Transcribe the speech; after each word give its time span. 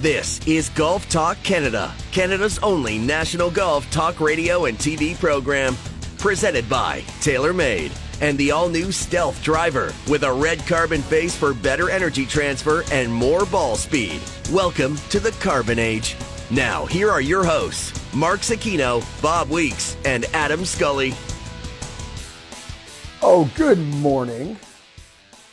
This 0.00 0.46
is 0.46 0.68
Golf 0.68 1.08
Talk 1.08 1.42
Canada, 1.42 1.90
Canada's 2.12 2.58
only 2.58 2.98
national 2.98 3.50
golf 3.50 3.90
talk 3.90 4.20
radio 4.20 4.66
and 4.66 4.76
TV 4.76 5.18
program. 5.18 5.74
Presented 6.18 6.68
by 6.68 7.00
TaylorMade 7.20 7.96
and 8.20 8.36
the 8.36 8.50
all 8.50 8.68
new 8.68 8.92
Stealth 8.92 9.42
Driver 9.42 9.94
with 10.06 10.24
a 10.24 10.32
red 10.32 10.58
carbon 10.66 11.00
face 11.00 11.34
for 11.34 11.54
better 11.54 11.88
energy 11.88 12.26
transfer 12.26 12.84
and 12.92 13.10
more 13.10 13.46
ball 13.46 13.74
speed. 13.74 14.20
Welcome 14.52 14.96
to 15.08 15.18
the 15.18 15.30
Carbon 15.40 15.78
Age. 15.78 16.14
Now, 16.50 16.84
here 16.84 17.10
are 17.10 17.22
your 17.22 17.46
hosts, 17.46 17.98
Mark 18.14 18.40
Zecchino, 18.40 19.02
Bob 19.22 19.48
Weeks, 19.48 19.96
and 20.04 20.26
Adam 20.34 20.66
Scully. 20.66 21.14
Oh, 23.22 23.50
good 23.56 23.78
morning, 23.78 24.58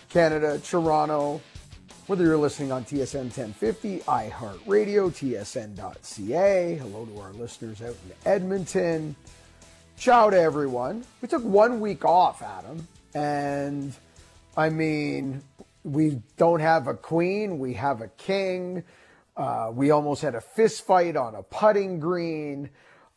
Canada, 0.09 0.59
Toronto, 0.59 1.39
whether 2.07 2.25
you're 2.25 2.37
listening 2.37 2.71
on 2.71 2.83
TSN 2.83 3.35
1050, 3.35 3.99
iHeartRadio, 3.99 5.09
TSN.ca, 5.09 6.75
hello 6.75 7.05
to 7.05 7.19
our 7.19 7.31
listeners 7.33 7.81
out 7.81 7.95
in 8.05 8.11
Edmonton. 8.25 9.15
Ciao 9.97 10.29
to 10.29 10.37
everyone. 10.37 11.05
We 11.21 11.29
took 11.29 11.43
one 11.43 11.79
week 11.79 12.03
off, 12.03 12.41
Adam, 12.41 12.87
and 13.13 13.93
I 14.57 14.69
mean, 14.69 15.43
we 15.85 16.21
don't 16.35 16.59
have 16.59 16.87
a 16.87 16.93
queen, 16.93 17.57
we 17.57 17.73
have 17.75 18.01
a 18.01 18.09
king. 18.09 18.83
Uh, 19.37 19.71
we 19.73 19.91
almost 19.91 20.21
had 20.21 20.35
a 20.35 20.41
fist 20.41 20.85
fight 20.85 21.15
on 21.15 21.35
a 21.35 21.43
putting 21.43 21.99
green. 21.99 22.69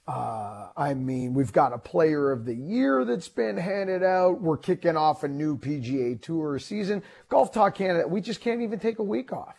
Uh, 0.07 0.69
I 0.77 0.95
mean, 0.95 1.35
we've 1.35 1.53
got 1.53 1.73
a 1.73 1.79
player 1.79 2.31
of 2.31 2.45
the 2.45 2.55
year 2.55 3.05
that's 3.05 3.29
been 3.29 3.57
handed 3.57 4.05
out. 4.05 4.41
We're 4.41 4.57
kicking 4.57 4.97
off 4.97 5.25
a 5.25 5.29
new 5.29 5.59
PGA 5.59 6.21
Tour 6.21 6.59
season. 6.61 7.03
Golf 7.29 7.53
Talk 7.53 7.75
Canada, 7.75 8.07
we 8.07 8.21
just 8.21 8.41
can't 8.41 8.63
even 8.63 8.79
take 8.79 9.01
a 9.01 9.05
week 9.05 9.33
off. 9.33 9.57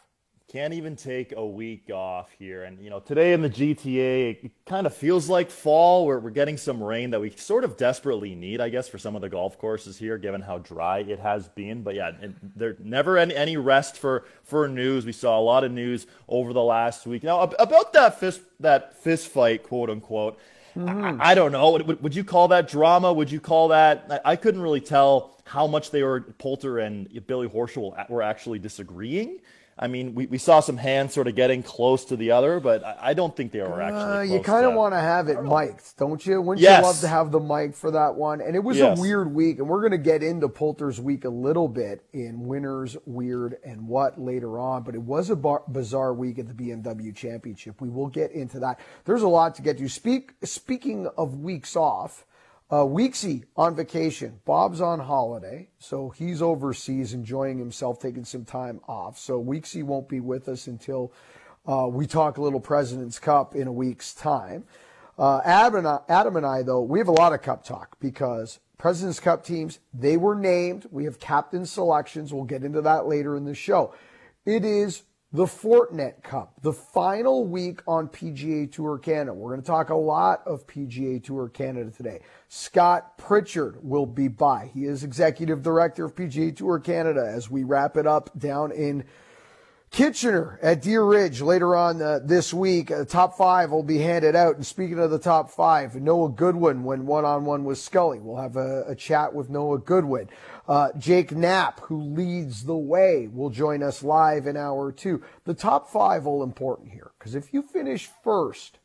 Can't 0.49 0.73
even 0.73 0.95
take 0.95 1.33
a 1.35 1.45
week 1.45 1.89
off 1.93 2.29
here. 2.39 2.63
And, 2.63 2.81
you 2.81 2.89
know, 2.89 3.01
today 3.01 3.33
in 3.33 3.41
the 3.41 3.49
GTA, 3.49 4.45
it 4.45 4.51
kind 4.65 4.87
of 4.87 4.93
feels 4.95 5.27
like 5.27 5.51
fall. 5.51 6.05
We're, 6.05 6.19
we're 6.19 6.29
getting 6.29 6.55
some 6.55 6.81
rain 6.81 7.09
that 7.09 7.19
we 7.19 7.31
sort 7.31 7.65
of 7.65 7.75
desperately 7.75 8.33
need, 8.33 8.61
I 8.61 8.69
guess, 8.69 8.87
for 8.87 8.97
some 8.97 9.13
of 9.17 9.21
the 9.21 9.27
golf 9.27 9.59
courses 9.59 9.97
here, 9.97 10.17
given 10.17 10.39
how 10.39 10.59
dry 10.59 10.99
it 10.99 11.19
has 11.19 11.49
been. 11.49 11.83
But 11.83 11.95
yeah, 11.95 12.11
there's 12.55 12.77
never 12.79 13.17
any, 13.17 13.35
any 13.35 13.57
rest 13.57 13.97
for, 13.97 14.23
for 14.45 14.69
news. 14.69 15.05
We 15.05 15.11
saw 15.11 15.37
a 15.37 15.41
lot 15.41 15.65
of 15.65 15.73
news 15.73 16.07
over 16.29 16.53
the 16.53 16.63
last 16.63 17.05
week. 17.05 17.23
Now, 17.23 17.41
about 17.41 17.91
that 17.91 18.17
fist, 18.17 18.39
that 18.61 18.97
fist 19.03 19.27
fight, 19.27 19.63
quote 19.63 19.89
unquote, 19.89 20.39
mm-hmm. 20.77 21.21
I, 21.21 21.31
I, 21.31 21.35
don't 21.35 21.51
know. 21.51 21.71
Would, 21.71 22.01
would, 22.01 22.15
you 22.15 22.23
call 22.23 22.47
that 22.47 22.69
drama? 22.69 23.11
Would 23.11 23.29
you 23.29 23.41
call 23.41 23.67
that? 23.67 24.05
I, 24.09 24.31
I 24.31 24.35
couldn't 24.37 24.61
really 24.61 24.79
tell 24.79 25.41
how 25.43 25.67
much 25.67 25.91
they 25.91 26.03
were, 26.03 26.21
Poulter 26.21 26.79
and 26.79 27.27
Billy 27.27 27.49
Horschel 27.49 28.09
were 28.09 28.21
actually 28.21 28.59
disagreeing. 28.59 29.41
I 29.79 29.87
mean, 29.87 30.15
we, 30.15 30.25
we 30.25 30.39
saw 30.39 30.59
some 30.59 30.77
hands 30.77 31.13
sort 31.13 31.27
of 31.27 31.35
getting 31.35 31.61
close 31.61 32.05
to 32.05 32.15
the 32.15 32.31
other, 32.31 32.59
but 32.59 32.83
I, 32.83 32.97
I 33.01 33.13
don't 33.13 33.35
think 33.35 33.51
they 33.51 33.61
were 33.61 33.81
actually. 33.81 34.01
Uh, 34.01 34.21
you 34.21 34.41
kind 34.41 34.65
of 34.65 34.73
want 34.73 34.93
to 34.93 34.99
have 34.99 35.27
it 35.27 35.43
mic'd, 35.43 35.97
don't 35.97 36.25
you? 36.25 36.41
Wouldn't 36.41 36.61
yes. 36.61 36.79
you 36.79 36.83
love 36.83 36.99
to 37.01 37.07
have 37.07 37.31
the 37.31 37.39
mic 37.39 37.75
for 37.75 37.91
that 37.91 38.15
one? 38.15 38.41
And 38.41 38.55
it 38.55 38.63
was 38.63 38.77
yes. 38.77 38.97
a 38.97 39.01
weird 39.01 39.33
week, 39.33 39.59
and 39.59 39.67
we're 39.67 39.81
going 39.81 39.91
to 39.91 39.97
get 39.99 40.23
into 40.23 40.49
Poulter's 40.49 40.99
week 40.99 41.25
a 41.25 41.29
little 41.29 41.67
bit 41.67 42.03
in 42.11 42.47
winners, 42.47 42.97
weird, 43.05 43.57
and 43.63 43.87
what 43.87 44.19
later 44.19 44.57
on. 44.59 44.81
But 44.81 44.95
it 44.95 45.01
was 45.01 45.29
a 45.29 45.35
bar- 45.35 45.63
bizarre 45.67 46.13
week 46.13 46.39
at 46.39 46.47
the 46.47 46.53
BMW 46.53 47.15
Championship. 47.15 47.79
We 47.79 47.89
will 47.89 48.07
get 48.07 48.31
into 48.31 48.59
that. 48.59 48.79
There's 49.05 49.21
a 49.21 49.27
lot 49.27 49.55
to 49.55 49.61
get 49.61 49.77
to. 49.77 49.87
Speak 49.87 50.33
speaking 50.43 51.07
of 51.17 51.39
weeks 51.39 51.75
off. 51.75 52.25
Uh, 52.69 52.83
Weeksy 52.83 53.45
on 53.55 53.75
vacation. 53.75 54.41
Bob's 54.43 54.81
on 54.81 54.99
holiday, 54.99 55.69
so 55.79 56.09
he's 56.09 56.41
overseas 56.41 57.13
enjoying 57.13 57.57
himself, 57.57 58.01
taking 58.01 58.25
some 58.25 58.43
time 58.43 58.81
off. 58.89 59.17
So 59.17 59.41
Weeksy 59.41 59.83
won't 59.83 60.09
be 60.09 60.19
with 60.19 60.49
us 60.49 60.67
until 60.67 61.13
uh, 61.65 61.87
we 61.89 62.05
talk 62.05 62.37
a 62.37 62.41
little 62.41 62.59
President's 62.59 63.19
Cup 63.19 63.55
in 63.55 63.67
a 63.67 63.71
week's 63.71 64.13
time. 64.13 64.65
Uh, 65.17 65.39
Adam, 65.45 65.79
and 65.79 65.87
I, 65.87 65.99
Adam 66.09 66.35
and 66.35 66.45
I, 66.45 66.61
though, 66.61 66.81
we 66.81 66.99
have 66.99 67.07
a 67.07 67.13
lot 67.13 67.31
of 67.31 67.41
Cup 67.41 67.63
talk 67.63 67.97
because 68.01 68.59
President's 68.77 69.21
Cup 69.21 69.45
teams, 69.45 69.79
they 69.93 70.17
were 70.17 70.35
named. 70.35 70.87
We 70.91 71.05
have 71.05 71.19
captain 71.19 71.65
selections. 71.65 72.33
We'll 72.33 72.43
get 72.43 72.63
into 72.63 72.81
that 72.81 73.07
later 73.07 73.37
in 73.37 73.45
the 73.45 73.55
show. 73.55 73.93
It 74.45 74.65
is 74.65 75.03
the 75.33 75.45
Fortinet 75.45 76.23
Cup, 76.23 76.53
the 76.61 76.71
final 76.71 77.45
week 77.45 77.81
on 77.85 78.07
PGA 78.07 78.71
Tour 78.71 78.97
Canada. 78.97 79.33
We're 79.33 79.49
going 79.49 79.61
to 79.61 79.67
talk 79.67 79.89
a 79.89 79.95
lot 79.95 80.41
of 80.45 80.65
PGA 80.67 81.21
Tour 81.21 81.49
Canada 81.49 81.91
today. 81.91 82.21
Scott 82.47 83.17
Pritchard 83.17 83.77
will 83.83 84.05
be 84.05 84.29
by. 84.29 84.71
He 84.73 84.85
is 84.85 85.03
executive 85.03 85.61
director 85.61 86.05
of 86.05 86.15
PGA 86.15 86.55
Tour 86.55 86.79
Canada 86.79 87.29
as 87.29 87.51
we 87.51 87.65
wrap 87.65 87.97
it 87.97 88.07
up 88.07 88.31
down 88.39 88.71
in 88.71 89.03
Kitchener 89.91 90.59
at 90.61 90.81
Deer 90.81 91.03
Ridge 91.03 91.41
later 91.41 91.75
on 91.75 92.01
uh, 92.01 92.19
this 92.23 92.53
week. 92.53 92.91
Uh, 92.91 93.05
top 93.05 93.37
five 93.37 93.71
will 93.71 93.83
be 93.83 93.97
handed 93.97 94.35
out. 94.35 94.55
And 94.55 94.65
speaking 94.65 94.99
of 94.99 95.11
the 95.11 95.19
top 95.19 95.49
five, 95.49 95.95
Noah 95.95 96.29
Goodwin 96.29 96.83
went 96.83 97.03
one 97.03 97.25
on 97.25 97.45
one 97.45 97.63
with 97.63 97.77
Scully. 97.77 98.19
We'll 98.19 98.41
have 98.41 98.57
a, 98.57 98.83
a 98.87 98.95
chat 98.95 99.33
with 99.33 99.49
Noah 99.49 99.79
Goodwin. 99.79 100.29
Uh, 100.67 100.89
Jake 100.97 101.31
Knapp, 101.31 101.79
who 101.81 102.01
leads 102.01 102.65
the 102.65 102.75
way, 102.75 103.29
will 103.31 103.49
join 103.49 103.81
us 103.81 104.03
live 104.03 104.47
in 104.47 104.57
hour 104.57 104.91
two. 104.91 105.23
The 105.45 105.53
top 105.53 105.89
five 105.89 106.27
all 106.27 106.43
important 106.43 106.91
here 106.91 107.11
because 107.17 107.35
if 107.35 107.53
you 107.53 107.61
finish 107.61 108.09
first 108.23 108.79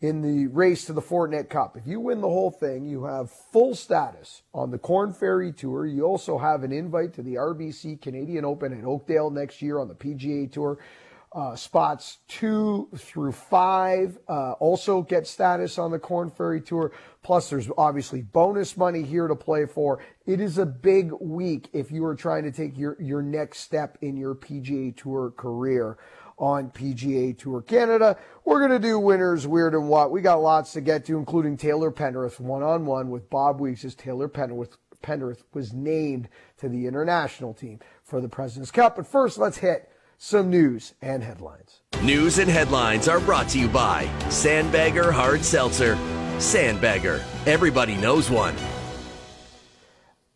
in 0.00 0.22
the 0.22 0.46
race 0.46 0.86
to 0.86 0.92
the 0.92 1.02
Fortinet 1.02 1.50
Cup. 1.50 1.76
If 1.76 1.86
you 1.86 2.00
win 2.00 2.20
the 2.20 2.28
whole 2.28 2.50
thing, 2.50 2.86
you 2.86 3.04
have 3.04 3.30
full 3.30 3.74
status 3.74 4.42
on 4.54 4.70
the 4.70 4.78
Korn 4.78 5.12
Ferry 5.12 5.52
Tour. 5.52 5.84
You 5.84 6.04
also 6.04 6.38
have 6.38 6.64
an 6.64 6.72
invite 6.72 7.12
to 7.14 7.22
the 7.22 7.34
RBC 7.34 8.00
Canadian 8.00 8.44
Open 8.44 8.72
in 8.72 8.86
Oakdale 8.86 9.30
next 9.30 9.60
year 9.60 9.78
on 9.78 9.88
the 9.88 9.94
PGA 9.94 10.50
Tour. 10.50 10.78
Uh, 11.32 11.54
spots 11.54 12.18
two 12.26 12.88
through 12.96 13.30
five 13.30 14.18
uh, 14.28 14.50
also 14.54 15.00
get 15.00 15.28
status 15.28 15.78
on 15.78 15.92
the 15.92 15.98
Korn 15.98 16.28
Ferry 16.28 16.60
Tour. 16.60 16.90
Plus, 17.22 17.50
there's 17.50 17.70
obviously 17.78 18.20
bonus 18.20 18.76
money 18.76 19.02
here 19.02 19.28
to 19.28 19.36
play 19.36 19.64
for. 19.64 20.00
It 20.26 20.40
is 20.40 20.58
a 20.58 20.66
big 20.66 21.12
week 21.20 21.68
if 21.72 21.92
you 21.92 22.04
are 22.04 22.16
trying 22.16 22.42
to 22.42 22.50
take 22.50 22.76
your, 22.76 22.96
your 23.00 23.22
next 23.22 23.60
step 23.60 23.96
in 24.00 24.16
your 24.16 24.34
PGA 24.34 24.96
Tour 24.96 25.30
career 25.36 25.98
on 26.40 26.70
PGA 26.70 27.38
Tour 27.38 27.60
Canada. 27.62 28.16
We're 28.44 28.58
going 28.58 28.80
to 28.80 28.84
do 28.84 28.98
winners, 28.98 29.46
weird, 29.46 29.74
and 29.74 29.88
what. 29.88 30.10
We 30.10 30.22
got 30.22 30.36
lots 30.36 30.72
to 30.72 30.80
get 30.80 31.04
to, 31.04 31.18
including 31.18 31.56
Taylor 31.58 31.92
Pendrith 31.92 32.40
one 32.40 32.62
on 32.62 32.86
one 32.86 33.10
with 33.10 33.28
Bob 33.30 33.60
Weeks 33.60 33.84
as 33.84 33.94
Taylor 33.94 34.28
Pendrith, 34.28 34.76
Pendrith 35.02 35.42
was 35.52 35.72
named 35.72 36.28
to 36.58 36.68
the 36.68 36.86
international 36.86 37.54
team 37.54 37.78
for 38.02 38.20
the 38.20 38.28
President's 38.28 38.70
Cup. 38.70 38.96
But 38.96 39.06
first, 39.06 39.38
let's 39.38 39.58
hit 39.58 39.89
some 40.22 40.50
news 40.50 40.92
and 41.00 41.22
headlines. 41.22 41.80
News 42.02 42.38
and 42.38 42.50
headlines 42.50 43.08
are 43.08 43.20
brought 43.20 43.48
to 43.48 43.58
you 43.58 43.68
by 43.68 44.04
Sandbagger 44.24 45.10
Hard 45.10 45.42
Seltzer. 45.42 45.96
Sandbagger, 46.36 47.22
everybody 47.46 47.96
knows 47.96 48.28
one. 48.28 48.54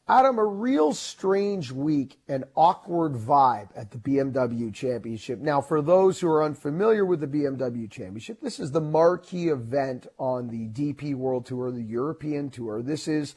Adam, 0.09 0.39
a 0.39 0.45
real 0.45 0.95
strange 0.95 1.71
week 1.71 2.19
and 2.29 2.45
awkward 2.55 3.13
vibe 3.13 3.69
at 3.77 3.91
the 3.91 3.99
BMW 3.99 4.73
Championship. 4.73 5.39
Now, 5.41 5.61
for 5.61 5.83
those 5.83 6.19
who 6.19 6.29
are 6.29 6.43
unfamiliar 6.43 7.05
with 7.05 7.21
the 7.21 7.27
BMW 7.27 7.91
Championship, 7.91 8.41
this 8.41 8.59
is 8.59 8.73
the 8.73 8.81
marquee 8.81 9.49
event 9.49 10.07
on 10.19 10.49
the 10.49 10.69
DP 10.69 11.15
World 11.15 11.45
Tour, 11.45 11.71
the 11.71 11.83
European 11.83 12.49
Tour. 12.49 12.81
This 12.81 13.07
is 13.07 13.35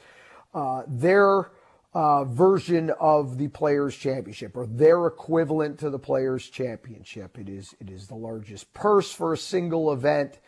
uh, 0.53 0.83
their 0.87 1.51
uh, 1.93 2.25
version 2.25 2.91
of 2.99 3.37
the 3.37 3.47
Players 3.47 3.95
Championship, 3.95 4.55
or 4.55 4.67
their 4.67 5.07
equivalent 5.07 5.79
to 5.79 5.89
the 5.89 5.99
Players 5.99 6.47
Championship. 6.47 7.37
It 7.37 7.49
is 7.49 7.75
it 7.79 7.89
is 7.89 8.07
the 8.07 8.15
largest 8.15 8.73
purse 8.73 9.11
for 9.11 9.33
a 9.33 9.37
single 9.37 9.91
event 9.91 10.39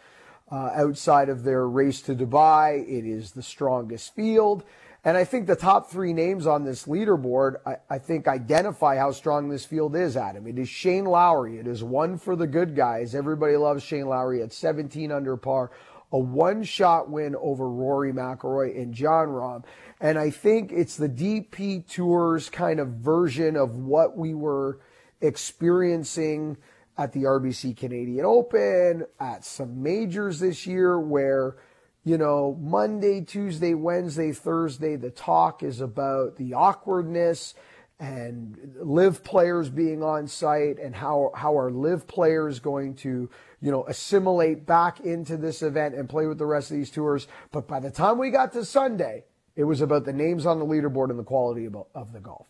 uh, 0.51 0.71
outside 0.75 1.29
of 1.29 1.43
their 1.43 1.67
race 1.67 2.01
to 2.03 2.15
Dubai. 2.15 2.81
It 2.81 3.05
is 3.05 3.31
the 3.31 3.43
strongest 3.43 4.15
field. 4.15 4.63
And 5.05 5.15
I 5.15 5.23
think 5.23 5.47
the 5.47 5.55
top 5.55 5.89
three 5.89 6.11
names 6.11 6.45
on 6.45 6.65
this 6.65 6.85
leaderboard, 6.85 7.55
I, 7.65 7.77
I, 7.89 7.99
think, 7.99 8.27
identify 8.27 8.97
how 8.97 9.11
strong 9.11 9.47
this 9.47 9.63
field 9.63 9.95
is, 9.95 10.17
Adam. 10.17 10.45
It 10.45 10.59
is 10.59 10.67
Shane 10.67 11.05
Lowry. 11.05 11.57
It 11.57 11.67
is 11.67 11.83
one 11.85 12.17
for 12.17 12.35
the 12.35 12.47
good 12.47 12.75
guys. 12.75 13.15
Everybody 13.15 13.55
loves 13.55 13.81
Shane 13.81 14.07
Lowry 14.07 14.41
at 14.41 14.51
17 14.51 15.09
under 15.09 15.37
par. 15.37 15.71
A 16.11 16.17
one 16.17 16.63
shot 16.63 17.09
win 17.09 17.35
over 17.35 17.69
Rory 17.69 18.11
McIlroy 18.11 18.79
and 18.81 18.93
Jon 18.93 19.27
Rahm. 19.27 19.63
And 20.01 20.17
I 20.17 20.29
think 20.29 20.71
it's 20.71 20.95
the 20.95 21.09
DP 21.09 21.87
Tour's 21.87 22.49
kind 22.49 22.79
of 22.79 22.87
version 22.87 23.55
of 23.55 23.75
what 23.75 24.17
we 24.17 24.33
were 24.33 24.79
experiencing 25.21 26.57
at 26.97 27.13
the 27.13 27.23
RBC 27.23 27.77
Canadian 27.77 28.25
Open, 28.25 29.05
at 29.19 29.45
some 29.45 29.83
majors 29.83 30.39
this 30.39 30.65
year, 30.65 30.99
where 30.99 31.57
you 32.03 32.17
know, 32.17 32.57
Monday, 32.59 33.21
Tuesday, 33.21 33.73
Wednesday, 33.73 34.31
Thursday, 34.31 34.95
the 34.95 35.11
talk 35.11 35.63
is 35.63 35.81
about 35.81 36.37
the 36.37 36.53
awkwardness 36.53 37.53
and 37.99 38.75
LIV 38.81 39.23
players 39.23 39.69
being 39.69 40.01
on 40.01 40.27
site 40.27 40.79
and 40.79 40.95
how, 40.95 41.31
how 41.35 41.57
are 41.57 41.69
LIV 41.69 42.07
players 42.07 42.59
going 42.59 42.95
to, 42.95 43.29
you 43.61 43.71
know, 43.71 43.83
assimilate 43.85 44.65
back 44.65 45.01
into 45.01 45.35
this 45.35 45.61
event 45.61 45.95
and 45.95 46.07
play 46.07 46.25
with 46.25 46.37
the 46.37 46.45
rest 46.45 46.71
of 46.71 46.77
these 46.77 46.89
tours. 46.89 47.27
But 47.51 47.67
by 47.67 47.81
the 47.81 47.91
time 47.91 48.17
we 48.17 48.29
got 48.29 48.53
to 48.53 48.63
Sunday, 48.63 49.25
it 49.55 49.65
was 49.65 49.81
about 49.81 50.05
the 50.05 50.13
names 50.13 50.45
on 50.45 50.59
the 50.59 50.65
leaderboard 50.65 51.09
and 51.09 51.19
the 51.19 51.23
quality 51.23 51.65
of, 51.65 51.75
of 51.93 52.13
the 52.13 52.21
golf. 52.21 52.47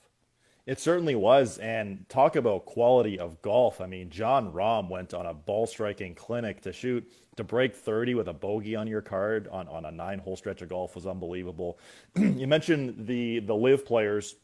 It 0.67 0.79
certainly 0.79 1.15
was. 1.15 1.57
And 1.57 2.07
talk 2.09 2.35
about 2.35 2.67
quality 2.67 3.17
of 3.17 3.41
golf. 3.41 3.81
I 3.81 3.87
mean, 3.87 4.11
john 4.11 4.53
Rahm 4.53 4.87
went 4.87 5.15
on 5.15 5.25
a 5.25 5.33
ball 5.33 5.65
striking 5.65 6.13
clinic 6.13 6.61
to 6.61 6.71
shoot 6.71 7.11
to 7.37 7.43
break 7.43 7.75
30 7.75 8.13
with 8.13 8.27
a 8.27 8.33
bogey 8.33 8.75
on 8.75 8.85
your 8.85 9.01
card 9.01 9.47
on, 9.47 9.67
on 9.67 9.85
a 9.85 9.91
nine 9.91 10.19
hole 10.19 10.35
stretch 10.35 10.61
of 10.61 10.69
golf 10.69 10.93
was 10.93 11.07
unbelievable. 11.07 11.79
you 12.15 12.45
mentioned 12.45 13.07
the 13.07 13.39
the 13.39 13.55
LIV 13.55 13.83
players 13.83 14.35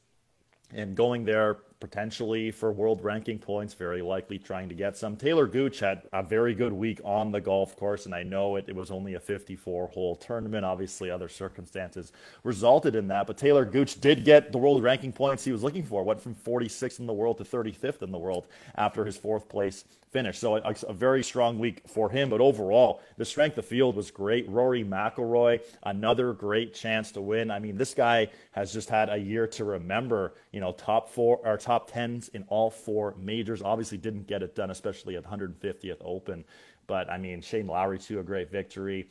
and 0.73 0.95
going 0.95 1.25
there 1.25 1.57
potentially 1.79 2.51
for 2.51 2.71
world 2.71 3.03
ranking 3.03 3.37
points, 3.37 3.73
very 3.73 4.01
likely 4.01 4.39
trying 4.39 4.69
to 4.69 4.75
get 4.75 4.97
some. 4.97 5.15
Taylor 5.15 5.45
Gooch 5.45 5.79
had 5.79 6.03
a 6.13 6.23
very 6.23 6.55
good 6.55 6.73
week 6.73 6.99
on 7.03 7.31
the 7.31 7.41
golf 7.41 7.75
course, 7.75 8.05
and 8.05 8.15
I 8.15 8.23
know 8.23 8.55
it, 8.55 8.65
it 8.67 8.75
was 8.75 8.91
only 8.91 9.13
a 9.13 9.19
54 9.19 9.89
hole 9.89 10.15
tournament. 10.15 10.65
Obviously, 10.65 11.11
other 11.11 11.29
circumstances 11.29 12.11
resulted 12.43 12.95
in 12.95 13.07
that, 13.09 13.27
but 13.27 13.37
Taylor 13.37 13.65
Gooch 13.65 13.99
did 14.01 14.25
get 14.25 14.51
the 14.51 14.57
world 14.57 14.81
ranking 14.81 15.11
points 15.11 15.43
he 15.43 15.51
was 15.51 15.63
looking 15.63 15.83
for. 15.83 16.03
Went 16.03 16.21
from 16.21 16.35
46th 16.35 16.99
in 16.99 17.05
the 17.05 17.13
world 17.13 17.37
to 17.37 17.43
35th 17.43 18.01
in 18.01 18.11
the 18.11 18.17
world 18.17 18.47
after 18.75 19.05
his 19.05 19.17
fourth 19.17 19.47
place 19.49 19.83
finish. 20.15 20.39
So 20.39 20.55
a, 20.55 20.73
a, 20.87 20.93
very 20.93 21.21
strong 21.21 21.59
week 21.59 21.81
for 21.87 22.09
him. 22.09 22.29
But 22.29 22.39
overall, 22.39 23.01
the 23.17 23.25
strength 23.25 23.57
of 23.57 23.65
field 23.65 23.97
was 23.97 24.11
great. 24.11 24.47
Rory 24.47 24.81
McIlroy, 24.81 25.59
another 25.83 26.31
great 26.31 26.73
chance 26.73 27.11
to 27.11 27.21
win. 27.21 27.51
I 27.51 27.59
mean, 27.59 27.75
this 27.75 27.93
guy 27.93 28.29
has 28.51 28.71
just 28.71 28.87
had 28.87 29.09
a 29.09 29.17
year 29.17 29.45
to 29.47 29.65
remember. 29.65 30.35
You 30.53 30.61
know, 30.61 30.71
top 30.71 31.09
four 31.09 31.41
or 31.43 31.57
top 31.57 31.91
tens 31.91 32.29
in 32.29 32.45
all 32.47 32.69
four 32.69 33.13
majors. 33.19 33.61
Obviously, 33.61 33.97
didn't 33.97 34.25
get 34.25 34.41
it 34.41 34.55
done, 34.55 34.71
especially 34.71 35.17
at 35.17 35.25
150th 35.25 35.97
Open. 35.99 36.45
But 36.87 37.11
I 37.11 37.17
mean, 37.17 37.41
Shane 37.41 37.67
Lowry 37.67 37.99
too, 37.99 38.19
a 38.19 38.23
great 38.23 38.49
victory. 38.49 39.09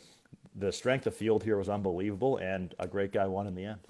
The 0.56 0.72
strength 0.72 1.06
of 1.06 1.14
field 1.14 1.44
here 1.44 1.58
was 1.58 1.68
unbelievable, 1.68 2.38
and 2.38 2.74
a 2.78 2.86
great 2.86 3.12
guy 3.12 3.26
won 3.26 3.46
in 3.46 3.54
the 3.54 3.66
end. 3.66 3.80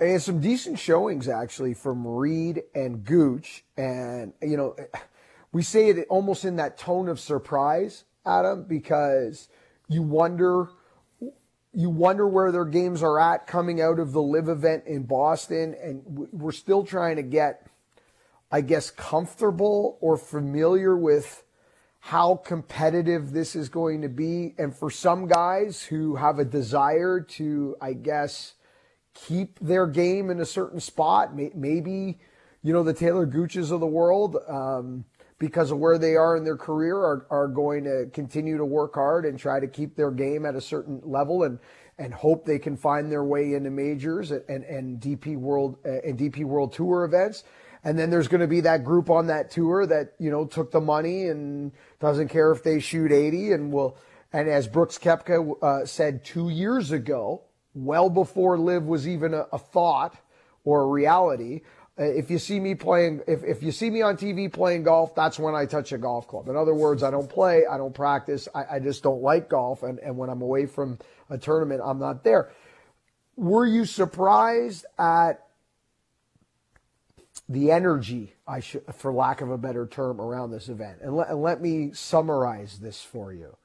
And 0.00 0.20
some 0.20 0.40
decent 0.40 0.80
showings 0.80 1.28
actually 1.28 1.74
from 1.74 2.04
Reed 2.04 2.64
and 2.74 3.04
Gooch, 3.04 3.64
and 3.76 4.32
you 4.42 4.56
know 4.56 4.74
we 5.52 5.62
say 5.62 5.90
it 5.90 6.06
almost 6.08 6.44
in 6.44 6.56
that 6.56 6.78
tone 6.78 7.08
of 7.08 7.20
surprise, 7.20 8.04
Adam, 8.24 8.64
because 8.64 9.48
you 9.88 10.02
wonder 10.02 10.68
you 11.74 11.88
wonder 11.88 12.28
where 12.28 12.52
their 12.52 12.66
games 12.66 13.02
are 13.02 13.18
at 13.18 13.46
coming 13.46 13.80
out 13.80 13.98
of 13.98 14.12
the 14.12 14.22
LIV 14.22 14.48
event 14.48 14.84
in 14.86 15.04
Boston, 15.04 15.74
and 15.82 16.02
we're 16.06 16.52
still 16.52 16.84
trying 16.84 17.16
to 17.16 17.22
get, 17.22 17.66
I 18.50 18.60
guess, 18.60 18.90
comfortable 18.90 19.96
or 20.00 20.18
familiar 20.18 20.96
with 20.96 21.44
how 22.00 22.36
competitive 22.36 23.32
this 23.32 23.56
is 23.56 23.68
going 23.68 24.02
to 24.02 24.08
be. 24.08 24.54
And 24.58 24.76
for 24.76 24.90
some 24.90 25.28
guys 25.28 25.82
who 25.82 26.16
have 26.16 26.38
a 26.38 26.44
desire 26.44 27.20
to, 27.20 27.76
I 27.80 27.94
guess, 27.94 28.54
keep 29.14 29.58
their 29.60 29.86
game 29.86 30.28
in 30.28 30.40
a 30.40 30.44
certain 30.44 30.80
spot, 30.80 31.34
maybe, 31.34 32.18
you 32.62 32.72
know, 32.72 32.82
the 32.82 32.92
Taylor 32.92 33.26
Gooches 33.26 33.70
of 33.70 33.80
the 33.80 33.86
world. 33.86 34.36
Um, 34.46 35.04
because 35.42 35.72
of 35.72 35.78
where 35.78 35.98
they 35.98 36.14
are 36.14 36.36
in 36.36 36.44
their 36.44 36.56
career 36.56 36.96
are, 36.98 37.26
are 37.28 37.48
going 37.48 37.82
to 37.82 38.08
continue 38.12 38.56
to 38.56 38.64
work 38.64 38.94
hard 38.94 39.24
and 39.26 39.36
try 39.36 39.58
to 39.58 39.66
keep 39.66 39.96
their 39.96 40.12
game 40.12 40.46
at 40.46 40.54
a 40.54 40.60
certain 40.60 41.00
level 41.04 41.42
and 41.42 41.58
and 41.98 42.14
hope 42.14 42.46
they 42.46 42.60
can 42.60 42.76
find 42.76 43.10
their 43.10 43.24
way 43.24 43.54
into 43.54 43.68
majors 43.68 44.30
and, 44.30 44.44
and, 44.48 44.62
and 44.64 45.00
DP 45.00 45.36
World 45.36 45.78
uh, 45.84 45.98
and 46.04 46.16
DP 46.16 46.44
World 46.44 46.72
Tour 46.72 47.02
events. 47.02 47.42
And 47.82 47.98
then 47.98 48.08
there's 48.08 48.28
going 48.28 48.40
to 48.40 48.46
be 48.46 48.60
that 48.60 48.84
group 48.84 49.10
on 49.10 49.26
that 49.26 49.50
tour 49.50 49.84
that, 49.84 50.12
you 50.20 50.30
know, 50.30 50.46
took 50.46 50.70
the 50.70 50.80
money 50.80 51.26
and 51.26 51.72
doesn't 51.98 52.28
care 52.28 52.52
if 52.52 52.62
they 52.62 52.78
shoot 52.78 53.10
80 53.10 53.50
and 53.50 53.72
will, 53.72 53.98
and 54.32 54.48
as 54.48 54.68
Brooks 54.68 54.96
Koepka 54.96 55.60
uh, 55.60 55.84
said 55.86 56.24
two 56.24 56.50
years 56.50 56.92
ago, 56.92 57.42
well 57.74 58.08
before 58.08 58.56
LIV 58.56 58.84
was 58.84 59.08
even 59.08 59.34
a, 59.34 59.46
a 59.52 59.58
thought 59.58 60.16
or 60.62 60.82
a 60.82 60.86
reality, 60.86 61.62
if 61.98 62.30
you 62.30 62.38
see 62.38 62.58
me 62.58 62.74
playing, 62.74 63.20
if, 63.26 63.44
if 63.44 63.62
you 63.62 63.70
see 63.70 63.90
me 63.90 64.00
on 64.00 64.16
TV 64.16 64.50
playing 64.50 64.84
golf, 64.84 65.14
that's 65.14 65.38
when 65.38 65.54
I 65.54 65.66
touch 65.66 65.92
a 65.92 65.98
golf 65.98 66.26
club. 66.26 66.48
In 66.48 66.56
other 66.56 66.74
words, 66.74 67.02
I 67.02 67.10
don't 67.10 67.28
play, 67.28 67.66
I 67.66 67.76
don't 67.76 67.94
practice, 67.94 68.48
I, 68.54 68.76
I 68.76 68.78
just 68.78 69.02
don't 69.02 69.22
like 69.22 69.48
golf. 69.48 69.82
And, 69.82 69.98
and 69.98 70.16
when 70.16 70.30
I'm 70.30 70.40
away 70.40 70.66
from 70.66 70.98
a 71.28 71.36
tournament, 71.36 71.82
I'm 71.84 71.98
not 71.98 72.24
there. 72.24 72.50
Were 73.36 73.66
you 73.66 73.84
surprised 73.84 74.86
at 74.98 75.46
the 77.48 77.70
energy, 77.70 78.34
I 78.46 78.60
should, 78.60 78.84
for 78.94 79.12
lack 79.12 79.42
of 79.42 79.50
a 79.50 79.58
better 79.58 79.86
term, 79.86 80.20
around 80.20 80.50
this 80.50 80.68
event? 80.68 80.98
And, 81.02 81.14
let, 81.14 81.28
and 81.28 81.42
let 81.42 81.60
me 81.60 81.92
summarize 81.92 82.78
this 82.78 83.02
for 83.02 83.34
you. 83.34 83.56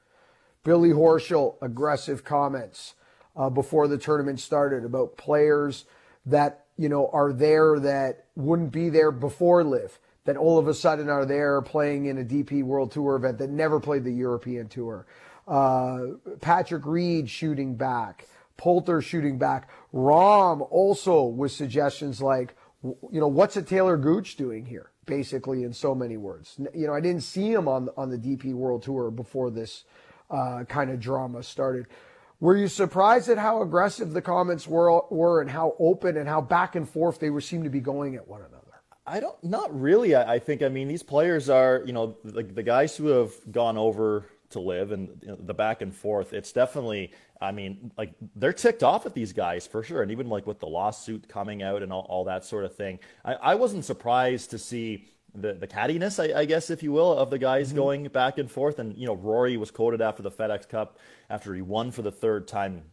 Billy 0.65 0.89
Horschel, 0.89 1.55
aggressive 1.61 2.25
comments 2.25 2.95
uh, 3.37 3.49
before 3.49 3.87
the 3.87 3.97
tournament 3.97 4.41
started 4.41 4.83
about 4.83 5.15
players 5.15 5.85
that 6.25 6.66
you 6.77 6.89
know, 6.89 7.09
are 7.11 7.33
there 7.33 7.79
that 7.79 8.25
wouldn't 8.35 8.71
be 8.71 8.89
there 8.89 9.11
before 9.11 9.63
LIV 9.63 9.99
that 10.25 10.37
all 10.37 10.59
of 10.59 10.67
a 10.67 10.73
sudden 10.73 11.09
are 11.09 11.25
there 11.25 11.61
playing 11.61 12.05
in 12.05 12.17
a 12.17 12.23
DP 12.23 12.61
World 12.63 12.91
Tour 12.91 13.15
event 13.15 13.37
that 13.37 13.49
never 13.49 13.79
played 13.79 14.03
the 14.03 14.11
European 14.11 14.67
Tour. 14.67 15.07
Uh, 15.47 15.99
Patrick 16.41 16.85
Reed 16.85 17.29
shooting 17.29 17.75
back, 17.75 18.27
Poulter 18.57 19.01
shooting 19.01 19.37
back. 19.37 19.69
Rahm 19.93 20.67
also 20.69 21.23
with 21.23 21.53
suggestions 21.53 22.21
like, 22.21 22.55
you 22.83 23.19
know, 23.19 23.27
what's 23.27 23.55
a 23.55 23.61
Taylor 23.61 23.95
Gooch 23.95 24.35
doing 24.35 24.65
here? 24.65 24.91
Basically, 25.05 25.63
in 25.63 25.71
so 25.71 25.95
many 25.95 26.17
words. 26.17 26.59
You 26.75 26.87
know, 26.87 26.93
I 26.93 26.99
didn't 26.99 27.21
see 27.21 27.49
him 27.53 27.69
on 27.69 27.87
on 27.95 28.09
the 28.09 28.17
DP 28.17 28.53
World 28.53 28.83
Tour 28.83 29.09
before 29.09 29.49
this 29.49 29.85
uh, 30.29 30.65
kind 30.67 30.89
of 30.91 30.99
drama 30.99 31.43
started. 31.43 31.87
Were 32.39 32.55
you 32.55 32.67
surprised 32.67 33.29
at 33.29 33.37
how 33.37 33.61
aggressive 33.61 34.13
the 34.13 34.21
comments 34.21 34.67
were, 34.67 35.01
were 35.09 35.41
and 35.41 35.49
how 35.49 35.75
open 35.79 36.17
and 36.17 36.29
how 36.29 36.41
back 36.41 36.75
and 36.75 36.87
forth 36.87 37.19
they 37.19 37.31
were 37.31 37.41
seemed 37.41 37.63
to 37.63 37.69
be 37.69 37.79
going 37.79 38.15
at 38.15 38.27
one 38.27 38.41
another? 38.41 38.57
I 39.07 39.19
don't, 39.19 39.41
not 39.43 39.79
really. 39.79 40.13
I, 40.13 40.35
I 40.35 40.39
think, 40.39 40.61
I 40.61 40.69
mean, 40.69 40.87
these 40.87 41.01
players 41.01 41.49
are, 41.49 41.81
you 41.85 41.93
know, 41.93 42.17
the, 42.23 42.43
the 42.43 42.63
guys 42.63 42.95
who 42.95 43.07
have 43.07 43.31
gone 43.51 43.77
over 43.77 44.25
to 44.49 44.59
LIV 44.59 44.91
and 44.91 45.09
you 45.21 45.27
know, 45.29 45.35
the 45.39 45.53
back 45.53 45.81
and 45.81 45.95
forth. 45.95 46.33
It's 46.33 46.51
definitely, 46.51 47.11
I 47.41 47.51
mean, 47.51 47.91
like 47.97 48.13
they're 48.35 48.53
ticked 48.53 48.83
off 48.83 49.05
at 49.05 49.13
these 49.13 49.33
guys 49.33 49.65
for 49.65 49.81
sure. 49.81 50.01
And 50.01 50.11
even 50.11 50.29
like 50.29 50.45
with 50.45 50.59
the 50.59 50.67
lawsuit 50.67 51.27
coming 51.27 51.63
out 51.63 51.83
and 51.83 51.91
all, 51.91 52.05
all 52.09 52.25
that 52.25 52.45
sort 52.45 52.65
of 52.65 52.75
thing, 52.75 52.99
I, 53.25 53.33
I 53.33 53.55
wasn't 53.55 53.85
surprised 53.85 54.51
to 54.51 54.57
see 54.57 55.07
the 55.39 55.53
the 55.53 55.67
cattiness, 55.67 56.19
I, 56.19 56.39
I, 56.39 56.45
guess, 56.45 56.69
if 56.69 56.81
you 56.81 56.91
will, 56.91 57.13
of 57.13 57.29
the 57.29 57.37
guys 57.37 57.67
mm-hmm. 57.67 57.77
going 57.77 58.07
back 58.07 58.39
and 58.39 58.49
forth. 58.49 58.79
And 58.79 58.97
you 58.97 59.05
know, 59.05 59.15
Rory 59.15 59.55
was 59.55 59.71
quoted 59.71 60.01
after 60.01 60.23
the 60.23 60.31
FedEx 60.31 60.67
Cup 60.67 60.97
after 61.29 61.53
he 61.53 61.61
won 61.61 61.91
for 61.91 62.01
the 62.01 62.11
third 62.11 62.47
time, 62.47 62.83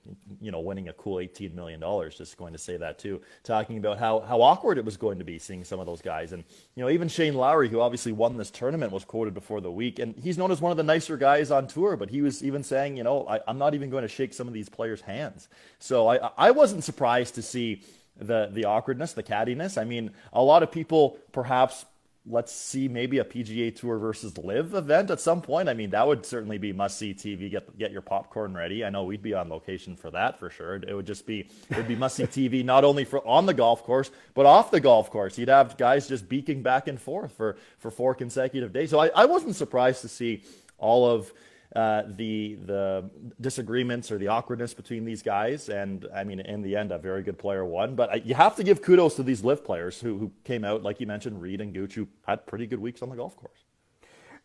you 0.40 0.50
know, 0.50 0.60
winning 0.60 0.88
a 0.88 0.92
cool 0.92 1.20
eighteen 1.20 1.54
million 1.54 1.80
dollars. 1.80 2.18
Just 2.18 2.36
going 2.36 2.52
to 2.52 2.58
say 2.58 2.76
that 2.76 2.98
too, 2.98 3.20
talking 3.42 3.78
about 3.78 3.98
how 3.98 4.20
how 4.20 4.42
awkward 4.42 4.78
it 4.78 4.84
was 4.84 4.96
going 4.96 5.18
to 5.18 5.24
be 5.24 5.38
seeing 5.38 5.64
some 5.64 5.80
of 5.80 5.86
those 5.86 6.02
guys. 6.02 6.32
And 6.32 6.44
you 6.74 6.82
know, 6.82 6.90
even 6.90 7.08
Shane 7.08 7.34
Lowry, 7.34 7.68
who 7.68 7.80
obviously 7.80 8.12
won 8.12 8.36
this 8.36 8.50
tournament, 8.50 8.92
was 8.92 9.04
quoted 9.04 9.32
before 9.32 9.60
the 9.60 9.72
week, 9.72 9.98
and 9.98 10.14
he's 10.22 10.36
known 10.36 10.50
as 10.50 10.60
one 10.60 10.70
of 10.70 10.76
the 10.76 10.82
nicer 10.82 11.16
guys 11.16 11.50
on 11.50 11.66
tour. 11.66 11.96
But 11.96 12.10
he 12.10 12.20
was 12.20 12.44
even 12.44 12.62
saying, 12.62 12.96
you 12.96 13.04
know, 13.04 13.26
I, 13.26 13.40
I'm 13.48 13.58
not 13.58 13.74
even 13.74 13.88
going 13.90 14.02
to 14.02 14.08
shake 14.08 14.34
some 14.34 14.46
of 14.46 14.54
these 14.54 14.68
players' 14.68 15.00
hands. 15.00 15.48
So 15.78 16.08
I 16.08 16.30
I 16.36 16.50
wasn't 16.50 16.84
surprised 16.84 17.34
to 17.36 17.42
see 17.42 17.82
the 18.16 18.50
the 18.52 18.66
awkwardness, 18.66 19.14
the 19.14 19.22
cattiness. 19.22 19.80
I 19.80 19.84
mean, 19.84 20.10
a 20.32 20.42
lot 20.42 20.62
of 20.62 20.70
people 20.70 21.18
perhaps 21.32 21.86
let's 22.26 22.52
see 22.52 22.88
maybe 22.88 23.18
a 23.18 23.24
PGA 23.24 23.74
Tour 23.74 23.98
versus 23.98 24.38
LIV 24.38 24.74
event 24.74 25.10
at 25.10 25.20
some 25.20 25.42
point. 25.42 25.68
I 25.68 25.74
mean, 25.74 25.90
that 25.90 26.06
would 26.06 26.24
certainly 26.24 26.56
be 26.56 26.72
must 26.72 26.98
see 26.98 27.12
TV. 27.12 27.50
Get 27.50 27.76
get 27.78 27.92
your 27.92 28.00
popcorn 28.00 28.54
ready. 28.54 28.84
I 28.84 28.90
know 28.90 29.04
we'd 29.04 29.22
be 29.22 29.34
on 29.34 29.48
location 29.48 29.94
for 29.94 30.10
that 30.10 30.38
for 30.38 30.48
sure. 30.48 30.76
It 30.76 30.94
would 30.94 31.06
just 31.06 31.26
be 31.26 31.48
it 31.70 31.76
would 31.76 31.88
be 31.88 31.96
must 31.96 32.16
see 32.16 32.24
TV 32.24 32.64
not 32.74 32.84
only 32.84 33.04
for 33.04 33.26
on 33.26 33.46
the 33.46 33.54
golf 33.54 33.84
course 33.84 34.10
but 34.32 34.46
off 34.46 34.70
the 34.70 34.80
golf 34.80 35.10
course. 35.10 35.36
You'd 35.36 35.48
have 35.48 35.76
guys 35.76 36.08
just 36.08 36.28
beaking 36.28 36.62
back 36.62 36.88
and 36.88 37.00
forth 37.00 37.32
for 37.32 37.56
for 37.78 37.90
four 37.90 38.14
consecutive 38.14 38.72
days. 38.72 38.90
So 38.90 39.00
I, 39.00 39.08
I 39.08 39.26
wasn't 39.26 39.56
surprised 39.56 40.00
to 40.02 40.08
see 40.08 40.42
all 40.78 41.08
of 41.08 41.32
uh, 41.74 42.02
the 42.06 42.56
the 42.66 43.10
disagreements 43.40 44.12
or 44.12 44.18
the 44.18 44.28
awkwardness 44.28 44.74
between 44.74 45.04
these 45.04 45.22
guys. 45.22 45.68
And 45.68 46.06
I 46.14 46.24
mean, 46.24 46.40
in 46.40 46.62
the 46.62 46.76
end, 46.76 46.92
a 46.92 46.98
very 46.98 47.22
good 47.22 47.38
player 47.38 47.64
won. 47.64 47.96
But 47.96 48.24
you 48.24 48.34
have 48.34 48.56
to 48.56 48.64
give 48.64 48.80
kudos 48.80 49.16
to 49.16 49.22
these 49.22 49.42
LIV 49.42 49.64
players 49.64 50.00
who, 50.00 50.18
who 50.18 50.32
came 50.44 50.64
out, 50.64 50.82
like 50.82 51.00
you 51.00 51.06
mentioned, 51.06 51.42
Reed 51.42 51.60
and 51.60 51.74
who 51.74 52.08
had 52.26 52.46
pretty 52.46 52.66
good 52.66 52.80
weeks 52.80 53.02
on 53.02 53.10
the 53.10 53.16
golf 53.16 53.36
course. 53.36 53.64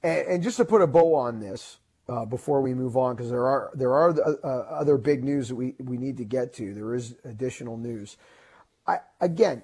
And, 0.01 0.27
and 0.27 0.43
just 0.43 0.57
to 0.57 0.65
put 0.65 0.81
a 0.81 0.87
bow 0.87 1.13
on 1.13 1.39
this, 1.39 1.77
uh, 2.09 2.25
before 2.25 2.61
we 2.61 2.73
move 2.73 2.97
on, 2.97 3.15
because 3.15 3.29
there 3.29 3.45
are 3.45 3.71
there 3.75 3.93
are 3.93 4.09
uh, 4.43 4.47
other 4.47 4.97
big 4.97 5.23
news 5.23 5.49
that 5.49 5.55
we, 5.55 5.75
we 5.79 5.97
need 5.97 6.17
to 6.17 6.25
get 6.25 6.53
to. 6.55 6.73
There 6.73 6.95
is 6.95 7.15
additional 7.23 7.77
news. 7.77 8.17
I, 8.87 8.97
again, 9.21 9.61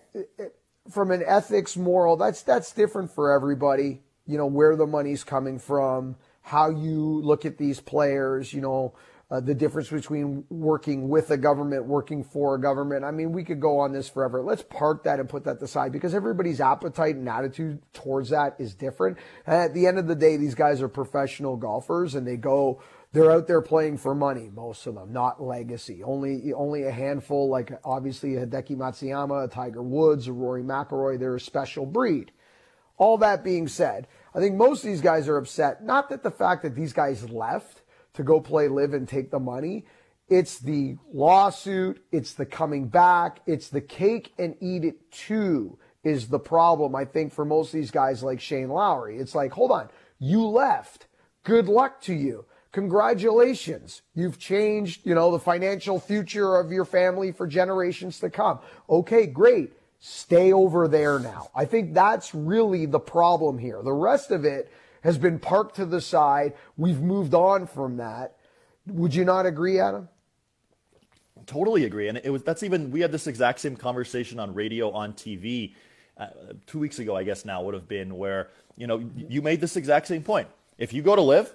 from 0.91 1.09
an 1.09 1.23
ethics, 1.25 1.75
moral, 1.75 2.15
that's 2.15 2.43
that's 2.43 2.71
different 2.71 3.09
for 3.09 3.31
everybody. 3.31 4.03
You 4.27 4.37
know 4.37 4.45
where 4.45 4.75
the 4.75 4.85
money's 4.85 5.23
coming 5.23 5.57
from 5.57 6.15
how 6.45 6.69
you 6.69 7.21
look 7.23 7.43
at 7.43 7.57
these 7.57 7.81
players, 7.81 8.53
you 8.53 8.61
know, 8.61 8.93
uh, 9.31 9.39
the 9.39 9.55
difference 9.55 9.89
between 9.89 10.45
working 10.51 11.09
with 11.09 11.31
a 11.31 11.37
government, 11.37 11.85
working 11.85 12.23
for 12.23 12.53
a 12.53 12.61
government. 12.61 13.03
I 13.03 13.09
mean, 13.09 13.31
we 13.31 13.43
could 13.43 13.59
go 13.59 13.79
on 13.79 13.91
this 13.91 14.07
forever. 14.07 14.43
Let's 14.43 14.61
park 14.61 15.05
that 15.05 15.19
and 15.19 15.27
put 15.27 15.45
that 15.45 15.59
aside 15.59 15.91
because 15.91 16.13
everybody's 16.13 16.61
appetite 16.61 17.15
and 17.15 17.27
attitude 17.27 17.81
towards 17.93 18.29
that 18.29 18.57
is 18.59 18.75
different. 18.75 19.17
And 19.47 19.55
at 19.55 19.73
the 19.73 19.87
end 19.87 19.97
of 19.97 20.05
the 20.05 20.13
day, 20.13 20.37
these 20.37 20.53
guys 20.53 20.83
are 20.83 20.87
professional 20.87 21.57
golfers 21.57 22.13
and 22.13 22.27
they 22.27 22.37
go 22.37 22.79
they're 23.11 23.31
out 23.31 23.47
there 23.47 23.61
playing 23.61 23.97
for 23.97 24.13
money, 24.13 24.51
most 24.53 24.85
of 24.85 24.93
them, 24.93 25.13
not 25.13 25.41
legacy. 25.41 26.03
Only 26.03 26.53
only 26.53 26.83
a 26.83 26.91
handful, 26.91 27.49
like 27.49 27.71
obviously 27.83 28.33
Hideki 28.33 28.75
Matsuyama, 28.75 29.49
Tiger 29.49 29.81
Woods, 29.81 30.29
Rory 30.29 30.63
McIlroy, 30.63 31.17
they're 31.17 31.37
a 31.37 31.39
special 31.39 31.87
breed. 31.87 32.31
All 32.97 33.17
that 33.17 33.43
being 33.43 33.67
said, 33.67 34.07
I 34.35 34.39
think 34.39 34.55
most 34.55 34.83
of 34.83 34.89
these 34.89 35.01
guys 35.01 35.27
are 35.29 35.37
upset, 35.37 35.83
not 35.83 36.09
that 36.09 36.21
the 36.21 36.31
fact 36.31 36.63
that 36.63 36.75
these 36.75 36.93
guys 36.93 37.29
left 37.29 37.81
to 38.13 38.23
go 38.23 38.41
play 38.41 38.67
LIV 38.67 38.93
and 38.93 39.07
take 39.07 39.31
the 39.31 39.39
money. 39.39 39.85
It's 40.27 40.59
the 40.59 40.97
lawsuit, 41.13 42.03
it's 42.11 42.33
the 42.33 42.45
coming 42.45 42.87
back, 42.87 43.39
it's 43.45 43.69
the 43.69 43.81
cake 43.81 44.33
and 44.37 44.55
eat 44.59 44.83
it 44.83 45.11
too 45.11 45.77
is 46.03 46.27
the 46.27 46.39
problem, 46.39 46.95
I 46.95 47.05
think, 47.05 47.33
for 47.33 47.45
most 47.45 47.67
of 47.69 47.79
these 47.79 47.91
guys 47.91 48.21
like 48.21 48.39
Shane 48.39 48.69
Lowry. 48.69 49.17
It's 49.17 49.33
like, 49.33 49.51
hold 49.51 49.71
on, 49.71 49.89
you 50.19 50.45
left. 50.45 51.07
Good 51.43 51.67
luck 51.67 52.01
to 52.01 52.13
you 52.13 52.45
congratulations. 52.75 54.01
You've 54.15 54.37
changed, 54.37 55.05
you 55.05 55.15
know, 55.15 55.31
the 55.31 55.39
financial 55.39 55.97
future 55.97 56.57
of 56.57 56.73
your 56.73 56.83
family 56.83 57.31
for 57.31 57.47
generations 57.47 58.19
to 58.19 58.29
come. 58.29 58.59
Okay, 58.89 59.27
great. 59.27 59.71
Stay 60.07 60.53
over 60.53 60.87
there 60.87 61.17
now. 61.17 61.49
I 61.55 61.65
think 61.65 61.95
that's 61.95 62.35
really 62.35 62.85
the 62.85 62.99
problem 62.99 63.57
here. 63.57 63.81
The 63.81 63.91
rest 63.91 64.29
of 64.29 64.45
it 64.45 64.71
has 65.01 65.17
been 65.17 65.39
parked 65.39 65.77
to 65.77 65.85
the 65.87 65.99
side. 65.99 66.53
We've 66.77 67.01
moved 67.01 67.33
on 67.33 67.65
from 67.65 67.97
that. 67.97 68.35
Would 68.85 69.15
you 69.15 69.25
not 69.25 69.47
agree, 69.47 69.79
Adam? 69.79 70.07
Totally 71.47 71.85
agree. 71.85 72.07
And 72.07 72.21
it 72.23 72.29
was 72.29 72.43
that's 72.43 72.61
even 72.61 72.91
we 72.91 73.01
had 73.01 73.11
this 73.11 73.25
exact 73.25 73.59
same 73.61 73.75
conversation 73.75 74.39
on 74.39 74.53
radio 74.53 74.91
on 74.91 75.13
TV 75.13 75.73
uh, 76.19 76.27
two 76.67 76.77
weeks 76.77 76.99
ago, 76.99 77.15
I 77.15 77.23
guess 77.23 77.43
now 77.43 77.63
would 77.63 77.73
have 77.73 77.87
been 77.87 78.15
where 78.15 78.51
you 78.77 78.85
know 78.85 79.03
you 79.15 79.41
made 79.41 79.59
this 79.59 79.75
exact 79.75 80.05
same 80.05 80.21
point. 80.21 80.47
If 80.77 80.93
you 80.93 81.01
go 81.01 81.15
to 81.15 81.21
LIV, 81.23 81.51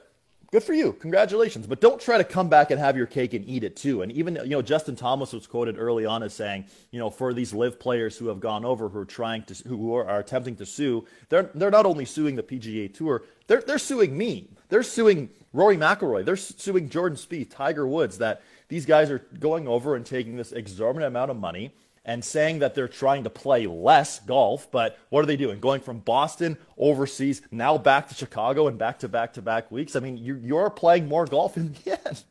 good 0.50 0.62
for 0.62 0.72
you. 0.74 0.92
Congratulations. 0.92 1.66
But 1.66 1.80
don't 1.80 2.00
try 2.00 2.18
to 2.18 2.24
come 2.24 2.48
back 2.48 2.70
and 2.70 2.80
have 2.80 2.96
your 2.96 3.06
cake 3.06 3.34
and 3.34 3.46
eat 3.48 3.64
it 3.64 3.76
too. 3.76 4.02
And 4.02 4.10
even, 4.12 4.36
you 4.42 4.50
know, 4.50 4.62
Justin 4.62 4.96
Thomas 4.96 5.32
was 5.32 5.46
quoted 5.46 5.78
early 5.78 6.06
on 6.06 6.22
as 6.22 6.34
saying, 6.34 6.66
you 6.90 6.98
know, 6.98 7.10
for 7.10 7.32
these 7.32 7.52
LIV 7.52 7.78
players 7.78 8.16
who 8.16 8.28
have 8.28 8.40
gone 8.40 8.64
over, 8.64 8.88
who 8.88 8.98
are 8.98 9.04
trying 9.04 9.42
to, 9.44 9.54
who 9.68 9.94
are, 9.94 10.06
are 10.06 10.20
attempting 10.20 10.56
to 10.56 10.66
sue, 10.66 11.06
they're, 11.28 11.50
they're 11.54 11.70
not 11.70 11.86
only 11.86 12.04
suing 12.04 12.36
the 12.36 12.42
PGA 12.42 12.92
Tour, 12.92 13.22
they're, 13.46 13.62
they're 13.62 13.78
suing 13.78 14.16
me. 14.16 14.48
They're 14.68 14.82
suing 14.82 15.30
Rory 15.52 15.76
McIlroy. 15.76 16.24
They're 16.24 16.36
suing 16.36 16.88
Jordan 16.88 17.18
Spieth, 17.18 17.50
Tiger 17.50 17.86
Woods, 17.86 18.18
that 18.18 18.42
these 18.68 18.86
guys 18.86 19.10
are 19.10 19.18
going 19.38 19.66
over 19.66 19.96
and 19.96 20.06
taking 20.06 20.36
this 20.36 20.52
exorbitant 20.52 21.08
amount 21.08 21.30
of 21.30 21.36
money 21.36 21.74
and 22.10 22.24
saying 22.24 22.58
that 22.58 22.74
they're 22.74 22.88
trying 22.88 23.22
to 23.22 23.30
play 23.30 23.68
less 23.68 24.18
golf, 24.18 24.68
but 24.72 24.98
what 25.10 25.22
are 25.22 25.26
they 25.26 25.36
doing? 25.36 25.60
Going 25.60 25.80
from 25.80 26.00
Boston 26.00 26.58
overseas, 26.76 27.40
now 27.52 27.78
back 27.78 28.08
to 28.08 28.16
Chicago 28.16 28.66
and 28.66 28.76
back 28.76 28.98
to 28.98 29.08
back 29.08 29.34
to 29.34 29.42
back 29.42 29.70
weeks? 29.70 29.94
I 29.94 30.00
mean, 30.00 30.16
you're, 30.16 30.38
you're 30.38 30.70
playing 30.70 31.06
more 31.06 31.24
golf 31.24 31.56
in 31.56 31.72
the 31.72 32.00
end. 32.08 32.24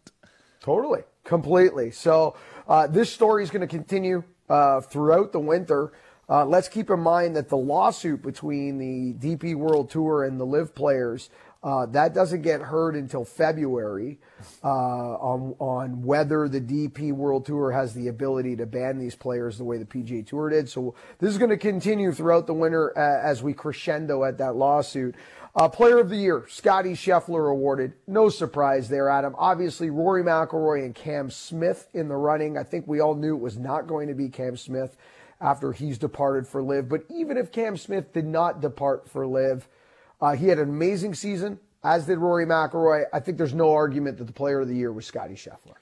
Totally, 0.59 1.03
completely. 1.23 1.91
So 1.91 2.35
uh, 2.67 2.87
this 2.87 3.09
story 3.09 3.41
is 3.41 3.49
going 3.49 3.65
to 3.65 3.73
continue 3.73 4.21
uh, 4.49 4.81
throughout 4.81 5.31
the 5.31 5.39
winter. 5.39 5.93
Uh, 6.27 6.43
let's 6.45 6.67
keep 6.67 6.89
in 6.89 6.99
mind 6.99 7.37
that 7.37 7.47
the 7.47 7.57
lawsuit 7.57 8.21
between 8.21 8.77
the 8.77 9.13
DP 9.13 9.55
World 9.55 9.89
Tour 9.89 10.25
and 10.25 10.37
the 10.37 10.45
LIV 10.45 10.75
players 10.75 11.29
uh, 11.61 11.85
that 11.87 12.13
doesn't 12.13 12.41
get 12.41 12.61
heard 12.61 12.95
until 12.95 13.25
February 13.25 14.17
uh, 14.63 14.67
on, 14.67 15.55
on 15.59 16.03
whether 16.03 16.47
the 16.47 16.61
DP 16.61 17.11
World 17.11 17.45
Tour 17.45 17.71
has 17.71 17.93
the 17.93 18.07
ability 18.07 18.55
to 18.55 18.65
ban 18.65 18.97
these 18.97 19.15
players 19.15 19.57
the 19.57 19.65
way 19.65 19.77
the 19.77 19.85
PGA 19.85 20.25
Tour 20.25 20.49
did. 20.49 20.69
So 20.69 20.95
this 21.19 21.29
is 21.29 21.37
going 21.37 21.49
to 21.49 21.57
continue 21.57 22.13
throughout 22.13 22.47
the 22.47 22.53
winter 22.53 22.97
uh, 22.97 23.21
as 23.27 23.43
we 23.43 23.53
crescendo 23.53 24.23
at 24.23 24.37
that 24.37 24.55
lawsuit. 24.55 25.15
Uh, 25.53 25.67
player 25.67 25.99
of 25.99 26.09
the 26.09 26.15
Year, 26.15 26.45
Scotty 26.47 26.93
Scheffler 26.93 27.51
awarded. 27.51 27.93
No 28.07 28.29
surprise 28.29 28.87
there, 28.87 29.09
Adam. 29.09 29.35
Obviously, 29.37 29.89
Rory 29.89 30.23
McIlroy 30.23 30.85
and 30.85 30.95
Cam 30.95 31.29
Smith 31.29 31.89
in 31.93 32.07
the 32.07 32.15
running. 32.15 32.57
I 32.57 32.63
think 32.63 32.87
we 32.87 33.01
all 33.01 33.15
knew 33.15 33.35
it 33.35 33.41
was 33.41 33.57
not 33.57 33.87
going 33.87 34.07
to 34.07 34.13
be 34.13 34.29
Cam 34.29 34.55
Smith 34.55 34.95
after 35.41 35.73
he's 35.73 35.97
departed 35.97 36.47
for 36.47 36.61
LIV. 36.61 36.87
But 36.87 37.03
even 37.09 37.35
if 37.35 37.51
Cam 37.51 37.75
Smith 37.75 38.13
did 38.13 38.25
not 38.25 38.61
depart 38.61 39.09
for 39.09 39.27
LIV, 39.27 39.67
uh, 40.21 40.35
he 40.35 40.47
had 40.47 40.59
an 40.59 40.69
amazing 40.69 41.13
season, 41.13 41.59
as 41.83 42.05
did 42.05 42.17
Rory 42.17 42.45
McIlroy. 42.45 43.05
I 43.13 43.19
think 43.19 43.37
there's 43.37 43.53
no 43.53 43.73
argument 43.73 44.17
that 44.17 44.25
the 44.25 44.33
player 44.33 44.59
of 44.59 44.67
the 44.67 44.75
year 44.75 44.91
was 44.91 45.05
Scotty 45.05 45.35
Scheffler. 45.35 45.75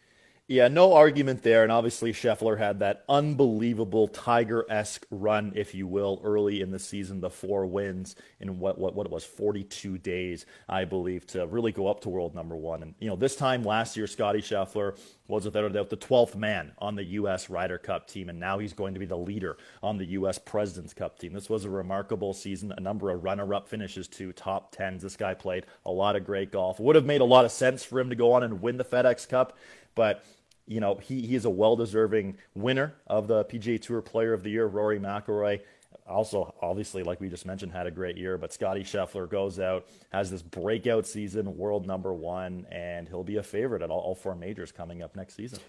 Yeah, 0.49 0.69
no 0.69 0.93
argument 0.93 1.43
there. 1.43 1.63
And 1.63 1.73
obviously, 1.73 2.13
Scheffler 2.13 2.57
had 2.57 2.79
that 2.79 3.03
unbelievable 3.09 4.07
Tiger 4.07 4.65
esque 4.69 5.05
run, 5.11 5.51
if 5.57 5.75
you 5.75 5.87
will, 5.87 6.21
early 6.23 6.61
in 6.61 6.71
the 6.71 6.79
season, 6.79 7.19
the 7.19 7.29
four 7.29 7.65
wins 7.65 8.15
in 8.39 8.57
what, 8.57 8.77
what, 8.77 8.95
what 8.95 9.05
it 9.05 9.11
was, 9.11 9.25
42 9.25 9.97
days, 9.97 10.45
I 10.69 10.85
believe, 10.85 11.27
to 11.27 11.45
really 11.47 11.73
go 11.73 11.87
up 11.87 11.99
to 12.01 12.09
world 12.09 12.33
number 12.33 12.55
one. 12.55 12.81
And, 12.81 12.95
you 12.97 13.09
know, 13.09 13.17
this 13.17 13.35
time 13.35 13.61
last 13.61 13.97
year, 13.97 14.07
Scotty 14.07 14.39
Scheffler 14.39 14.97
was 15.27 15.43
without 15.43 15.65
a 15.65 15.69
doubt 15.69 15.89
the 15.89 15.97
12th 15.97 16.37
man 16.37 16.71
on 16.77 16.95
the 16.95 17.03
U.S. 17.03 17.49
Ryder 17.49 17.77
Cup 17.77 18.07
team. 18.07 18.29
And 18.29 18.39
now 18.39 18.57
he's 18.57 18.71
going 18.71 18.93
to 18.93 19.01
be 19.01 19.05
the 19.05 19.17
leader 19.17 19.57
on 19.83 19.97
the 19.97 20.05
U.S. 20.05 20.39
President's 20.39 20.93
Cup 20.93 21.19
team. 21.19 21.33
This 21.33 21.49
was 21.49 21.65
a 21.65 21.69
remarkable 21.69 22.33
season, 22.33 22.73
a 22.77 22.79
number 22.79 23.09
of 23.09 23.25
runner 23.25 23.53
up 23.53 23.67
finishes 23.67 24.07
to 24.09 24.31
top 24.31 24.73
10s. 24.73 25.01
This 25.01 25.17
guy 25.17 25.33
played 25.33 25.65
a 25.85 25.91
lot 25.91 26.15
of 26.15 26.25
great 26.25 26.53
golf. 26.53 26.79
Would 26.79 26.95
have 26.95 27.05
made 27.05 27.19
a 27.19 27.25
lot 27.25 27.43
of 27.43 27.51
sense 27.51 27.83
for 27.83 27.99
him 27.99 28.09
to 28.11 28.15
go 28.15 28.31
on 28.31 28.43
and 28.43 28.61
win 28.61 28.77
the 28.77 28.85
FedEx 28.85 29.27
Cup. 29.27 29.57
But 29.93 30.23
you 30.67 30.79
know, 30.79 30.95
he, 30.95 31.25
he 31.25 31.35
is 31.35 31.45
a 31.45 31.49
well 31.49 31.75
deserving 31.75 32.37
winner 32.53 32.93
of 33.07 33.27
the 33.27 33.45
PGA 33.45 33.81
Tour 33.81 34.01
Player 34.01 34.33
of 34.33 34.43
the 34.43 34.49
Year. 34.49 34.67
Rory 34.67 34.99
McIlroy, 34.99 35.61
also, 36.07 36.53
obviously, 36.61 37.03
like 37.03 37.19
we 37.19 37.29
just 37.29 37.45
mentioned, 37.45 37.71
had 37.71 37.87
a 37.87 37.91
great 37.91 38.17
year. 38.17 38.37
But 38.37 38.53
Scotty 38.53 38.83
Scheffler 38.83 39.29
goes 39.29 39.59
out, 39.59 39.87
has 40.11 40.29
this 40.29 40.41
breakout 40.41 41.05
season, 41.05 41.57
world 41.57 41.85
number 41.87 42.13
one, 42.13 42.65
and 42.71 43.07
he'll 43.07 43.23
be 43.23 43.37
a 43.37 43.43
favorite 43.43 43.81
at 43.81 43.89
all, 43.89 43.99
all 43.99 44.15
four 44.15 44.35
majors 44.35 44.71
coming 44.71 45.01
up 45.01 45.15
next 45.15 45.35
season. 45.35 45.59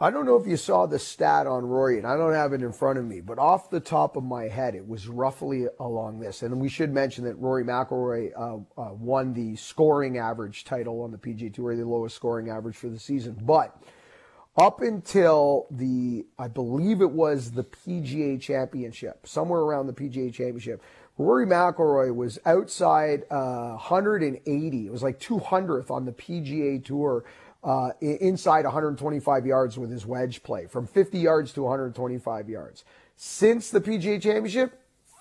I 0.00 0.10
don't 0.10 0.26
know 0.26 0.36
if 0.36 0.48
you 0.48 0.56
saw 0.56 0.86
the 0.86 0.98
stat 0.98 1.46
on 1.46 1.64
Rory, 1.64 1.98
and 1.98 2.06
I 2.06 2.16
don't 2.16 2.34
have 2.34 2.52
it 2.52 2.62
in 2.62 2.72
front 2.72 2.98
of 2.98 3.04
me, 3.04 3.20
but 3.20 3.38
off 3.38 3.70
the 3.70 3.78
top 3.78 4.16
of 4.16 4.24
my 4.24 4.48
head, 4.48 4.74
it 4.74 4.86
was 4.86 5.06
roughly 5.06 5.66
along 5.78 6.18
this. 6.18 6.42
And 6.42 6.60
we 6.60 6.68
should 6.68 6.92
mention 6.92 7.24
that 7.24 7.38
Rory 7.38 7.62
McIlroy 7.62 8.32
uh, 8.36 8.80
uh, 8.80 8.94
won 8.94 9.32
the 9.32 9.54
scoring 9.56 10.18
average 10.18 10.64
title 10.64 11.02
on 11.02 11.12
the 11.12 11.18
PGA 11.18 11.54
Tour, 11.54 11.76
the 11.76 11.84
lowest 11.84 12.16
scoring 12.16 12.48
average 12.48 12.76
for 12.76 12.88
the 12.88 12.98
season. 12.98 13.38
But 13.42 13.80
up 14.56 14.80
until 14.80 15.66
the, 15.70 16.26
I 16.38 16.48
believe 16.48 17.00
it 17.00 17.10
was 17.10 17.52
the 17.52 17.64
PGA 17.64 18.40
Championship, 18.40 19.26
somewhere 19.26 19.60
around 19.60 19.86
the 19.86 19.92
PGA 19.92 20.32
Championship, 20.32 20.82
Rory 21.18 21.46
McIlroy 21.46 22.14
was 22.14 22.38
outside 22.46 23.24
uh, 23.30 23.70
180. 23.72 24.86
It 24.86 24.92
was 24.92 25.02
like 25.02 25.20
200th 25.20 25.90
on 25.90 26.04
the 26.04 26.12
PGA 26.12 26.84
Tour, 26.84 27.24
uh, 27.62 27.90
inside 28.00 28.64
125 28.64 29.46
yards 29.46 29.78
with 29.78 29.90
his 29.90 30.04
wedge 30.04 30.42
play, 30.42 30.66
from 30.66 30.86
50 30.86 31.18
yards 31.18 31.52
to 31.52 31.62
125 31.62 32.48
yards. 32.48 32.84
Since 33.16 33.70
the 33.70 33.80
PGA 33.80 34.20
Championship, 34.20 34.80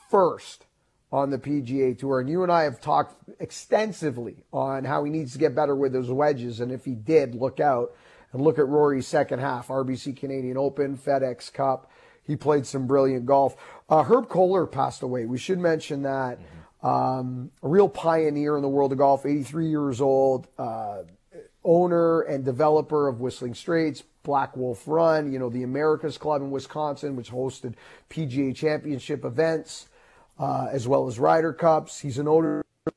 first 0.09 0.65
on 1.11 1.29
the 1.29 1.37
PGA 1.37 1.97
Tour. 1.97 2.21
And 2.21 2.29
you 2.29 2.43
and 2.43 2.51
I 2.51 2.63
have 2.63 2.79
talked 2.79 3.15
extensively 3.39 4.43
on 4.53 4.85
how 4.85 5.03
he 5.03 5.11
needs 5.11 5.33
to 5.33 5.39
get 5.39 5.55
better 5.55 5.75
with 5.75 5.93
his 5.93 6.09
wedges. 6.09 6.59
And 6.59 6.71
if 6.71 6.85
he 6.85 6.95
did, 6.95 7.35
look 7.35 7.59
out. 7.59 7.93
And 8.33 8.41
look 8.41 8.59
at 8.59 8.67
Rory's 8.67 9.07
second 9.07 9.39
half 9.39 9.67
RBC 9.67 10.15
Canadian 10.15 10.57
Open, 10.57 10.97
FedEx 10.97 11.51
Cup. 11.51 11.91
He 12.23 12.35
played 12.35 12.65
some 12.65 12.87
brilliant 12.87 13.25
golf. 13.25 13.55
Uh, 13.89 14.03
Herb 14.03 14.29
Kohler 14.29 14.65
passed 14.65 15.01
away. 15.01 15.25
We 15.25 15.37
should 15.37 15.59
mention 15.59 16.03
that. 16.03 16.39
Um, 16.83 17.51
a 17.61 17.67
real 17.67 17.89
pioneer 17.89 18.55
in 18.55 18.61
the 18.61 18.69
world 18.69 18.91
of 18.91 18.97
golf, 18.97 19.25
83 19.25 19.67
years 19.67 20.01
old, 20.01 20.47
uh, 20.57 21.03
owner 21.63 22.21
and 22.21 22.43
developer 22.43 23.07
of 23.07 23.19
Whistling 23.19 23.53
Straits, 23.53 24.03
Black 24.23 24.55
Wolf 24.57 24.83
Run, 24.87 25.31
you 25.31 25.39
know, 25.39 25.49
the 25.49 25.63
America's 25.63 26.17
Club 26.17 26.41
in 26.41 26.51
Wisconsin, 26.51 27.15
which 27.15 27.31
hosted 27.31 27.75
PGA 28.09 28.55
Championship 28.55 29.25
events, 29.25 29.87
uh, 30.39 30.67
as 30.71 30.87
well 30.87 31.07
as 31.07 31.19
Ryder 31.19 31.53
Cups. 31.53 31.99
He's 31.99 32.17
an 32.17 32.27
owner 32.27 32.63
of 32.85 32.93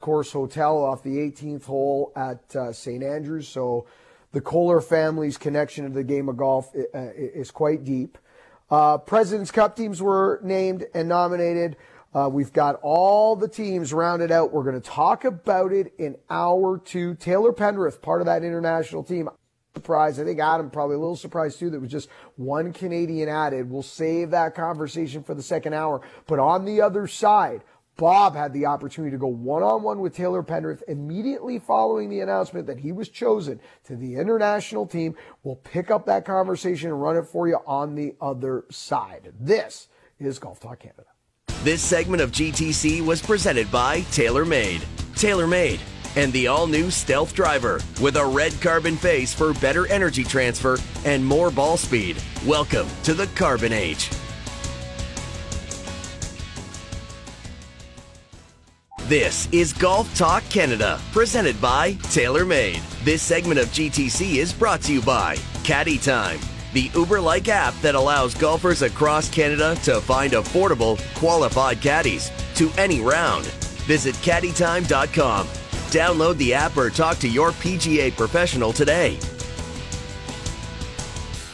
Course 0.00 0.32
Hotel 0.32 0.76
off 0.76 1.02
the 1.02 1.18
18th 1.18 1.64
hole 1.64 2.12
at 2.16 2.56
uh, 2.56 2.72
St. 2.72 3.02
Andrews. 3.02 3.48
So, 3.48 3.86
the 4.32 4.40
Kohler 4.40 4.80
family's 4.80 5.38
connection 5.38 5.84
to 5.84 5.90
the 5.90 6.04
game 6.04 6.28
of 6.28 6.36
golf 6.36 6.74
uh, 6.74 6.98
is 7.16 7.50
quite 7.50 7.84
deep. 7.84 8.18
Uh, 8.70 8.98
President's 8.98 9.50
Cup 9.50 9.76
teams 9.76 10.02
were 10.02 10.40
named 10.42 10.84
and 10.94 11.08
nominated. 11.08 11.76
Uh, 12.14 12.28
we've 12.30 12.52
got 12.52 12.78
all 12.82 13.36
the 13.36 13.48
teams 13.48 13.92
rounded 13.92 14.30
out. 14.30 14.52
We're 14.52 14.62
going 14.64 14.80
to 14.80 14.86
talk 14.86 15.24
about 15.24 15.72
it 15.72 15.92
in 15.98 16.16
hour 16.28 16.78
two. 16.78 17.14
Taylor 17.14 17.52
Pendrith, 17.52 18.00
part 18.00 18.20
of 18.20 18.26
that 18.26 18.42
international 18.42 19.02
team. 19.02 19.28
Surprised. 19.74 20.20
I 20.20 20.24
think 20.24 20.40
Adam 20.40 20.70
probably 20.70 20.96
a 20.96 20.98
little 20.98 21.16
surprised 21.16 21.58
too. 21.58 21.70
That 21.70 21.80
was 21.80 21.90
just 21.90 22.08
one 22.36 22.72
Canadian 22.72 23.28
added. 23.28 23.70
We'll 23.70 23.82
save 23.82 24.30
that 24.30 24.54
conversation 24.54 25.22
for 25.22 25.34
the 25.34 25.42
second 25.42 25.74
hour. 25.74 26.00
But 26.26 26.38
on 26.38 26.64
the 26.64 26.80
other 26.80 27.06
side, 27.06 27.62
Bob 27.98 28.36
had 28.36 28.52
the 28.52 28.64
opportunity 28.64 29.10
to 29.10 29.18
go 29.18 29.26
one 29.26 29.64
on 29.64 29.82
one 29.82 29.98
with 29.98 30.14
Taylor 30.14 30.42
Pendrith 30.42 30.82
immediately 30.86 31.58
following 31.58 32.08
the 32.08 32.20
announcement 32.20 32.68
that 32.68 32.78
he 32.78 32.92
was 32.92 33.08
chosen 33.08 33.60
to 33.84 33.96
the 33.96 34.14
international 34.14 34.86
team. 34.86 35.16
We'll 35.42 35.56
pick 35.56 35.90
up 35.90 36.06
that 36.06 36.24
conversation 36.24 36.90
and 36.90 37.02
run 37.02 37.16
it 37.16 37.26
for 37.26 37.48
you 37.48 37.58
on 37.66 37.96
the 37.96 38.14
other 38.20 38.66
side. 38.70 39.32
This 39.38 39.88
is 40.20 40.38
Golf 40.38 40.60
Talk 40.60 40.78
Canada. 40.78 41.06
This 41.64 41.82
segment 41.82 42.22
of 42.22 42.30
GTC 42.30 43.04
was 43.04 43.20
presented 43.20 43.70
by 43.72 44.02
TaylorMade. 44.02 44.84
TaylorMade 45.14 45.80
and 46.14 46.32
the 46.32 46.46
all 46.46 46.68
new 46.68 46.92
Stealth 46.92 47.34
Driver 47.34 47.80
with 48.00 48.16
a 48.16 48.24
red 48.24 48.52
carbon 48.60 48.96
face 48.96 49.34
for 49.34 49.52
better 49.54 49.88
energy 49.88 50.22
transfer 50.22 50.78
and 51.04 51.24
more 51.24 51.50
ball 51.50 51.76
speed. 51.76 52.16
Welcome 52.46 52.86
to 53.02 53.12
the 53.12 53.26
Carbon 53.34 53.72
Age. 53.72 54.08
This 59.08 59.48
is 59.52 59.72
Golf 59.72 60.14
Talk 60.14 60.44
Canada, 60.50 61.00
presented 61.12 61.58
by 61.62 61.94
TaylorMade. 62.12 62.82
This 63.06 63.22
segment 63.22 63.58
of 63.58 63.68
GTC 63.68 64.34
is 64.34 64.52
brought 64.52 64.82
to 64.82 64.92
you 64.92 65.00
by 65.00 65.36
Caddy 65.64 65.96
Time, 65.96 66.38
the 66.74 66.90
Uber 66.94 67.18
like 67.18 67.48
app 67.48 67.72
that 67.80 67.94
allows 67.94 68.34
golfers 68.34 68.82
across 68.82 69.30
Canada 69.30 69.74
to 69.84 70.02
find 70.02 70.34
affordable, 70.34 71.00
qualified 71.14 71.80
caddies 71.80 72.30
to 72.56 72.70
any 72.76 73.00
round. 73.00 73.46
Visit 73.86 74.14
caddytime.com. 74.16 75.46
Download 75.46 76.36
the 76.36 76.52
app 76.52 76.76
or 76.76 76.90
talk 76.90 77.16
to 77.20 77.28
your 77.30 77.52
PGA 77.52 78.14
professional 78.14 78.74
today. 78.74 79.18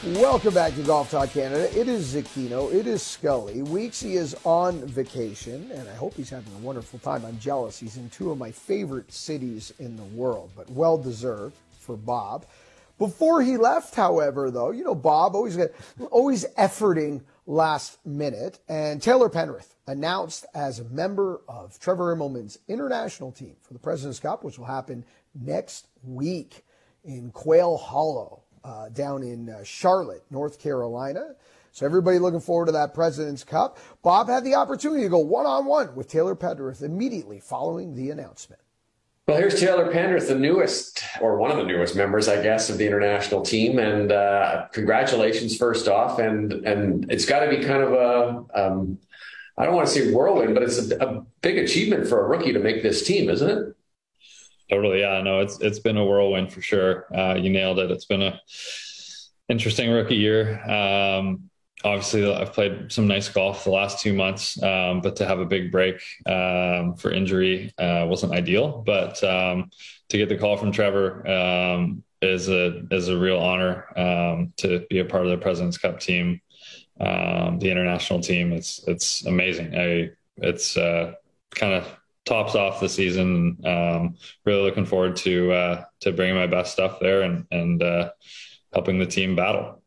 Welcome 0.09 0.53
back 0.53 0.75
to 0.75 0.83
Golf 0.83 1.11
Talk 1.11 1.31
Canada. 1.31 1.81
It 1.81 1.89
is 1.89 2.15
Zecchino. 2.15 2.71
It 2.71 2.87
is 2.87 3.03
Scully. 3.03 3.63
Weeksy 3.63 4.17
is 4.17 4.37
on 4.45 4.87
vacation, 4.87 5.71
and 5.73 5.89
I 5.89 5.95
hope 5.95 6.15
he's 6.15 6.29
having 6.29 6.53
a 6.53 6.59
wonderful 6.59 6.99
time. 6.99 7.25
I'm 7.25 7.39
jealous. 7.39 7.79
He's 7.79 7.97
in 7.97 8.11
two 8.11 8.31
of 8.31 8.37
my 8.37 8.51
favorite 8.51 9.11
cities 9.11 9.73
in 9.79 9.97
the 9.97 10.05
world, 10.05 10.51
but 10.55 10.69
well 10.69 10.99
deserved 10.99 11.57
for 11.81 11.97
Bob. 11.97 12.45
Before 12.99 13.41
he 13.41 13.57
left, 13.57 13.95
however, 13.95 14.51
though, 14.51 14.73
you 14.73 14.85
know, 14.85 14.95
Bob 14.95 15.35
always 15.35 15.57
got 15.57 15.71
always 16.11 16.45
efforting 16.59 17.23
last 17.47 17.97
minute, 18.05 18.59
and 18.69 19.01
Taylor 19.01 19.31
Pendrith 19.31 19.75
announced 19.87 20.45
as 20.55 20.81
a 20.81 20.85
member 20.85 21.41
of 21.49 21.81
Trevor 21.81 22.15
Immelman's 22.15 22.59
international 22.69 23.33
team 23.33 23.57
for 23.63 23.73
the 23.73 23.79
President's 23.81 24.21
Cup, 24.21 24.45
which 24.45 24.59
will 24.59 24.67
happen 24.67 25.03
next 25.35 25.87
week 26.03 26.63
in 27.05 27.31
Quail 27.31 27.79
Hollow 27.79 28.44
uh, 28.65 28.89
down 28.89 29.23
in 29.23 29.51
uh, 29.51 29.63
Charlotte, 29.63 30.25
North 30.31 30.59
Carolina. 30.59 31.35
So 31.73 31.85
everybody 31.85 32.19
looking 32.19 32.41
forward 32.41 32.67
to 32.67 32.73
that 32.73 32.95
President's 32.95 33.45
Cup. 33.45 33.79
Bob 34.03 34.29
had 34.29 34.45
the 34.45 34.55
opportunity 34.55 35.03
to 35.03 35.09
go 35.09 35.19
one 35.19 35.45
on 35.45 35.67
one 35.67 35.95
with 35.95 36.09
Taylor 36.09 36.37
Pendrith 36.37 36.83
immediately 36.83 37.41
following 37.41 37.95
the 37.95 38.11
announcement. 38.11 38.61
Well, 39.27 39.39
here's 39.39 39.59
Taylor 39.59 39.91
Pendrith, 39.91 40.29
the 40.29 40.35
newest, 40.35 41.03
or 41.21 41.39
one 41.39 41.51
of 41.51 41.57
the 41.57 41.65
newest 41.65 41.97
members, 41.97 42.29
I 42.29 42.43
guess, 42.43 42.69
of 42.69 42.77
the 42.77 42.87
international 42.87 43.41
team. 43.41 43.79
And 43.79 44.13
uh, 44.13 44.67
congratulations, 44.71 45.57
first 45.57 45.89
off. 45.89 46.19
And 46.19 46.53
and 46.53 47.11
it's 47.11 47.25
got 47.25 47.41
to 47.41 47.49
be 47.49 47.65
kind 47.65 47.83
of 47.83 47.93
a, 47.93 48.45
um, 48.55 48.99
I 49.57 49.65
don't 49.65 49.75
want 49.75 49.89
to 49.89 49.95
say 49.95 50.13
whirlwind, 50.13 50.53
but 50.53 50.63
it's 50.63 50.91
a, 50.91 50.97
a 50.99 51.27
big 51.41 51.57
achievement 51.57 52.07
for 52.07 52.25
a 52.25 52.29
rookie 52.29 52.53
to 52.53 52.59
make 52.59 52.83
this 52.83 53.05
team, 53.05 53.31
isn't 53.31 53.49
it? 53.49 53.75
Totally, 54.75 55.01
yeah. 55.01 55.23
No, 55.23 55.39
it's 55.39 55.61
it's 55.61 55.79
been 55.79 55.97
a 55.97 56.05
whirlwind 56.05 56.53
for 56.53 56.61
sure. 56.61 57.07
Uh, 57.17 57.35
you 57.35 57.49
nailed 57.49 57.79
it. 57.79 57.93
It's 57.93 58.07
been 58.07 58.23
a 58.23 58.41
interesting 59.49 59.89
rookie 59.93 60.17
year. 60.17 60.61
Um, 60.69 61.49
obviously, 61.85 62.29
I've 62.29 62.53
played 62.53 62.91
some 62.91 63.07
nice 63.07 63.29
golf 63.29 63.63
the 63.63 63.71
last 63.71 64.01
two 64.01 64.13
months, 64.13 64.61
um, 64.61 65.01
but 65.01 65.15
to 65.17 65.27
have 65.27 65.39
a 65.39 65.45
big 65.45 65.71
break 65.71 66.03
um, 66.27 66.97
for 66.97 67.13
injury 67.13 67.73
uh, 67.79 68.07
wasn't 68.09 68.33
ideal. 68.33 68.83
But 68.85 69.23
um, 69.23 69.71
to 70.09 70.19
get 70.19 70.29
the 70.29 70.37
call 70.37 70.57
from 70.57 70.73
Trevor 70.73 71.25
um, 71.29 72.03
is 72.21 72.49
a 72.49 72.83
is 72.91 73.09
a 73.09 73.17
real 73.17 73.39
honor 73.39 73.87
um, 73.97 74.55
to 74.57 74.85
be 74.91 74.99
a 74.99 75.05
part 75.05 75.25
of 75.25 75.31
the 75.31 75.39
Presidents 75.39 75.79
Cup 75.79 76.01
team, 76.01 76.41
the 76.99 77.71
international 77.71 78.19
team. 78.19 78.53
It's 78.53 78.83
it's 78.89 79.25
amazing. 79.25 79.79
I 79.79 80.11
it's 80.39 80.77
uh, 80.77 81.13
kind 81.55 81.75
of 81.75 81.87
tops 82.25 82.55
off 82.55 82.81
the 82.81 82.89
season. 82.89 83.59
Um, 83.65 84.17
really 84.45 84.63
looking 84.63 84.87
forward 84.87 85.17
to 85.17 85.53
uh, 85.53 85.85
to 86.01 86.13
bringing 86.13 86.37
my 86.37 86.47
best 86.47 86.73
stuff 86.73 86.99
there 87.01 87.23
and 87.23 87.47
and 87.51 87.83
uh, 87.83 88.11
helping 88.73 88.99
the 88.99 89.07
team 89.07 89.37
battle. 89.37 89.83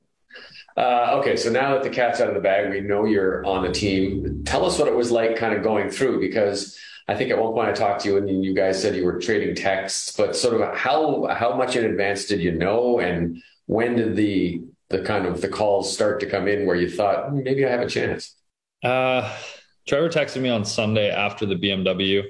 Uh, 0.76 1.18
okay, 1.20 1.36
so 1.36 1.50
now 1.50 1.74
that 1.74 1.82
the 1.82 1.90
cat's 1.90 2.22
out 2.22 2.28
of 2.28 2.36
the 2.36 2.40
bag, 2.40 2.70
we 2.70 2.82
know 2.82 3.06
you're 3.06 3.44
on 3.46 3.64
the 3.64 3.72
team. 3.72 4.44
Tell 4.46 4.64
us 4.64 4.78
what 4.78 4.88
it 4.88 4.94
was 4.94 5.10
like, 5.10 5.36
kind 5.36 5.56
of 5.56 5.64
going 5.64 5.90
through, 5.90 6.20
because 6.20 6.78
I 7.08 7.16
think 7.16 7.32
at 7.32 7.40
one 7.40 7.54
point 7.54 7.70
I 7.70 7.74
talked 7.74 8.02
to 8.02 8.10
you 8.10 8.18
and 8.18 8.46
you 8.46 8.54
guys 8.54 8.80
said 8.80 8.96
you 8.96 9.04
were 9.04 9.20
trading 9.20 9.56
texts, 9.56 10.16
but 10.16 10.36
sort 10.36 10.62
of 10.62 10.78
how 10.78 11.26
how 11.28 11.56
much 11.56 11.76
in 11.76 11.86
advance 11.86 12.26
did 12.26 12.42
you 12.42 12.52
know, 12.52 13.00
and 13.00 13.42
when 13.66 13.96
did 13.96 14.16
the 14.16 14.62
the 14.90 15.02
kind 15.02 15.26
of 15.26 15.42
the 15.42 15.50
calls 15.50 15.92
start 15.92 16.20
to 16.20 16.30
come 16.30 16.48
in 16.48 16.66
where 16.66 16.76
you 16.76 16.90
thought 16.90 17.30
hmm, 17.30 17.44
maybe 17.44 17.66
I 17.66 17.70
have 17.72 17.82
a 17.82 17.90
chance? 17.90 18.36
Uh, 18.84 19.36
Trevor 19.88 20.10
texted 20.10 20.42
me 20.42 20.50
on 20.50 20.66
Sunday 20.66 21.10
after 21.10 21.46
the 21.46 21.56
BMW, 21.56 22.24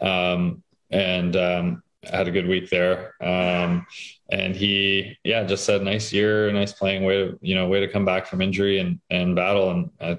um, 0.00 0.62
and 0.90 1.36
um, 1.36 1.82
had 2.04 2.28
a 2.28 2.30
good 2.30 2.46
week 2.46 2.70
there. 2.70 3.14
Um, 3.20 3.86
and 4.30 4.54
he, 4.54 5.18
yeah, 5.24 5.44
just 5.44 5.64
said, 5.64 5.82
"Nice 5.82 6.12
year, 6.12 6.50
nice 6.52 6.72
playing. 6.72 7.04
Way 7.04 7.16
to, 7.18 7.38
you 7.42 7.54
know, 7.54 7.68
way 7.68 7.80
to 7.80 7.88
come 7.88 8.04
back 8.04 8.26
from 8.26 8.40
injury 8.40 8.78
and 8.78 9.00
and 9.10 9.34
battle." 9.34 9.70
And 9.70 9.90
I 10.00 10.18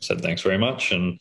said, 0.00 0.22
"Thanks 0.22 0.42
very 0.42 0.58
much." 0.58 0.92
And 0.92 1.20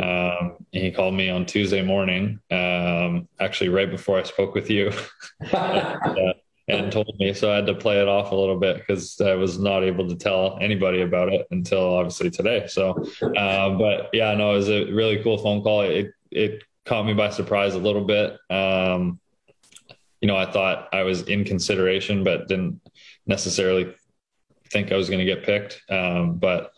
um, 0.00 0.56
he 0.70 0.92
called 0.92 1.14
me 1.14 1.28
on 1.28 1.44
Tuesday 1.44 1.82
morning, 1.82 2.40
um, 2.50 3.28
actually 3.40 3.70
right 3.70 3.90
before 3.90 4.18
I 4.18 4.22
spoke 4.22 4.54
with 4.54 4.70
you. 4.70 4.92
and, 5.40 5.52
uh, 5.52 6.34
and 6.68 6.90
told 6.90 7.14
me. 7.18 7.32
So 7.32 7.52
I 7.52 7.56
had 7.56 7.66
to 7.66 7.74
play 7.74 8.00
it 8.00 8.08
off 8.08 8.32
a 8.32 8.34
little 8.34 8.58
bit 8.58 8.78
because 8.78 9.20
I 9.20 9.34
was 9.34 9.58
not 9.58 9.84
able 9.84 10.08
to 10.08 10.16
tell 10.16 10.58
anybody 10.60 11.02
about 11.02 11.32
it 11.32 11.46
until 11.50 11.94
obviously 11.94 12.30
today. 12.30 12.66
So, 12.66 13.04
uh, 13.36 13.70
but 13.70 14.10
yeah, 14.12 14.34
no, 14.34 14.52
it 14.52 14.56
was 14.56 14.68
a 14.68 14.90
really 14.90 15.22
cool 15.22 15.38
phone 15.38 15.62
call. 15.62 15.82
It 15.82 16.12
it 16.30 16.64
caught 16.84 17.06
me 17.06 17.14
by 17.14 17.30
surprise 17.30 17.74
a 17.74 17.78
little 17.78 18.04
bit. 18.04 18.38
Um, 18.50 19.20
you 20.20 20.28
know, 20.28 20.36
I 20.36 20.50
thought 20.50 20.88
I 20.92 21.02
was 21.02 21.22
in 21.22 21.44
consideration, 21.44 22.24
but 22.24 22.48
didn't 22.48 22.80
necessarily 23.26 23.94
think 24.70 24.90
I 24.90 24.96
was 24.96 25.08
going 25.08 25.20
to 25.20 25.24
get 25.24 25.44
picked. 25.44 25.82
Um, 25.88 26.38
but 26.38 26.72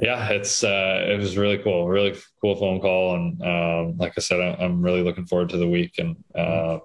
yeah, 0.00 0.28
it's 0.30 0.64
uh, 0.64 1.04
it 1.06 1.18
was 1.18 1.36
really 1.36 1.58
cool, 1.58 1.86
really 1.86 2.16
cool 2.40 2.56
phone 2.56 2.80
call, 2.80 3.16
and 3.16 3.42
um, 3.42 3.98
like 3.98 4.14
I 4.16 4.20
said, 4.20 4.40
I'm 4.40 4.80
really 4.80 5.02
looking 5.02 5.26
forward 5.26 5.50
to 5.50 5.58
the 5.58 5.68
week 5.68 5.98
and. 5.98 6.16
Uh, 6.34 6.78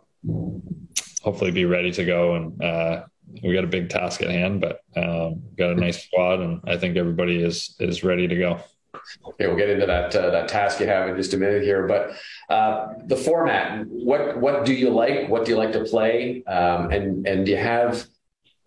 hopefully 1.26 1.52
be 1.52 1.66
ready 1.66 1.92
to 1.92 2.06
go. 2.06 2.36
And 2.36 2.64
uh, 2.64 3.06
we 3.44 3.54
got 3.54 3.64
a 3.64 3.68
big 3.68 3.90
task 3.90 4.22
at 4.22 4.30
hand, 4.30 4.62
but 4.62 4.82
um, 4.96 5.42
got 5.58 5.72
a 5.72 5.76
nice 5.76 6.06
squad, 6.06 6.40
and 6.40 6.62
I 6.66 6.78
think 6.78 6.96
everybody 6.96 7.44
is 7.44 7.76
is 7.80 8.04
ready 8.04 8.28
to 8.28 8.36
go. 8.36 8.60
Okay, 9.28 9.48
we'll 9.48 9.58
get 9.58 9.70
into 9.70 9.88
that 9.88 10.16
uh, 10.16 10.30
that 10.30 10.48
task 10.48 10.80
you 10.80 10.88
have 10.88 11.10
in 11.10 11.18
just 11.18 11.34
a 11.34 11.38
minute 11.38 11.64
here. 11.64 11.88
But 11.88 12.12
uh, 12.54 12.94
the 13.08 13.18
format, 13.18 13.86
what 13.88 14.40
what 14.40 14.66
do 14.66 14.74
you 14.74 14.92
like? 14.92 15.28
What 15.28 15.46
do 15.46 15.52
you 15.52 15.58
like 15.58 15.74
to 15.74 15.84
play? 15.84 16.44
Um, 16.46 16.92
and 16.92 17.28
and 17.28 17.46
do 17.46 17.52
you 17.52 17.58
have? 17.58 18.06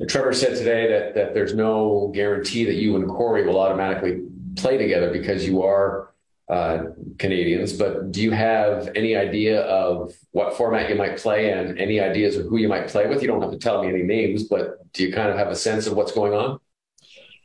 Trevor 0.07 0.33
said 0.33 0.57
today 0.57 0.89
that 0.89 1.15
that 1.15 1.35
there's 1.35 1.55
no 1.55 2.13
guarantee 2.15 2.65
that 2.65 2.75
you 2.75 2.97
and 2.97 3.09
Corey 3.09 3.47
will 3.47 3.59
automatically 3.59 4.23
play 4.57 4.77
together 4.77 5.11
because 5.13 5.47
you 5.47 5.63
are 5.63 6.13
uh, 6.51 6.85
Canadians, 7.19 7.75
but 7.75 8.11
do 8.11 8.23
you 8.23 8.31
have 8.31 8.89
any 8.95 9.15
idea 9.15 9.63
of 9.63 10.15
what 10.33 10.57
format 10.57 10.89
you 10.89 10.97
might 10.97 11.19
play 11.19 11.51
and 11.53 11.79
any 11.79 12.01
ideas 12.01 12.37
of 12.37 12.47
who 12.47 12.57
you 12.57 12.69
might 12.69 12.89
play 12.89 13.07
with? 13.07 13.21
You 13.21 13.29
don't 13.29 13.43
have 13.43 13.51
to 13.51 13.59
tell 13.59 13.83
me 13.83 13.89
any 13.89 14.03
names, 14.03 14.45
but 14.45 14.93
do 14.93 15.07
you 15.07 15.13
kind 15.13 15.31
of 15.31 15.37
have 15.37 15.49
a 15.49 15.57
sense 15.57 15.87
of 15.87 15.95
what's 15.95 16.13
going 16.13 16.33
on? 16.33 16.59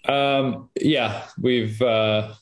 Um, 0.05 0.69
yeah, 0.79 1.23
we've 1.37 1.81
uh, 1.81 2.33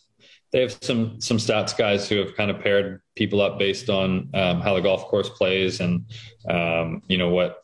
they 0.51 0.61
have 0.61 0.77
some 0.81 1.19
some 1.19 1.37
stats 1.37 1.75
guys 1.75 2.07
who 2.07 2.17
have 2.17 2.35
kind 2.35 2.51
of 2.51 2.59
paired 2.59 3.01
people 3.15 3.41
up 3.41 3.57
based 3.57 3.89
on 3.89 4.29
um, 4.33 4.61
how 4.61 4.73
the 4.73 4.81
golf 4.81 5.05
course 5.05 5.29
plays 5.29 5.79
and 5.79 6.05
um, 6.49 7.01
you 7.07 7.17
know 7.17 7.29
what 7.29 7.63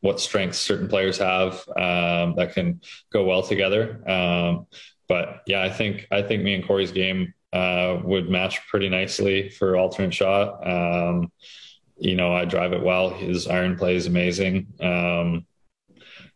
what 0.00 0.20
strengths 0.20 0.58
certain 0.58 0.88
players 0.88 1.18
have 1.18 1.64
um, 1.76 2.34
that 2.36 2.52
can 2.54 2.80
go 3.12 3.24
well 3.24 3.42
together. 3.42 4.08
Um, 4.08 4.66
but 5.08 5.42
yeah, 5.46 5.62
I 5.62 5.70
think 5.70 6.06
I 6.10 6.22
think 6.22 6.42
me 6.42 6.54
and 6.54 6.66
Corey's 6.66 6.92
game 6.92 7.34
uh, 7.52 7.98
would 8.02 8.30
match 8.30 8.66
pretty 8.68 8.88
nicely 8.88 9.48
for 9.50 9.76
alternate 9.76 10.14
shot. 10.14 10.66
Um, 10.66 11.30
you 11.96 12.16
know, 12.16 12.34
I 12.34 12.44
drive 12.44 12.72
it 12.72 12.82
well. 12.82 13.10
His 13.10 13.46
iron 13.46 13.76
play 13.76 13.94
is 13.94 14.06
amazing. 14.06 14.66
Um, 14.80 15.46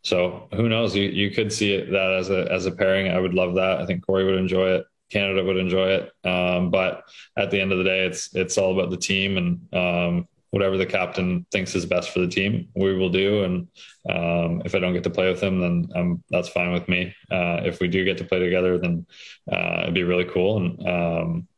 so 0.02 0.48
who 0.54 0.68
knows? 0.68 0.94
You 0.94 1.04
you 1.04 1.30
could 1.30 1.52
see 1.52 1.74
it 1.74 1.90
that 1.90 2.12
as 2.12 2.30
a 2.30 2.50
as 2.52 2.66
a 2.66 2.70
pairing. 2.70 3.08
I 3.10 3.18
would 3.18 3.34
love 3.34 3.56
that. 3.56 3.80
I 3.80 3.86
think 3.86 4.06
Corey 4.06 4.24
would 4.24 4.38
enjoy 4.38 4.68
it. 4.76 4.86
Canada 5.10 5.42
would 5.42 5.56
enjoy 5.56 5.88
it. 5.88 6.12
Um, 6.24 6.70
but 6.70 7.02
at 7.36 7.50
the 7.50 7.60
end 7.60 7.72
of 7.72 7.78
the 7.78 7.84
day, 7.84 8.06
it's 8.06 8.34
it's 8.34 8.58
all 8.58 8.72
about 8.72 8.90
the 8.90 8.96
team 8.96 9.36
and 9.36 9.74
um, 9.74 10.28
whatever 10.56 10.78
the 10.78 10.86
captain 10.86 11.44
thinks 11.52 11.74
is 11.74 11.84
best 11.84 12.08
for 12.08 12.20
the 12.20 12.26
team, 12.26 12.66
we 12.74 12.96
will 12.96 13.10
do. 13.10 13.44
And 13.44 13.68
um, 14.08 14.62
if 14.64 14.74
I 14.74 14.78
don't 14.78 14.94
get 14.94 15.04
to 15.04 15.10
play 15.10 15.28
with 15.28 15.42
him, 15.42 15.60
then 15.60 15.88
um, 15.94 16.24
that's 16.30 16.48
fine 16.48 16.72
with 16.72 16.88
me. 16.88 17.14
Uh, 17.30 17.60
if 17.64 17.78
we 17.78 17.88
do 17.88 18.06
get 18.06 18.16
to 18.18 18.24
play 18.24 18.38
together, 18.38 18.78
then 18.78 19.06
uh, 19.52 19.80
it'd 19.82 19.92
be 19.92 20.02
really 20.02 20.24
cool, 20.24 20.56
and 20.56 20.88
um, 20.88 21.48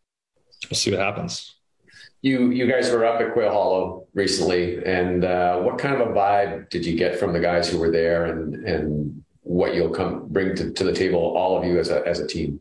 we'll 0.68 0.76
see 0.76 0.90
what 0.90 0.98
happens. 0.98 1.54
You 2.22 2.50
you 2.50 2.66
guys 2.66 2.90
were 2.90 3.06
up 3.06 3.20
at 3.20 3.32
Quail 3.34 3.52
Hollow 3.52 4.06
recently, 4.14 4.84
and 4.84 5.24
uh, 5.24 5.60
what 5.60 5.78
kind 5.78 5.94
of 5.94 6.08
a 6.08 6.12
vibe 6.12 6.68
did 6.68 6.84
you 6.84 6.96
get 6.96 7.20
from 7.20 7.32
the 7.32 7.38
guys 7.38 7.70
who 7.70 7.78
were 7.78 7.92
there, 7.92 8.24
and 8.26 8.56
and 8.66 9.22
what 9.42 9.74
you'll 9.74 9.94
come 9.94 10.26
bring 10.28 10.56
to, 10.56 10.72
to 10.72 10.82
the 10.82 10.92
table, 10.92 11.20
all 11.20 11.56
of 11.56 11.64
you 11.64 11.78
as 11.78 11.90
a 11.90 12.04
as 12.04 12.18
a 12.18 12.26
team? 12.26 12.60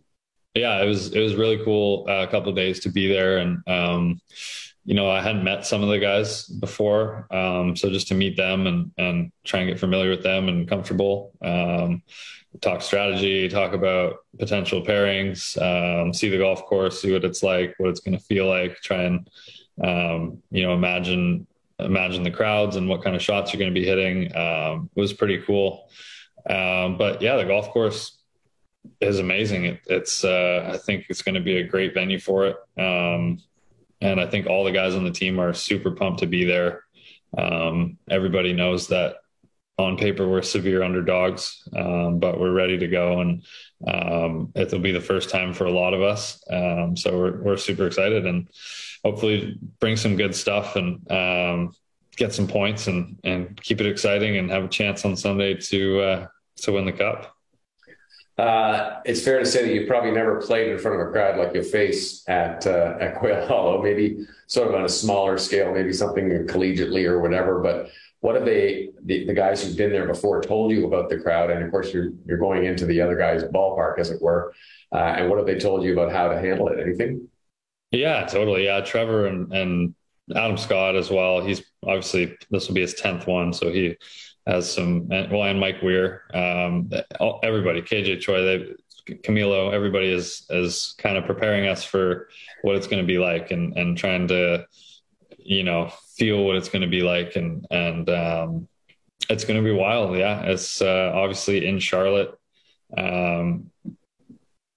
Yeah, 0.54 0.84
it 0.84 0.86
was 0.86 1.12
it 1.14 1.20
was 1.20 1.34
really 1.34 1.64
cool. 1.66 2.06
Uh, 2.08 2.22
a 2.22 2.28
couple 2.28 2.52
days 2.54 2.80
to 2.82 2.90
be 2.90 3.08
there, 3.08 3.40
and 3.40 3.68
um, 3.68 4.22
you 4.88 4.94
know, 4.94 5.12
I 5.12 5.22
hadn't 5.22 5.44
met 5.44 5.66
some 5.66 5.84
of 5.84 5.90
the 5.90 6.00
guys 6.00 6.46
before, 6.46 7.28
um, 7.30 7.76
so 7.76 7.90
just 7.90 8.08
to 8.08 8.16
meet 8.16 8.38
them 8.38 8.68
and 8.68 8.92
and 8.98 9.34
try 9.44 9.60
and 9.60 9.70
get 9.70 9.82
familiar 9.82 10.10
with 10.10 10.24
them 10.24 10.48
and 10.48 10.66
comfortable. 10.66 11.34
Um, 11.42 12.04
talk 12.62 12.82
strategy, 12.82 13.50
talk 13.50 13.74
about 13.74 14.20
potential 14.40 14.82
pairings, 14.82 15.62
um, 15.62 16.14
see 16.14 16.30
the 16.30 16.38
golf 16.38 16.66
course, 16.66 17.02
see 17.02 17.12
what 17.12 17.26
it's 17.26 17.44
like, 17.44 17.76
what 17.78 17.90
it's 17.90 18.00
going 18.00 18.18
to 18.18 18.24
feel 18.24 18.48
like, 18.48 18.78
try 18.78 19.04
and 19.04 19.30
um, 19.84 20.42
you 20.52 20.64
know 20.64 20.74
imagine 20.74 21.46
imagine 21.80 22.24
the 22.24 22.32
crowds 22.32 22.78
and 22.78 22.88
what 22.88 23.04
kind 23.04 23.16
of 23.16 23.22
shots 23.22 23.52
you're 23.52 23.60
going 23.60 23.74
to 23.74 23.80
be 23.80 23.86
hitting. 23.86 24.34
Um, 24.38 24.90
it 24.96 25.02
was 25.02 25.12
pretty 25.12 25.40
cool, 25.40 25.90
um, 26.50 26.98
but 26.98 27.22
yeah, 27.22 27.36
the 27.36 27.44
golf 27.44 27.72
course 27.72 28.20
is 29.02 29.20
amazing. 29.20 29.66
It, 29.66 29.82
it's 29.88 30.24
uh, 30.24 30.72
I 30.74 30.78
think 30.78 31.08
it's 31.10 31.24
going 31.24 31.36
to 31.36 31.42
be 31.42 31.58
a 31.58 31.68
great 31.68 31.94
venue 31.94 32.22
for 32.22 32.46
it. 32.46 32.56
And 34.02 34.20
I 34.20 34.28
think 34.28 34.48
all 34.48 34.64
the 34.64 34.72
guys 34.72 34.96
on 34.96 35.04
the 35.04 35.12
team 35.12 35.40
are 35.40 35.54
super 35.54 35.92
pumped 35.92 36.20
to 36.20 36.28
be 36.28 36.46
there. 36.46 36.84
Um, 37.38 37.98
everybody 38.10 38.54
knows 38.54 38.88
that 38.88 39.18
on 39.78 39.98
paper 39.98 40.28
we're 40.28 40.42
severe 40.42 40.82
underdogs, 40.82 41.68
um, 41.76 42.20
but 42.20 42.40
we're 42.40 42.52
ready 42.52 42.80
to 42.80 42.88
go, 42.88 43.22
and 43.22 43.44
um, 43.88 44.52
it'll 44.56 44.80
be 44.80 44.92
the 44.92 45.00
first 45.00 45.30
time 45.30 45.54
for 45.54 45.66
a 45.66 45.72
lot 45.72 45.94
of 45.94 46.02
us. 46.02 46.44
Um, 46.50 46.98
so 46.98 47.16
we're 47.18 47.42
we're 47.42 47.58
super 47.58 47.86
excited, 47.86 48.26
and 48.26 48.50
hopefully 49.04 49.60
bring 49.80 49.96
some 49.96 50.16
good 50.16 50.36
stuff 50.36 50.76
and 50.76 51.12
um, 51.12 51.76
get 52.16 52.34
some 52.34 52.48
points 52.48 52.88
and 52.88 53.20
and 53.24 53.62
keep 53.62 53.80
it 53.80 53.88
exciting 53.88 54.38
and 54.38 54.50
have 54.50 54.64
a 54.64 54.70
chance 54.70 55.06
on 55.06 55.16
Sunday 55.16 55.54
to 55.56 56.02
uh, 56.02 56.28
to 56.58 56.72
win 56.72 56.86
the 56.86 56.92
cup. 56.92 57.37
Uh, 58.38 59.00
it's 59.04 59.24
fair 59.24 59.40
to 59.40 59.46
say 59.46 59.66
that 59.66 59.74
you've 59.74 59.88
probably 59.88 60.12
never 60.12 60.40
played 60.40 60.70
in 60.70 60.78
front 60.78 61.00
of 61.00 61.08
a 61.08 61.12
crowd 61.12 61.40
like 61.40 61.56
you 61.56 61.64
face 61.64 62.24
at 62.28 62.68
uh, 62.68 62.96
at 63.00 63.16
Quail 63.16 63.46
Hollow. 63.48 63.82
Maybe 63.82 64.28
sort 64.46 64.68
of 64.68 64.76
on 64.76 64.86
a 64.86 64.90
smaller 64.90 65.38
scale, 65.38 65.74
maybe 65.74 65.92
something 65.92 66.30
collegiately 66.48 67.06
or 67.06 67.20
whatever. 67.20 67.60
But 67.60 67.90
what 68.20 68.36
have 68.36 68.46
they, 68.46 68.90
the, 69.04 69.26
the 69.26 69.34
guys 69.34 69.64
who've 69.64 69.78
been 69.78 69.92
there 69.92 70.08
before, 70.08 70.42
told 70.42 70.72
you 70.72 70.86
about 70.86 71.10
the 71.10 71.20
crowd? 71.20 71.50
And 71.50 71.64
of 71.64 71.72
course, 71.72 71.92
you're 71.92 72.12
you're 72.26 72.38
going 72.38 72.66
into 72.66 72.86
the 72.86 73.02
other 73.02 73.18
guy's 73.18 73.44
ballpark, 73.44 73.98
as 73.98 74.12
it 74.12 74.22
were. 74.22 74.54
Uh, 74.94 74.98
and 74.98 75.30
what 75.30 75.38
have 75.38 75.48
they 75.48 75.58
told 75.58 75.84
you 75.84 75.94
about 75.94 76.12
how 76.12 76.28
to 76.28 76.40
handle 76.40 76.68
it? 76.68 76.80
Anything? 76.80 77.28
Yeah, 77.92 78.26
totally. 78.26 78.66
Yeah, 78.66 78.82
Trevor 78.82 79.26
and 79.26 79.52
and 79.52 79.96
Adam 80.36 80.58
Scott 80.58 80.96
as 80.96 81.10
well. 81.10 81.42
He's 81.42 81.64
obviously 81.84 82.38
this 82.52 82.68
will 82.68 82.76
be 82.76 82.82
his 82.82 82.94
tenth 82.94 83.26
one, 83.26 83.54
so 83.54 83.72
he 83.72 83.98
has 84.48 84.72
some 84.72 85.08
well 85.10 85.44
and 85.44 85.60
Mike 85.60 85.82
Weir, 85.82 86.24
um, 86.34 86.90
everybody, 87.44 87.82
KJ 87.82 88.22
Choi, 88.22 88.42
they, 88.42 88.74
Camilo, 89.16 89.74
everybody 89.74 90.12
is 90.12 90.46
is 90.50 90.96
kind 90.98 91.18
of 91.18 91.26
preparing 91.26 91.68
us 91.68 91.84
for 91.84 92.30
what 92.62 92.76
it's 92.76 92.88
going 92.88 93.02
to 93.02 93.08
be 93.08 93.18
like 93.18 93.52
and 93.52 93.78
and 93.78 93.98
trying 93.98 94.28
to 94.30 94.66
you 95.38 95.64
know 95.64 95.92
feel 96.16 96.44
what 96.44 96.56
it's 96.56 96.70
going 96.70 96.82
to 96.82 96.88
be 96.88 97.02
like 97.02 97.36
and 97.36 97.66
and 97.72 98.10
um, 98.10 98.68
it's 99.30 99.46
going 99.46 99.62
to 99.62 99.64
be 99.64 99.76
wild. 99.76 100.16
Yeah, 100.18 100.42
it's 100.44 100.82
uh, 100.82 101.12
obviously 101.14 101.68
in 101.68 101.80
Charlotte. 101.80 102.38
Um, 102.98 103.72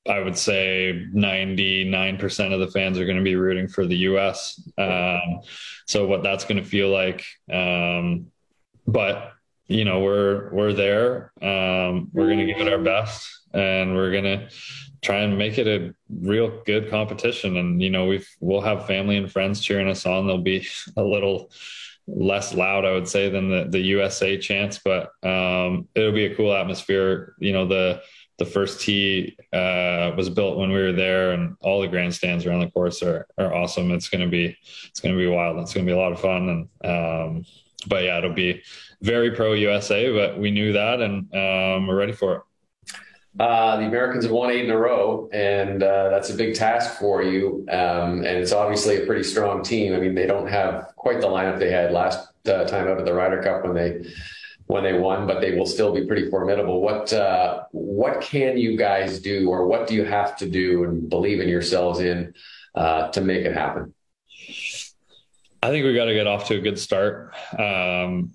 I 0.08 0.18
would 0.18 0.36
say 0.36 1.06
99% 1.14 2.52
of 2.52 2.60
the 2.60 2.70
fans 2.70 2.98
are 2.98 3.04
going 3.04 3.18
to 3.18 3.22
be 3.22 3.36
rooting 3.36 3.68
for 3.68 3.86
the 3.86 3.98
US. 3.98 4.60
Um, 4.78 5.40
so 5.86 6.06
what 6.06 6.22
that's 6.22 6.44
going 6.44 6.62
to 6.62 6.68
feel 6.68 6.88
like. 6.88 7.24
Um, 7.52 8.28
but 8.86 9.32
you 9.70 9.84
know 9.84 10.00
we're 10.00 10.50
we're 10.52 10.72
there. 10.72 11.32
Um, 11.40 12.10
we're 12.12 12.26
going 12.26 12.40
to 12.40 12.46
give 12.46 12.60
it 12.60 12.70
our 12.70 12.82
best 12.82 13.28
and 13.54 13.94
we're 13.94 14.10
going 14.10 14.24
to 14.24 14.48
try 15.00 15.18
and 15.18 15.38
make 15.38 15.58
it 15.58 15.66
a 15.66 15.94
real 16.10 16.62
good 16.66 16.90
competition. 16.90 17.56
And 17.56 17.80
you 17.80 17.88
know 17.88 18.06
we've 18.06 18.28
we'll 18.40 18.60
have 18.60 18.86
family 18.86 19.16
and 19.16 19.30
friends 19.30 19.60
cheering 19.60 19.88
us 19.88 20.04
on. 20.06 20.26
They'll 20.26 20.38
be 20.38 20.66
a 20.96 21.02
little 21.02 21.50
less 22.12 22.52
loud 22.54 22.84
i 22.84 22.90
would 22.90 23.06
say 23.06 23.28
than 23.28 23.48
the 23.48 23.68
the 23.70 23.78
usa 23.78 24.36
chants 24.36 24.80
but 24.84 25.12
um, 25.22 25.86
it'll 25.94 26.10
be 26.10 26.24
a 26.24 26.34
cool 26.34 26.52
atmosphere. 26.52 27.36
You 27.38 27.52
know 27.52 27.66
the 27.66 28.02
the 28.38 28.46
first 28.46 28.80
tee 28.80 29.36
uh, 29.52 30.10
was 30.16 30.30
built 30.30 30.58
when 30.58 30.72
we 30.72 30.80
were 30.80 30.92
there 30.92 31.32
and 31.32 31.56
all 31.60 31.80
the 31.80 31.86
grandstands 31.86 32.44
around 32.44 32.60
the 32.60 32.70
course 32.70 33.02
are, 33.02 33.26
are 33.36 33.54
awesome. 33.54 33.92
It's 33.92 34.08
going 34.08 34.24
to 34.24 34.30
be 34.30 34.56
it's 34.88 34.98
going 34.98 35.14
to 35.14 35.18
be 35.18 35.28
wild. 35.28 35.58
It's 35.58 35.74
going 35.74 35.86
to 35.86 35.90
be 35.90 35.96
a 35.96 36.00
lot 36.00 36.12
of 36.12 36.20
fun. 36.20 36.68
And 36.82 36.90
um, 36.90 37.44
but 37.86 38.02
yeah 38.02 38.18
it'll 38.18 38.32
be 38.32 38.62
very 39.02 39.30
pro 39.30 39.52
USA, 39.54 40.12
but 40.12 40.38
we 40.38 40.50
knew 40.50 40.72
that 40.72 41.00
and 41.00 41.32
um, 41.34 41.86
we're 41.86 41.96
ready 41.96 42.12
for 42.12 42.36
it. 42.36 42.42
Uh, 43.38 43.76
the 43.76 43.84
Americans 43.84 44.24
have 44.24 44.32
won 44.32 44.50
eight 44.50 44.64
in 44.64 44.70
a 44.70 44.76
row, 44.76 45.28
and 45.32 45.82
uh, 45.82 46.10
that's 46.10 46.30
a 46.30 46.34
big 46.34 46.54
task 46.54 46.98
for 46.98 47.22
you. 47.22 47.64
Um, 47.70 48.18
and 48.18 48.26
it's 48.26 48.52
obviously 48.52 49.02
a 49.02 49.06
pretty 49.06 49.22
strong 49.22 49.62
team. 49.62 49.94
I 49.94 50.00
mean, 50.00 50.14
they 50.16 50.26
don't 50.26 50.48
have 50.48 50.92
quite 50.96 51.20
the 51.20 51.28
lineup 51.28 51.58
they 51.58 51.70
had 51.70 51.92
last 51.92 52.28
uh, 52.46 52.64
time 52.64 52.88
out 52.88 52.98
at 52.98 53.04
the 53.04 53.14
Ryder 53.14 53.40
Cup 53.42 53.64
when 53.64 53.74
they 53.74 54.04
when 54.66 54.82
they 54.82 54.92
won, 54.92 55.26
but 55.26 55.40
they 55.40 55.56
will 55.56 55.66
still 55.66 55.92
be 55.92 56.06
pretty 56.06 56.28
formidable. 56.28 56.80
What 56.80 57.12
uh, 57.12 57.64
what 57.70 58.20
can 58.20 58.58
you 58.58 58.76
guys 58.76 59.20
do, 59.20 59.48
or 59.48 59.66
what 59.66 59.86
do 59.86 59.94
you 59.94 60.04
have 60.04 60.36
to 60.38 60.48
do 60.48 60.84
and 60.84 61.08
believe 61.08 61.40
in 61.40 61.48
yourselves 61.48 62.00
in 62.00 62.34
uh, 62.74 63.10
to 63.10 63.20
make 63.20 63.44
it 63.44 63.54
happen? 63.54 63.94
I 65.62 65.68
think 65.68 65.84
we 65.84 65.94
got 65.94 66.06
to 66.06 66.14
get 66.14 66.26
off 66.26 66.48
to 66.48 66.56
a 66.56 66.60
good 66.60 66.78
start. 66.78 67.34
Um, 67.56 68.32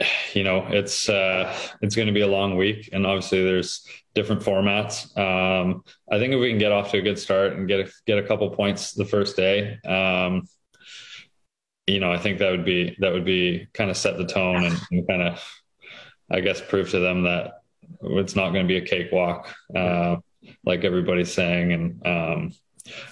you 0.34 0.44
know 0.44 0.66
it's 0.70 1.08
uh 1.08 1.54
it's 1.80 1.96
going 1.96 2.08
to 2.08 2.14
be 2.14 2.20
a 2.20 2.26
long 2.26 2.56
week 2.56 2.88
and 2.92 3.06
obviously 3.06 3.42
there's 3.42 3.86
different 4.14 4.42
formats. 4.42 5.16
Um 5.18 5.84
i 6.10 6.18
think 6.18 6.32
if 6.32 6.40
we 6.40 6.50
can 6.50 6.58
get 6.58 6.72
off 6.72 6.90
to 6.90 6.98
a 6.98 7.02
good 7.02 7.18
start 7.18 7.52
and 7.52 7.68
get 7.68 7.80
a, 7.80 7.90
get 8.06 8.18
a 8.18 8.26
couple 8.26 8.48
points 8.50 8.92
the 8.92 9.04
first 9.04 9.36
day 9.36 9.78
um 9.84 10.48
you 11.86 12.00
know 12.00 12.10
i 12.10 12.18
think 12.18 12.38
that 12.38 12.50
would 12.50 12.64
be 12.64 12.96
that 13.00 13.12
would 13.12 13.24
be 13.24 13.66
kind 13.74 13.90
of 13.90 13.96
set 13.96 14.16
the 14.16 14.26
tone 14.26 14.64
and, 14.64 14.80
and 14.90 15.08
kind 15.08 15.22
of 15.22 15.44
i 16.30 16.40
guess 16.40 16.60
prove 16.60 16.90
to 16.90 16.98
them 16.98 17.24
that 17.24 17.60
it's 18.02 18.36
not 18.36 18.50
going 18.50 18.64
to 18.66 18.68
be 18.68 18.78
a 18.78 18.86
cakewalk 18.86 19.54
uh 19.76 20.16
like 20.64 20.84
everybody's 20.84 21.32
saying. 21.32 21.72
And 21.72 22.06
um 22.06 22.52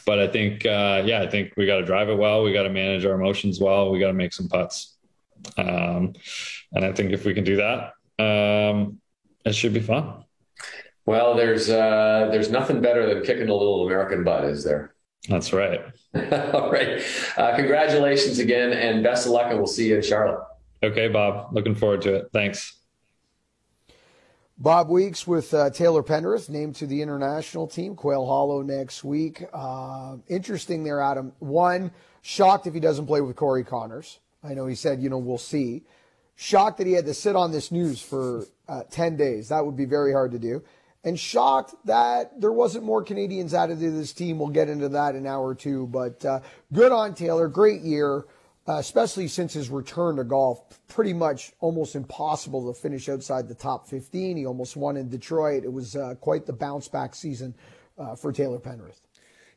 but 0.05 0.19
i 0.19 0.27
think 0.27 0.67
uh 0.67 1.03
yeah 1.05 1.23
i 1.23 1.27
think 1.27 1.53
we 1.57 1.67
got 1.67 1.79
to 1.79 1.85
drive 1.85 2.09
it 2.09 2.19
well. 2.19 2.43
We 2.43 2.53
got 2.53 2.65
to 2.65 2.71
manage 2.71 3.05
our 3.07 3.15
emotions 3.15 3.61
well. 3.61 3.91
We 3.91 4.01
got 4.01 4.09
to 4.09 4.13
make 4.13 4.33
some 4.33 4.49
putts 4.49 4.92
um, 5.57 6.15
and 6.73 6.85
I 6.85 6.93
think 6.93 7.13
if 7.13 7.25
we 7.25 7.35
can 7.35 7.45
do 7.45 7.57
that, 7.57 7.93
um, 8.19 9.01
it 9.45 9.55
should 9.55 9.73
be 9.73 9.81
fun. 9.81 10.25
Well, 11.05 11.35
there's 11.35 11.69
uh, 11.69 12.29
there's 12.31 12.51
nothing 12.51 12.81
better 12.81 13.13
than 13.13 13.25
kicking 13.25 13.49
a 13.49 13.55
little 13.55 13.87
American 13.87 14.23
butt, 14.25 14.45
is 14.45 14.63
there? 14.63 14.95
That's 15.29 15.53
right. 15.53 15.81
All 16.15 16.71
right. 16.71 17.03
Uh, 17.37 17.57
congratulations 17.57 18.39
again, 18.39 18.73
and 18.73 19.03
best 19.03 19.27
of 19.27 19.33
luck, 19.33 19.47
and 19.51 19.59
we'll 19.59 19.67
see 19.67 19.89
you 19.89 19.97
in 19.97 20.03
Charlotte. 20.03 20.45
Okay, 20.83 21.09
Bob. 21.09 21.53
Looking 21.53 21.75
forward 21.75 22.03
to 22.03 22.15
it. 22.15 22.29
Thanks. 22.33 22.79
Bob 24.59 24.89
Weeks 24.89 25.27
with 25.27 25.53
uh, 25.55 25.71
Taylor 25.71 26.03
Pendrith 26.03 26.49
named 26.49 26.77
to 26.77 26.87
the 26.87 27.03
international 27.03 27.67
team, 27.67 27.97
Quail 27.97 28.27
Hollow 28.27 28.63
next 28.63 29.03
week. 29.03 29.45
Uh, 29.53 30.17
interesting 30.29 30.85
there, 30.85 31.01
Adam. 31.01 31.33
One, 31.41 31.91
shocked 32.21 32.67
if 32.67 32.75
he 32.75 32.79
doesn't 32.79 33.07
play 33.07 33.21
with 33.21 33.35
Corey 33.35 33.65
Conners. 33.65 34.21
I 34.43 34.55
know 34.55 34.67
he 34.67 34.75
said, 34.75 35.01
you 35.01 35.09
know, 35.09 35.19
we'll 35.19 35.39
see. 35.39 35.83
Shocked 36.35 36.79
that 36.79 36.87
he 36.87 36.95
had 36.95 37.07
to 37.07 37.15
sit 37.15 37.37
on 37.37 37.53
this 37.53 37.71
news 37.71 38.01
for 38.01 38.47
uh, 38.69 38.83
10 38.91 39.17
days. 39.17 39.49
That 39.51 39.65
would 39.65 39.77
be 39.77 39.85
very 39.85 40.13
hard 40.13 40.33
to 40.33 40.39
do. 40.39 40.63
And 41.05 41.19
shocked 41.19 41.75
that 41.85 42.41
there 42.41 42.53
wasn't 42.53 42.85
more 42.85 43.03
Canadians 43.03 43.55
added 43.55 43.81
to 43.81 43.91
this 43.91 44.13
team. 44.13 44.39
We'll 44.39 44.49
get 44.49 44.69
into 44.69 44.89
that 44.91 45.11
in 45.11 45.23
an 45.23 45.27
hour 45.27 45.49
or 45.49 45.55
two. 45.55 45.87
But 45.89 46.25
uh, 46.25 46.41
good 46.73 46.93
on 46.93 47.15
Taylor. 47.15 47.49
Great 47.49 47.83
year, 47.83 48.25
uh, 48.69 48.75
especially 48.75 49.29
since 49.29 49.53
his 49.53 49.69
return 49.69 50.17
to 50.17 50.25
golf. 50.25 50.63
Pretty 50.89 51.13
much 51.13 51.53
almost 51.61 51.97
impossible 51.97 52.73
to 52.73 52.81
finish 52.81 53.09
outside 53.09 53.49
the 53.49 53.55
top 53.55 53.89
15. 53.89 54.37
He 54.37 54.47
almost 54.47 54.77
won 54.77 54.97
in 54.97 55.09
Detroit. 55.09 55.65
It 55.65 55.73
was 55.73 55.97
uh, 55.97 56.15
quite 56.21 56.47
the 56.47 56.53
bounce 56.53 56.89
back 56.89 57.15
season 57.15 57.55
uh, 57.99 58.15
for 58.15 58.33
Taylor 58.33 58.59
Pendrith. 58.59 59.01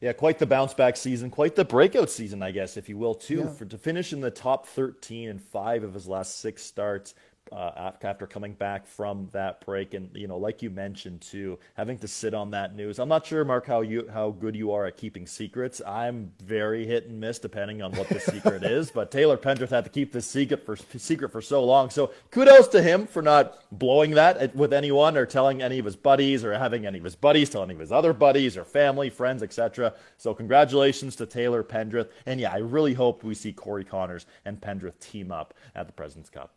Yeah, 0.01 0.13
quite 0.13 0.39
the 0.39 0.45
bounce 0.45 0.73
back 0.73 0.97
season, 0.97 1.29
quite 1.29 1.55
the 1.55 1.65
breakout 1.65 2.10
season, 2.10 2.43
I 2.43 2.51
guess, 2.51 2.77
if 2.77 2.89
you 2.89 2.97
will, 2.97 3.15
too. 3.15 3.39
Yeah. 3.39 3.49
For 3.49 3.65
to 3.65 3.77
finish 3.77 4.13
in 4.13 4.21
the 4.21 4.31
top 4.31 4.67
13 4.67 5.29
in 5.29 5.39
five 5.39 5.84
of 5.84 5.93
his 5.93 6.08
last 6.08 6.39
six 6.39 6.63
starts, 6.63 7.15
uh, 7.51 7.91
after 8.01 8.25
coming 8.25 8.53
back 8.53 8.88
from 8.88 9.29
that 9.31 9.63
break, 9.65 9.93
and 9.93 10.10
you 10.15 10.27
know, 10.27 10.38
like 10.38 10.62
you 10.62 10.69
mentioned 10.69 11.21
too, 11.21 11.60
having 11.75 11.97
to 11.99 12.08
sit 12.08 12.34
on 12.34 12.51
that 12.51 12.75
news. 12.75 12.99
I'm 12.99 13.10
not 13.10 13.25
sure, 13.25 13.45
Mark, 13.45 13.67
how 13.67 13.81
you 13.81 14.08
how 14.12 14.31
good 14.31 14.55
you 14.55 14.71
are 14.71 14.86
at 14.86 14.97
keeping 14.97 15.27
secrets. 15.27 15.81
I'm 15.86 16.31
very 16.43 16.86
hit 16.86 17.08
and 17.08 17.19
miss 17.19 17.39
depending 17.39 17.81
on 17.81 17.93
what 17.93 18.10
the 18.10 18.19
secret 18.19 18.63
is. 18.65 18.91
But 18.91 19.12
Taylor 19.12 19.38
Pendrith 19.38 19.69
had 19.69 19.84
to 19.84 19.89
keep 19.89 20.12
this 20.12 20.25
secret 20.25 20.65
for 20.65 20.75
secret 20.75 21.31
for 21.31 21.41
so 21.41 21.63
long. 21.63 21.89
So 21.89 22.12
kudos 22.31 22.67
to 22.69 22.81
him 22.81 23.05
for 23.08 23.21
not 23.21 23.60
blowing 23.71 24.12
that 24.12 24.55
with 24.55 24.73
anyone 24.73 25.17
or 25.17 25.25
telling 25.25 25.62
any 25.62 25.79
of 25.79 25.86
his 25.86 25.95
buddies 25.95 26.43
or 26.43 26.53
having 26.58 26.86
any 26.86 26.97
of 26.97 27.03
his 27.03 27.15
buddies 27.15 27.49
tell 27.49 27.63
any 27.63 27.73
of 27.73 27.79
his 27.79 27.91
other 27.91 28.13
buddies 28.13 28.58
or 28.58 28.65
family, 28.65 29.10
friends, 29.10 29.43
etc. 29.43 29.93
So 30.17 30.34
congratulations 30.34 31.15
to 31.17 31.25
Taylor 31.25 31.63
Pendrith. 31.63 32.10
And 32.25 32.39
yeah, 32.39 32.53
I 32.53 32.58
really 32.58 32.93
hope 32.93 33.23
we 33.23 33.36
see 33.36 33.53
Corey 33.53 33.86
Conners 33.86 34.25
and 34.45 34.60
Pendrith 34.60 34.99
team 34.99 35.31
up 35.31 35.53
at 35.75 35.88
the 35.88 35.93
President's 35.93 36.29
Cup. 36.29 36.51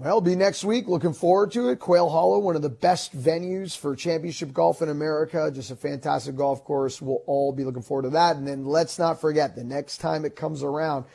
Well, 0.00 0.20
be 0.20 0.36
next 0.36 0.62
week. 0.62 0.86
Looking 0.86 1.12
forward 1.12 1.50
to 1.52 1.70
it. 1.70 1.80
Quail 1.80 2.08
Hollow, 2.08 2.38
one 2.38 2.54
of 2.54 2.62
the 2.62 2.68
best 2.68 3.20
venues 3.20 3.76
for 3.76 3.96
championship 3.96 4.52
golf 4.52 4.80
in 4.80 4.90
America. 4.90 5.50
Just 5.52 5.72
a 5.72 5.76
fantastic 5.76 6.36
golf 6.36 6.62
course. 6.62 7.02
We'll 7.02 7.24
all 7.26 7.50
be 7.50 7.64
looking 7.64 7.82
forward 7.82 8.04
to 8.04 8.10
that. 8.10 8.36
And 8.36 8.46
then 8.46 8.64
let's 8.64 9.00
not 9.00 9.20
forget 9.20 9.56
the 9.56 9.64
next 9.64 9.98
time 9.98 10.24
it 10.24 10.36
comes 10.36 10.62
around, 10.62 11.06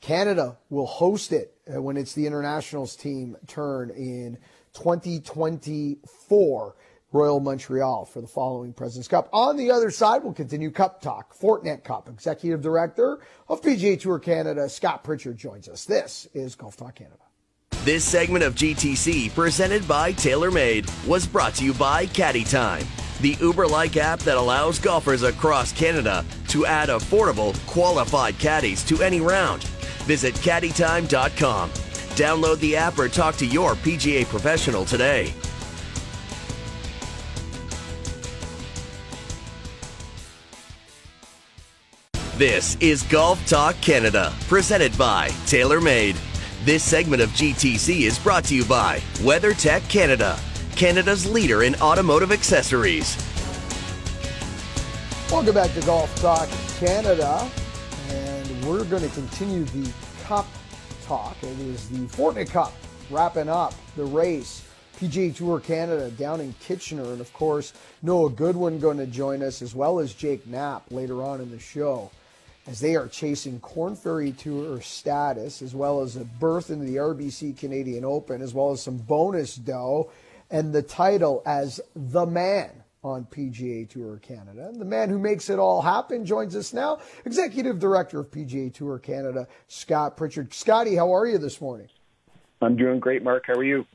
Canada 0.00 0.56
will 0.70 0.86
host 0.86 1.32
it 1.32 1.52
uh, 1.68 1.82
when 1.82 1.96
it's 1.96 2.12
the 2.12 2.28
internationals 2.28 2.94
team 2.94 3.36
turn 3.48 3.90
in 3.90 4.38
2024. 4.72 6.76
Royal 7.10 7.40
Montreal 7.40 8.04
for 8.04 8.20
the 8.20 8.28
following 8.28 8.72
President's 8.72 9.08
Cup. 9.08 9.28
On 9.32 9.56
the 9.56 9.72
other 9.72 9.90
side, 9.90 10.22
we'll 10.22 10.32
continue 10.32 10.70
Cup 10.70 11.02
Talk. 11.02 11.36
Fortinet 11.36 11.82
Cup, 11.82 12.08
Executive 12.08 12.60
Director 12.60 13.18
of 13.48 13.62
PGA 13.62 13.98
Tour 13.98 14.20
Canada, 14.20 14.68
Scott 14.68 15.02
Pritchard 15.02 15.38
joins 15.38 15.68
us. 15.68 15.86
This 15.86 16.28
is 16.34 16.54
Golf 16.54 16.76
Talk 16.76 16.94
Canada. 16.94 17.27
This 17.84 18.04
segment 18.04 18.44
of 18.44 18.54
GTC, 18.54 19.34
presented 19.34 19.86
by 19.86 20.12
TaylorMade, 20.12 21.06
was 21.06 21.26
brought 21.26 21.54
to 21.54 21.64
you 21.64 21.72
by 21.72 22.06
Caddy 22.06 22.44
Time, 22.44 22.84
the 23.20 23.36
Uber 23.40 23.66
like 23.66 23.96
app 23.96 24.18
that 24.20 24.36
allows 24.36 24.78
golfers 24.78 25.22
across 25.22 25.72
Canada 25.72 26.24
to 26.48 26.66
add 26.66 26.88
affordable, 26.88 27.56
qualified 27.66 28.38
caddies 28.38 28.84
to 28.84 29.00
any 29.02 29.20
round. 29.20 29.62
Visit 30.04 30.34
caddytime.com. 30.34 31.70
Download 31.70 32.58
the 32.58 32.76
app 32.76 32.98
or 32.98 33.08
talk 33.08 33.36
to 33.36 33.46
your 33.46 33.74
PGA 33.74 34.24
professional 34.26 34.84
today. 34.84 35.32
This 42.36 42.76
is 42.80 43.02
Golf 43.04 43.44
Talk 43.48 43.80
Canada, 43.80 44.32
presented 44.48 44.96
by 44.98 45.28
TaylorMade. 45.46 46.16
This 46.64 46.82
segment 46.82 47.22
of 47.22 47.30
GTC 47.30 48.00
is 48.00 48.18
brought 48.18 48.42
to 48.46 48.54
you 48.54 48.64
by 48.64 48.98
WeatherTech 49.18 49.88
Canada, 49.88 50.36
Canada's 50.74 51.24
leader 51.24 51.62
in 51.62 51.76
automotive 51.76 52.32
accessories. 52.32 53.16
Welcome 55.30 55.54
back 55.54 55.72
to 55.74 55.80
Golf 55.82 56.12
Talk 56.16 56.48
Canada, 56.80 57.48
and 58.08 58.64
we're 58.64 58.82
going 58.84 59.04
to 59.04 59.08
continue 59.10 59.62
the 59.66 59.88
Cup 60.24 60.48
talk. 61.04 61.36
It 61.44 61.60
is 61.60 61.88
the 61.90 61.98
Fortinet 62.08 62.50
Cup 62.50 62.72
wrapping 63.08 63.48
up 63.48 63.72
the 63.94 64.04
race. 64.04 64.64
PGA 64.98 65.34
Tour 65.34 65.60
Canada 65.60 66.10
down 66.10 66.40
in 66.40 66.52
Kitchener, 66.54 67.12
and 67.12 67.20
of 67.20 67.32
course, 67.34 67.72
Noah 68.02 68.30
Goodwin 68.30 68.80
going 68.80 68.98
to 68.98 69.06
join 69.06 69.44
us 69.44 69.62
as 69.62 69.76
well 69.76 70.00
as 70.00 70.12
Jake 70.12 70.44
Knapp 70.44 70.90
later 70.90 71.22
on 71.22 71.40
in 71.40 71.52
the 71.52 71.58
show 71.60 72.10
as 72.68 72.80
they 72.80 72.96
are 72.96 73.08
chasing 73.08 73.58
Korn 73.60 73.96
Ferry 73.96 74.32
Tour 74.32 74.82
status, 74.82 75.62
as 75.62 75.74
well 75.74 76.02
as 76.02 76.16
a 76.16 76.24
berth 76.24 76.68
into 76.68 76.84
the 76.84 76.96
RBC 76.96 77.56
Canadian 77.56 78.04
Open, 78.04 78.42
as 78.42 78.52
well 78.52 78.72
as 78.72 78.82
some 78.82 78.98
bonus 78.98 79.56
dough, 79.56 80.10
and 80.50 80.70
the 80.70 80.82
title 80.82 81.42
as 81.46 81.80
the 81.96 82.26
man 82.26 82.70
on 83.02 83.24
PGA 83.24 83.88
Tour 83.88 84.18
Canada. 84.18 84.68
And 84.68 84.78
the 84.78 84.84
man 84.84 85.08
who 85.08 85.18
makes 85.18 85.48
it 85.48 85.58
all 85.58 85.80
happen 85.80 86.26
joins 86.26 86.54
us 86.54 86.74
now, 86.74 86.98
Executive 87.24 87.78
Director 87.78 88.20
of 88.20 88.30
PGA 88.30 88.72
Tour 88.72 88.98
Canada, 88.98 89.48
Scott 89.68 90.18
Pritchard. 90.18 90.52
Scotty, 90.52 90.94
how 90.94 91.14
are 91.14 91.26
you 91.26 91.38
this 91.38 91.62
morning? 91.62 91.88
I'm 92.60 92.76
doing 92.76 93.00
great, 93.00 93.22
Mark. 93.22 93.44
How 93.46 93.54
are 93.54 93.64
you? 93.64 93.86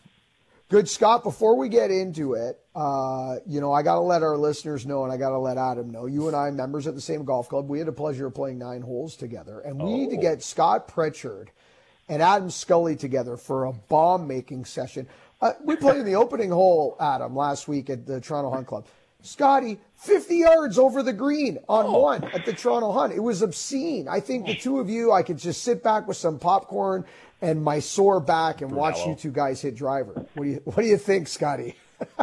Good, 0.70 0.90
Scott. 0.90 1.24
Before 1.24 1.56
we 1.56 1.70
get 1.70 1.92
into 1.92 2.34
it, 2.34 2.60
uh, 2.76 3.36
you 3.46 3.62
know, 3.62 3.72
I 3.72 3.84
got 3.84 3.96
to 3.96 4.02
let 4.02 4.24
our 4.24 4.38
listeners 4.38 4.86
know, 4.86 5.04
and 5.04 5.14
I 5.14 5.18
got 5.18 5.30
to 5.30 5.38
let 5.38 5.58
Adam 5.58 5.92
know. 5.92 6.06
You 6.06 6.28
and 6.28 6.36
I, 6.36 6.50
members 6.52 6.88
at 6.88 6.96
the 6.96 7.02
same 7.02 7.26
golf 7.26 7.50
club, 7.50 7.70
we 7.70 7.78
had 7.78 7.88
the 7.88 7.92
pleasure 7.92 8.26
of 8.26 8.34
playing 8.34 8.58
nine 8.58 8.82
holes 8.82 9.16
together, 9.16 9.60
and 9.60 9.78
we 9.78 9.84
oh. 9.84 9.98
need 9.98 10.10
to 10.12 10.18
oh. 10.18 10.22
get 10.22 10.42
Scott 10.42 10.88
Pritchard 10.88 11.52
and 12.10 12.22
Adam 12.22 12.50
Scully 12.50 12.96
together 12.96 13.38
for 13.38 13.66
a 13.66 13.74
bomb 13.74 14.28
making 14.28 14.66
session. 14.66 15.08
Uh, 15.42 15.54
we 15.64 15.76
played 15.76 15.98
in 15.98 16.06
the 16.06 16.16
opening 16.16 16.50
hole, 16.50 16.96
Adam, 17.00 17.36
last 17.36 17.68
week 17.68 17.90
at 17.90 18.06
the 18.08 18.20
Toronto 18.20 18.50
Hunt 18.50 18.66
Club. 18.66 18.88
Scotty, 19.22 19.80
50 19.98 20.36
yards 20.36 20.78
over 20.78 21.02
the 21.02 21.14
green 21.14 21.58
on 21.70 21.86
oh. 21.86 22.00
one 22.00 22.24
at 22.26 22.46
the 22.46 22.54
Toronto 22.54 22.92
Hunt. 22.92 23.14
It 23.14 23.22
was 23.22 23.42
obscene. 23.42 24.08
I 24.08 24.20
think 24.20 24.46
the 24.46 24.56
two 24.56 24.80
of 24.80 24.90
you, 24.90 25.12
I 25.12 25.24
could 25.24 25.38
just 25.38 25.64
sit 25.64 25.84
back 25.84 26.08
with 26.08 26.18
some 26.18 26.40
popcorn 26.40 27.06
and 27.44 27.62
my 27.62 27.80
sore 27.80 28.22
back 28.22 28.62
and 28.62 28.72
watch 28.72 29.06
you 29.06 29.16
two 29.16 29.32
guys 29.32 29.62
hit 29.62 29.76
driver. 29.76 30.26
What 30.34 30.44
do 30.46 30.50
you 30.50 30.62
What 30.64 30.78
do 30.78 30.86
you 30.86 30.98
think, 30.98 31.28
Scotty? 31.28 31.76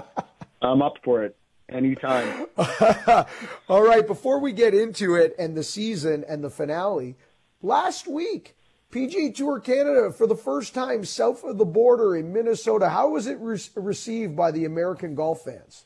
I'm 0.62 0.82
up 0.82 0.94
for 1.04 1.22
it 1.24 1.36
anytime. 1.68 2.46
All 3.68 3.82
right, 3.82 4.06
before 4.06 4.40
we 4.40 4.52
get 4.52 4.74
into 4.74 5.14
it 5.14 5.34
and 5.38 5.56
the 5.56 5.62
season 5.62 6.24
and 6.26 6.42
the 6.42 6.50
finale, 6.50 7.16
last 7.62 8.08
week, 8.08 8.56
PGA 8.90 9.34
Tour 9.34 9.60
Canada 9.60 10.10
for 10.10 10.26
the 10.26 10.34
first 10.34 10.74
time 10.74 11.04
south 11.04 11.44
of 11.44 11.58
the 11.58 11.64
border 11.64 12.16
in 12.16 12.32
Minnesota. 12.32 12.88
How 12.88 13.10
was 13.10 13.26
it 13.26 13.38
re- 13.40 13.60
received 13.76 14.34
by 14.34 14.50
the 14.50 14.64
American 14.64 15.14
golf 15.14 15.42
fans? 15.42 15.84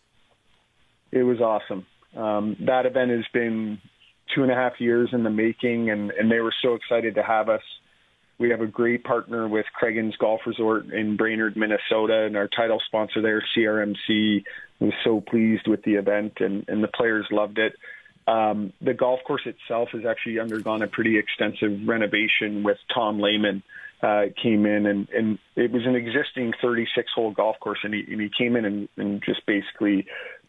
It 1.12 1.24
was 1.24 1.40
awesome. 1.40 1.86
Um, 2.16 2.56
that 2.66 2.86
event 2.86 3.10
has 3.10 3.24
been 3.32 3.78
two 4.34 4.42
and 4.42 4.50
a 4.50 4.54
half 4.54 4.74
years 4.78 5.10
in 5.12 5.24
the 5.24 5.30
making, 5.30 5.90
and, 5.90 6.12
and 6.12 6.30
they 6.30 6.38
were 6.38 6.54
so 6.62 6.74
excited 6.74 7.16
to 7.16 7.22
have 7.22 7.48
us. 7.48 7.62
We 8.38 8.50
have 8.50 8.60
a 8.60 8.66
great 8.66 9.04
partner 9.04 9.46
with 9.46 9.66
Cragun's 9.72 10.16
Golf 10.16 10.40
Resort 10.46 10.86
in 10.86 11.16
Brainerd, 11.16 11.56
Minnesota, 11.56 12.24
and 12.24 12.36
our 12.36 12.48
title 12.48 12.80
sponsor 12.86 13.22
there, 13.22 13.42
CRMC, 13.56 14.44
was 14.80 14.92
so 15.04 15.20
pleased 15.20 15.68
with 15.68 15.82
the 15.84 15.94
event, 15.94 16.34
and, 16.40 16.64
and 16.68 16.82
the 16.82 16.88
players 16.88 17.26
loved 17.30 17.58
it. 17.58 17.74
Um, 18.26 18.72
the 18.80 18.94
golf 18.94 19.20
course 19.24 19.46
itself 19.46 19.90
has 19.92 20.04
actually 20.04 20.40
undergone 20.40 20.82
a 20.82 20.88
pretty 20.88 21.18
extensive 21.18 21.86
renovation 21.86 22.62
with 22.62 22.78
Tom 22.92 23.20
Lehman. 23.20 23.62
Uh, 24.04 24.24
came 24.42 24.66
in 24.66 24.84
and, 24.84 25.08
and 25.16 25.38
it 25.56 25.72
was 25.72 25.86
an 25.86 25.94
existing 25.94 26.52
36 26.60 27.08
hole 27.14 27.30
golf 27.30 27.56
course 27.58 27.78
and 27.84 27.94
he, 27.94 28.04
and 28.12 28.20
he 28.20 28.28
came 28.36 28.54
in 28.54 28.66
and, 28.66 28.86
and 28.98 29.22
just 29.24 29.40
basically 29.46 30.04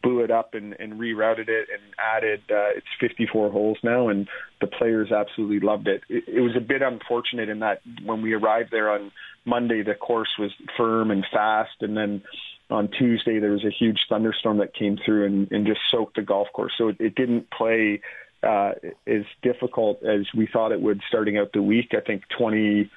blew 0.06 0.20
it 0.20 0.30
up 0.30 0.54
and, 0.54 0.76
and 0.80 0.94
rerouted 0.94 1.50
it 1.50 1.68
and 1.74 1.82
added 1.98 2.39
uh, 2.52 2.78
it's 2.78 2.86
54 3.02 3.52
holes 3.52 3.78
now, 3.84 4.08
and 4.08 4.28
the 4.62 4.68
players 4.68 5.12
absolutely 5.12 5.60
loved 5.60 5.88
it. 5.88 6.04
it. 6.08 6.24
It 6.28 6.41
was 6.41 6.56
a 6.56 6.62
bit 6.62 6.84
unfortunate 6.84 7.50
in 7.50 7.60
that 7.60 7.82
when 8.04 8.22
we 8.22 8.34
arrived 8.34 8.70
there 8.72 8.91
on 8.91 9.12
Monday, 9.46 9.82
the 9.82 9.96
course 9.96 10.30
was 10.38 10.52
firm 10.78 11.10
and 11.10 11.26
fast, 11.34 11.82
and 11.82 11.98
then 11.98 12.22
on 12.70 12.89
Tuesday 12.89 13.39
there 13.39 13.52
was 13.52 13.65
a 13.65 13.72
huge 13.72 14.00
thunderstorm 14.08 14.60
that 14.60 14.76
came 14.76 14.98
through 15.04 15.26
and, 15.26 15.52
and 15.52 15.65
just 15.65 15.82
soaked 15.89 16.15
the 16.15 16.22
golf 16.22 16.48
course. 16.54 16.74
So 16.78 16.89
it, 16.89 16.98
it 17.00 17.15
didn't 17.15 17.50
play 17.50 18.02
uh, 18.44 18.74
as 19.08 19.24
difficult 19.41 20.04
as 20.04 20.28
we 20.38 20.48
thought 20.52 20.72
it 20.72 20.82
would 20.82 21.02
starting 21.08 21.38
out 21.38 21.52
the 21.54 21.63
week. 21.63 21.94
I 21.94 22.02
think 22.02 22.24
22 22.38 22.89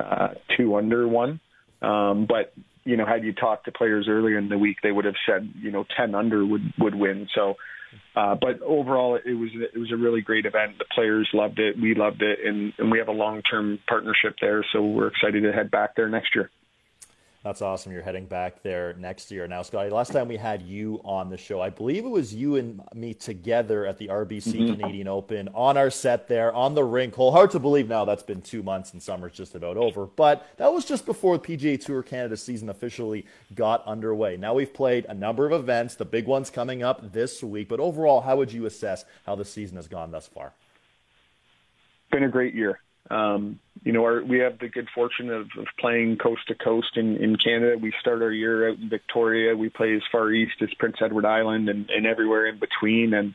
uh, 0.00 0.28
two 0.56 0.76
under 0.76 1.06
one. 1.06 1.40
Um, 1.82 2.26
but 2.28 2.52
you 2.84 2.96
know, 2.96 3.06
had 3.06 3.24
you 3.24 3.32
talked 3.32 3.64
to 3.64 3.72
players 3.72 4.06
earlier 4.08 4.38
in 4.38 4.48
the 4.48 4.58
week, 4.58 4.78
they 4.82 4.92
would 4.92 5.06
have 5.06 5.14
said, 5.26 5.50
you 5.58 5.70
know, 5.70 5.84
10 5.96 6.14
under 6.14 6.44
would, 6.44 6.72
would 6.78 6.94
win. 6.94 7.28
So, 7.34 7.54
uh, 8.14 8.34
but 8.34 8.60
overall, 8.62 9.16
it 9.16 9.32
was 9.32 9.50
it 9.54 9.78
was 9.78 9.92
a 9.92 9.96
really 9.96 10.20
great 10.20 10.46
event. 10.46 10.78
The 10.78 10.84
players 10.94 11.28
loved 11.32 11.58
it, 11.60 11.76
we 11.80 11.94
loved 11.94 12.22
it, 12.22 12.40
and, 12.44 12.72
and 12.78 12.90
we 12.90 12.98
have 12.98 13.08
a 13.08 13.12
long 13.12 13.42
term 13.42 13.78
partnership 13.88 14.36
there. 14.40 14.64
So 14.72 14.82
we're 14.82 15.08
excited 15.08 15.42
to 15.44 15.52
head 15.52 15.70
back 15.70 15.94
there 15.96 16.08
next 16.08 16.34
year. 16.34 16.50
That's 17.44 17.60
awesome. 17.60 17.92
You're 17.92 18.00
heading 18.00 18.24
back 18.24 18.62
there 18.62 18.94
next 18.94 19.30
year. 19.30 19.46
Now, 19.46 19.60
Scotty, 19.60 19.90
last 19.90 20.12
time 20.12 20.28
we 20.28 20.38
had 20.38 20.62
you 20.62 20.98
on 21.04 21.28
the 21.28 21.36
show, 21.36 21.60
I 21.60 21.68
believe 21.68 22.06
it 22.06 22.08
was 22.08 22.34
you 22.34 22.56
and 22.56 22.80
me 22.94 23.12
together 23.12 23.84
at 23.84 23.98
the 23.98 24.08
RBC 24.08 24.54
mm-hmm. 24.54 24.80
Canadian 24.80 25.08
Open 25.08 25.50
on 25.52 25.76
our 25.76 25.90
set 25.90 26.26
there 26.26 26.54
on 26.54 26.74
the 26.74 26.82
rink 26.82 27.14
hole. 27.14 27.32
Hard 27.32 27.50
to 27.50 27.58
believe 27.58 27.86
now 27.86 28.06
that's 28.06 28.22
been 28.22 28.40
two 28.40 28.62
months 28.62 28.94
and 28.94 29.02
summer's 29.02 29.32
just 29.32 29.54
about 29.54 29.76
over. 29.76 30.06
But 30.06 30.46
that 30.56 30.72
was 30.72 30.86
just 30.86 31.04
before 31.04 31.36
the 31.36 31.44
PGA 31.44 31.84
Tour 31.84 32.02
Canada 32.02 32.38
season 32.38 32.70
officially 32.70 33.26
got 33.54 33.86
underway. 33.86 34.38
Now 34.38 34.54
we've 34.54 34.72
played 34.72 35.04
a 35.04 35.14
number 35.14 35.44
of 35.44 35.52
events, 35.52 35.96
the 35.96 36.06
big 36.06 36.26
ones 36.26 36.48
coming 36.48 36.82
up 36.82 37.12
this 37.12 37.42
week. 37.42 37.68
But 37.68 37.78
overall, 37.78 38.22
how 38.22 38.38
would 38.38 38.54
you 38.54 38.64
assess 38.64 39.04
how 39.26 39.34
the 39.34 39.44
season 39.44 39.76
has 39.76 39.86
gone 39.86 40.12
thus 40.12 40.26
far? 40.26 40.54
Been 42.10 42.22
a 42.22 42.28
great 42.30 42.54
year. 42.54 42.80
Um, 43.10 43.60
you 43.82 43.92
know, 43.92 44.04
our, 44.04 44.24
we 44.24 44.38
have 44.38 44.58
the 44.58 44.68
good 44.68 44.88
fortune 44.94 45.30
of, 45.30 45.42
of 45.58 45.66
playing 45.78 46.16
coast 46.16 46.48
to 46.48 46.54
coast 46.54 46.96
in, 46.96 47.16
in 47.16 47.36
Canada. 47.36 47.76
We 47.78 47.92
start 48.00 48.22
our 48.22 48.32
year 48.32 48.70
out 48.70 48.78
in 48.78 48.88
Victoria. 48.88 49.54
We 49.54 49.68
play 49.68 49.94
as 49.94 50.02
far 50.10 50.30
east 50.30 50.54
as 50.62 50.72
Prince 50.78 50.96
Edward 51.02 51.26
Island 51.26 51.68
and, 51.68 51.90
and 51.90 52.06
everywhere 52.06 52.46
in 52.46 52.58
between. 52.58 53.12
And 53.12 53.34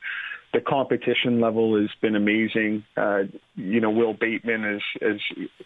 the 0.54 0.62
competition 0.62 1.40
level 1.40 1.80
has 1.80 1.90
been 2.02 2.16
amazing. 2.16 2.84
Uh, 2.98 3.24
you 3.56 3.80
know, 3.80 3.92
Wil 3.92 4.14
Bateman 4.14 4.66
is, 4.66 4.82
is 5.02 5.22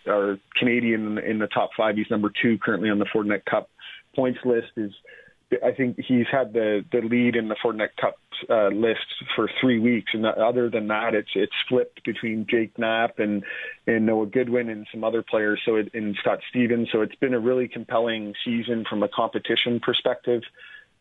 our 0.08 0.38
Canadian 0.58 1.18
in 1.18 1.40
the 1.40 1.48
top 1.48 1.70
five. 1.78 1.96
He's 1.96 2.10
number 2.10 2.32
two 2.42 2.58
currently 2.58 2.90
on 2.90 3.00
the 3.00 3.06
Fortinet 3.06 3.46
Cup 3.46 3.70
points 4.16 4.40
list. 4.44 4.68
Is 4.76 4.92
I 5.64 5.72
think 5.72 5.98
he's 5.98 6.28
had 6.32 6.54
the 6.54 6.84
the 6.92 7.02
lead 7.02 7.36
in 7.36 7.48
the 7.48 7.56
Fortinet 7.56 7.96
Cup 8.00 8.18
uh, 8.50 8.68
list 8.68 9.06
for 9.36 9.50
three 9.60 9.80
weeks, 9.80 10.12
and 10.14 10.26
other 10.26 10.70
than 10.70 10.88
that, 10.88 11.14
it's 11.14 11.32
it's 11.36 11.54
flipped 11.68 12.04
between 12.04 12.46
Jake 12.50 12.78
Knapp 12.78 13.20
and 13.20 13.44
and 13.88 14.06
Noah 14.06 14.28
Goodwin 14.28 14.70
and 14.70 14.88
some 14.92 15.04
other 15.04 15.22
players. 15.22 15.62
So 15.66 15.76
it, 15.76 15.92
and 15.94 16.16
Scott 16.20 16.40
Stevens. 16.50 16.90
So 16.92 17.02
it's 17.02 17.16
been 17.16 17.34
a 17.34 17.40
really 17.40 17.68
compelling 17.68 18.34
season 18.44 18.86
from 18.90 19.04
a 19.04 19.08
competition 19.08 19.80
perspective. 19.80 20.44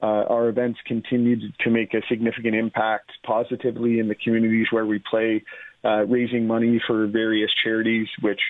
Uh, 0.03 0.25
our 0.29 0.49
events 0.49 0.81
continue 0.85 1.37
to 1.61 1.71
make 1.71 1.95
a 1.95 2.03
significant 2.09 2.57
impact 2.57 3.13
positively 3.25 4.01
in 4.01 4.09
the 4.09 4.17
communities 4.17 4.67
where 4.73 4.85
we 4.85 4.99
play, 4.99 5.45
uh, 5.85 6.05
raising 6.07 6.45
money 6.47 6.83
for 6.85 7.07
various 7.07 7.53
charities, 7.63 8.09
which 8.21 8.41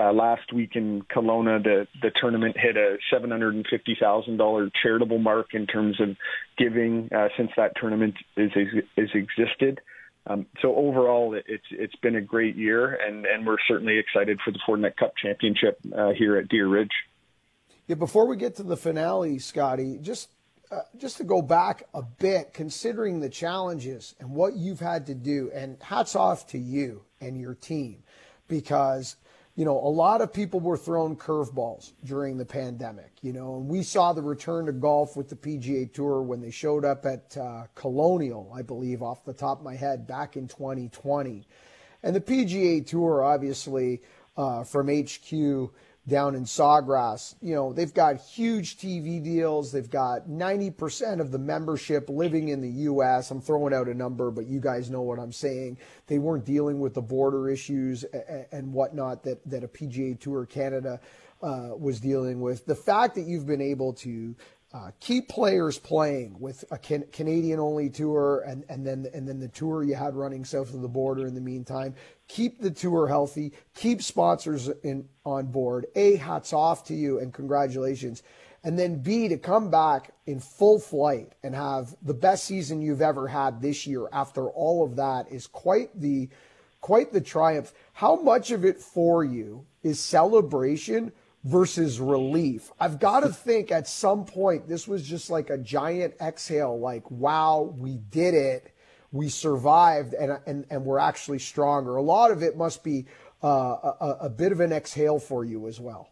uh, 0.00 0.12
last 0.12 0.52
week 0.52 0.76
in 0.76 1.02
Kelowna, 1.02 1.62
the 1.62 1.86
the 2.00 2.10
tournament 2.20 2.56
hit 2.58 2.76
a 2.76 2.96
seven 3.12 3.30
hundred 3.30 3.54
and 3.54 3.66
fifty 3.68 3.96
thousand 4.00 4.38
dollar 4.38 4.70
charitable 4.82 5.18
mark 5.18 5.48
in 5.52 5.66
terms 5.66 6.00
of 6.00 6.16
giving 6.56 7.10
uh, 7.14 7.28
since 7.36 7.50
that 7.56 7.72
tournament 7.78 8.14
is 8.36 8.50
is, 8.56 8.84
is 8.96 9.10
existed. 9.14 9.80
Um, 10.26 10.46
so 10.62 10.74
overall, 10.74 11.34
it's 11.34 11.64
it's 11.70 11.96
been 11.96 12.16
a 12.16 12.20
great 12.20 12.56
year, 12.56 12.94
and 12.94 13.26
and 13.26 13.46
we're 13.46 13.56
certainly 13.68 13.98
excited 13.98 14.38
for 14.44 14.52
the 14.52 14.60
Fortinet 14.66 14.96
Cup 14.96 15.12
Championship 15.16 15.78
uh, 15.96 16.10
here 16.10 16.36
at 16.36 16.48
Deer 16.48 16.68
Ridge. 16.68 16.92
Yeah, 17.86 17.96
before 17.96 18.26
we 18.26 18.36
get 18.36 18.56
to 18.56 18.62
the 18.62 18.76
finale, 18.76 19.38
Scotty, 19.38 19.98
just 20.00 20.30
uh, 20.70 20.82
just 20.96 21.16
to 21.18 21.24
go 21.24 21.42
back 21.42 21.82
a 21.94 22.02
bit, 22.02 22.54
considering 22.54 23.20
the 23.20 23.28
challenges 23.28 24.14
and 24.20 24.30
what 24.30 24.54
you've 24.56 24.80
had 24.80 25.06
to 25.06 25.14
do, 25.14 25.50
and 25.52 25.76
hats 25.82 26.14
off 26.14 26.46
to 26.48 26.58
you 26.58 27.02
and 27.20 27.40
your 27.40 27.54
team, 27.54 28.02
because 28.46 29.16
you 29.60 29.66
know, 29.66 29.76
a 29.76 29.92
lot 29.92 30.22
of 30.22 30.32
people 30.32 30.58
were 30.58 30.78
thrown 30.78 31.14
curveballs 31.14 31.92
during 32.06 32.38
the 32.38 32.46
pandemic, 32.46 33.12
you 33.20 33.30
know, 33.30 33.56
and 33.56 33.68
we 33.68 33.82
saw 33.82 34.14
the 34.14 34.22
return 34.22 34.64
to 34.64 34.72
golf 34.72 35.18
with 35.18 35.28
the 35.28 35.36
PGA 35.36 35.92
Tour 35.92 36.22
when 36.22 36.40
they 36.40 36.50
showed 36.50 36.82
up 36.82 37.04
at 37.04 37.36
uh, 37.36 37.64
Colonial, 37.74 38.50
I 38.56 38.62
believe, 38.62 39.02
off 39.02 39.22
the 39.22 39.34
top 39.34 39.58
of 39.58 39.64
my 39.64 39.76
head, 39.76 40.06
back 40.06 40.38
in 40.38 40.48
2020. 40.48 41.46
And 42.02 42.16
the 42.16 42.22
PGA 42.22 42.86
Tour, 42.86 43.22
obviously, 43.22 44.00
uh, 44.34 44.64
from 44.64 44.88
HQ, 44.88 45.70
down 46.08 46.34
in 46.34 46.44
Sawgrass. 46.44 47.34
You 47.40 47.54
know, 47.54 47.72
they've 47.72 47.92
got 47.92 48.16
huge 48.20 48.78
TV 48.78 49.22
deals. 49.22 49.72
They've 49.72 49.90
got 49.90 50.28
90% 50.28 51.20
of 51.20 51.30
the 51.30 51.38
membership 51.38 52.08
living 52.08 52.48
in 52.48 52.60
the 52.60 52.70
U.S. 52.70 53.30
I'm 53.30 53.40
throwing 53.40 53.74
out 53.74 53.88
a 53.88 53.94
number, 53.94 54.30
but 54.30 54.46
you 54.46 54.60
guys 54.60 54.90
know 54.90 55.02
what 55.02 55.18
I'm 55.18 55.32
saying. 55.32 55.78
They 56.06 56.18
weren't 56.18 56.44
dealing 56.44 56.80
with 56.80 56.94
the 56.94 57.02
border 57.02 57.48
issues 57.48 58.04
and 58.52 58.72
whatnot 58.72 59.22
that, 59.24 59.48
that 59.48 59.62
a 59.62 59.68
PGA 59.68 60.18
Tour 60.18 60.46
Canada 60.46 61.00
uh, 61.42 61.70
was 61.78 62.00
dealing 62.00 62.40
with. 62.40 62.66
The 62.66 62.74
fact 62.74 63.14
that 63.14 63.22
you've 63.22 63.46
been 63.46 63.62
able 63.62 63.92
to 63.94 64.34
uh, 64.72 64.92
keep 65.00 65.28
players 65.28 65.78
playing 65.78 66.38
with 66.38 66.64
a 66.70 66.78
can- 66.78 67.06
Canadian 67.12 67.58
only 67.58 67.90
tour 67.90 68.44
and, 68.46 68.64
and 68.68 68.86
then 68.86 69.06
and 69.12 69.26
then 69.26 69.40
the 69.40 69.48
tour 69.48 69.82
you 69.82 69.96
had 69.96 70.14
running 70.14 70.44
south 70.44 70.72
of 70.72 70.80
the 70.80 70.88
border 70.88 71.26
in 71.26 71.34
the 71.34 71.40
meantime. 71.40 71.94
Keep 72.28 72.60
the 72.60 72.70
tour 72.70 73.08
healthy, 73.08 73.52
keep 73.74 74.00
sponsors 74.00 74.68
in 74.84 75.08
on 75.24 75.46
board. 75.46 75.86
A 75.96 76.16
hats 76.16 76.52
off 76.52 76.84
to 76.84 76.94
you 76.94 77.18
and 77.18 77.34
congratulations. 77.34 78.22
And 78.62 78.78
then 78.78 79.02
B 79.02 79.26
to 79.28 79.38
come 79.38 79.70
back 79.70 80.12
in 80.26 80.38
full 80.38 80.78
flight 80.78 81.32
and 81.42 81.54
have 81.54 81.96
the 82.02 82.14
best 82.14 82.44
season 82.44 82.80
you've 82.80 83.02
ever 83.02 83.26
had 83.26 83.60
this 83.60 83.86
year 83.86 84.06
after 84.12 84.50
all 84.50 84.84
of 84.84 84.96
that 84.96 85.32
is 85.32 85.48
quite 85.48 85.98
the 85.98 86.28
quite 86.80 87.12
the 87.12 87.20
triumph. 87.20 87.72
How 87.92 88.16
much 88.16 88.52
of 88.52 88.64
it 88.64 88.78
for 88.78 89.24
you 89.24 89.66
is 89.82 89.98
celebration 89.98 91.10
versus 91.44 92.00
relief. 92.00 92.70
I've 92.78 92.98
got 92.98 93.20
to 93.20 93.30
think 93.30 93.72
at 93.72 93.88
some 93.88 94.24
point 94.24 94.68
this 94.68 94.86
was 94.86 95.06
just 95.06 95.30
like 95.30 95.50
a 95.50 95.58
giant 95.58 96.14
exhale, 96.20 96.78
like, 96.78 97.10
wow, 97.10 97.74
we 97.78 97.96
did 98.10 98.34
it. 98.34 98.74
We 99.12 99.28
survived 99.28 100.14
and, 100.14 100.38
and, 100.46 100.66
and 100.70 100.84
we're 100.84 100.98
actually 100.98 101.38
stronger. 101.38 101.96
A 101.96 102.02
lot 102.02 102.30
of 102.30 102.42
it 102.42 102.56
must 102.56 102.84
be 102.84 103.06
uh, 103.42 103.46
a, 104.00 104.16
a 104.22 104.28
bit 104.28 104.52
of 104.52 104.60
an 104.60 104.72
exhale 104.72 105.18
for 105.18 105.44
you 105.44 105.66
as 105.66 105.80
well. 105.80 106.10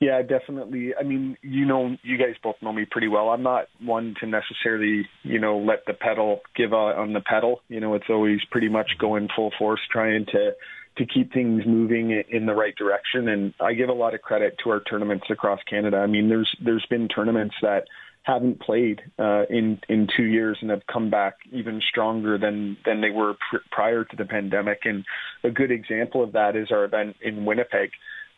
Yeah, 0.00 0.20
definitely. 0.22 0.92
I 0.98 1.02
mean, 1.02 1.36
you 1.40 1.64
know, 1.64 1.96
you 2.02 2.18
guys 2.18 2.34
both 2.42 2.56
know 2.60 2.72
me 2.72 2.84
pretty 2.90 3.08
well. 3.08 3.30
I'm 3.30 3.42
not 3.42 3.68
one 3.80 4.14
to 4.20 4.26
necessarily, 4.26 5.08
you 5.22 5.38
know, 5.38 5.58
let 5.58 5.86
the 5.86 5.94
pedal 5.94 6.40
give 6.56 6.74
out 6.74 6.96
on 6.96 7.12
the 7.12 7.20
pedal. 7.20 7.60
You 7.68 7.80
know, 7.80 7.94
it's 7.94 8.10
always 8.10 8.40
pretty 8.50 8.68
much 8.68 8.90
going 8.98 9.28
full 9.34 9.52
force, 9.58 9.80
trying 9.90 10.26
to 10.26 10.52
to 10.96 11.06
keep 11.06 11.32
things 11.32 11.62
moving 11.66 12.22
in 12.30 12.46
the 12.46 12.54
right 12.54 12.74
direction. 12.76 13.28
And 13.28 13.54
I 13.60 13.74
give 13.74 13.88
a 13.88 13.94
lot 13.94 14.14
of 14.14 14.22
credit 14.22 14.56
to 14.62 14.70
our 14.70 14.80
tournaments 14.80 15.26
across 15.30 15.60
Canada. 15.68 15.98
I 15.98 16.06
mean, 16.06 16.28
there's 16.28 16.50
there's 16.64 16.86
been 16.88 17.08
tournaments 17.08 17.54
that 17.62 17.84
haven't 18.22 18.60
played 18.60 19.02
uh, 19.18 19.44
in 19.50 19.80
in 19.88 20.08
two 20.16 20.24
years 20.24 20.58
and 20.60 20.70
have 20.70 20.86
come 20.90 21.10
back 21.10 21.34
even 21.52 21.80
stronger 21.88 22.38
than 22.38 22.76
than 22.84 23.00
they 23.00 23.10
were 23.10 23.34
pr- 23.50 23.58
prior 23.70 24.04
to 24.04 24.16
the 24.16 24.24
pandemic. 24.24 24.80
And 24.84 25.04
a 25.42 25.50
good 25.50 25.70
example 25.70 26.22
of 26.22 26.32
that 26.32 26.56
is 26.56 26.68
our 26.70 26.84
event 26.84 27.16
in 27.20 27.44
Winnipeg. 27.44 27.90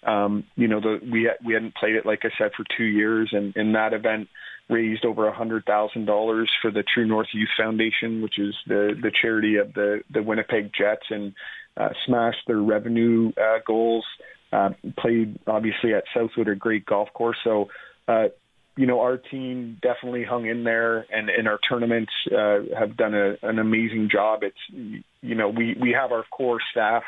Um, 0.02 0.44
you 0.56 0.68
know, 0.68 0.80
the, 0.80 0.98
we 1.10 1.30
we 1.44 1.54
hadn't 1.54 1.74
played 1.76 1.94
it 1.94 2.04
like 2.06 2.20
I 2.24 2.30
said 2.36 2.52
for 2.56 2.64
two 2.76 2.84
years, 2.84 3.30
and 3.32 3.56
in 3.56 3.72
that 3.72 3.92
event 3.92 4.28
raised 4.68 5.04
over 5.04 5.28
a 5.28 5.34
hundred 5.34 5.64
thousand 5.64 6.06
dollars 6.06 6.50
for 6.60 6.70
the 6.72 6.82
True 6.82 7.06
North 7.06 7.28
Youth 7.32 7.50
Foundation, 7.56 8.22
which 8.22 8.38
is 8.38 8.54
the 8.66 8.90
the 9.00 9.12
charity 9.22 9.56
of 9.56 9.72
the 9.74 10.02
the 10.12 10.22
Winnipeg 10.22 10.72
Jets, 10.76 11.06
and 11.10 11.32
uh, 11.76 11.90
smashed 12.06 12.46
their 12.46 12.60
revenue 12.60 13.32
uh, 13.36 13.58
goals. 13.66 14.04
Uh, 14.52 14.70
played 14.98 15.38
obviously 15.46 15.92
at 15.92 16.04
Southwood, 16.14 16.48
a 16.48 16.54
great 16.54 16.86
golf 16.86 17.08
course. 17.12 17.36
So, 17.42 17.68
uh, 18.06 18.26
you 18.76 18.86
know, 18.86 19.00
our 19.00 19.16
team 19.16 19.78
definitely 19.82 20.24
hung 20.24 20.46
in 20.46 20.62
there, 20.62 21.04
and 21.10 21.28
in 21.30 21.46
our 21.46 21.58
tournaments 21.68 22.12
uh, 22.30 22.58
have 22.78 22.96
done 22.96 23.14
a, 23.14 23.36
an 23.42 23.58
amazing 23.58 24.08
job. 24.10 24.42
It's 24.42 25.02
you 25.20 25.34
know 25.34 25.48
we 25.48 25.76
we 25.80 25.92
have 25.92 26.12
our 26.12 26.24
core 26.30 26.60
staff 26.70 27.02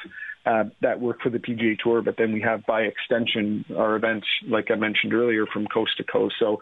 uh, 0.46 0.64
that 0.81 1.00
work 1.00 1.20
for 1.22 1.31
the 1.31 1.38
PGA 1.38 1.78
Tour, 1.78 2.00
but 2.02 2.16
then 2.16 2.33
we 2.33 2.40
have 2.40 2.64
by 2.66 2.83
extension 2.83 3.64
our 3.76 3.96
events, 3.96 4.26
like 4.48 4.70
I 4.70 4.76
mentioned 4.76 5.12
earlier, 5.12 5.46
from 5.46 5.66
coast 5.66 5.92
to 5.98 6.04
coast. 6.04 6.37
So 6.38 6.61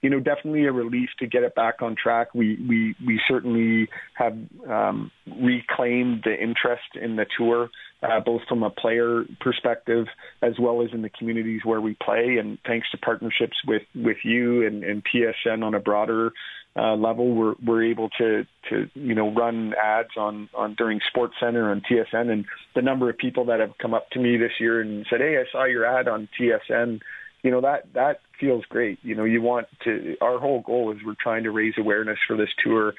you 0.00 0.10
know, 0.10 0.20
definitely 0.20 0.64
a 0.66 0.72
relief 0.72 1.08
to 1.18 1.26
get 1.26 1.42
it 1.42 1.54
back 1.54 1.82
on 1.82 1.96
track. 2.00 2.34
We 2.34 2.56
we 2.68 2.94
we 3.04 3.20
certainly 3.26 3.88
have 4.14 4.36
um, 4.68 5.10
reclaimed 5.26 6.22
the 6.24 6.34
interest 6.34 6.94
in 7.00 7.16
the 7.16 7.26
tour, 7.36 7.68
uh, 8.02 8.20
both 8.20 8.42
from 8.48 8.62
a 8.62 8.70
player 8.70 9.24
perspective 9.40 10.06
as 10.40 10.52
well 10.60 10.82
as 10.82 10.90
in 10.92 11.02
the 11.02 11.08
communities 11.08 11.62
where 11.64 11.80
we 11.80 11.96
play. 12.00 12.36
And 12.38 12.58
thanks 12.64 12.88
to 12.92 12.98
partnerships 12.98 13.56
with 13.66 13.82
with 13.94 14.18
you 14.22 14.64
and, 14.66 14.84
and 14.84 15.02
TSN 15.04 15.64
on 15.64 15.74
a 15.74 15.80
broader 15.80 16.32
uh, 16.76 16.94
level, 16.94 17.34
we're 17.34 17.54
we're 17.64 17.84
able 17.84 18.08
to 18.18 18.46
to 18.70 18.88
you 18.94 19.14
know 19.14 19.34
run 19.34 19.74
ads 19.82 20.16
on 20.16 20.48
on 20.54 20.74
during 20.76 21.00
Sports 21.08 21.34
Center 21.40 21.72
on 21.72 21.82
TSN, 21.90 22.30
and 22.30 22.44
the 22.76 22.82
number 22.82 23.10
of 23.10 23.18
people 23.18 23.46
that 23.46 23.58
have 23.58 23.72
come 23.82 23.94
up 23.94 24.10
to 24.10 24.20
me 24.20 24.36
this 24.36 24.52
year 24.60 24.80
and 24.80 25.04
said, 25.10 25.20
"Hey, 25.20 25.38
I 25.38 25.50
saw 25.50 25.64
your 25.64 25.84
ad 25.84 26.06
on 26.06 26.28
TSN." 26.38 27.00
You 27.42 27.50
know 27.50 27.60
that 27.60 27.92
that 27.94 28.20
feels 28.40 28.64
great. 28.68 28.98
You 29.02 29.14
know, 29.14 29.24
you 29.24 29.42
want 29.42 29.66
to. 29.84 30.16
Our 30.20 30.38
whole 30.38 30.60
goal 30.60 30.92
is 30.92 30.98
we're 31.04 31.14
trying 31.20 31.44
to 31.44 31.50
raise 31.50 31.74
awareness 31.78 32.18
for 32.26 32.36
this 32.36 32.48
tour. 32.64 32.94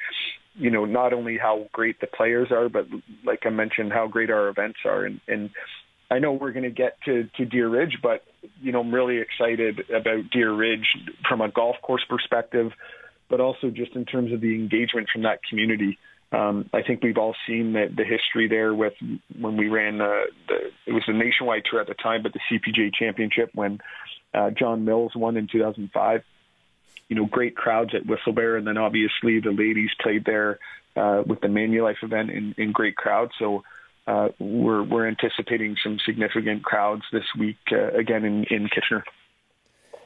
You 0.56 0.70
know, 0.70 0.86
not 0.86 1.14
only 1.14 1.38
how 1.38 1.68
great 1.72 2.00
the 2.02 2.08
players 2.08 2.50
are, 2.52 2.70
but 2.70 2.88
like 3.26 3.40
I 3.46 3.50
mentioned, 3.50 3.94
how 3.94 4.08
great 4.08 4.30
our 4.30 4.50
events 4.50 4.80
are. 4.86 5.06
And, 5.06 5.22
and 5.28 5.50
I 6.12 6.20
know 6.20 6.34
we're 6.34 6.52
going 6.52 6.64
to 6.64 6.70
get 6.70 6.98
to 7.06 7.30
to 7.38 7.46
Deer 7.46 7.70
Ridge, 7.70 7.98
but 8.02 8.24
you 8.62 8.72
know, 8.72 8.82
I'm 8.82 8.94
really 8.94 9.20
excited 9.20 9.82
about 9.90 10.30
Deer 10.32 10.54
Ridge 10.54 10.88
from 11.28 11.42
a 11.42 11.52
golf 11.52 11.76
course 11.82 12.04
perspective, 12.10 12.72
but 13.30 13.40
also 13.40 13.70
just 13.70 13.96
in 13.96 14.06
terms 14.06 14.34
of 14.34 14.42
the 14.42 14.56
engagement 14.56 15.08
from 15.12 15.24
that 15.24 15.40
community. 15.50 15.98
Um, 16.32 16.70
I 16.74 16.84
think 16.84 17.02
we've 17.02 17.18
all 17.18 17.36
seen 17.48 17.74
the, 17.74 17.88
the 17.96 18.04
history 18.04 18.48
there 18.48 18.72
with 18.74 18.94
when 19.40 19.58
we 19.58 19.68
ran 19.68 20.00
uh, 20.00 20.26
the 20.48 20.56
it 20.86 20.92
was 20.92 21.04
the 21.08 21.14
nationwide 21.14 21.64
tour 21.70 21.82
at 21.82 21.88
the 21.88 21.96
time, 21.96 22.22
but 22.24 22.34
the 22.34 22.40
CPJ 22.52 22.94
Championship 22.94 23.50
when 23.54 23.80
uh, 24.34 24.52
Jon 24.52 24.86
Mills 24.86 25.16
won 25.16 25.38
in 25.38 25.48
2005. 25.52 26.24
You 27.08 27.16
know, 27.16 27.26
great 27.26 27.56
crowds 27.56 27.92
at 27.96 28.04
Whistlebear, 28.04 28.58
and 28.58 28.68
then 28.68 28.78
obviously 28.78 29.40
the 29.40 29.52
ladies 29.52 29.90
played 30.00 30.26
there 30.26 30.60
uh, 30.96 31.24
with 31.26 31.42
the 31.42 31.48
Manulife 31.48 32.04
event 32.04 32.30
in, 32.30 32.54
in 32.58 32.72
great 32.72 32.96
crowds. 32.96 33.32
So 33.40 33.64
uh, 34.06 34.30
we're 34.40 34.84
we're 34.84 35.08
anticipating 35.08 35.76
some 35.84 36.00
significant 36.06 36.64
crowds 36.64 37.04
this 37.12 37.26
week 37.38 37.58
uh, 37.72 37.92
again 37.92 38.26
in, 38.26 38.44
in 38.46 38.70
Kitchener. 38.70 39.04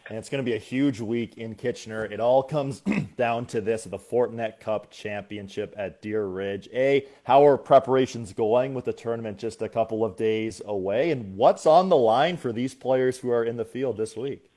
And 0.10 0.18
it's 0.18 0.30
going 0.30 0.44
to 0.44 0.50
be 0.50 0.56
a 0.56 0.60
huge 0.60 1.00
week 1.00 1.38
in 1.38 1.56
Kitchener. 1.56 2.06
It 2.06 2.20
all 2.20 2.44
comes 2.44 2.82
down 3.18 3.46
to 3.48 3.62
this 3.62 3.86
the 3.86 3.98
Fortinet 3.98 4.60
Cup 4.60 4.92
Championship 4.92 5.74
at 5.78 6.02
Deer 6.02 6.26
Ridge. 6.26 6.68
A, 6.74 7.08
how 7.24 7.46
are 7.46 7.58
preparations 7.58 8.34
going 8.34 8.74
with 8.74 8.86
the 8.86 8.94
tournament 8.94 9.38
just 9.38 9.62
a 9.62 9.70
couple 9.70 10.04
of 10.04 10.18
days 10.18 10.62
away? 10.66 11.12
And 11.12 11.38
what's 11.38 11.66
on 11.66 11.88
the 11.90 11.96
line 11.96 12.36
for 12.36 12.52
these 12.52 12.74
players 12.74 13.18
who 13.18 13.32
are 13.32 13.46
in 13.46 13.56
the 13.56 13.66
field 13.66 13.98
this 13.98 14.18
week? 14.18 14.53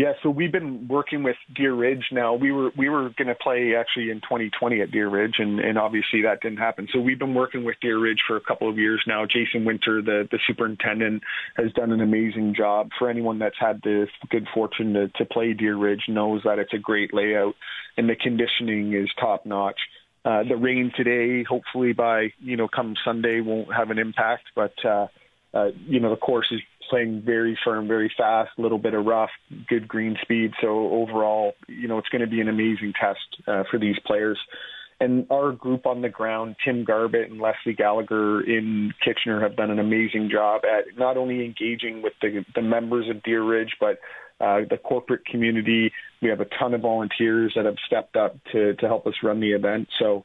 Yeah, 0.00 0.14
so 0.22 0.30
we've 0.30 0.50
been 0.50 0.88
working 0.88 1.22
with 1.22 1.36
Deer 1.54 1.74
Ridge 1.74 2.06
now. 2.10 2.32
We 2.32 2.52
were 2.52 2.70
we 2.74 2.88
were 2.88 3.10
going 3.18 3.28
to 3.28 3.34
play 3.34 3.74
actually 3.78 4.08
in 4.08 4.22
2020 4.22 4.80
at 4.80 4.90
Deer 4.90 5.10
Ridge, 5.10 5.34
and, 5.36 5.60
and 5.60 5.76
obviously 5.76 6.22
that 6.22 6.40
didn't 6.40 6.56
happen. 6.56 6.88
So 6.90 7.00
we've 7.00 7.18
been 7.18 7.34
working 7.34 7.64
with 7.64 7.76
Deer 7.82 7.98
Ridge 7.98 8.20
for 8.26 8.38
a 8.38 8.40
couple 8.40 8.70
of 8.70 8.78
years 8.78 9.02
now. 9.06 9.26
Jason 9.26 9.66
Winter, 9.66 10.00
the 10.00 10.26
the 10.30 10.38
superintendent, 10.46 11.22
has 11.58 11.70
done 11.72 11.92
an 11.92 12.00
amazing 12.00 12.54
job. 12.56 12.88
For 12.98 13.10
anyone 13.10 13.40
that's 13.40 13.58
had 13.60 13.82
the 13.82 14.06
good 14.30 14.46
fortune 14.54 14.94
to, 14.94 15.08
to 15.18 15.26
play 15.26 15.52
Deer 15.52 15.76
Ridge, 15.76 16.04
knows 16.08 16.40
that 16.46 16.58
it's 16.58 16.72
a 16.72 16.78
great 16.78 17.12
layout, 17.12 17.54
and 17.98 18.08
the 18.08 18.16
conditioning 18.16 18.94
is 18.94 19.10
top 19.20 19.44
notch. 19.44 19.80
Uh, 20.24 20.44
the 20.48 20.56
rain 20.56 20.92
today, 20.96 21.44
hopefully 21.44 21.92
by 21.92 22.28
you 22.38 22.56
know 22.56 22.68
come 22.68 22.94
Sunday, 23.04 23.42
won't 23.42 23.70
have 23.70 23.90
an 23.90 23.98
impact, 23.98 24.44
but 24.56 24.72
uh, 24.82 25.08
uh, 25.52 25.68
you 25.86 26.00
know 26.00 26.08
the 26.08 26.16
course 26.16 26.46
is 26.52 26.62
playing 26.90 27.22
very 27.24 27.56
firm, 27.64 27.86
very 27.88 28.12
fast, 28.18 28.50
a 28.58 28.60
little 28.60 28.78
bit 28.78 28.94
of 28.94 29.06
rough, 29.06 29.30
good 29.68 29.86
green 29.86 30.16
speed. 30.20 30.50
So 30.60 30.68
overall, 30.90 31.52
you 31.68 31.88
know, 31.88 31.98
it's 31.98 32.08
going 32.08 32.20
to 32.20 32.26
be 32.26 32.40
an 32.40 32.48
amazing 32.48 32.92
test 33.00 33.20
uh, 33.46 33.62
for 33.70 33.78
these 33.78 33.96
players. 34.04 34.38
and 35.00 35.26
our 35.30 35.52
group 35.52 35.86
on 35.86 36.02
the 36.02 36.10
ground, 36.10 36.56
Tim 36.62 36.84
Garbett 36.84 37.30
and 37.30 37.40
Leslie 37.40 37.72
Gallagher 37.74 38.42
in 38.42 38.92
Kitchener, 39.02 39.40
have 39.40 39.56
done 39.56 39.70
an 39.70 39.78
amazing 39.78 40.28
job 40.30 40.62
at 40.64 40.98
not 40.98 41.16
only 41.16 41.44
engaging 41.44 42.02
with 42.02 42.12
the, 42.20 42.44
the 42.54 42.62
members 42.62 43.08
of 43.08 43.22
Deer 43.22 43.42
Ridge, 43.42 43.76
but 43.80 43.98
uh, 44.40 44.60
the 44.68 44.76
corporate 44.76 45.24
community. 45.24 45.92
We 46.22 46.28
have 46.28 46.40
a 46.40 46.46
ton 46.58 46.74
of 46.74 46.82
volunteers 46.82 47.52
that 47.56 47.64
have 47.64 47.76
stepped 47.86 48.16
up 48.16 48.36
to 48.52 48.74
to 48.74 48.86
help 48.86 49.06
us 49.06 49.14
run 49.22 49.40
the 49.40 49.52
event. 49.52 49.88
So, 49.98 50.24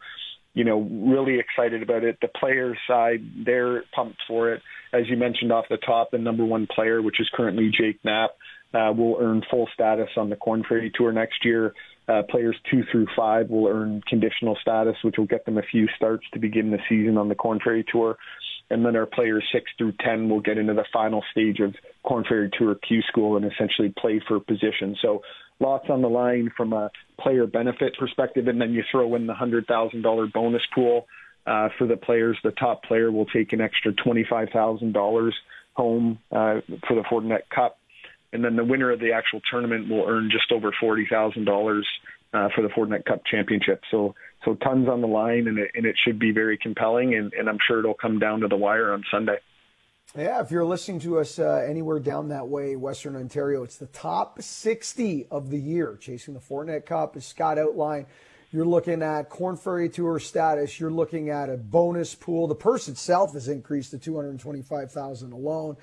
you 0.55 0.63
know, 0.63 0.79
really 0.79 1.37
excited 1.37 1.83
about 1.83 2.03
it. 2.03 2.17
The 2.21 2.29
players 2.29 2.77
side, 2.87 3.19
they're 3.45 3.83
pumped 3.93 4.17
for 4.27 4.53
it. 4.53 4.61
As 4.93 5.03
you 5.07 5.17
mentioned 5.17 5.51
off 5.51 5.65
the 5.69 5.77
top, 5.77 6.11
the 6.11 6.17
number 6.17 6.45
one 6.45 6.65
player, 6.73 7.01
which 7.01 7.19
is 7.19 7.29
currently 7.35 7.69
Jake 7.77 7.99
Knapp, 8.03 8.31
uh, 8.73 8.91
will 8.93 9.17
earn 9.19 9.43
full 9.51 9.67
status 9.73 10.09
on 10.17 10.29
the 10.29 10.35
Korn 10.37 10.63
Ferry 10.67 10.91
Tour 10.95 11.11
next 11.11 11.43
year. 11.43 11.73
Uh, 12.07 12.21
players 12.29 12.55
two 12.71 12.83
through 12.91 13.07
five 13.15 13.49
will 13.49 13.67
earn 13.67 14.01
conditional 14.07 14.57
status, 14.61 14.95
which 15.03 15.15
will 15.17 15.25
get 15.25 15.43
them 15.45 15.57
a 15.57 15.63
few 15.71 15.87
starts 15.97 16.23
to 16.33 16.39
begin 16.39 16.71
the 16.71 16.79
season 16.87 17.17
on 17.17 17.27
the 17.27 17.35
Korn 17.35 17.59
Ferry 17.63 17.83
Tour. 17.91 18.17
And 18.69 18.85
then 18.85 18.95
our 18.95 19.05
players 19.05 19.43
six 19.51 19.65
through 19.77 19.93
10 20.03 20.29
will 20.29 20.41
get 20.41 20.57
into 20.57 20.73
the 20.73 20.85
final 20.91 21.23
stage 21.31 21.59
of 21.59 21.75
Korn 22.03 22.23
Ferry 22.27 22.49
Tour 22.57 22.75
Q 22.75 23.01
School 23.07 23.37
and 23.37 23.45
essentially 23.45 23.93
play 23.97 24.21
for 24.27 24.39
position. 24.39 24.95
So 25.01 25.21
lots 25.59 25.85
on 25.89 26.01
the 26.01 26.09
line 26.09 26.51
from 26.55 26.73
a 26.73 26.89
player 27.19 27.47
benefit 27.47 27.95
perspective. 27.97 28.47
And 28.47 28.59
then 28.59 28.73
you 28.73 28.83
throw 28.91 29.15
in 29.15 29.27
the 29.27 29.33
$100,000 29.33 30.33
bonus 30.33 30.61
pool 30.73 31.07
uh, 31.45 31.69
for 31.77 31.87
the 31.87 31.97
players. 31.97 32.37
The 32.43 32.51
top 32.51 32.83
player 32.83 33.11
will 33.11 33.25
take 33.25 33.53
an 33.53 33.61
extra 33.61 33.93
$25,000 33.93 35.31
home 35.73 36.19
uh, 36.31 36.61
for 36.87 36.95
the 36.95 37.03
Fortinet 37.09 37.49
Cup 37.53 37.77
and 38.35 38.43
then 38.43 38.57
the 38.57 38.65
winner 38.65 38.91
of 38.91 38.99
the 38.99 39.13
actual 39.13 39.39
tournament 39.49 39.89
will 39.89 40.05
earn 40.05 40.29
just 40.29 40.51
over 40.51 40.71
forty 40.79 41.07
thousand 41.09 41.47
uh, 41.47 41.51
dollars 41.51 41.87
for 42.31 42.61
the 42.61 42.67
Fortinet 42.67 43.05
Cup 43.05 43.21
Championship. 43.25 43.81
So 43.89 44.13
so 44.43 44.55
tons 44.55 44.89
on 44.89 44.99
the 44.99 45.07
line, 45.07 45.47
and 45.47 45.57
it, 45.57 45.71
and 45.73 45.85
it 45.85 45.95
should 46.05 46.19
be 46.19 46.31
very 46.31 46.57
compelling, 46.57 47.15
and, 47.15 47.33
and 47.33 47.49
I'm 47.49 47.57
sure 47.65 47.79
it'll 47.79 47.93
come 47.93 48.19
down 48.19 48.41
to 48.41 48.47
the 48.49 48.57
wire 48.57 48.91
on 48.91 49.03
Sunday. 49.09 49.37
Yeah, 50.17 50.41
if 50.41 50.49
you're 50.49 50.63
listening 50.63 51.01
to 51.01 51.19
us 51.19 51.39
uh, 51.39 51.65
anywhere 51.67 51.99
down 51.99 52.29
that 52.29 52.47
way, 52.47 52.77
Western 52.77 53.17
Ontario, 53.17 53.63
it's 53.63 53.75
the 53.75 53.87
top 53.87 54.41
60 54.41 55.27
of 55.29 55.49
the 55.49 55.59
year 55.59 55.97
chasing 55.99 56.33
the 56.33 56.39
Fortinet 56.39 56.85
Cup, 56.85 57.17
as 57.17 57.25
Scott 57.25 57.57
outlined. 57.57 58.05
You're 58.49 58.65
looking 58.65 59.01
at 59.01 59.29
Korn 59.29 59.57
Ferry 59.57 59.89
Tour 59.89 60.21
status. 60.21 60.79
You're 60.79 60.89
looking 60.89 61.31
at 61.31 61.49
a 61.49 61.57
bonus 61.57 62.15
pool. 62.15 62.47
The 62.47 62.55
purse 62.55 62.87
itself 62.87 63.33
has 63.33 63.49
increased 63.49 63.91
to 63.91 63.97
225,000 63.97 65.33
alone 65.33 65.75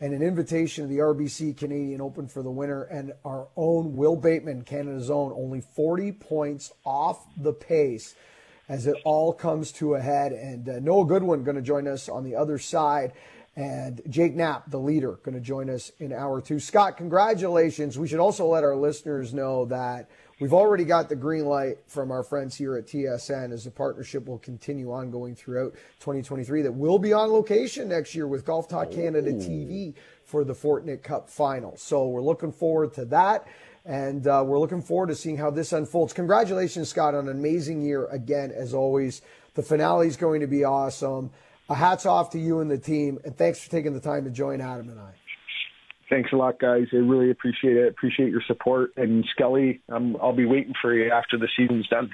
and 0.00 0.14
an 0.14 0.22
invitation 0.22 0.84
to 0.84 0.88
the 0.88 1.00
RBC 1.00 1.58
Canadian 1.58 2.00
Open 2.00 2.28
for 2.28 2.42
the 2.42 2.50
winner, 2.50 2.84
and 2.84 3.12
our 3.26 3.48
own 3.56 3.94
Wil 3.94 4.16
Bateman, 4.16 4.62
Canada's 4.62 5.10
own, 5.10 5.32
only 5.32 5.60
40 5.60 6.12
points 6.12 6.72
off 6.86 7.26
the 7.36 7.52
pace 7.52 8.14
as 8.70 8.86
it 8.86 8.96
all 9.04 9.34
comes 9.34 9.70
to 9.72 9.94
a 9.94 10.00
head. 10.00 10.32
And 10.32 10.66
uh, 10.66 10.78
Noah 10.80 11.06
Goodwin 11.06 11.44
going 11.44 11.56
to 11.56 11.62
join 11.62 11.86
us 11.86 12.08
on 12.08 12.24
the 12.24 12.36
other 12.36 12.58
side. 12.58 13.12
And 13.56 14.02
Jake 14.08 14.34
Knapp, 14.34 14.70
the 14.70 14.78
leader, 14.78 15.12
going 15.22 15.34
to 15.34 15.40
join 15.40 15.70
us 15.70 15.90
in 15.98 16.12
hour 16.12 16.42
two. 16.42 16.60
Scott, 16.60 16.98
congratulations. 16.98 17.98
We 17.98 18.06
should 18.06 18.20
also 18.20 18.46
let 18.46 18.64
our 18.64 18.76
listeners 18.76 19.32
know 19.32 19.64
that 19.66 20.10
We've 20.38 20.52
already 20.52 20.84
got 20.84 21.08
the 21.08 21.16
green 21.16 21.46
light 21.46 21.78
from 21.86 22.10
our 22.10 22.22
friends 22.22 22.54
here 22.54 22.76
at 22.76 22.86
TSN 22.86 23.52
as 23.52 23.64
the 23.64 23.70
partnership 23.70 24.26
will 24.26 24.38
continue 24.38 24.92
on 24.92 25.10
going 25.10 25.34
throughout 25.34 25.72
2023 26.00 26.60
that 26.60 26.72
will 26.72 26.98
be 26.98 27.14
on 27.14 27.32
location 27.32 27.88
next 27.88 28.14
year 28.14 28.28
with 28.28 28.44
Golf 28.44 28.68
Talk 28.68 28.90
Canada 28.90 29.30
Ooh. 29.30 29.38
TV 29.38 29.94
for 30.26 30.44
the 30.44 30.52
Fortinet 30.52 31.02
Cup 31.02 31.30
final. 31.30 31.74
So 31.78 32.06
we're 32.08 32.20
looking 32.20 32.52
forward 32.52 32.92
to 32.94 33.06
that. 33.06 33.46
And 33.86 34.26
uh, 34.26 34.42
we're 34.44 34.58
looking 34.58 34.82
forward 34.82 35.06
to 35.06 35.14
seeing 35.14 35.38
how 35.38 35.48
this 35.50 35.72
unfolds. 35.72 36.12
Congratulations, 36.12 36.90
Scott, 36.90 37.14
on 37.14 37.28
an 37.28 37.30
amazing 37.30 37.80
year 37.80 38.04
again, 38.06 38.50
as 38.50 38.74
always. 38.74 39.22
The 39.54 39.62
finale 39.62 40.06
is 40.06 40.18
going 40.18 40.42
to 40.42 40.46
be 40.46 40.64
awesome. 40.64 41.30
A 41.68 41.74
hats 41.74 42.06
off 42.06 42.30
to 42.30 42.38
you 42.38 42.60
and 42.60 42.70
the 42.70 42.78
team. 42.78 43.18
And 43.24 43.36
thanks 43.36 43.62
for 43.62 43.70
taking 43.70 43.92
the 43.92 44.00
time 44.00 44.24
to 44.24 44.30
join 44.30 44.60
Adam 44.60 44.88
and 44.88 45.00
I. 45.00 45.12
Thanks 46.08 46.32
a 46.32 46.36
lot, 46.36 46.60
guys. 46.60 46.86
I 46.92 46.96
really 46.96 47.30
appreciate 47.30 47.76
it. 47.76 47.88
Appreciate 47.88 48.30
your 48.30 48.42
support. 48.46 48.92
And 48.96 49.24
Skelly, 49.32 49.80
um, 49.88 50.16
I'll 50.22 50.32
be 50.32 50.44
waiting 50.44 50.72
for 50.80 50.94
you 50.94 51.10
after 51.10 51.36
the 51.36 51.48
season's 51.56 51.88
done. 51.88 52.10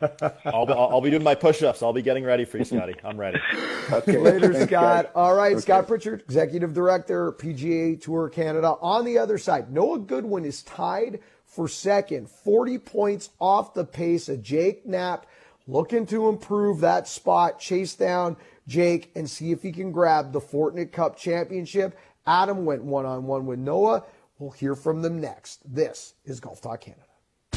I'll, 0.46 0.64
be, 0.64 0.72
I'll 0.72 1.00
be 1.02 1.10
doing 1.10 1.22
my 1.22 1.34
push-ups. 1.34 1.82
I'll 1.82 1.92
be 1.92 2.00
getting 2.00 2.24
ready 2.24 2.46
for 2.46 2.56
you, 2.56 2.64
Scotty. 2.64 2.94
I'm 3.04 3.18
ready. 3.18 3.38
okay. 3.92 4.16
Later, 4.16 4.54
Thanks, 4.54 4.70
Scott. 4.70 5.04
Guys. 5.04 5.12
All 5.14 5.34
right, 5.34 5.52
okay. 5.52 5.60
Scott 5.60 5.86
Pritchard, 5.86 6.22
Executive 6.22 6.72
Director, 6.72 7.32
PGA 7.32 8.00
Tour 8.00 8.30
Canada. 8.30 8.76
On 8.80 9.04
the 9.04 9.18
other 9.18 9.36
side, 9.36 9.70
Noah 9.70 9.98
Goodwin 9.98 10.46
is 10.46 10.62
tied 10.62 11.20
for 11.44 11.68
second, 11.68 12.30
40 12.30 12.78
points 12.78 13.28
off 13.38 13.74
the 13.74 13.84
pace 13.84 14.30
of 14.30 14.42
Jake 14.42 14.86
Knapp, 14.86 15.26
looking 15.66 16.06
to 16.06 16.30
improve 16.30 16.80
that 16.80 17.06
spot, 17.06 17.60
chase 17.60 17.94
down 17.94 18.38
Jake, 18.66 19.10
and 19.14 19.28
see 19.28 19.50
if 19.52 19.62
he 19.62 19.72
can 19.72 19.92
grab 19.92 20.32
the 20.32 20.40
Fortinet 20.40 20.92
Cup 20.92 21.16
Championship 21.16 21.96
Adam 22.26 22.64
went 22.64 22.84
one 22.84 23.06
on 23.06 23.26
one 23.26 23.46
with 23.46 23.58
Noah. 23.58 24.04
We'll 24.38 24.50
hear 24.50 24.74
from 24.74 25.02
them 25.02 25.20
next. 25.20 25.60
This 25.64 26.14
is 26.24 26.40
Golf 26.40 26.60
Talk 26.60 26.82
Canada. 26.82 27.02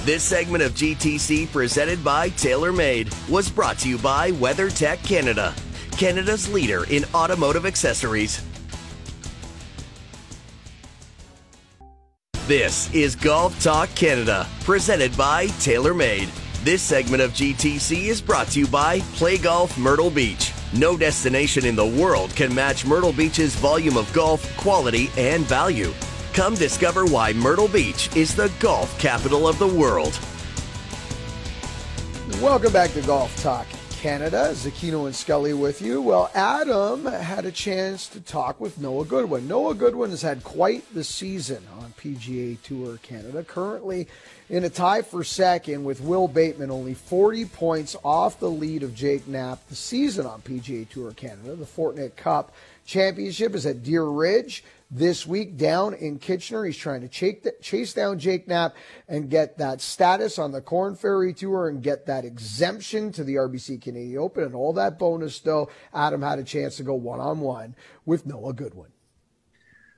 This 0.03 0.23
segment 0.23 0.63
of 0.63 0.73
GTC 0.73 1.51
presented 1.51 2.03
by 2.03 2.29
TaylorMade 2.31 3.29
was 3.29 3.49
brought 3.49 3.79
to 3.79 3.89
you 3.89 3.97
by 3.97 4.31
WeatherTech 4.33 5.03
Canada, 5.07 5.53
Canada's 5.91 6.51
leader 6.51 6.85
in 6.91 7.05
automotive 7.15 7.65
accessories. 7.65 8.43
This 12.45 12.93
is 12.93 13.15
Golf 13.15 13.59
Talk 13.63 13.89
Canada, 13.95 14.45
presented 14.61 15.15
by 15.17 15.47
TaylorMade. 15.47 16.29
This 16.63 16.83
segment 16.83 17.23
of 17.23 17.31
GTC 17.31 18.05
is 18.05 18.21
brought 18.21 18.47
to 18.49 18.59
you 18.59 18.67
by 18.67 18.99
Play 19.15 19.39
Golf 19.39 19.75
Myrtle 19.77 20.11
Beach. 20.11 20.54
No 20.73 20.97
destination 20.97 21.65
in 21.65 21.75
the 21.75 21.85
world 21.85 22.35
can 22.35 22.53
match 22.53 22.85
Myrtle 22.85 23.13
Beach's 23.13 23.55
volume 23.55 23.97
of 23.97 24.11
golf, 24.13 24.55
quality, 24.57 25.09
and 25.17 25.45
value. 25.45 25.93
Come 26.33 26.55
discover 26.55 27.05
why 27.05 27.33
Myrtle 27.33 27.67
Beach 27.67 28.13
is 28.15 28.35
the 28.35 28.51
golf 28.59 28.97
capital 28.99 29.47
of 29.47 29.57
the 29.59 29.67
world. 29.67 30.19
Welcome 32.41 32.73
back 32.73 32.91
to 32.93 33.01
Golf 33.01 33.35
Talk 33.41 33.67
Canada. 33.91 34.49
Zecchino 34.51 35.05
and 35.05 35.15
Scully 35.15 35.53
with 35.53 35.81
you. 35.81 36.01
Well, 36.01 36.29
Adam 36.35 37.05
had 37.05 37.45
a 37.45 37.51
chance 37.51 38.07
to 38.09 38.19
talk 38.19 38.59
with 38.59 38.77
Noah 38.79 39.05
Goodwin. 39.05 39.47
Noah 39.47 39.75
Goodwin 39.75 40.09
has 40.09 40.21
had 40.21 40.43
quite 40.43 40.83
the 40.93 41.03
season 41.03 41.63
on 41.73 41.74
PGA 42.05 42.61
Tour 42.61 42.97
Canada. 43.01 43.43
Currently 43.43 44.07
in 44.49 44.63
a 44.63 44.69
tie 44.69 45.01
for 45.01 45.23
second 45.23 45.83
with 45.83 46.01
Wil 46.01 46.27
Bateman, 46.27 46.69
only 46.69 46.93
40 46.93 47.45
points 47.45 47.95
off 48.03 48.39
the 48.39 48.49
lead 48.49 48.83
of 48.83 48.93
Jake 48.93 49.27
Knapp. 49.27 49.67
The 49.69 49.75
season 49.75 50.27
on 50.27 50.41
PGA 50.41 50.87
Tour 50.87 51.11
Canada, 51.13 51.55
the 51.55 51.65
Fortinet 51.65 52.15
Cup 52.15 52.53
Championship, 52.85 53.55
is 53.55 53.65
at 53.65 53.81
Deer 53.81 54.05
Ridge 54.05 54.63
this 54.91 55.25
week 55.25 55.57
down 55.57 55.95
in 55.95 56.19
Kitchener. 56.19 56.63
He's 56.63 56.77
trying 56.77 57.07
to 57.07 57.41
chase 57.59 57.93
down 57.93 58.19
Jake 58.19 58.47
Knapp 58.47 58.75
and 59.07 59.27
get 59.27 59.57
that 59.57 59.81
status 59.81 60.37
on 60.37 60.51
the 60.51 60.61
Korn 60.61 60.95
Ferry 60.95 61.33
Tour 61.33 61.69
and 61.69 61.81
get 61.81 62.05
that 62.05 62.23
exemption 62.23 63.11
to 63.13 63.23
the 63.23 63.35
RBC 63.35 63.81
Canadian 63.81 64.19
Open 64.19 64.43
and 64.43 64.53
all 64.53 64.73
that 64.73 64.99
bonus, 64.99 65.39
though. 65.39 65.69
Adam 65.91 66.21
had 66.21 66.37
a 66.37 66.43
chance 66.43 66.77
to 66.77 66.83
go 66.83 66.93
one 66.93 67.19
on 67.19 67.39
one 67.39 67.75
with 68.05 68.27
Noah 68.27 68.53
Goodwin. 68.53 68.89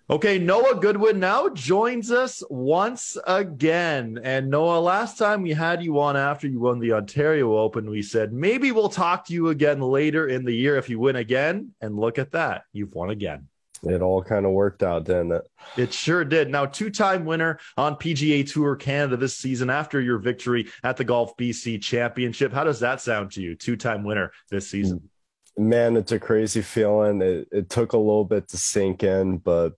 Okay, 0.10 0.40
Noah 0.40 0.80
Goodwin 0.80 1.20
now 1.20 1.50
joins 1.50 2.12
us 2.12 2.42
once 2.50 3.18
again. 3.28 4.18
And 4.24 4.50
Noah, 4.50 4.80
last 4.80 5.18
time 5.18 5.42
we 5.42 5.52
had 5.52 5.84
you 5.84 6.00
on 6.00 6.16
after 6.16 6.48
you 6.48 6.62
won 6.62 6.80
the 6.80 6.94
Ontario 6.94 7.58
Open, 7.58 7.90
we 7.90 8.02
said 8.02 8.32
maybe 8.32 8.72
we'll 8.72 8.88
talk 8.88 9.26
to 9.26 9.34
you 9.34 9.50
again 9.50 9.82
later 9.82 10.30
in 10.30 10.46
the 10.46 10.54
year 10.54 10.78
if 10.78 10.90
you 10.90 10.98
win 10.98 11.18
again. 11.18 11.74
And 11.82 12.00
look 12.00 12.20
at 12.20 12.32
that, 12.32 12.64
you've 12.72 12.94
won 12.94 13.10
again. 13.10 13.50
It 13.84 14.02
all 14.02 14.24
kind 14.24 14.46
of 14.46 14.54
worked 14.54 14.82
out, 14.82 15.04
didn't 15.04 15.34
it? 15.34 15.42
It 15.76 15.94
sure 15.94 16.24
did. 16.24 16.50
Now, 16.50 16.66
two 16.66 16.90
time 16.90 17.26
winner 17.26 17.60
on 17.76 17.96
PGA 17.96 18.50
Tour 18.50 18.78
Canada 18.78 19.18
this 19.18 19.36
season 19.36 19.70
after 19.70 20.00
your 20.00 20.20
victory 20.20 20.70
at 20.86 20.96
the 20.96 21.04
Golf 21.04 21.36
BC 21.36 21.82
Championship. 21.82 22.54
How 22.54 22.64
does 22.64 22.80
that 22.80 23.02
sound 23.02 23.32
to 23.34 23.42
you? 23.42 23.56
Two 23.56 23.76
time 23.76 24.06
winner 24.06 24.32
this 24.50 24.70
season. 24.70 25.00
Mm. 25.00 25.10
Man, 25.60 25.98
it's 25.98 26.12
a 26.14 26.20
crazy 26.20 26.62
feeling. 26.62 27.22
It, 27.22 27.50
it 27.52 27.70
took 27.70 27.92
a 27.94 27.98
little 27.98 28.26
bit 28.26 28.48
to 28.50 28.58
sink 28.58 29.04
in, 29.04 29.38
but 29.38 29.74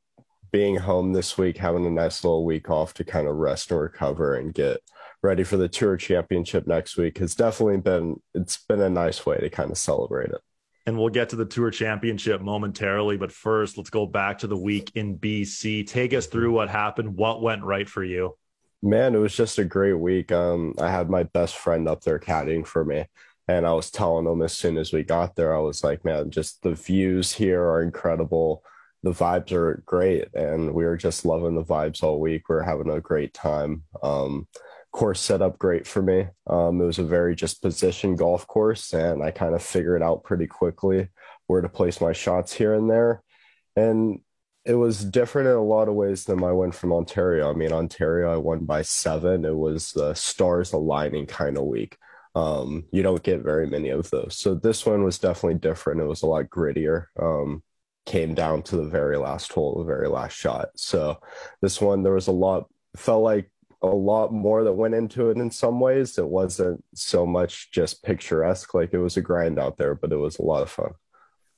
being 0.51 0.77
home 0.77 1.13
this 1.13 1.37
week, 1.37 1.57
having 1.57 1.85
a 1.85 1.91
nice 1.91 2.23
little 2.23 2.45
week 2.45 2.69
off 2.69 2.93
to 2.95 3.03
kind 3.03 3.27
of 3.27 3.35
rest 3.35 3.71
and 3.71 3.79
recover 3.79 4.35
and 4.35 4.53
get 4.53 4.81
ready 5.21 5.43
for 5.43 5.57
the 5.57 5.67
tour 5.67 5.97
championship 5.97 6.65
next 6.65 6.97
week 6.97 7.17
has 7.17 7.35
definitely 7.35 7.77
been 7.77 8.21
it's 8.33 8.57
been 8.65 8.81
a 8.81 8.89
nice 8.89 9.25
way 9.25 9.37
to 9.37 9.49
kind 9.49 9.71
of 9.71 9.77
celebrate 9.77 10.29
it. 10.29 10.41
And 10.85 10.97
we'll 10.97 11.09
get 11.09 11.29
to 11.29 11.35
the 11.35 11.45
tour 11.45 11.69
championship 11.69 12.41
momentarily, 12.41 13.17
but 13.17 13.31
first 13.31 13.77
let's 13.77 13.89
go 13.89 14.05
back 14.05 14.39
to 14.39 14.47
the 14.47 14.57
week 14.57 14.91
in 14.95 15.19
BC. 15.19 15.87
Take 15.87 16.13
us 16.13 16.25
through 16.25 16.51
what 16.51 16.69
happened, 16.69 17.15
what 17.15 17.41
went 17.41 17.63
right 17.63 17.87
for 17.87 18.03
you. 18.03 18.35
Man, 18.81 19.13
it 19.13 19.19
was 19.19 19.35
just 19.35 19.59
a 19.59 19.65
great 19.65 19.93
week. 19.93 20.31
Um, 20.31 20.73
I 20.79 20.89
had 20.89 21.09
my 21.09 21.23
best 21.23 21.57
friend 21.57 21.87
up 21.87 22.01
there 22.01 22.17
caddying 22.17 22.65
for 22.65 22.83
me. 22.83 23.05
And 23.47 23.67
I 23.67 23.73
was 23.73 23.91
telling 23.91 24.25
him 24.25 24.41
as 24.41 24.53
soon 24.53 24.77
as 24.77 24.93
we 24.93 25.03
got 25.03 25.35
there, 25.35 25.55
I 25.55 25.59
was 25.59 25.83
like, 25.83 26.05
man, 26.05 26.31
just 26.31 26.61
the 26.63 26.75
views 26.75 27.33
here 27.33 27.61
are 27.61 27.81
incredible 27.81 28.63
the 29.03 29.11
vibes 29.11 29.51
are 29.51 29.81
great 29.85 30.27
and 30.33 30.73
we 30.73 30.83
were 30.83 30.97
just 30.97 31.25
loving 31.25 31.55
the 31.55 31.63
vibes 31.63 32.03
all 32.03 32.19
week 32.19 32.49
we 32.49 32.55
are 32.55 32.63
having 32.63 32.89
a 32.89 32.99
great 32.99 33.33
time 33.33 33.83
um, 34.03 34.47
course 34.91 35.19
set 35.19 35.41
up 35.41 35.57
great 35.59 35.87
for 35.87 36.01
me. 36.01 36.27
Um, 36.47 36.81
it 36.81 36.85
was 36.85 36.99
a 36.99 37.03
very 37.03 37.35
just 37.35 37.61
position 37.61 38.15
golf 38.15 38.47
course, 38.47 38.93
and 38.93 39.23
I 39.23 39.31
kind 39.31 39.55
of 39.55 39.61
figured 39.61 40.01
out 40.01 40.23
pretty 40.23 40.47
quickly 40.47 41.09
where 41.47 41.61
to 41.61 41.69
place 41.69 42.01
my 42.01 42.13
shots 42.13 42.53
here 42.53 42.73
and 42.73 42.89
there. 42.89 43.23
And 43.75 44.19
it 44.65 44.75
was 44.75 45.03
different 45.03 45.47
in 45.47 45.55
a 45.55 45.63
lot 45.63 45.87
of 45.87 45.95
ways 45.95 46.25
than 46.25 46.39
my 46.39 46.51
win 46.51 46.71
from 46.71 46.91
Ontario. 46.91 47.49
I 47.49 47.53
mean, 47.53 47.71
Ontario, 47.71 48.31
I 48.31 48.37
won 48.37 48.65
by 48.65 48.81
seven. 48.81 49.45
It 49.45 49.55
was 49.55 49.91
the 49.91 50.13
stars 50.13 50.73
aligning 50.73 51.25
kind 51.25 51.57
of 51.57 51.63
week. 51.63 51.97
Um, 52.35 52.85
you 52.91 53.01
don't 53.01 53.23
get 53.23 53.41
very 53.41 53.67
many 53.67 53.89
of 53.89 54.09
those. 54.11 54.35
So 54.37 54.53
this 54.53 54.85
one 54.85 55.03
was 55.03 55.17
definitely 55.17 55.59
different. 55.59 56.01
It 56.01 56.05
was 56.05 56.21
a 56.21 56.27
lot 56.27 56.45
grittier. 56.45 57.05
Um, 57.19 57.63
came 58.09 58.33
down 58.33 58.63
to 58.63 58.75
the 58.75 58.89
very 58.89 59.17
last 59.17 59.53
hole, 59.53 59.77
the 59.77 59.85
very 59.85 60.09
last 60.09 60.35
shot. 60.35 60.69
So 60.75 61.21
this 61.61 61.79
one, 61.79 62.01
there 62.01 62.15
was 62.15 62.27
a 62.27 62.31
lot, 62.31 62.67
felt 62.95 63.23
like 63.23 63.51
a 63.83 63.87
lot 63.87 64.33
more 64.33 64.63
that 64.63 64.73
went 64.73 64.95
into 64.95 65.29
it 65.29 65.37
in 65.37 65.51
some 65.51 65.79
ways. 65.79 66.17
It 66.17 66.27
wasn't 66.27 66.83
so 66.95 67.25
much 67.25 67.71
just 67.71 68.03
picturesque, 68.03 68.73
like 68.73 68.93
it 68.93 68.97
was 68.97 69.15
a 69.15 69.21
grind 69.21 69.59
out 69.59 69.77
there, 69.77 69.93
but 69.93 70.11
it 70.11 70.17
was 70.17 70.39
a 70.39 70.41
lot 70.41 70.63
of 70.63 70.71
fun. 70.71 70.91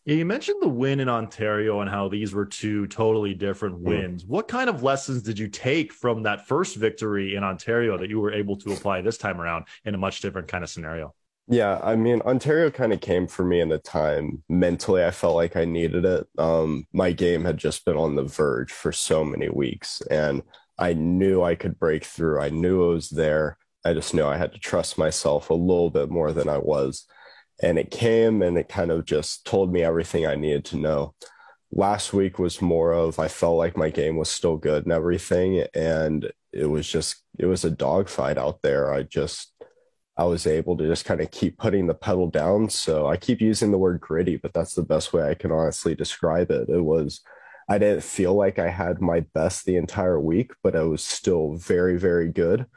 Yeah, 0.04 0.16
you 0.16 0.26
mentioned 0.26 0.62
the 0.62 0.68
win 0.68 1.00
in 1.00 1.08
Ontario 1.08 1.80
and 1.80 1.90
how 1.90 2.10
these 2.10 2.34
were 2.34 2.46
two 2.46 2.86
totally 2.88 3.34
different 3.34 3.78
hmm. 3.78 3.86
wins. 3.86 4.24
Mm. 4.24 4.28
What 4.28 4.48
kind 4.48 4.70
of 4.70 4.84
lessons 4.84 5.22
did 5.22 5.40
you 5.40 5.48
take 5.48 5.94
from 5.94 6.24
that 6.24 6.48
first 6.48 6.76
victory 6.76 7.36
in 7.36 7.44
Ontario 7.44 7.98
that 7.98 8.10
you 8.10 8.20
were 8.20 8.34
able 8.34 8.58
to 8.58 8.74
apply 8.74 9.02
this 9.02 9.18
time 9.18 9.40
around 9.40 9.66
in 9.86 9.96
a 9.96 10.00
much 10.00 10.20
different 10.20 10.48
kind 10.48 10.64
of 10.64 10.70
scenario? 10.70 11.14
Yeah, 11.52 11.80
I 11.84 11.98
mean, 11.98 12.22
Ontario 12.22 12.72
kind 12.72 12.94
of 12.94 13.02
came 13.02 13.28
for 13.28 13.44
me 13.44 13.60
in 13.60 13.70
the 13.70 13.78
time 13.78 14.44
mentally. 14.50 15.04
I 15.04 15.12
felt 15.12 15.36
like 15.36 15.58
I 15.58 15.66
needed 15.66 16.06
it. 16.06 16.28
Um, 16.38 16.86
my 16.94 17.12
game 17.12 17.44
had 17.44 17.58
just 17.58 17.84
been 17.86 17.98
on 17.98 18.16
the 18.16 18.24
verge 18.24 18.72
for 18.72 18.94
so 18.94 19.26
many 19.26 19.50
weeks, 19.50 20.02
and 20.10 20.44
I 20.80 20.94
knew 20.94 21.44
I 21.44 21.56
could 21.56 21.78
break 21.78 22.06
through. 22.06 22.40
I 22.42 22.50
knew 22.50 22.86
it 22.86 22.94
was 22.96 23.10
there. 23.10 23.58
I 23.86 23.94
just 23.94 24.14
knew 24.14 24.26
I 24.26 24.38
had 24.38 24.54
to 24.54 24.60
trust 24.60 24.98
myself 24.98 25.50
a 25.50 25.54
little 25.56 25.90
bit 25.90 26.10
more 26.10 26.32
than 26.32 26.50
I 26.50 26.58
was 26.60 27.06
and 27.62 27.80
it 27.80 27.92
came 27.92 28.42
and 28.42 28.58
it 28.58 28.70
kind 28.70 28.92
of 28.92 29.06
just 29.06 29.46
told 29.46 29.72
me 29.72 29.84
everything 29.84 30.26
I 30.26 30.36
needed 30.36 30.66
to 30.66 30.78
know. 30.78 31.16
Last 31.72 32.14
week 32.14 32.40
was 32.40 32.62
more 32.62 32.94
of 32.94 33.20
I 33.20 33.28
felt 33.30 33.58
like 33.58 33.78
my 33.78 33.90
game 33.90 34.18
was 34.18 34.30
still 34.30 34.58
good 34.58 34.84
and 34.86 34.92
everything, 34.94 35.66
and 35.74 36.32
it 36.54 36.66
was 36.66 36.88
just 36.88 37.24
it 37.40 37.46
was 37.46 37.64
a 37.66 37.72
dogfight 37.72 38.38
out 38.38 38.62
there. 38.62 38.94
I 38.94 39.04
just 39.04 39.54
I 40.22 40.26
was 40.26 40.46
able 40.46 40.78
to 40.78 40.86
just 40.88 41.04
kind 41.04 41.20
of 41.20 41.32
keep 41.32 41.58
putting 41.58 41.88
the 41.88 41.96
pedal 41.96 42.30
down. 42.30 42.70
So 42.70 43.08
I 43.08 43.18
keep 43.18 43.42
using 43.42 43.72
the 43.72 43.80
word 43.80 44.00
gritty, 44.02 44.38
but 44.38 44.54
that's 44.54 44.76
the 44.76 44.84
best 44.84 45.14
way 45.14 45.28
I 45.28 45.34
can 45.34 45.52
honestly 45.52 45.96
describe 45.96 46.52
it. 46.52 46.70
It 46.70 46.82
was 46.82 47.22
I 47.68 47.80
didn't 47.80 48.04
feel 48.04 48.36
like 48.36 48.60
I 48.60 48.70
had 48.70 49.02
my 49.02 49.22
best 49.34 49.66
the 49.66 49.78
entire 49.78 50.20
week, 50.20 50.52
but 50.62 50.76
I 50.76 50.84
was 50.84 51.04
still 51.04 51.56
very, 51.56 51.98
very 51.98 52.28
good 52.28 52.68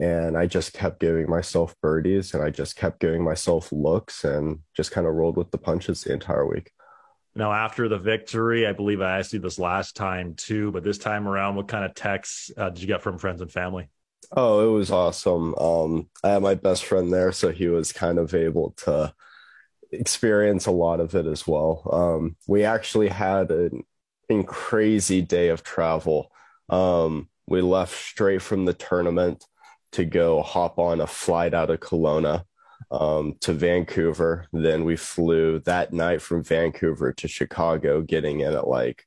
and 0.00 0.36
I 0.36 0.46
just 0.46 0.72
kept 0.72 0.98
giving 0.98 1.30
myself 1.30 1.76
birdies 1.80 2.34
and 2.34 2.42
I 2.42 2.50
just 2.50 2.74
kept 2.74 2.98
giving 2.98 3.22
myself 3.22 3.70
looks 3.70 4.24
and 4.24 4.58
just 4.76 4.90
kind 4.90 5.06
of 5.06 5.14
rolled 5.14 5.36
with 5.36 5.52
the 5.52 5.58
punches 5.58 6.02
the 6.02 6.12
entire 6.12 6.48
week. 6.48 6.72
Now, 7.36 7.52
after 7.52 7.88
the 7.88 7.98
victory, 7.98 8.66
I 8.66 8.72
believe 8.72 9.00
I 9.02 9.20
asked 9.20 9.32
you 9.32 9.38
this 9.38 9.60
last 9.60 9.94
time 9.94 10.34
too, 10.34 10.72
but 10.72 10.82
this 10.82 10.98
time 10.98 11.28
around, 11.28 11.54
what 11.54 11.68
kind 11.68 11.84
of 11.84 11.94
texts 11.94 12.50
uh, 12.56 12.70
did 12.70 12.80
you 12.80 12.88
get 12.88 13.02
from 13.02 13.18
friends 13.18 13.40
and 13.40 13.52
family? 13.52 13.88
Oh, 14.32 14.68
it 14.68 14.70
was 14.72 14.90
awesome. 14.90 15.54
Um, 15.54 16.08
I 16.22 16.30
had 16.30 16.42
my 16.42 16.54
best 16.54 16.84
friend 16.84 17.12
there, 17.12 17.32
so 17.32 17.50
he 17.50 17.68
was 17.68 17.92
kind 17.92 18.18
of 18.18 18.34
able 18.34 18.72
to 18.78 19.14
experience 19.92 20.66
a 20.66 20.70
lot 20.72 21.00
of 21.00 21.14
it 21.14 21.26
as 21.26 21.46
well. 21.46 21.88
Um, 21.92 22.36
we 22.46 22.64
actually 22.64 23.08
had 23.08 23.50
an, 23.50 23.84
an 24.28 24.44
crazy 24.44 25.22
day 25.22 25.48
of 25.48 25.62
travel. 25.64 26.30
Um, 26.68 27.28
we 27.46 27.62
left 27.62 27.94
straight 27.96 28.42
from 28.42 28.66
the 28.66 28.74
tournament 28.74 29.46
to 29.92 30.04
go 30.04 30.42
hop 30.42 30.78
on 30.78 31.00
a 31.00 31.06
flight 31.06 31.54
out 31.54 31.70
of 31.70 31.80
Kelowna 31.80 32.44
um, 32.90 33.36
to 33.40 33.54
Vancouver. 33.54 34.46
Then 34.52 34.84
we 34.84 34.96
flew 34.96 35.60
that 35.60 35.92
night 35.94 36.22
from 36.22 36.44
Vancouver 36.44 37.12
to 37.14 37.28
Chicago, 37.28 38.02
getting 38.02 38.40
in 38.40 38.52
at 38.54 38.68
like 38.68 39.04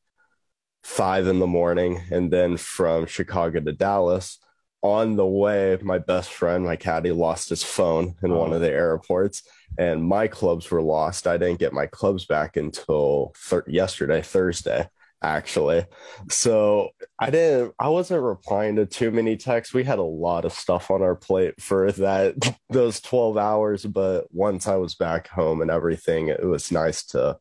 five 0.83 1.27
in 1.27 1.39
the 1.39 1.47
morning. 1.47 2.01
And 2.11 2.31
then 2.33 2.57
from 2.57 3.05
Chicago 3.05 3.59
to 3.59 3.71
Dallas. 3.73 4.39
On 4.83 5.15
the 5.15 5.25
way, 5.25 5.77
my 5.81 5.99
best 5.99 6.33
friend, 6.33 6.65
my 6.65 6.75
caddy, 6.75 7.11
lost 7.11 7.49
his 7.49 7.61
phone 7.61 8.15
in 8.23 8.31
oh. 8.31 8.39
one 8.39 8.53
of 8.53 8.61
the 8.61 8.71
airports, 8.71 9.43
and 9.77 10.03
my 10.03 10.27
clubs 10.27 10.71
were 10.71 10.81
lost. 10.81 11.27
I 11.27 11.37
didn't 11.37 11.59
get 11.59 11.73
my 11.73 11.85
clubs 11.85 12.25
back 12.25 12.57
until 12.57 13.33
thir- 13.37 13.65
yesterday, 13.67 14.21
Thursday 14.21 14.87
actually. 15.21 15.85
So 16.29 16.89
I 17.19 17.29
didn't 17.29 17.73
I 17.79 17.89
wasn't 17.89 18.23
replying 18.23 18.75
to 18.77 18.85
too 18.85 19.11
many 19.11 19.37
texts. 19.37 19.73
We 19.73 19.83
had 19.83 19.99
a 19.99 20.03
lot 20.03 20.45
of 20.45 20.53
stuff 20.53 20.89
on 20.89 21.01
our 21.01 21.15
plate 21.15 21.61
for 21.61 21.91
that 21.93 22.35
those 22.69 22.99
12 23.01 23.37
hours, 23.37 23.85
but 23.85 24.25
once 24.31 24.67
I 24.67 24.75
was 24.75 24.95
back 24.95 25.27
home 25.27 25.61
and 25.61 25.71
everything, 25.71 26.29
it 26.29 26.43
was 26.43 26.71
nice 26.71 27.03
to 27.07 27.37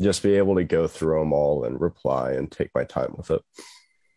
just 0.00 0.22
be 0.22 0.36
able 0.36 0.56
to 0.56 0.64
go 0.64 0.86
through 0.86 1.20
them 1.20 1.32
all 1.32 1.64
and 1.64 1.80
reply 1.80 2.32
and 2.32 2.50
take 2.50 2.70
my 2.74 2.84
time 2.84 3.14
with 3.16 3.30
it. 3.30 3.42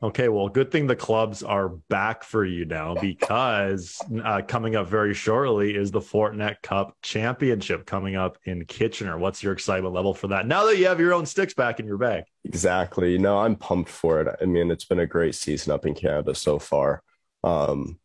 Okay, 0.04 0.30
well, 0.30 0.48
good 0.48 0.70
thing 0.70 0.86
the 0.86 0.96
clubs 0.96 1.42
are 1.42 1.70
back 1.70 2.24
for 2.24 2.46
you 2.46 2.66
now 2.66 2.94
because 2.94 4.00
uh, 4.24 4.42
coming 4.48 4.76
up 4.76 4.88
very 4.88 5.16
shortly 5.16 5.76
is 5.76 5.90
the 5.90 6.00
Fortinet 6.00 6.62
Cup 6.62 6.96
Championship 7.02 7.88
coming 7.88 8.16
up 8.16 8.38
in 8.44 8.64
Kitchener. 8.66 9.18
What's 9.18 9.42
your 9.42 9.54
excitement 9.54 9.96
level 9.96 10.14
for 10.14 10.28
that 10.28 10.46
now 10.46 10.66
that 10.66 10.78
you 10.78 10.86
have 10.86 11.00
your 11.00 11.16
own 11.16 11.26
sticks 11.26 11.56
back 11.56 11.80
in 11.80 11.88
your 11.88 11.98
bag? 11.98 12.26
Exactly. 12.44 13.18
No, 13.18 13.40
I'm 13.40 13.56
pumped 13.56 13.90
for 13.90 14.22
it. 14.22 14.36
I 14.40 14.46
mean, 14.46 14.70
it's 14.70 14.86
been 14.86 15.00
a 15.00 15.08
great 15.08 15.34
season 15.34 15.74
up 15.74 15.84
in 15.84 15.96
Canada 15.96 16.36
so 16.36 16.60
far. 16.60 17.02
Um, 17.44 17.98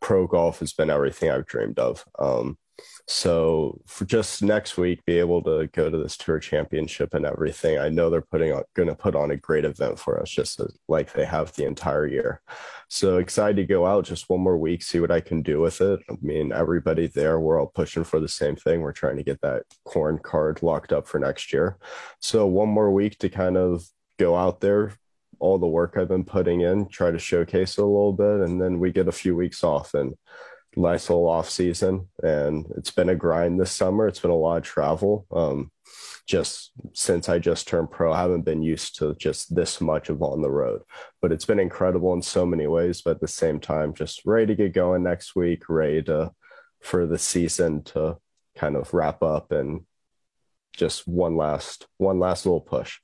pro 0.00 0.26
golf 0.26 0.58
has 0.58 0.72
been 0.72 0.90
everything 0.90 1.30
I've 1.30 1.46
dreamed 1.46 1.78
of. 1.78 2.04
Um, 2.18 2.58
so 3.10 3.80
for 3.86 4.04
just 4.04 4.42
next 4.42 4.76
week, 4.76 5.02
be 5.06 5.18
able 5.18 5.42
to 5.44 5.66
go 5.72 5.88
to 5.88 5.96
this 5.96 6.14
tour 6.14 6.38
championship 6.38 7.14
and 7.14 7.24
everything. 7.24 7.78
I 7.78 7.88
know 7.88 8.10
they're 8.10 8.20
putting 8.20 8.52
on, 8.52 8.64
going 8.74 8.90
to 8.90 8.94
put 8.94 9.16
on 9.16 9.30
a 9.30 9.36
great 9.36 9.64
event 9.64 9.98
for 9.98 10.20
us, 10.20 10.28
just 10.28 10.60
as, 10.60 10.76
like 10.88 11.14
they 11.14 11.24
have 11.24 11.54
the 11.54 11.64
entire 11.64 12.06
year. 12.06 12.42
So 12.88 13.16
excited 13.16 13.56
to 13.56 13.64
go 13.64 13.86
out 13.86 14.04
just 14.04 14.28
one 14.28 14.40
more 14.40 14.58
week, 14.58 14.82
see 14.82 15.00
what 15.00 15.10
I 15.10 15.20
can 15.20 15.40
do 15.40 15.58
with 15.58 15.80
it. 15.80 16.00
I 16.10 16.14
mean, 16.20 16.52
everybody 16.52 17.06
there, 17.06 17.40
we're 17.40 17.58
all 17.58 17.72
pushing 17.74 18.04
for 18.04 18.20
the 18.20 18.28
same 18.28 18.56
thing. 18.56 18.82
We're 18.82 18.92
trying 18.92 19.16
to 19.16 19.24
get 19.24 19.40
that 19.40 19.62
Korn 19.84 20.18
card 20.18 20.62
locked 20.62 20.92
up 20.92 21.06
for 21.06 21.18
next 21.18 21.50
year. 21.50 21.78
So 22.20 22.46
one 22.46 22.68
more 22.68 22.90
week 22.90 23.16
to 23.20 23.30
kind 23.30 23.56
of 23.56 23.86
go 24.18 24.36
out 24.36 24.60
there, 24.60 24.92
all 25.38 25.58
the 25.58 25.66
work 25.66 25.96
I've 25.96 26.08
been 26.08 26.24
putting 26.24 26.60
in, 26.60 26.88
try 26.88 27.10
to 27.10 27.18
showcase 27.18 27.78
it 27.78 27.82
a 27.82 27.86
little 27.86 28.12
bit, 28.12 28.40
and 28.40 28.60
then 28.60 28.78
we 28.78 28.92
get 28.92 29.08
a 29.08 29.12
few 29.12 29.34
weeks 29.34 29.64
off 29.64 29.94
and 29.94 30.14
nice 30.78 31.10
little 31.10 31.28
off 31.28 31.50
season 31.50 32.08
and 32.22 32.66
it's 32.76 32.90
been 32.90 33.08
a 33.08 33.14
grind 33.16 33.60
this 33.60 33.72
summer. 33.72 34.06
It's 34.06 34.20
been 34.20 34.30
a 34.30 34.36
lot 34.36 34.58
of 34.58 34.62
travel. 34.62 35.26
Um, 35.30 35.70
just 36.28 36.72
since 36.92 37.26
i 37.30 37.38
just 37.38 37.66
turned 37.66 37.90
pro 37.90 38.12
i 38.12 38.20
haven't 38.20 38.42
been 38.42 38.62
used 38.62 38.98
to 38.98 39.14
just 39.14 39.54
this 39.54 39.80
much 39.80 40.10
of 40.10 40.22
on 40.22 40.42
the 40.42 40.50
road 40.50 40.82
but 41.22 41.32
it's 41.32 41.46
been 41.46 41.58
incredible 41.58 42.12
in 42.12 42.20
so 42.20 42.44
many 42.44 42.66
ways 42.66 43.00
but 43.00 43.12
at 43.12 43.20
the 43.20 43.26
same 43.26 43.58
time 43.58 43.94
just 43.94 44.20
ready 44.26 44.46
to 44.46 44.54
get 44.54 44.74
going 44.74 45.02
next 45.02 45.34
week 45.34 45.70
ready 45.70 46.02
to 46.02 46.30
for 46.80 47.06
the 47.06 47.18
season 47.18 47.82
to 47.82 48.18
kind 48.54 48.76
of 48.76 48.92
wrap 48.92 49.22
up 49.22 49.50
and 49.52 49.80
just 50.76 51.08
one 51.08 51.34
last 51.34 51.86
one 51.96 52.18
last 52.18 52.44
little 52.44 52.60
push 52.60 52.98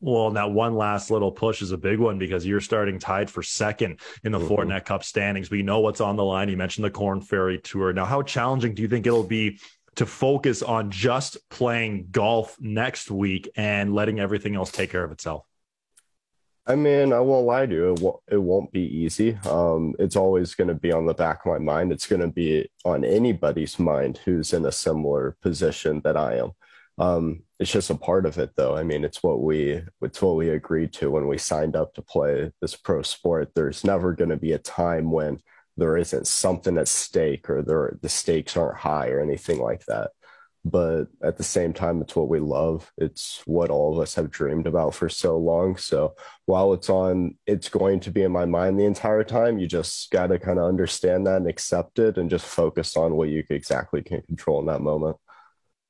well, 0.00 0.30
that 0.30 0.50
one 0.50 0.76
last 0.76 1.10
little 1.10 1.32
push 1.32 1.60
is 1.60 1.72
a 1.72 1.78
big 1.78 1.98
one 1.98 2.18
because 2.18 2.46
you're 2.46 2.60
starting 2.60 2.98
tied 2.98 3.30
for 3.30 3.42
second 3.42 4.00
in 4.22 4.32
the 4.32 4.38
mm-hmm. 4.38 4.54
Fortinet 4.54 4.84
Cup 4.84 5.02
standings. 5.02 5.50
We 5.50 5.62
know 5.62 5.80
what's 5.80 6.00
on 6.00 6.16
the 6.16 6.24
line. 6.24 6.48
You 6.48 6.56
mentioned 6.56 6.84
the 6.84 6.90
Korn 6.90 7.20
Ferry 7.20 7.58
Tour. 7.58 7.92
Now, 7.92 8.04
how 8.04 8.22
challenging 8.22 8.74
do 8.74 8.82
you 8.82 8.88
think 8.88 9.06
it'll 9.06 9.24
be 9.24 9.58
to 9.96 10.06
focus 10.06 10.62
on 10.62 10.90
just 10.90 11.36
playing 11.50 12.08
golf 12.12 12.56
next 12.60 13.10
week 13.10 13.50
and 13.56 13.94
letting 13.94 14.20
everything 14.20 14.54
else 14.54 14.70
take 14.70 14.90
care 14.90 15.02
of 15.02 15.10
itself? 15.10 15.44
I 16.68 16.76
mean, 16.76 17.14
I 17.14 17.20
won't 17.20 17.46
lie 17.46 17.64
to 17.64 17.74
you. 17.74 17.94
It 17.94 18.00
won't, 18.00 18.20
it 18.30 18.36
won't 18.36 18.70
be 18.70 18.82
easy. 18.82 19.38
Um, 19.46 19.94
it's 19.98 20.16
always 20.16 20.54
going 20.54 20.68
to 20.68 20.74
be 20.74 20.92
on 20.92 21.06
the 21.06 21.14
back 21.14 21.40
of 21.44 21.52
my 21.52 21.58
mind. 21.58 21.92
It's 21.92 22.06
going 22.06 22.20
to 22.20 22.28
be 22.28 22.70
on 22.84 23.04
anybody's 23.04 23.78
mind 23.78 24.18
who's 24.18 24.52
in 24.52 24.66
a 24.66 24.72
similar 24.72 25.36
position 25.40 26.02
that 26.04 26.16
I 26.16 26.36
am. 26.36 26.52
Um, 26.98 27.42
it's 27.58 27.70
just 27.70 27.90
a 27.90 27.94
part 27.94 28.26
of 28.26 28.38
it, 28.38 28.50
though. 28.56 28.76
I 28.76 28.82
mean, 28.82 29.04
it's 29.04 29.22
what 29.22 29.42
we 29.42 29.82
it's 30.02 30.22
what 30.22 30.36
we 30.36 30.50
agreed 30.50 30.92
to 30.94 31.10
when 31.10 31.26
we 31.28 31.38
signed 31.38 31.76
up 31.76 31.94
to 31.94 32.02
play 32.02 32.52
this 32.60 32.76
pro 32.76 33.02
sport. 33.02 33.52
There's 33.54 33.84
never 33.84 34.12
going 34.14 34.30
to 34.30 34.36
be 34.36 34.52
a 34.52 34.58
time 34.58 35.10
when 35.10 35.40
there 35.76 35.96
isn't 35.96 36.26
something 36.26 36.76
at 36.78 36.88
stake 36.88 37.48
or 37.48 37.62
there 37.62 37.98
the 38.02 38.08
stakes 38.08 38.56
aren't 38.56 38.78
high 38.78 39.08
or 39.08 39.20
anything 39.20 39.60
like 39.60 39.84
that. 39.86 40.10
But 40.64 41.04
at 41.22 41.36
the 41.38 41.44
same 41.44 41.72
time, 41.72 42.02
it's 42.02 42.16
what 42.16 42.28
we 42.28 42.40
love. 42.40 42.92
It's 42.98 43.42
what 43.46 43.70
all 43.70 43.94
of 43.94 44.02
us 44.02 44.14
have 44.16 44.30
dreamed 44.30 44.66
about 44.66 44.94
for 44.94 45.08
so 45.08 45.38
long. 45.38 45.76
So 45.76 46.14
while 46.46 46.72
it's 46.74 46.90
on, 46.90 47.36
it's 47.46 47.68
going 47.68 48.00
to 48.00 48.10
be 48.10 48.22
in 48.22 48.32
my 48.32 48.44
mind 48.44 48.78
the 48.78 48.84
entire 48.84 49.24
time. 49.24 49.58
You 49.58 49.66
just 49.66 50.10
got 50.10 50.26
to 50.26 50.38
kind 50.38 50.58
of 50.58 50.66
understand 50.66 51.26
that 51.26 51.36
and 51.36 51.48
accept 51.48 51.98
it 52.00 52.18
and 52.18 52.28
just 52.28 52.44
focus 52.44 52.96
on 52.96 53.16
what 53.16 53.28
you 53.28 53.44
exactly 53.48 54.02
can 54.02 54.20
control 54.22 54.60
in 54.60 54.66
that 54.66 54.82
moment. 54.82 55.16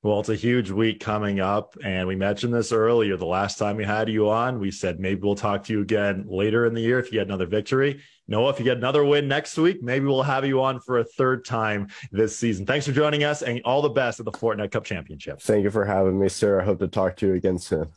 Well, 0.09 0.21
it's 0.21 0.31
a 0.31 0.35
huge 0.35 0.71
week 0.71 1.01
coming 1.01 1.39
up, 1.39 1.77
and 1.85 2.09
we 2.09 2.17
mentioned 2.17 2.55
this 2.55 2.73
earlier. 2.73 3.19
The 3.19 3.27
last 3.27 3.59
time 3.59 3.77
we 3.77 3.85
had 3.85 4.09
you 4.09 4.31
on, 4.31 4.59
we 4.59 4.71
said 4.71 4.99
maybe 4.99 5.21
we'll 5.21 5.35
talk 5.35 5.65
to 5.65 5.73
you 5.75 5.83
again 5.83 6.25
later 6.27 6.65
in 6.65 6.73
the 6.73 6.81
year 6.81 6.99
if 6.99 7.13
you 7.13 7.19
get 7.19 7.27
another 7.27 7.45
victory. 7.45 8.01
Noah, 8.27 8.49
if 8.49 8.59
you 8.59 8.65
get 8.65 8.79
another 8.79 9.05
win 9.05 9.29
next 9.29 9.59
week, 9.59 9.83
maybe 9.83 10.07
we'll 10.07 10.23
have 10.23 10.47
you 10.47 10.63
on 10.63 10.81
for 10.81 11.01
a 11.01 11.05
third 11.05 11.45
time 11.45 11.89
this 12.11 12.35
season. 12.35 12.65
Thanks 12.65 12.87
for 12.87 12.93
joining 12.93 13.25
us, 13.25 13.43
and 13.43 13.61
all 13.67 13.83
the 13.83 13.91
best 13.91 14.19
at 14.19 14.25
the 14.25 14.33
Fortinet 14.33 14.71
Cup 14.71 14.85
Championship. 14.85 15.43
Thank 15.43 15.65
you 15.65 15.71
for 15.71 15.85
having 15.85 16.19
me, 16.19 16.31
sir. 16.31 16.59
I 16.59 16.65
hope 16.65 16.79
to 16.79 16.89
talk 16.89 17.15
to 17.17 17.27
you 17.27 17.35
again 17.35 17.59
soon. 17.59 17.89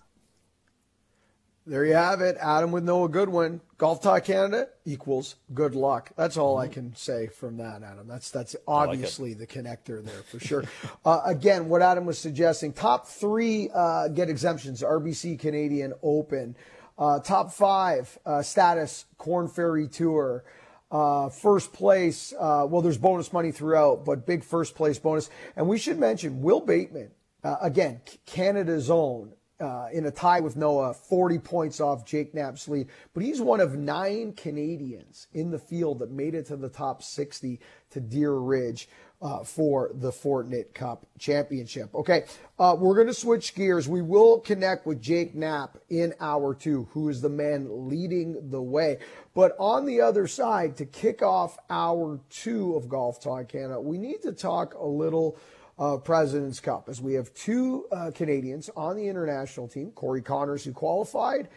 There 1.67 1.85
you 1.85 1.93
have 1.93 2.21
it. 2.21 2.37
Adam 2.41 2.71
with 2.71 2.83
Noah 2.83 3.07
Goodwin. 3.07 3.61
Golf 3.77 4.01
Talk 4.01 4.23
Canada 4.23 4.67
equals 4.83 5.35
good 5.53 5.75
luck. 5.75 6.11
That's 6.15 6.35
all 6.35 6.57
I 6.57 6.67
can 6.67 6.95
say 6.95 7.27
from 7.27 7.57
that, 7.57 7.83
Adam. 7.83 8.07
That's 8.07 8.31
that's 8.31 8.55
obviously 8.67 9.35
like 9.35 9.37
the 9.39 9.47
connector 9.47 10.03
there 10.03 10.23
for 10.23 10.39
sure. 10.39 10.63
uh, 11.05 11.21
again, 11.23 11.69
what 11.69 11.83
Adam 11.83 12.05
was 12.05 12.17
suggesting: 12.17 12.73
top 12.73 13.07
three 13.07 13.69
uh, 13.75 14.07
get 14.07 14.27
exemptions. 14.27 14.81
RBC 14.81 15.37
Canadian 15.37 15.93
Open. 16.01 16.55
Uh, 16.97 17.19
top 17.19 17.51
five 17.51 18.17
uh, 18.25 18.41
status 18.41 19.05
Korn 19.17 19.47
Ferry 19.47 19.87
Tour. 19.87 20.43
Uh, 20.91 21.29
first 21.29 21.71
place, 21.73 22.33
uh, 22.39 22.65
well, 22.69 22.81
there's 22.81 22.97
bonus 22.97 23.31
money 23.31 23.51
throughout, 23.51 24.03
but 24.03 24.25
big 24.25 24.43
first 24.43 24.75
place 24.75 24.99
bonus. 24.99 25.29
And 25.55 25.67
we 25.67 25.77
should 25.77 25.97
mention 25.97 26.41
Wil 26.41 26.59
Bateman, 26.59 27.11
again, 27.43 28.01
Canada's 28.25 28.89
own, 28.89 29.31
uh, 29.61 29.87
in 29.93 30.05
a 30.05 30.11
tie 30.11 30.39
with 30.39 30.55
Noah, 30.55 30.93
40 30.93 31.39
points 31.39 31.79
off 31.79 32.05
Jake 32.05 32.33
Knapp's 32.33 32.67
lead. 32.67 32.87
But 33.13 33.23
he's 33.23 33.39
one 33.39 33.59
of 33.59 33.77
nine 33.77 34.33
Canadians 34.33 35.27
in 35.33 35.51
the 35.51 35.59
field 35.59 35.99
that 35.99 36.11
made 36.11 36.35
it 36.35 36.47
to 36.47 36.55
the 36.55 36.69
top 36.69 37.03
60 37.03 37.59
to 37.91 37.99
Deer 37.99 38.33
Ridge 38.33 38.89
uh, 39.21 39.43
for 39.43 39.91
the 39.93 40.09
Fortinet 40.09 40.73
Cup 40.73 41.05
Championship. 41.19 41.93
Okay, 41.93 42.25
uh, 42.57 42.75
we're 42.77 42.95
going 42.95 43.07
to 43.07 43.13
switch 43.13 43.53
gears. 43.53 43.87
We 43.87 44.01
will 44.01 44.39
connect 44.39 44.87
with 44.87 44.99
Jake 44.99 45.35
Knapp 45.35 45.77
in 45.89 46.15
hour 46.19 46.55
two, 46.55 46.87
who 46.91 47.07
is 47.09 47.21
the 47.21 47.29
man 47.29 47.67
leading 47.87 48.49
the 48.49 48.61
way. 48.61 48.97
But 49.35 49.55
on 49.59 49.85
the 49.85 50.01
other 50.01 50.25
side, 50.25 50.75
to 50.77 50.85
kick 50.85 51.21
off 51.21 51.57
hour 51.69 52.19
two 52.31 52.75
of 52.75 52.89
Golf 52.89 53.21
Talk 53.21 53.49
Canada, 53.49 53.79
we 53.79 53.99
need 53.99 54.23
to 54.23 54.31
talk 54.31 54.73
a 54.73 54.85
little– 54.85 55.37
uh, 55.79 55.97
President's 55.97 56.59
Cup, 56.59 56.89
as 56.89 57.01
we 57.01 57.13
have 57.13 57.33
two 57.33 57.85
uh, 57.91 58.11
Canadians 58.13 58.69
on 58.75 58.95
the 58.95 59.07
international 59.07 59.67
team 59.67 59.91
Corey 59.91 60.21
Conners, 60.21 60.63
who 60.63 60.73
qualified, 60.73 61.49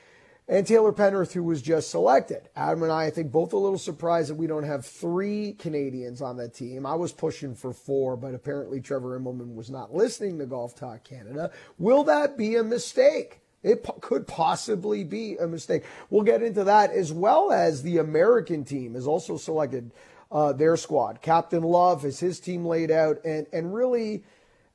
and 0.46 0.66
Taylor 0.66 0.92
Pendrith, 0.92 1.32
who 1.32 1.42
was 1.42 1.62
just 1.62 1.90
selected. 1.90 2.48
Adam 2.54 2.82
and 2.82 2.92
I, 2.92 3.06
I 3.06 3.10
think, 3.10 3.32
both 3.32 3.52
a 3.52 3.58
little 3.58 3.78
surprised 3.78 4.30
that 4.30 4.34
we 4.34 4.46
don't 4.46 4.64
have 4.64 4.84
three 4.84 5.54
Canadians 5.58 6.20
on 6.20 6.36
that 6.36 6.54
team. 6.54 6.84
I 6.84 6.94
was 6.94 7.12
pushing 7.12 7.54
for 7.54 7.72
four, 7.72 8.16
but 8.16 8.34
apparently 8.34 8.80
Trevor 8.80 9.18
Immelman 9.18 9.54
was 9.54 9.70
not 9.70 9.94
listening 9.94 10.38
to 10.38 10.46
Golf 10.46 10.74
Talk 10.74 11.02
Canada. 11.02 11.50
Will 11.78 12.04
that 12.04 12.36
be 12.36 12.56
a 12.56 12.62
mistake? 12.62 13.40
It 13.62 13.82
po- 13.82 13.94
could 13.94 14.26
possibly 14.26 15.02
be 15.02 15.36
a 15.36 15.46
mistake. 15.46 15.84
We'll 16.10 16.22
get 16.22 16.42
into 16.42 16.64
that 16.64 16.90
as 16.90 17.12
well 17.12 17.50
as 17.50 17.82
the 17.82 17.96
American 17.96 18.64
team 18.64 18.94
is 18.94 19.06
also 19.06 19.38
selected 19.38 19.90
uh, 20.34 20.52
their 20.52 20.76
squad. 20.76 21.22
Captain 21.22 21.62
Love 21.62 22.02
has 22.02 22.18
his 22.18 22.40
team 22.40 22.66
laid 22.66 22.90
out, 22.90 23.24
and 23.24 23.46
and 23.52 23.72
really, 23.72 24.24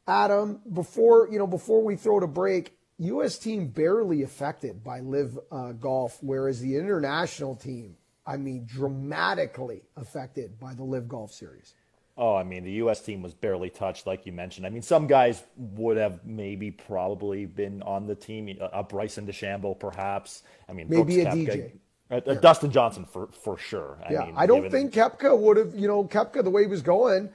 Adam, 0.08 0.62
before 0.74 1.28
you 1.30 1.38
know, 1.38 1.46
before 1.46 1.84
we 1.84 1.98
throw 1.98 2.20
to 2.22 2.28
break, 2.28 2.78
U.S. 2.98 3.38
team 3.38 3.68
barely 3.68 4.24
affected 4.24 4.84
by 4.84 5.02
LIV 5.02 5.38
uh, 5.52 5.72
Golf, 5.74 6.18
whereas 6.22 6.62
the 6.62 6.78
international 6.78 7.56
team, 7.56 7.98
I 8.26 8.38
mean, 8.38 8.66
dramatically 8.66 9.84
affected 9.98 10.60
by 10.60 10.74
the 10.74 10.84
LIV 10.84 11.10
Golf 11.10 11.34
Series. 11.34 11.74
Oh, 12.18 12.36
I 12.36 12.44
mean, 12.44 12.66
the 12.66 12.72
U.S. 12.74 13.02
team 13.02 13.22
was 13.22 13.34
barely 13.34 13.70
touched, 13.70 14.06
like 14.06 14.26
you 14.26 14.34
mentioned. 14.34 14.66
I 14.66 14.70
mean, 14.70 14.82
some 14.82 15.08
guys 15.08 15.42
would 15.56 15.96
have 15.96 16.26
maybe 16.26 16.70
probably 16.70 17.46
been 17.46 17.82
on 17.84 18.08
the 18.08 18.16
team. 18.16 18.58
Uh, 18.60 18.84
Bryson 18.84 19.26
DeChambeau, 19.26 19.80
perhaps. 19.80 20.44
I 20.68 20.74
mean, 20.74 20.88
maybe 20.90 21.24
Brooks 21.24 21.36
a 21.36 21.38
Koepka, 21.38 21.48
DJ. 21.48 21.72
Uh, 22.12 22.22
yeah. 22.26 22.34
Dustin 22.36 22.72
Johnson 22.72 23.06
for 23.06 23.28
for 23.28 23.58
sure. 23.58 24.00
I 24.08 24.14
yeah, 24.14 24.26
mean, 24.26 24.34
I 24.36 24.46
don't 24.46 24.64
given... 24.64 24.92
think 24.92 24.94
Koepka 24.94 25.38
would 25.38 25.58
have. 25.58 25.76
You 25.76 25.88
know, 25.88 26.04
Koepka 26.04 26.44
the 26.44 26.50
way 26.50 26.64
he 26.64 26.68
was 26.68 26.82
going 26.82 27.30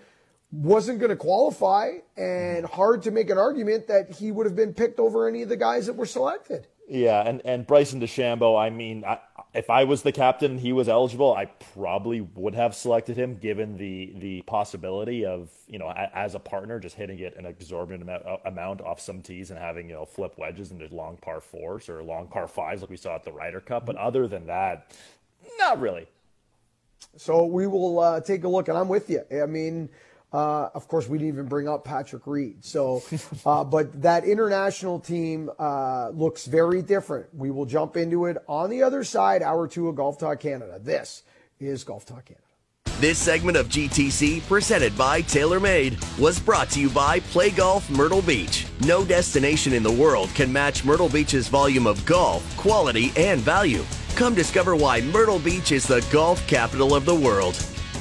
wasn't 0.51 0.99
going 0.99 1.11
to 1.11 1.17
qualify, 1.17 1.91
and 2.17 2.65
hard 2.65 3.03
to 3.03 3.11
make 3.11 3.31
an 3.31 3.39
argument 3.39 3.87
that 3.89 4.11
he 4.11 4.31
would 4.31 4.47
have 4.47 4.57
been 4.57 4.73
picked 4.75 5.01
over 5.01 5.29
any 5.29 5.43
of 5.43 5.49
the 5.49 5.57
guys 5.57 5.87
that 5.87 5.95
were 5.95 6.07
selected. 6.07 6.67
Yeah, 6.89 7.23
and 7.27 7.41
and 7.45 7.67
Bryson 7.67 8.01
DeChambeau. 8.01 8.61
I 8.61 8.71
mean, 8.71 9.05
I, 9.05 9.19
if 9.55 9.71
I 9.71 9.85
was 9.85 10.03
the 10.03 10.11
captain 10.11 10.53
and 10.53 10.61
he 10.61 10.73
was 10.73 10.89
eligible, 10.89 11.33
I 11.33 11.47
probably 11.47 12.21
would 12.21 12.55
have 12.57 12.75
selected 12.75 13.17
him, 13.17 13.37
given 13.37 13.77
the 13.77 14.13
the 14.19 14.43
possibility 14.43 15.25
of 15.25 15.51
you 15.69 15.79
know 15.79 15.91
as 15.91 16.35
a 16.35 16.41
partner 16.41 16.81
just 16.81 16.97
hitting 16.97 17.21
it 17.21 17.37
an 17.37 17.47
exorbitant 17.47 18.03
amount, 18.03 18.27
uh, 18.27 18.37
amount 18.45 18.81
off 18.81 19.01
some 19.01 19.23
tees 19.23 19.51
and 19.51 19.59
having 19.59 19.89
you 19.89 19.95
know 19.95 20.05
flip 20.05 20.35
wedges 20.37 20.73
into 20.73 20.93
long 20.93 21.17
par 21.19 21.41
fours 21.41 21.89
or 21.89 22.03
long 22.03 22.27
par 22.27 22.49
fives 22.49 22.81
like 22.81 22.91
we 22.91 22.97
saw 22.97 23.15
at 23.15 23.25
the 23.25 23.33
Ryder 23.33 23.61
Cup. 23.61 23.87
But 23.87 23.97
other 23.97 24.27
than 24.27 24.47
that, 24.47 24.93
not 25.59 25.81
really. 25.81 26.09
So 27.17 27.45
we 27.45 27.67
will 27.69 28.01
uh, 28.01 28.21
take 28.21 28.43
a 28.45 28.49
look, 28.49 28.69
and 28.69 28.77
I'm 28.77 28.89
with 28.89 29.09
you. 29.09 29.23
I 29.31 29.47
mean. 29.47 29.89
Uh, 30.35 30.69
of 30.75 30.89
course, 30.89 31.09
we 31.09 31.17
didn't 31.17 31.33
even 31.33 31.47
bring 31.47 31.69
up 31.69 31.85
Patrick 31.85 32.27
Reed. 32.27 32.65
So, 32.65 33.05
uh, 33.47 33.63
but 33.77 34.03
that 34.03 34.25
international 34.25 34.99
team 34.99 35.49
uh, 35.61 36.09
looks 36.09 36.47
very 36.47 36.83
different. 36.83 37.33
We 37.33 37.53
will 37.53 37.67
jump 37.67 37.97
into 37.97 38.27
it 38.27 38.39
on 38.49 38.69
the 38.69 38.83
other 38.83 39.05
side, 39.05 39.43
hour 39.43 39.69
two 39.69 39.89
of 39.89 39.95
Golf 39.95 40.19
Talk 40.19 40.41
Canada. 40.41 40.81
This 40.83 41.23
is 41.61 41.85
Golf 41.85 42.05
Talk 42.05 42.25
Canada. 42.25 42.41
This 42.99 43.19
segment 43.19 43.57
of 43.57 43.69
GTC, 43.69 44.43
presented 44.49 44.97
by 44.99 45.23
TaylorMade, 45.23 46.19
was 46.19 46.41
brought 46.41 46.69
to 46.71 46.81
you 46.81 46.91
by 46.91 47.21
Play 47.21 47.51
Golf 47.51 47.89
Myrtle 47.89 48.23
Beach. 48.23 48.67
No 48.81 49.05
destination 49.05 49.73
in 49.73 49.85
the 49.85 49.93
world 49.93 50.31
can 50.35 50.53
match 50.53 50.85
Myrtle 50.85 51.09
Beach's 51.09 51.47
volume 51.47 51.87
of 51.87 52.05
golf, 52.07 52.57
quality, 52.57 53.13
and 53.17 53.41
value. 53.41 53.85
Come 54.17 54.35
discover 54.35 54.75
why 54.75 55.01
Myrtle 55.01 55.39
Beach 55.39 55.71
is 55.71 55.87
the 55.87 56.05
golf 56.13 56.45
capital 56.49 56.95
of 56.95 57.05
the 57.05 57.15
world. 57.15 57.55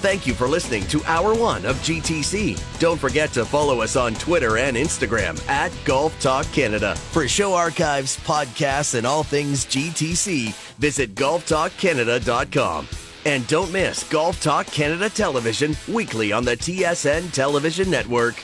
Thank 0.03 0.27
you 0.27 0.33
for 0.33 0.49
listening 0.49 0.85
to 0.87 1.01
Hour 1.05 1.33
One 1.33 1.65
of 1.65 1.77
GTC. 1.77 2.61
Don't 2.77 2.99
forget 2.99 3.31
to 3.31 3.45
follow 3.45 3.79
us 3.79 3.95
on 3.95 4.15
Twitter 4.15 4.57
and 4.57 4.75
Instagram 4.75 5.41
at 5.47 5.71
Golf 5.85 6.19
Talk 6.19 6.45
Canada. 6.51 6.93
For 7.13 7.25
show 7.25 7.53
archives, 7.53 8.17
podcasts, 8.17 8.95
and 8.95 9.07
all 9.07 9.23
things 9.23 9.63
GTC, 9.63 10.53
visit 10.75 11.15
golftalkcanada.com. 11.15 12.89
And 13.25 13.47
don't 13.47 13.71
miss 13.71 14.03
Golf 14.09 14.41
Talk 14.41 14.65
Canada 14.65 15.07
Television 15.07 15.73
weekly 15.87 16.33
on 16.33 16.43
the 16.43 16.57
TSN 16.57 17.31
Television 17.31 17.89
Network. 17.89 18.35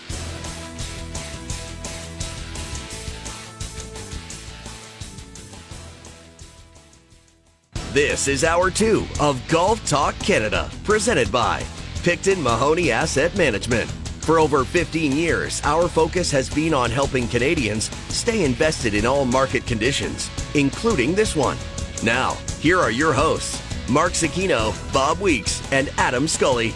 This 7.99 8.29
is 8.29 8.45
hour 8.45 8.71
two 8.71 9.05
of 9.19 9.45
Golf 9.49 9.85
Talk 9.85 10.17
Canada, 10.19 10.71
presented 10.85 11.29
by 11.33 11.61
Picton 12.01 12.41
Mahoney 12.41 12.91
Asset 12.91 13.35
Management. 13.35 13.91
For 14.23 14.39
over 14.39 14.63
15 14.63 15.11
years, 15.11 15.61
our 15.65 15.89
focus 15.89 16.31
has 16.31 16.49
been 16.49 16.73
on 16.73 16.91
helping 16.91 17.27
Canadians 17.27 17.93
stay 18.07 18.45
invested 18.45 18.93
in 18.93 19.05
all 19.05 19.25
market 19.25 19.67
conditions, 19.67 20.29
including 20.55 21.13
this 21.13 21.35
one. 21.35 21.57
Now, 22.01 22.35
here 22.61 22.79
are 22.79 22.89
your 22.89 23.11
hosts, 23.11 23.61
Mark 23.89 24.13
Zecchino, 24.13 24.71
Bob 24.93 25.19
Weeks, 25.19 25.61
and 25.73 25.91
Adam 25.97 26.25
Scully. 26.25 26.73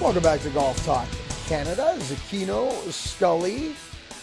Welcome 0.00 0.22
back 0.22 0.40
to 0.40 0.48
Golf 0.48 0.82
Talk 0.86 1.06
Canada. 1.44 1.96
Zecchino, 1.98 2.72
Scully, 2.90 3.76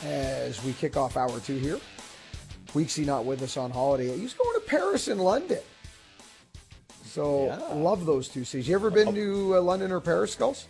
as 0.03 0.63
we 0.63 0.73
kick 0.73 0.97
off 0.97 1.15
hour 1.15 1.39
two 1.41 1.59
here. 1.59 1.79
Weeksy 2.73 3.05
not 3.05 3.25
with 3.25 3.41
us 3.41 3.57
on 3.57 3.71
holiday. 3.71 4.17
He's 4.17 4.33
going 4.33 4.59
to 4.59 4.65
Paris 4.65 5.07
and 5.07 5.21
London. 5.21 5.59
So 7.05 7.47
yeah. 7.47 7.57
love 7.73 8.05
those 8.05 8.29
two 8.29 8.45
cities. 8.45 8.69
You 8.69 8.75
ever 8.75 8.89
been 8.89 9.13
to 9.13 9.57
uh, 9.57 9.61
London 9.61 9.91
or 9.91 9.99
Paris, 9.99 10.31
Skulls? 10.31 10.67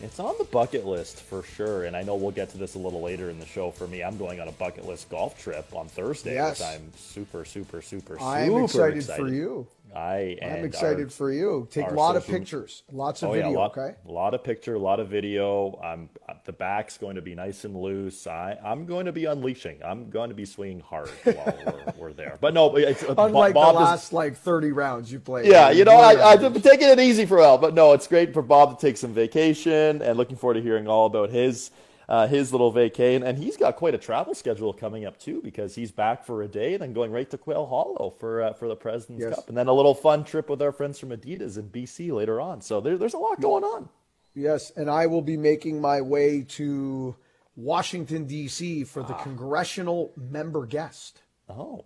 It's 0.00 0.18
on 0.18 0.34
the 0.38 0.44
bucket 0.44 0.84
list 0.84 1.20
for 1.20 1.42
sure, 1.44 1.84
and 1.84 1.96
I 1.96 2.02
know 2.02 2.16
we'll 2.16 2.32
get 2.32 2.48
to 2.50 2.58
this 2.58 2.74
a 2.74 2.78
little 2.78 3.02
later 3.02 3.30
in 3.30 3.38
the 3.38 3.46
show. 3.46 3.70
For 3.70 3.86
me, 3.86 4.02
I'm 4.02 4.18
going 4.18 4.40
on 4.40 4.48
a 4.48 4.52
bucket 4.52 4.84
list 4.84 5.08
golf 5.10 5.38
trip 5.38 5.72
on 5.74 5.86
Thursday, 5.86 6.34
yes. 6.34 6.58
which 6.58 6.66
I'm 6.66 6.92
super, 6.96 7.44
super, 7.44 7.80
super, 7.82 8.18
I'm 8.20 8.64
excited, 8.64 8.96
excited 8.96 9.22
for 9.22 9.28
you. 9.28 9.66
I 9.94 10.38
am 10.40 10.64
excited 10.64 11.04
our, 11.04 11.10
for 11.10 11.32
you. 11.32 11.68
Take 11.70 11.88
a 11.88 11.94
lot 11.94 12.16
of 12.16 12.26
pictures, 12.26 12.82
lots 12.90 13.22
of 13.22 13.30
oh, 13.30 13.32
video. 13.32 13.50
Yeah, 13.50 13.56
a 13.56 13.58
lot, 13.58 13.78
okay, 13.78 13.94
a 14.06 14.10
lot 14.10 14.34
of 14.34 14.42
picture, 14.42 14.74
a 14.74 14.78
lot 14.78 15.00
of 15.00 15.08
video. 15.08 15.78
I'm 15.82 16.08
uh, 16.28 16.34
the 16.44 16.52
back's 16.52 16.96
going 16.98 17.16
to 17.16 17.22
be 17.22 17.34
nice 17.34 17.64
and 17.64 17.76
loose. 17.76 18.26
I, 18.26 18.58
I'm 18.64 18.86
going 18.86 19.06
to 19.06 19.12
be 19.12 19.26
unleashing. 19.26 19.80
I'm 19.84 20.10
going 20.10 20.30
to 20.30 20.34
be 20.34 20.44
swinging 20.44 20.80
hard 20.80 21.08
while 21.24 21.58
we're, 21.66 21.94
we're, 21.98 22.12
there. 22.12 22.38
But 22.40 22.54
no, 22.54 22.74
it's 22.76 23.02
uh, 23.02 23.14
unlike 23.18 23.54
Bob 23.54 23.74
the 23.74 23.80
last 23.80 24.06
is, 24.08 24.12
like 24.12 24.36
30 24.36 24.72
rounds 24.72 25.12
you 25.12 25.20
played. 25.20 25.46
Yeah, 25.46 25.70
you 25.70 25.84
know, 25.84 25.96
I, 25.96 26.34
I'm 26.34 26.60
taking 26.60 26.88
it 26.88 26.98
easy 26.98 27.26
for 27.26 27.40
Al, 27.40 27.58
but 27.58 27.74
no, 27.74 27.92
it's 27.92 28.06
great 28.06 28.32
for 28.32 28.42
Bob 28.42 28.78
to 28.78 28.86
take 28.86 28.96
some 28.96 29.12
vacation 29.12 30.00
and 30.02 30.16
looking 30.16 30.36
forward 30.36 30.54
to 30.54 30.62
hearing 30.62 30.88
all 30.88 31.06
about 31.06 31.30
his 31.30 31.70
uh, 32.08 32.26
his 32.26 32.52
little 32.52 32.72
vacay. 32.72 33.22
And 33.22 33.38
he's 33.38 33.56
got 33.56 33.76
quite 33.76 33.94
a 33.94 33.98
travel 33.98 34.34
schedule 34.34 34.72
coming 34.72 35.04
up 35.04 35.18
too, 35.18 35.40
because 35.42 35.74
he's 35.74 35.90
back 35.90 36.24
for 36.24 36.42
a 36.42 36.48
day 36.48 36.74
and 36.74 36.82
then 36.82 36.92
going 36.92 37.10
right 37.10 37.28
to 37.30 37.38
Quail 37.38 37.66
Hollow 37.66 38.14
for 38.18 38.42
uh, 38.42 38.52
for 38.52 38.68
the 38.68 38.76
President's 38.76 39.24
yes. 39.24 39.34
Cup, 39.34 39.48
and 39.48 39.56
then 39.56 39.68
a 39.68 39.72
little 39.72 39.94
fun 39.94 40.24
trip 40.24 40.48
with 40.48 40.62
our 40.62 40.72
friends 40.72 40.98
from 40.98 41.10
Adidas 41.10 41.58
in 41.58 41.68
BC 41.68 42.12
later 42.12 42.40
on. 42.40 42.60
So 42.60 42.80
there, 42.80 42.96
there's 42.96 43.14
a 43.14 43.18
lot 43.18 43.40
going 43.40 43.64
on. 43.64 43.88
Yes, 44.34 44.72
and 44.76 44.88
I 44.88 45.06
will 45.06 45.22
be 45.22 45.36
making 45.36 45.80
my 45.80 46.00
way 46.00 46.42
to 46.42 47.14
Washington 47.54 48.26
D.C. 48.26 48.84
for 48.84 49.02
the 49.02 49.14
ah. 49.14 49.22
congressional 49.22 50.12
member 50.16 50.64
guest. 50.66 51.22
Oh. 51.48 51.84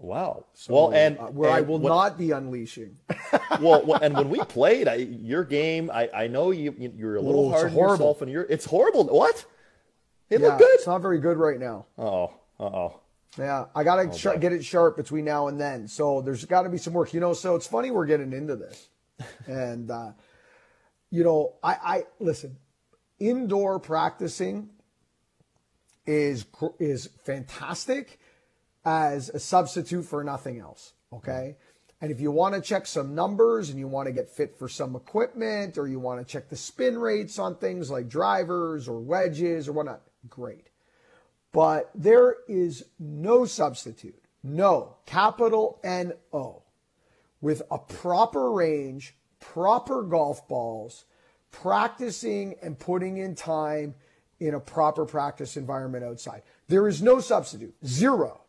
Wow. 0.00 0.44
So, 0.54 0.72
well, 0.72 0.94
and 0.94 1.18
uh, 1.18 1.24
where 1.24 1.50
and 1.50 1.58
I 1.58 1.60
will 1.62 1.80
not 1.80 2.16
be 2.16 2.30
unleashing. 2.30 2.96
well, 3.60 3.94
and 4.02 4.14
when 4.14 4.30
we 4.30 4.38
played, 4.38 4.86
I, 4.86 4.94
your 4.94 5.42
game, 5.44 5.90
I, 5.92 6.08
I 6.14 6.26
know 6.28 6.52
you 6.52 6.72
you're 6.96 7.16
a 7.16 7.20
little 7.20 7.50
hard 7.50 7.72
on 7.72 7.76
yourself, 7.76 8.22
and 8.22 8.30
you're 8.30 8.44
it's 8.44 8.64
horrible. 8.64 9.04
What? 9.06 9.44
It 10.30 10.40
yeah, 10.40 10.48
looked 10.48 10.58
good. 10.58 10.70
It's 10.72 10.86
not 10.86 11.00
very 11.00 11.18
good 11.18 11.36
right 11.36 11.58
now. 11.58 11.86
Oh, 11.96 12.34
uh 12.60 12.64
oh. 12.64 13.00
Yeah, 13.38 13.66
I 13.74 13.84
gotta 13.84 14.10
oh, 14.10 14.38
get 14.38 14.52
it 14.52 14.64
sharp 14.64 14.96
between 14.96 15.24
now 15.24 15.48
and 15.48 15.60
then. 15.60 15.86
So 15.86 16.20
there's 16.22 16.44
got 16.44 16.62
to 16.62 16.68
be 16.68 16.78
some 16.78 16.92
work, 16.92 17.14
you 17.14 17.20
know. 17.20 17.34
So 17.34 17.54
it's 17.54 17.66
funny 17.66 17.90
we're 17.90 18.06
getting 18.06 18.32
into 18.32 18.56
this, 18.56 18.88
and 19.46 19.90
uh, 19.90 20.12
you 21.10 21.24
know, 21.24 21.54
I, 21.62 21.72
I 21.72 22.02
listen. 22.18 22.56
Indoor 23.18 23.80
practicing 23.80 24.70
is 26.06 26.46
is 26.78 27.08
fantastic 27.24 28.18
as 28.84 29.28
a 29.28 29.38
substitute 29.38 30.04
for 30.04 30.24
nothing 30.24 30.58
else. 30.58 30.94
Okay. 31.12 31.56
And 32.00 32.12
if 32.12 32.20
you 32.20 32.30
want 32.30 32.54
to 32.54 32.60
check 32.60 32.86
some 32.86 33.14
numbers 33.14 33.70
and 33.70 33.78
you 33.78 33.88
want 33.88 34.06
to 34.06 34.12
get 34.12 34.30
fit 34.30 34.56
for 34.56 34.68
some 34.68 34.94
equipment 34.94 35.76
or 35.78 35.88
you 35.88 35.98
want 35.98 36.20
to 36.20 36.32
check 36.32 36.48
the 36.48 36.56
spin 36.56 36.96
rates 36.96 37.38
on 37.40 37.56
things 37.56 37.90
like 37.90 38.08
drivers 38.08 38.88
or 38.88 39.00
wedges 39.00 39.66
or 39.66 39.72
whatnot, 39.72 40.02
great. 40.28 40.70
But 41.52 41.90
there 41.94 42.36
is 42.48 42.84
no 42.98 43.44
substitute, 43.44 44.22
no, 44.42 44.96
capital 45.06 45.80
N 45.82 46.12
O, 46.32 46.62
with 47.40 47.62
a 47.70 47.78
proper 47.78 48.50
range, 48.50 49.16
proper 49.40 50.02
golf 50.02 50.46
balls, 50.48 51.04
practicing 51.50 52.54
and 52.62 52.78
putting 52.78 53.16
in 53.16 53.34
time 53.34 53.94
in 54.40 54.54
a 54.54 54.60
proper 54.60 55.06
practice 55.06 55.56
environment 55.56 56.04
outside. 56.04 56.42
There 56.68 56.86
is 56.86 57.02
no 57.02 57.20
substitute, 57.20 57.74
zero. 57.84 58.42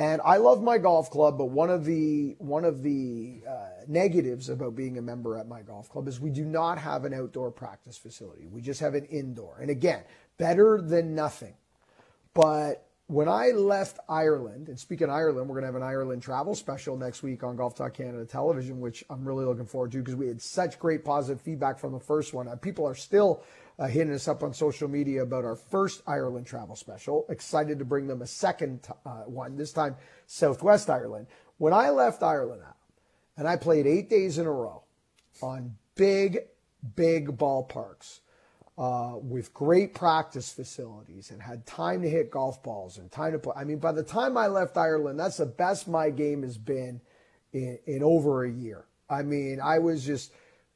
And 0.00 0.20
I 0.24 0.36
love 0.36 0.62
my 0.62 0.78
golf 0.78 1.10
club, 1.10 1.36
but 1.36 1.46
one 1.46 1.70
of 1.70 1.84
the 1.84 2.36
one 2.38 2.64
of 2.64 2.84
the 2.84 3.42
uh, 3.48 3.66
negatives 3.88 4.48
about 4.48 4.76
being 4.76 4.96
a 4.96 5.02
member 5.02 5.36
at 5.36 5.48
my 5.48 5.62
golf 5.62 5.90
club 5.90 6.06
is 6.06 6.20
we 6.20 6.30
do 6.30 6.44
not 6.44 6.78
have 6.78 7.04
an 7.04 7.12
outdoor 7.12 7.50
practice 7.50 7.98
facility. 7.98 8.46
We 8.46 8.60
just 8.60 8.78
have 8.78 8.94
an 8.94 9.06
indoor. 9.06 9.58
And 9.60 9.70
again, 9.70 10.04
better 10.38 10.80
than 10.80 11.14
nothing. 11.14 11.54
But 12.34 12.88
when 13.08 13.28
I 13.28 13.48
left 13.48 13.98
Ireland, 14.08 14.68
and 14.68 14.78
speaking 14.78 15.08
of 15.08 15.14
Ireland, 15.14 15.48
we're 15.48 15.54
going 15.54 15.62
to 15.62 15.68
have 15.68 15.74
an 15.74 15.82
Ireland 15.82 16.22
travel 16.22 16.54
special 16.54 16.96
next 16.96 17.22
week 17.22 17.42
on 17.42 17.56
Golf 17.56 17.74
Talk 17.74 17.94
Canada 17.94 18.24
television, 18.26 18.80
which 18.80 19.02
I'm 19.08 19.26
really 19.26 19.46
looking 19.46 19.64
forward 19.64 19.92
to 19.92 19.98
because 19.98 20.14
we 20.14 20.28
had 20.28 20.40
such 20.40 20.78
great 20.78 21.04
positive 21.04 21.40
feedback 21.40 21.78
from 21.78 21.92
the 21.92 22.00
first 22.00 22.34
one. 22.34 22.48
Uh, 22.48 22.56
people 22.56 22.86
are 22.86 22.94
still 22.94 23.42
uh, 23.78 23.86
hitting 23.86 24.12
us 24.12 24.28
up 24.28 24.42
on 24.42 24.52
social 24.52 24.88
media 24.88 25.22
about 25.22 25.44
our 25.44 25.56
first 25.56 26.02
Ireland 26.06 26.46
travel 26.46 26.76
special. 26.76 27.24
Excited 27.30 27.78
to 27.78 27.84
bring 27.86 28.06
them 28.06 28.20
a 28.20 28.26
second 28.26 28.86
uh, 29.06 29.22
one, 29.22 29.56
this 29.56 29.72
time 29.72 29.96
Southwest 30.26 30.90
Ireland. 30.90 31.28
When 31.56 31.72
I 31.72 31.88
left 31.88 32.22
Ireland 32.22 32.62
and 33.38 33.48
I 33.48 33.56
played 33.56 33.86
eight 33.86 34.10
days 34.10 34.36
in 34.36 34.46
a 34.46 34.52
row 34.52 34.82
on 35.40 35.76
big, 35.94 36.40
big 36.94 37.38
ballparks 37.38 38.20
uh, 38.78 39.14
with 39.20 39.52
great 39.52 39.92
practice 39.92 40.52
facilities 40.52 41.32
and 41.32 41.42
had 41.42 41.66
time 41.66 42.00
to 42.00 42.08
hit 42.08 42.30
golf 42.30 42.62
balls 42.62 42.98
and 42.98 43.10
time 43.10 43.32
to 43.32 43.38
play. 43.38 43.52
I 43.56 43.64
mean, 43.64 43.78
by 43.78 43.90
the 43.90 44.04
time 44.04 44.36
I 44.36 44.46
left 44.46 44.76
Ireland, 44.76 45.18
that's 45.18 45.38
the 45.38 45.46
best 45.46 45.88
my 45.88 46.10
game 46.10 46.44
has 46.44 46.56
been 46.56 47.00
in, 47.52 47.80
in 47.86 48.04
over 48.04 48.44
a 48.44 48.50
year. 48.50 48.84
I 49.10 49.22
mean, 49.22 49.60
I 49.60 49.80
was 49.80 50.06
just 50.06 50.32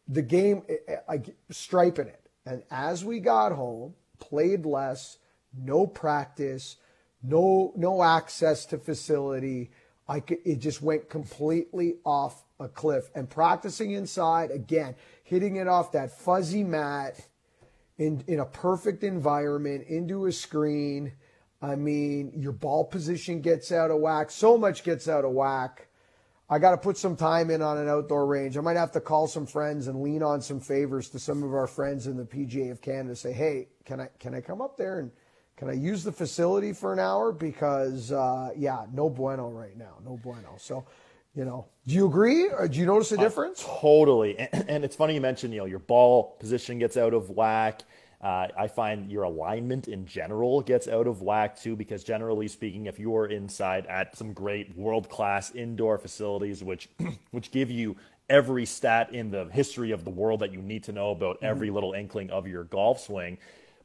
the 0.08 0.22
game, 0.22 0.64
like 1.08 1.36
striping 1.50 2.08
it. 2.08 2.28
And 2.44 2.64
as 2.72 3.04
we 3.04 3.20
got 3.20 3.52
home, 3.52 3.94
played 4.18 4.66
less, 4.66 5.18
no 5.56 5.86
practice, 5.86 6.78
no 7.22 7.72
no 7.76 8.02
access 8.02 8.66
to 8.66 8.78
facility. 8.78 9.70
I 10.08 10.18
could, 10.18 10.38
it 10.44 10.56
just 10.56 10.82
went 10.82 11.08
completely 11.08 11.98
off 12.04 12.42
a 12.58 12.68
cliff. 12.68 13.10
And 13.14 13.30
practicing 13.30 13.92
inside 13.92 14.50
again, 14.50 14.96
hitting 15.22 15.54
it 15.54 15.68
off 15.68 15.92
that 15.92 16.18
fuzzy 16.18 16.64
mat 16.64 17.28
in, 17.98 18.22
in 18.26 18.40
a 18.40 18.46
perfect 18.46 19.04
environment 19.04 19.86
into 19.88 20.26
a 20.26 20.32
screen. 20.32 21.12
I 21.60 21.76
mean, 21.76 22.32
your 22.34 22.52
ball 22.52 22.84
position 22.84 23.40
gets 23.40 23.70
out 23.70 23.90
of 23.90 23.98
whack. 23.98 24.30
So 24.30 24.58
much 24.58 24.82
gets 24.82 25.08
out 25.08 25.24
of 25.24 25.32
whack. 25.32 25.88
I 26.50 26.58
got 26.58 26.72
to 26.72 26.76
put 26.76 26.98
some 26.98 27.16
time 27.16 27.50
in 27.50 27.62
on 27.62 27.78
an 27.78 27.88
outdoor 27.88 28.26
range. 28.26 28.58
I 28.58 28.60
might 28.60 28.76
have 28.76 28.92
to 28.92 29.00
call 29.00 29.26
some 29.26 29.46
friends 29.46 29.86
and 29.86 30.02
lean 30.02 30.22
on 30.22 30.42
some 30.42 30.60
favors 30.60 31.08
to 31.10 31.18
some 31.18 31.42
of 31.42 31.54
our 31.54 31.66
friends 31.66 32.06
in 32.06 32.16
the 32.16 32.24
PGA 32.24 32.70
of 32.70 32.82
Canada. 32.82 33.16
Say, 33.16 33.32
hey, 33.32 33.68
can 33.84 34.00
I 34.00 34.08
can 34.18 34.34
I 34.34 34.40
come 34.42 34.60
up 34.60 34.76
there 34.76 34.98
and 34.98 35.10
can 35.56 35.70
I 35.70 35.74
use 35.74 36.04
the 36.04 36.12
facility 36.12 36.72
for 36.72 36.92
an 36.92 36.98
hour? 36.98 37.32
Because 37.32 38.12
uh, 38.12 38.50
yeah, 38.56 38.84
no 38.92 39.08
bueno 39.08 39.48
right 39.48 39.76
now, 39.78 39.94
no 40.04 40.18
bueno. 40.22 40.56
So 40.58 40.84
you 41.34 41.44
know, 41.44 41.66
do 41.86 41.94
you 41.94 42.06
agree? 42.06 42.48
Or 42.48 42.68
do 42.68 42.78
you 42.78 42.86
notice 42.86 43.12
a 43.12 43.16
difference? 43.16 43.64
Uh, 43.64 43.80
totally. 43.80 44.38
And, 44.38 44.64
and, 44.68 44.84
it's 44.84 44.94
funny 44.94 45.14
you 45.14 45.20
mentioned, 45.20 45.54
you 45.54 45.60
know, 45.60 45.66
your 45.66 45.78
ball 45.78 46.36
position 46.38 46.78
gets 46.78 46.96
out 46.96 47.14
of 47.14 47.30
whack. 47.30 47.82
Uh, 48.20 48.46
I 48.56 48.68
find 48.68 49.10
your 49.10 49.24
alignment 49.24 49.88
in 49.88 50.06
general 50.06 50.60
gets 50.60 50.86
out 50.86 51.08
of 51.08 51.22
whack 51.22 51.58
too, 51.60 51.74
because 51.74 52.04
generally 52.04 52.46
speaking, 52.46 52.86
if 52.86 52.98
you're 52.98 53.26
inside 53.26 53.86
at 53.86 54.16
some 54.16 54.32
great 54.32 54.76
world 54.76 55.08
class 55.08 55.52
indoor 55.52 55.98
facilities, 55.98 56.62
which 56.62 56.88
which 57.32 57.50
give 57.50 57.70
you 57.70 57.96
every 58.28 58.64
stat 58.64 59.12
in 59.12 59.30
the 59.30 59.46
history 59.52 59.90
of 59.90 60.04
the 60.04 60.10
world 60.10 60.40
that 60.40 60.52
you 60.52 60.62
need 60.62 60.84
to 60.84 60.92
know 60.92 61.10
about 61.10 61.38
every 61.42 61.66
mm-hmm. 61.66 61.74
little 61.74 61.92
inkling 61.94 62.30
of 62.30 62.46
your 62.46 62.64
golf 62.64 63.00
swing, 63.00 63.36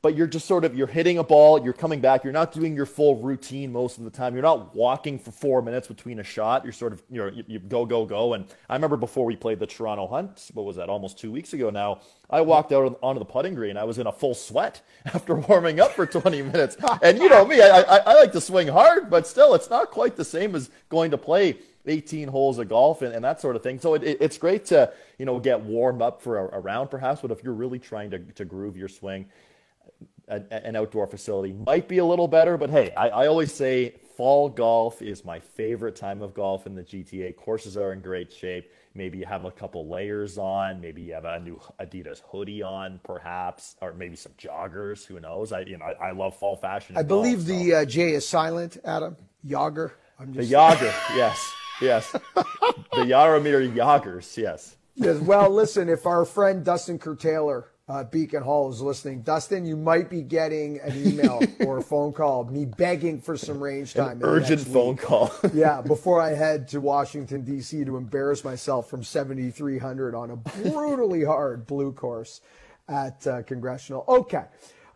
but 0.01 0.15
you're 0.15 0.27
just 0.27 0.47
sort 0.47 0.65
of 0.65 0.75
you're 0.75 0.87
hitting 0.87 1.17
a 1.17 1.23
ball, 1.23 1.63
you're 1.63 1.73
coming 1.73 1.99
back, 1.99 2.23
you're 2.23 2.33
not 2.33 2.51
doing 2.51 2.75
your 2.75 2.85
full 2.85 3.17
routine 3.17 3.71
most 3.71 3.97
of 3.97 4.03
the 4.03 4.09
time. 4.09 4.33
You're 4.33 4.43
not 4.43 4.75
walking 4.75 5.17
for 5.19 5.31
four 5.31 5.61
minutes 5.61 5.87
between 5.87 6.19
a 6.19 6.23
shot. 6.23 6.63
You're 6.63 6.73
sort 6.73 6.93
of 6.93 7.03
you 7.09 7.21
know 7.21 7.27
you, 7.27 7.43
you 7.47 7.59
go 7.59 7.85
go 7.85 8.05
go. 8.05 8.33
And 8.33 8.45
I 8.69 8.75
remember 8.75 8.97
before 8.97 9.25
we 9.25 9.35
played 9.35 9.59
the 9.59 9.67
Toronto 9.67 10.07
Hunt, 10.07 10.49
what 10.53 10.65
was 10.65 10.75
that? 10.75 10.89
Almost 10.89 11.17
two 11.17 11.31
weeks 11.31 11.53
ago 11.53 11.69
now. 11.69 12.01
I 12.29 12.41
walked 12.41 12.73
out 12.73 12.99
onto 13.01 13.19
the 13.19 13.25
putting 13.25 13.55
green. 13.55 13.77
I 13.77 13.85
was 13.85 13.99
in 13.99 14.07
a 14.07 14.11
full 14.11 14.33
sweat 14.33 14.81
after 15.05 15.35
warming 15.35 15.79
up 15.79 15.93
for 15.93 16.05
20 16.05 16.41
minutes. 16.41 16.75
And 17.01 17.19
you 17.19 17.29
know 17.29 17.45
me, 17.45 17.61
I, 17.61 17.81
I, 17.81 17.97
I 17.97 18.13
like 18.15 18.33
to 18.33 18.41
swing 18.41 18.67
hard, 18.67 19.09
but 19.09 19.25
still, 19.25 19.53
it's 19.53 19.69
not 19.69 19.91
quite 19.91 20.17
the 20.17 20.25
same 20.25 20.53
as 20.53 20.69
going 20.89 21.11
to 21.11 21.17
play 21.17 21.57
18 21.87 22.27
holes 22.27 22.59
of 22.59 22.69
golf 22.69 23.01
and, 23.01 23.13
and 23.13 23.23
that 23.23 23.41
sort 23.41 23.55
of 23.55 23.63
thing. 23.63 23.79
So 23.79 23.93
it, 23.93 24.03
it, 24.03 24.17
it's 24.19 24.37
great 24.37 24.65
to, 24.65 24.91
you 25.17 25.25
know, 25.25 25.39
get 25.39 25.61
warmed 25.61 26.01
up 26.01 26.21
for 26.21 26.37
a, 26.37 26.57
a, 26.57 26.59
round 26.59 26.91
perhaps, 26.91 27.21
but 27.21 27.31
if 27.31 27.43
you're 27.43 27.53
really 27.53 27.79
trying 27.79 28.11
to, 28.11 28.19
to 28.19 28.45
groove 28.45 28.77
your 28.77 28.89
swing, 28.89 29.27
a, 30.27 30.65
an 30.65 30.75
outdoor 30.75 31.07
facility 31.07 31.53
might 31.53 31.87
be 31.87 31.99
a 31.99 32.05
little 32.05 32.27
better, 32.27 32.57
but 32.57 32.69
hey, 32.69 32.91
I, 32.95 33.09
I 33.09 33.27
always 33.27 33.53
say 33.53 33.95
fall 34.15 34.49
golf 34.49 35.01
is 35.01 35.23
my 35.23 35.39
favorite 35.39 35.95
time 35.95 36.21
of 36.21 36.33
golf 36.33 36.65
in 36.65 36.75
the 36.75 36.83
GTA. 36.83 37.35
Courses 37.35 37.77
are 37.77 37.93
in 37.93 38.01
great 38.01 38.31
shape. 38.31 38.71
Maybe 38.93 39.19
you 39.19 39.25
have 39.25 39.45
a 39.45 39.51
couple 39.51 39.87
layers 39.87 40.37
on. 40.39 40.81
Maybe 40.81 41.03
you 41.03 41.13
have 41.13 41.25
a 41.25 41.39
new 41.39 41.61
Adidas 41.79 42.21
hoodie 42.31 42.63
on, 42.63 42.99
perhaps, 43.03 43.75
or 43.79 43.93
maybe 43.93 44.15
some 44.15 44.31
joggers. 44.39 45.05
Who 45.05 45.19
knows? 45.19 45.51
I 45.51 45.61
you 45.61 45.77
know 45.77 45.85
I, 45.85 46.07
I 46.07 46.11
love 46.11 46.35
fall 46.35 46.55
fashion. 46.55 46.97
I 46.97 47.03
believe 47.03 47.45
golf, 47.45 47.47
the 47.47 47.69
so. 47.69 47.75
uh, 47.77 47.85
J 47.85 48.11
is 48.13 48.27
silent, 48.27 48.77
Adam. 48.83 49.15
Jogger. 49.45 49.91
I'm 50.19 50.33
just 50.33 50.49
the 50.49 50.55
Jogger. 50.55 50.93
yes, 51.15 51.53
yes. 51.79 52.11
the 52.11 53.03
Jaromir 53.05 53.71
Jagrs. 53.73 54.35
Yes. 54.35 54.75
Yes. 54.95 55.19
Well, 55.19 55.51
listen. 55.51 55.89
If 55.89 56.07
our 56.07 56.25
friend 56.25 56.65
Dustin 56.65 56.97
Kurtaylor 56.97 57.65
uh, 57.89 58.03
Beacon 58.03 58.43
Hall 58.43 58.69
is 58.69 58.81
listening, 58.81 59.21
Dustin, 59.21 59.65
you 59.65 59.77
might 59.77 60.09
be 60.09 60.21
getting 60.21 60.79
an 60.81 61.07
email 61.07 61.41
or 61.65 61.77
a 61.77 61.81
phone 61.81 62.11
call, 62.11 62.43
me 62.43 62.65
begging 62.65 63.21
for 63.21 63.37
some 63.37 63.63
range 63.63 63.93
time. 63.93 64.17
An 64.17 64.23
urgent 64.23 64.61
phone 64.61 64.97
call. 64.97 65.31
yeah, 65.53 65.81
before 65.81 66.19
I 66.19 66.33
head 66.33 66.67
to 66.69 66.81
Washington, 66.81 67.43
D.C. 67.43 67.85
to 67.85 67.95
embarrass 67.95 68.43
myself 68.43 68.89
from 68.89 69.03
7,300 69.03 70.15
on 70.15 70.31
a 70.31 70.35
brutally 70.35 71.23
hard 71.23 71.65
blue 71.65 71.93
course 71.93 72.41
at 72.89 73.25
uh, 73.25 73.43
Congressional. 73.43 74.03
Okay. 74.07 74.43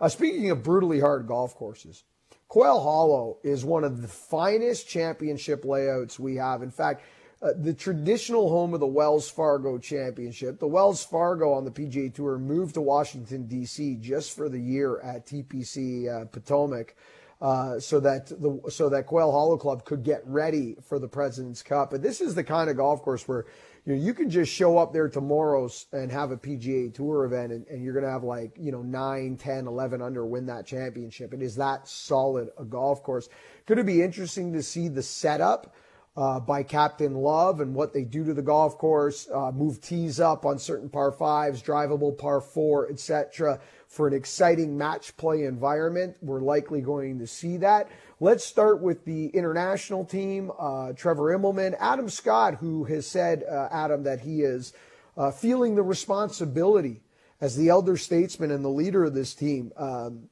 Uh, 0.01 0.09
speaking 0.09 0.49
of 0.49 0.63
brutally 0.63 0.99
hard 0.99 1.27
golf 1.27 1.55
courses, 1.55 2.03
Quail 2.49 2.81
Hollow 2.81 3.37
is 3.43 3.63
one 3.63 3.85
of 3.85 4.01
the 4.01 4.07
finest 4.09 4.89
championship 4.89 5.63
layouts 5.63 6.19
we 6.19 6.35
have. 6.35 6.61
In 6.61 6.71
fact, 6.71 7.03
uh, 7.41 7.53
the 7.57 7.73
traditional 7.73 8.49
home 8.49 8.73
of 8.73 8.79
the 8.79 8.87
Wells 8.87 9.27
Fargo 9.27 9.79
Championship. 9.79 10.59
The 10.59 10.67
Wells 10.67 11.03
Fargo 11.03 11.53
on 11.53 11.65
the 11.65 11.71
PGA 11.71 12.13
Tour 12.13 12.37
moved 12.37 12.75
to 12.75 12.81
Washington, 12.81 13.47
D.C. 13.47 13.95
just 13.95 14.35
for 14.35 14.47
the 14.47 14.59
year 14.59 14.99
at 15.01 15.25
TPC 15.25 16.07
uh, 16.07 16.25
Potomac. 16.25 16.95
Uh, 17.41 17.79
so 17.79 17.99
that 17.99 18.27
the 18.27 18.61
so 18.69 18.87
that 18.89 19.07
Quail 19.07 19.31
Hollow 19.31 19.57
Club 19.57 19.83
could 19.83 20.03
get 20.03 20.21
ready 20.27 20.75
for 20.87 20.99
the 20.99 21.07
President's 21.07 21.63
Cup. 21.63 21.89
But 21.89 22.03
this 22.03 22.21
is 22.21 22.35
the 22.35 22.43
kind 22.43 22.69
of 22.69 22.77
golf 22.77 23.01
course 23.01 23.27
where 23.27 23.47
you 23.83 23.95
know 23.95 23.99
you 23.99 24.13
can 24.13 24.29
just 24.29 24.53
show 24.53 24.77
up 24.77 24.93
there 24.93 25.09
tomorrow 25.09 25.67
and 25.91 26.11
have 26.11 26.29
a 26.29 26.37
PGA 26.37 26.93
Tour 26.93 27.25
event, 27.25 27.51
and, 27.51 27.65
and 27.65 27.83
you're 27.83 27.93
going 27.93 28.05
to 28.05 28.11
have 28.11 28.23
like 28.23 28.55
you 28.59 28.71
know 28.71 28.83
9, 28.83 29.37
10, 29.37 29.65
11 29.65 30.03
under 30.03 30.23
win 30.23 30.45
that 30.45 30.67
championship. 30.67 31.33
It 31.33 31.41
is 31.41 31.55
that 31.55 31.87
solid 31.87 32.49
a 32.59 32.63
golf 32.63 33.01
course. 33.01 33.27
Could 33.65 33.79
it 33.79 33.87
be 33.87 34.03
interesting 34.03 34.53
to 34.53 34.61
see 34.61 34.87
the 34.87 35.01
setup? 35.01 35.73
Uh, 36.17 36.39
by 36.39 36.61
Captain 36.61 37.15
Love 37.15 37.61
and 37.61 37.73
what 37.73 37.93
they 37.93 38.03
do 38.03 38.25
to 38.25 38.33
the 38.33 38.41
golf 38.41 38.77
course, 38.77 39.29
uh, 39.33 39.51
move 39.51 39.79
tees 39.81 40.19
up 40.19 40.45
on 40.45 40.59
certain 40.59 40.89
par 40.89 41.11
fives, 41.11 41.63
drivable 41.63 42.17
par 42.17 42.41
four, 42.41 42.89
etc. 42.89 43.59
for 43.87 44.07
an 44.07 44.13
exciting 44.13 44.77
match 44.77 45.15
play 45.15 45.43
environment. 45.43 46.17
We're 46.21 46.41
likely 46.41 46.81
going 46.81 47.19
to 47.19 47.27
see 47.27 47.57
that. 47.57 47.89
Let's 48.19 48.43
start 48.43 48.81
with 48.81 49.05
the 49.05 49.27
international 49.27 50.03
team. 50.03 50.51
Uh, 50.59 50.91
Trevor 50.93 51.35
Immelman, 51.37 51.75
Adam 51.79 52.09
Scott, 52.09 52.55
who 52.55 52.83
has 52.85 53.07
said, 53.07 53.43
uh, 53.49 53.69
Adam, 53.71 54.03
that 54.03 54.19
he 54.19 54.41
is 54.41 54.73
uh, 55.17 55.31
feeling 55.31 55.75
the 55.75 55.83
responsibility 55.83 57.01
as 57.39 57.55
the 57.55 57.69
elder 57.69 57.97
statesman 57.97 58.51
and 58.51 58.63
the 58.63 58.69
leader 58.69 59.05
of 59.05 59.13
this 59.13 59.33
team 59.33 59.71
um, 59.77 60.29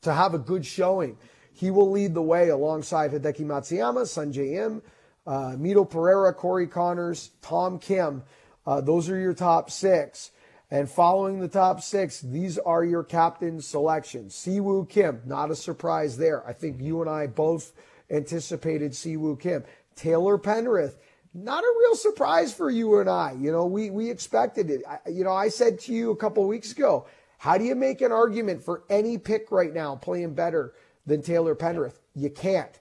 to 0.00 0.12
have 0.12 0.34
a 0.34 0.38
good 0.38 0.64
showing. 0.64 1.18
He 1.52 1.70
will 1.70 1.90
lead 1.90 2.14
the 2.14 2.22
way 2.22 2.48
alongside 2.48 3.12
Hideki 3.12 3.44
Matsuyama, 3.44 4.02
Sungjae 4.02 4.56
Im, 4.64 4.82
uh, 5.26 5.54
Mito 5.56 5.88
Pereira, 5.88 6.32
Corey 6.34 6.66
Conners, 6.66 7.30
Tom 7.40 7.78
Kim. 7.78 8.22
Uh, 8.66 8.80
those 8.80 9.08
are 9.08 9.18
your 9.18 9.34
top 9.34 9.70
six. 9.70 10.30
And 10.70 10.88
following 10.88 11.40
the 11.40 11.48
top 11.48 11.82
six, 11.82 12.20
these 12.20 12.58
are 12.58 12.82
your 12.82 13.04
captain 13.04 13.60
selections. 13.60 14.34
Siwoo 14.34 14.88
Kim, 14.88 15.20
not 15.26 15.50
a 15.50 15.54
surprise 15.54 16.16
there. 16.16 16.46
I 16.46 16.54
think 16.54 16.80
you 16.80 17.02
and 17.02 17.10
I 17.10 17.26
both 17.26 17.72
anticipated 18.10 18.92
Siwoo 18.92 19.38
Kim. 19.38 19.64
Taylor 19.96 20.38
Pendrith, 20.38 20.94
not 21.34 21.62
a 21.62 21.74
real 21.78 21.94
surprise 21.94 22.54
for 22.54 22.70
you 22.70 23.00
and 23.00 23.10
I. 23.10 23.32
You 23.38 23.52
know, 23.52 23.66
we, 23.66 23.90
we 23.90 24.10
expected 24.10 24.70
it. 24.70 24.82
I, 24.88 25.10
you 25.10 25.24
know, 25.24 25.32
I 25.32 25.48
said 25.48 25.78
to 25.80 25.92
you 25.92 26.10
a 26.10 26.16
couple 26.16 26.46
weeks 26.46 26.72
ago, 26.72 27.06
how 27.36 27.58
do 27.58 27.64
you 27.64 27.74
make 27.74 28.00
an 28.00 28.12
argument 28.12 28.62
for 28.62 28.84
any 28.88 29.18
pick 29.18 29.50
right 29.50 29.74
now 29.74 29.96
playing 29.96 30.34
better 30.34 30.74
than 31.04 31.22
Taylor 31.22 31.54
Pendrith? 31.54 31.98
You 32.14 32.30
can't. 32.30 32.78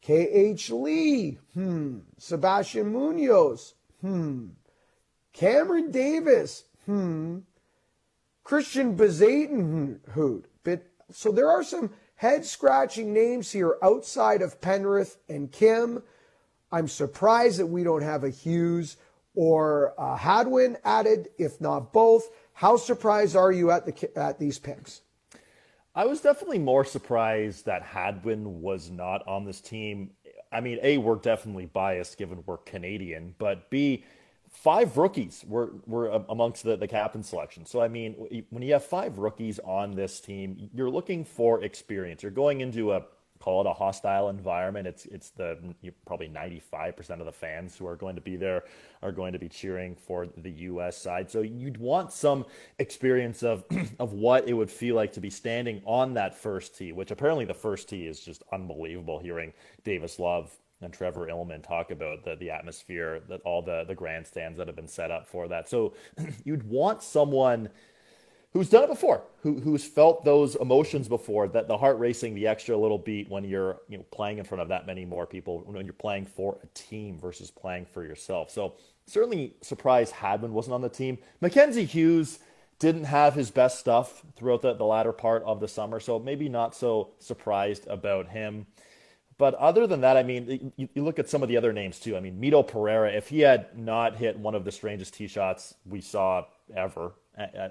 K.H. 0.00 0.70
Lee, 0.70 1.38
hmm. 1.54 1.98
Sebastian 2.16 2.92
Munoz, 2.92 3.74
hmm. 4.00 4.48
Cameron 5.32 5.90
Davis, 5.90 6.64
hmm, 6.86 7.38
Christian 8.44 8.96
Bezuidenhout. 8.96 10.44
But 10.64 10.86
so 11.10 11.30
there 11.30 11.50
are 11.50 11.62
some 11.62 11.90
head 12.16 12.44
scratching 12.44 13.12
names 13.12 13.52
here 13.52 13.76
outside 13.82 14.42
of 14.42 14.60
Pendrith 14.60 15.16
and 15.28 15.52
Kim. 15.52 16.02
I'm 16.72 16.88
surprised 16.88 17.58
that 17.58 17.66
we 17.66 17.84
don't 17.84 18.02
have 18.02 18.24
a 18.24 18.30
Hughes 18.30 18.96
or 19.34 19.94
a 19.96 20.16
Hadwin 20.16 20.76
added, 20.84 21.28
if 21.38 21.60
not 21.60 21.92
both. 21.92 22.28
How 22.54 22.76
surprised 22.76 23.36
are 23.36 23.52
you 23.52 23.70
at 23.70 23.86
the 23.86 24.18
at 24.18 24.38
these 24.38 24.58
picks? 24.58 25.02
I 25.98 26.04
was 26.04 26.20
definitely 26.20 26.60
more 26.60 26.84
surprised 26.84 27.66
that 27.66 27.82
Hadwin 27.82 28.62
was 28.62 28.88
not 28.88 29.26
on 29.26 29.44
this 29.44 29.60
team. 29.60 30.12
I 30.52 30.60
mean, 30.60 30.78
A, 30.80 30.96
we're 30.96 31.16
definitely 31.16 31.66
biased 31.66 32.16
given 32.16 32.44
we're 32.46 32.58
Canadian, 32.58 33.34
but 33.38 33.68
B, 33.68 34.04
five 34.48 34.96
rookies 34.96 35.44
were, 35.48 35.72
were 35.88 36.22
amongst 36.28 36.62
the, 36.62 36.76
the 36.76 36.86
captain 36.86 37.24
selection. 37.24 37.66
So, 37.66 37.80
I 37.80 37.88
mean, 37.88 38.44
when 38.50 38.62
you 38.62 38.74
have 38.74 38.84
five 38.84 39.18
rookies 39.18 39.58
on 39.64 39.96
this 39.96 40.20
team, 40.20 40.70
you're 40.72 40.88
looking 40.88 41.24
for 41.24 41.64
experience. 41.64 42.22
You're 42.22 42.30
going 42.30 42.60
into 42.60 42.92
a 42.92 43.02
call 43.38 43.60
it 43.60 43.66
a 43.66 43.72
hostile 43.72 44.28
environment. 44.28 44.86
It's 44.86 45.06
it's 45.06 45.30
the 45.30 45.58
probably 46.06 46.28
95% 46.28 47.20
of 47.20 47.26
the 47.26 47.32
fans 47.32 47.76
who 47.76 47.86
are 47.86 47.96
going 47.96 48.16
to 48.16 48.20
be 48.20 48.36
there 48.36 48.64
are 49.02 49.12
going 49.12 49.32
to 49.32 49.38
be 49.38 49.48
cheering 49.48 49.94
for 49.94 50.26
the 50.36 50.50
U.S. 50.50 50.96
side. 50.96 51.30
So 51.30 51.40
you'd 51.40 51.78
want 51.78 52.12
some 52.12 52.44
experience 52.78 53.42
of 53.42 53.64
of 53.98 54.12
what 54.12 54.48
it 54.48 54.54
would 54.54 54.70
feel 54.70 54.96
like 54.96 55.12
to 55.14 55.20
be 55.20 55.30
standing 55.30 55.82
on 55.84 56.14
that 56.14 56.34
first 56.36 56.76
tee, 56.76 56.92
which 56.92 57.10
apparently 57.10 57.44
the 57.44 57.54
first 57.54 57.88
tee 57.88 58.06
is 58.06 58.20
just 58.20 58.42
unbelievable. 58.52 59.18
Hearing 59.18 59.52
Davis 59.84 60.18
Love 60.18 60.52
and 60.80 60.92
Trevor 60.92 61.26
Immelman 61.26 61.62
talk 61.62 61.90
about 61.90 62.24
the, 62.24 62.36
the 62.36 62.50
atmosphere, 62.50 63.20
that 63.28 63.40
all 63.42 63.62
the, 63.62 63.84
the 63.86 63.94
grandstands 63.94 64.58
that 64.58 64.68
have 64.68 64.76
been 64.76 64.88
set 64.88 65.10
up 65.10 65.26
for 65.26 65.48
that. 65.48 65.68
So 65.68 65.94
you'd 66.44 66.68
want 66.68 67.02
someone 67.02 67.68
who's 68.52 68.68
done 68.68 68.84
it 68.84 68.88
before, 68.88 69.22
who, 69.42 69.60
who's 69.60 69.84
felt 69.84 70.24
those 70.24 70.54
emotions 70.56 71.08
before, 71.08 71.48
that 71.48 71.68
the 71.68 71.76
heart 71.76 71.98
racing, 71.98 72.34
the 72.34 72.46
extra 72.46 72.76
little 72.76 72.98
beat 72.98 73.28
when 73.30 73.44
you're 73.44 73.80
you 73.88 73.98
know 73.98 74.04
playing 74.10 74.38
in 74.38 74.44
front 74.44 74.62
of 74.62 74.68
that 74.68 74.86
many 74.86 75.04
more 75.04 75.26
people, 75.26 75.62
when 75.66 75.84
you're 75.84 75.92
playing 75.92 76.26
for 76.26 76.58
a 76.62 76.66
team 76.68 77.18
versus 77.18 77.50
playing 77.50 77.86
for 77.86 78.04
yourself. 78.04 78.50
So 78.50 78.74
certainly 79.06 79.54
surprised 79.60 80.12
Hadwin 80.12 80.52
wasn't 80.52 80.74
on 80.74 80.82
the 80.82 80.88
team. 80.88 81.18
Mackenzie 81.40 81.84
Hughes 81.84 82.38
didn't 82.78 83.04
have 83.04 83.34
his 83.34 83.50
best 83.50 83.80
stuff 83.80 84.22
throughout 84.36 84.62
the, 84.62 84.74
the 84.74 84.84
latter 84.84 85.12
part 85.12 85.42
of 85.44 85.60
the 85.60 85.68
summer, 85.68 85.98
so 85.98 86.18
maybe 86.18 86.48
not 86.48 86.74
so 86.74 87.10
surprised 87.18 87.86
about 87.88 88.28
him. 88.28 88.66
But 89.36 89.54
other 89.54 89.86
than 89.86 90.00
that, 90.00 90.16
I 90.16 90.24
mean, 90.24 90.72
you, 90.76 90.88
you, 90.94 91.04
look 91.04 91.20
at 91.20 91.28
some 91.28 91.44
of 91.44 91.48
the 91.48 91.56
other 91.56 91.72
names 91.72 92.00
too. 92.00 92.16
I 92.16 92.20
mean, 92.20 92.40
Mito 92.40 92.66
Pereira, 92.66 93.12
if 93.12 93.28
he 93.28 93.40
had 93.40 93.78
not 93.78 94.16
hit 94.16 94.36
one 94.36 94.56
of 94.56 94.64
the 94.64 94.72
strangest 94.72 95.14
tee 95.14 95.28
shots 95.28 95.74
we 95.86 96.00
saw 96.00 96.44
ever 96.74 97.12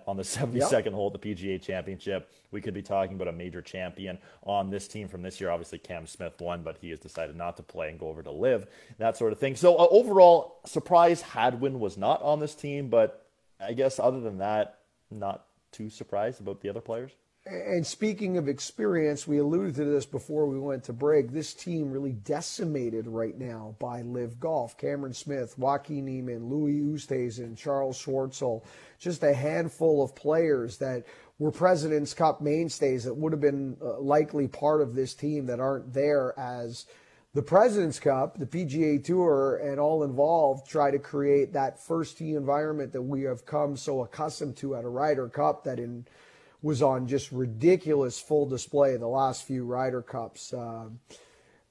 on 0.07 0.17
the 0.17 0.23
72nd 0.23 0.85
yep. 0.85 0.93
hole 0.93 1.11
at 1.13 1.21
the 1.21 1.35
PGA 1.35 1.61
Championship, 1.61 2.31
we 2.51 2.61
could 2.61 2.73
be 2.73 2.81
talking 2.81 3.15
about 3.15 3.27
a 3.27 3.31
major 3.31 3.61
champion 3.61 4.17
on 4.43 4.69
this 4.69 4.87
team 4.87 5.07
from 5.07 5.21
this 5.21 5.39
year. 5.39 5.49
Obviously, 5.49 5.77
Cam 5.77 6.07
Smith 6.07 6.39
won, 6.39 6.63
but 6.63 6.77
he 6.79 6.89
has 6.89 6.99
decided 6.99 7.35
not 7.35 7.57
to 7.57 7.63
play 7.63 7.89
and 7.89 7.99
go 7.99 8.07
over 8.07 8.23
to 8.23 8.31
LIV, 8.31 8.67
that 8.97 9.17
sort 9.17 9.31
of 9.31 9.39
thing. 9.39 9.55
So, 9.55 9.75
uh, 9.75 9.87
overall, 9.89 10.59
surprise 10.65 11.21
Hadwin 11.21 11.79
was 11.79 11.97
not 11.97 12.21
on 12.21 12.39
this 12.39 12.55
team, 12.55 12.89
but 12.89 13.25
I 13.59 13.73
guess 13.73 13.99
other 13.99 14.21
than 14.21 14.37
that, 14.39 14.79
not 15.11 15.45
too 15.71 15.89
surprised 15.89 16.41
about 16.41 16.61
the 16.61 16.69
other 16.69 16.81
players. 16.81 17.11
And 17.49 17.87
speaking 17.87 18.37
of 18.37 18.49
experience, 18.49 19.25
we 19.25 19.37
alluded 19.37 19.75
to 19.75 19.85
this 19.85 20.05
before 20.05 20.47
we 20.47 20.59
went 20.59 20.83
to 20.85 20.93
break. 20.93 21.31
This 21.31 21.53
team 21.53 21.91
really 21.91 22.11
decimated 22.11 23.07
right 23.07 23.37
now 23.37 23.75
by 23.79 24.01
LIV 24.01 24.39
Golf. 24.39 24.77
Cameron 24.77 25.13
Smith, 25.13 25.57
Joaquin 25.57 26.05
Niemann, 26.05 26.49
Louis 26.49 26.81
Oosthuizen, 26.81 27.57
Charles 27.57 28.03
Schwartzel, 28.03 28.63
just 28.97 29.23
a 29.23 29.33
handful 29.33 30.03
of 30.03 30.15
players 30.15 30.77
that 30.77 31.05
were 31.39 31.51
President's 31.51 32.13
Cup 32.13 32.41
mainstays 32.41 33.03
that 33.03 33.15
would 33.15 33.31
have 33.31 33.41
been 33.41 33.77
uh, 33.81 33.99
likely 33.99 34.47
part 34.47 34.81
of 34.81 34.95
this 34.95 35.13
team 35.13 35.45
that 35.45 35.59
aren't 35.59 35.93
there 35.93 36.37
as 36.37 36.85
the 37.33 37.43
President's 37.43 37.99
Cup, 37.99 38.39
the 38.39 38.45
PGA 38.45 39.03
Tour, 39.03 39.57
and 39.57 39.79
all 39.79 40.03
involved 40.03 40.67
try 40.67 40.89
to 40.89 40.97
create 40.97 41.53
that 41.53 41.79
first 41.79 42.17
tee 42.17 42.33
environment 42.33 42.93
that 42.93 43.01
we 43.01 43.23
have 43.23 43.45
come 43.45 43.77
so 43.77 44.01
accustomed 44.01 44.57
to 44.57 44.75
at 44.75 44.83
a 44.83 44.89
Ryder 44.89 45.29
Cup 45.29 45.63
that 45.63 45.79
in– 45.79 46.05
was 46.61 46.81
on 46.81 47.07
just 47.07 47.31
ridiculous 47.31 48.19
full 48.19 48.45
display 48.45 48.97
the 48.97 49.07
last 49.07 49.43
few 49.43 49.63
Ryder 49.63 50.01
Cups. 50.01 50.53
Uh, 50.53 50.85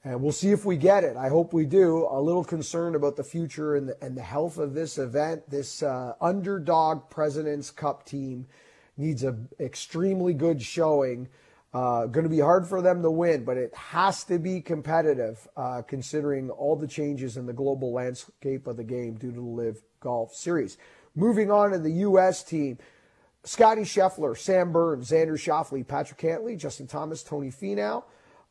and 0.07 0.23
we'll 0.23 0.31
see 0.31 0.53
if 0.53 0.65
we 0.65 0.77
get 0.77 1.03
it. 1.03 1.17
I 1.17 1.29
hope 1.29 1.53
we 1.53 1.67
do. 1.67 2.07
A 2.09 2.21
little 2.21 2.45
concerned 2.45 2.95
about 2.95 3.17
the 3.17 3.25
future 3.25 3.75
and 3.75 3.89
the, 3.89 3.97
and 4.01 4.17
the 4.17 4.23
health 4.23 4.57
of 4.57 4.73
this 4.73 4.99
event. 4.99 5.51
This 5.51 5.83
uh, 5.83 6.13
underdog 6.21 7.11
President's 7.11 7.73
Cup 7.73 8.07
team 8.07 8.47
needs 8.97 9.25
an 9.25 9.49
extremely 9.59 10.33
good 10.33 10.63
showing. 10.63 11.29
Uh, 11.75 12.07
going 12.07 12.23
to 12.23 12.31
be 12.31 12.39
hard 12.39 12.69
for 12.69 12.81
them 12.81 13.03
to 13.03 13.11
win, 13.11 13.45
but 13.45 13.57
it 13.57 13.75
has 13.75 14.23
to 14.25 14.39
be 14.39 14.61
competitive 14.61 15.49
uh, 15.57 15.83
considering 15.83 16.51
all 16.51 16.77
the 16.77 16.87
changes 16.87 17.37
in 17.37 17.45
the 17.45 17.53
global 17.53 17.93
landscape 17.93 18.69
of 18.69 18.77
the 18.77 18.85
game 18.85 19.15
due 19.15 19.33
to 19.33 19.41
the 19.41 19.43
LIV 19.43 19.83
Golf 19.99 20.33
Series. 20.33 20.79
Moving 21.17 21.51
on 21.51 21.73
to 21.73 21.81
the 21.81 21.91
U.S. 21.91 22.45
team. 22.45 22.79
Scotty 23.43 23.83
Scheffler, 23.83 24.39
Sam 24.39 24.71
Burns, 24.71 25.11
Xander 25.11 25.33
Schauffele, 25.33 25.87
Patrick 25.87 26.21
Cantlay, 26.21 26.57
Justin 26.57 26.87
Thomas, 26.87 27.25
Tony 27.25 27.51
Finau, 27.51 28.05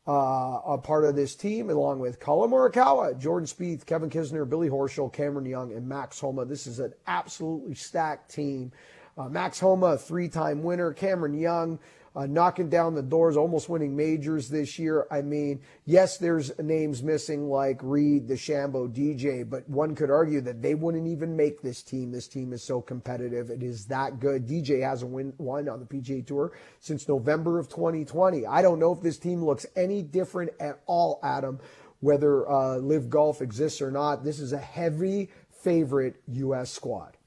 uh, 0.08 0.60
a 0.66 0.78
part 0.78 1.04
of 1.04 1.16
this 1.16 1.34
team, 1.34 1.70
along 1.70 1.98
with 1.98 2.20
Collin 2.20 2.50
Morikawa, 2.50 3.18
Jordan 3.18 3.46
Spieth, 3.46 3.86
Kevin 3.86 4.08
Kisner, 4.08 4.48
Billy 4.48 4.68
Horschel, 4.68 5.12
Cameron 5.12 5.46
Young, 5.46 5.72
and 5.72 5.88
Max 5.88 6.20
Homa. 6.20 6.44
This 6.44 6.66
is 6.66 6.78
an 6.78 6.92
absolutely 7.06 7.74
stacked 7.74 8.32
team. 8.32 8.70
Uh, 9.18 9.28
Max 9.28 9.58
Homa, 9.58 9.96
three-time 9.96 10.62
winner. 10.62 10.92
Cameron 10.92 11.34
Young, 11.34 11.78
uh, 12.16 12.24
knocking 12.24 12.70
down 12.70 12.94
the 12.94 13.02
doors, 13.02 13.36
almost 13.36 13.68
winning 13.68 13.94
majors 13.94 14.48
this 14.48 14.78
year. 14.78 15.06
I 15.10 15.20
mean, 15.20 15.60
yes, 15.84 16.16
there's 16.16 16.58
names 16.58 17.02
missing 17.02 17.50
like 17.50 17.78
Reed, 17.82 18.26
DeChambeau, 18.26 18.88
DJ, 18.88 19.48
but 19.48 19.68
one 19.68 19.94
could 19.94 20.10
argue 20.10 20.40
that 20.40 20.62
they 20.62 20.74
wouldn't 20.74 21.06
even 21.06 21.36
make 21.36 21.60
this 21.60 21.82
team. 21.82 22.10
This 22.10 22.26
team 22.26 22.54
is 22.54 22.62
so 22.62 22.80
competitive. 22.80 23.50
It 23.50 23.62
is 23.62 23.84
that 23.86 24.18
good. 24.18 24.48
DJ 24.48 24.82
hasn't 24.82 25.12
win, 25.12 25.34
won 25.36 25.68
on 25.68 25.78
the 25.78 25.84
PGA 25.84 26.26
Tour 26.26 26.52
since 26.80 27.06
November 27.06 27.58
of 27.58 27.68
2020. 27.68 28.46
I 28.46 28.62
don't 28.62 28.78
know 28.78 28.92
if 28.92 29.02
this 29.02 29.18
team 29.18 29.44
looks 29.44 29.66
any 29.76 30.02
different 30.02 30.52
at 30.58 30.80
all, 30.86 31.20
Adam, 31.22 31.60
whether 32.00 32.50
uh, 32.50 32.76
LIV 32.76 33.10
Golf 33.10 33.42
exists 33.42 33.82
or 33.82 33.90
not. 33.90 34.24
This 34.24 34.40
is 34.40 34.54
a 34.54 34.58
heavy 34.58 35.28
favorite 35.50 36.16
U.S. 36.28 36.70
squad. 36.70 37.18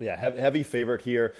Yeah, 0.00 0.16
heavy 0.16 0.64
favorite 0.64 1.02
here. 1.02 1.34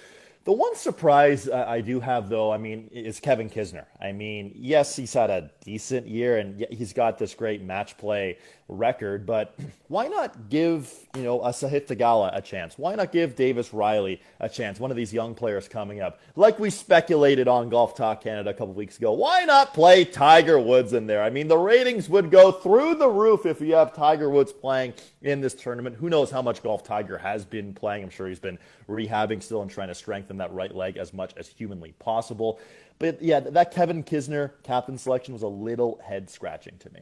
The 0.45 0.51
one 0.51 0.75
surprise 0.75 1.49
I 1.49 1.79
do 1.79 2.01
have, 2.01 2.27
though, 2.27 2.51
I 2.51 2.57
mean, 2.57 2.89
is 2.91 3.21
Kevin 3.21 3.49
Kisner. 3.49 3.85
I 4.01 4.11
mean, 4.11 4.51
yes, 4.55 4.93
he's 4.93 5.13
had 5.13 5.29
a 5.29 5.49
decent 5.63 6.05
year 6.05 6.39
and 6.39 6.65
he's 6.69 6.91
got 6.91 7.17
this 7.17 7.33
great 7.33 7.61
match 7.61 7.97
play 7.97 8.37
record, 8.67 9.25
but 9.25 9.55
why 9.87 10.07
not 10.07 10.49
give, 10.49 10.91
you 11.15 11.23
know, 11.23 11.41
a 11.41 11.49
Sahith 11.49 11.87
Theegala 11.87 12.35
a 12.35 12.41
chance? 12.41 12.77
Why 12.77 12.95
not 12.95 13.11
give 13.11 13.35
Davis 13.35 13.73
Riley 13.73 14.21
a 14.39 14.49
chance? 14.49 14.79
One 14.79 14.91
of 14.91 14.97
these 14.97 15.13
young 15.13 15.35
players 15.35 15.67
coming 15.67 16.01
up. 16.01 16.19
Like 16.35 16.59
we 16.59 16.69
speculated 16.69 17.47
on 17.47 17.69
Golf 17.69 17.95
Talk 17.95 18.23
Canada 18.23 18.49
a 18.49 18.53
couple 18.53 18.73
weeks 18.73 18.97
ago. 18.97 19.11
Why 19.11 19.43
not 19.45 19.73
play 19.73 20.05
Tiger 20.05 20.59
Woods 20.59 20.93
in 20.93 21.07
there? 21.07 21.23
I 21.23 21.29
mean, 21.29 21.47
the 21.47 21.57
ratings 21.57 22.09
would 22.09 22.31
go 22.31 22.51
through 22.51 22.95
the 22.95 23.09
roof 23.09 23.45
if 23.45 23.61
you 23.61 23.75
have 23.75 23.93
Tiger 23.93 24.29
Woods 24.29 24.53
playing 24.53 24.93
in 25.21 25.41
this 25.41 25.53
tournament. 25.53 25.95
Who 25.97 26.09
knows 26.09 26.31
how 26.31 26.41
much 26.41 26.63
golf 26.63 26.83
Tiger 26.83 27.17
has 27.17 27.45
been 27.45 27.73
playing? 27.73 28.03
I'm 28.03 28.09
sure 28.09 28.27
he's 28.27 28.39
been 28.39 28.59
rehabbing 28.89 29.43
still 29.43 29.61
and 29.61 29.69
trying 29.69 29.89
to 29.89 29.95
strengthen 29.95 30.37
that 30.37 30.53
right 30.53 30.73
leg 30.73 30.97
as 30.97 31.13
much 31.13 31.33
as 31.37 31.47
humanly 31.47 31.93
possible. 31.99 32.59
But 32.99 33.21
yeah, 33.21 33.39
that 33.41 33.71
Kevin 33.71 34.03
Kisner 34.03 34.51
captain 34.63 34.97
selection 34.97 35.33
was 35.33 35.43
a 35.43 35.47
little 35.47 35.99
head 36.03 36.29
scratching 36.29 36.77
to 36.79 36.89
me. 36.91 37.01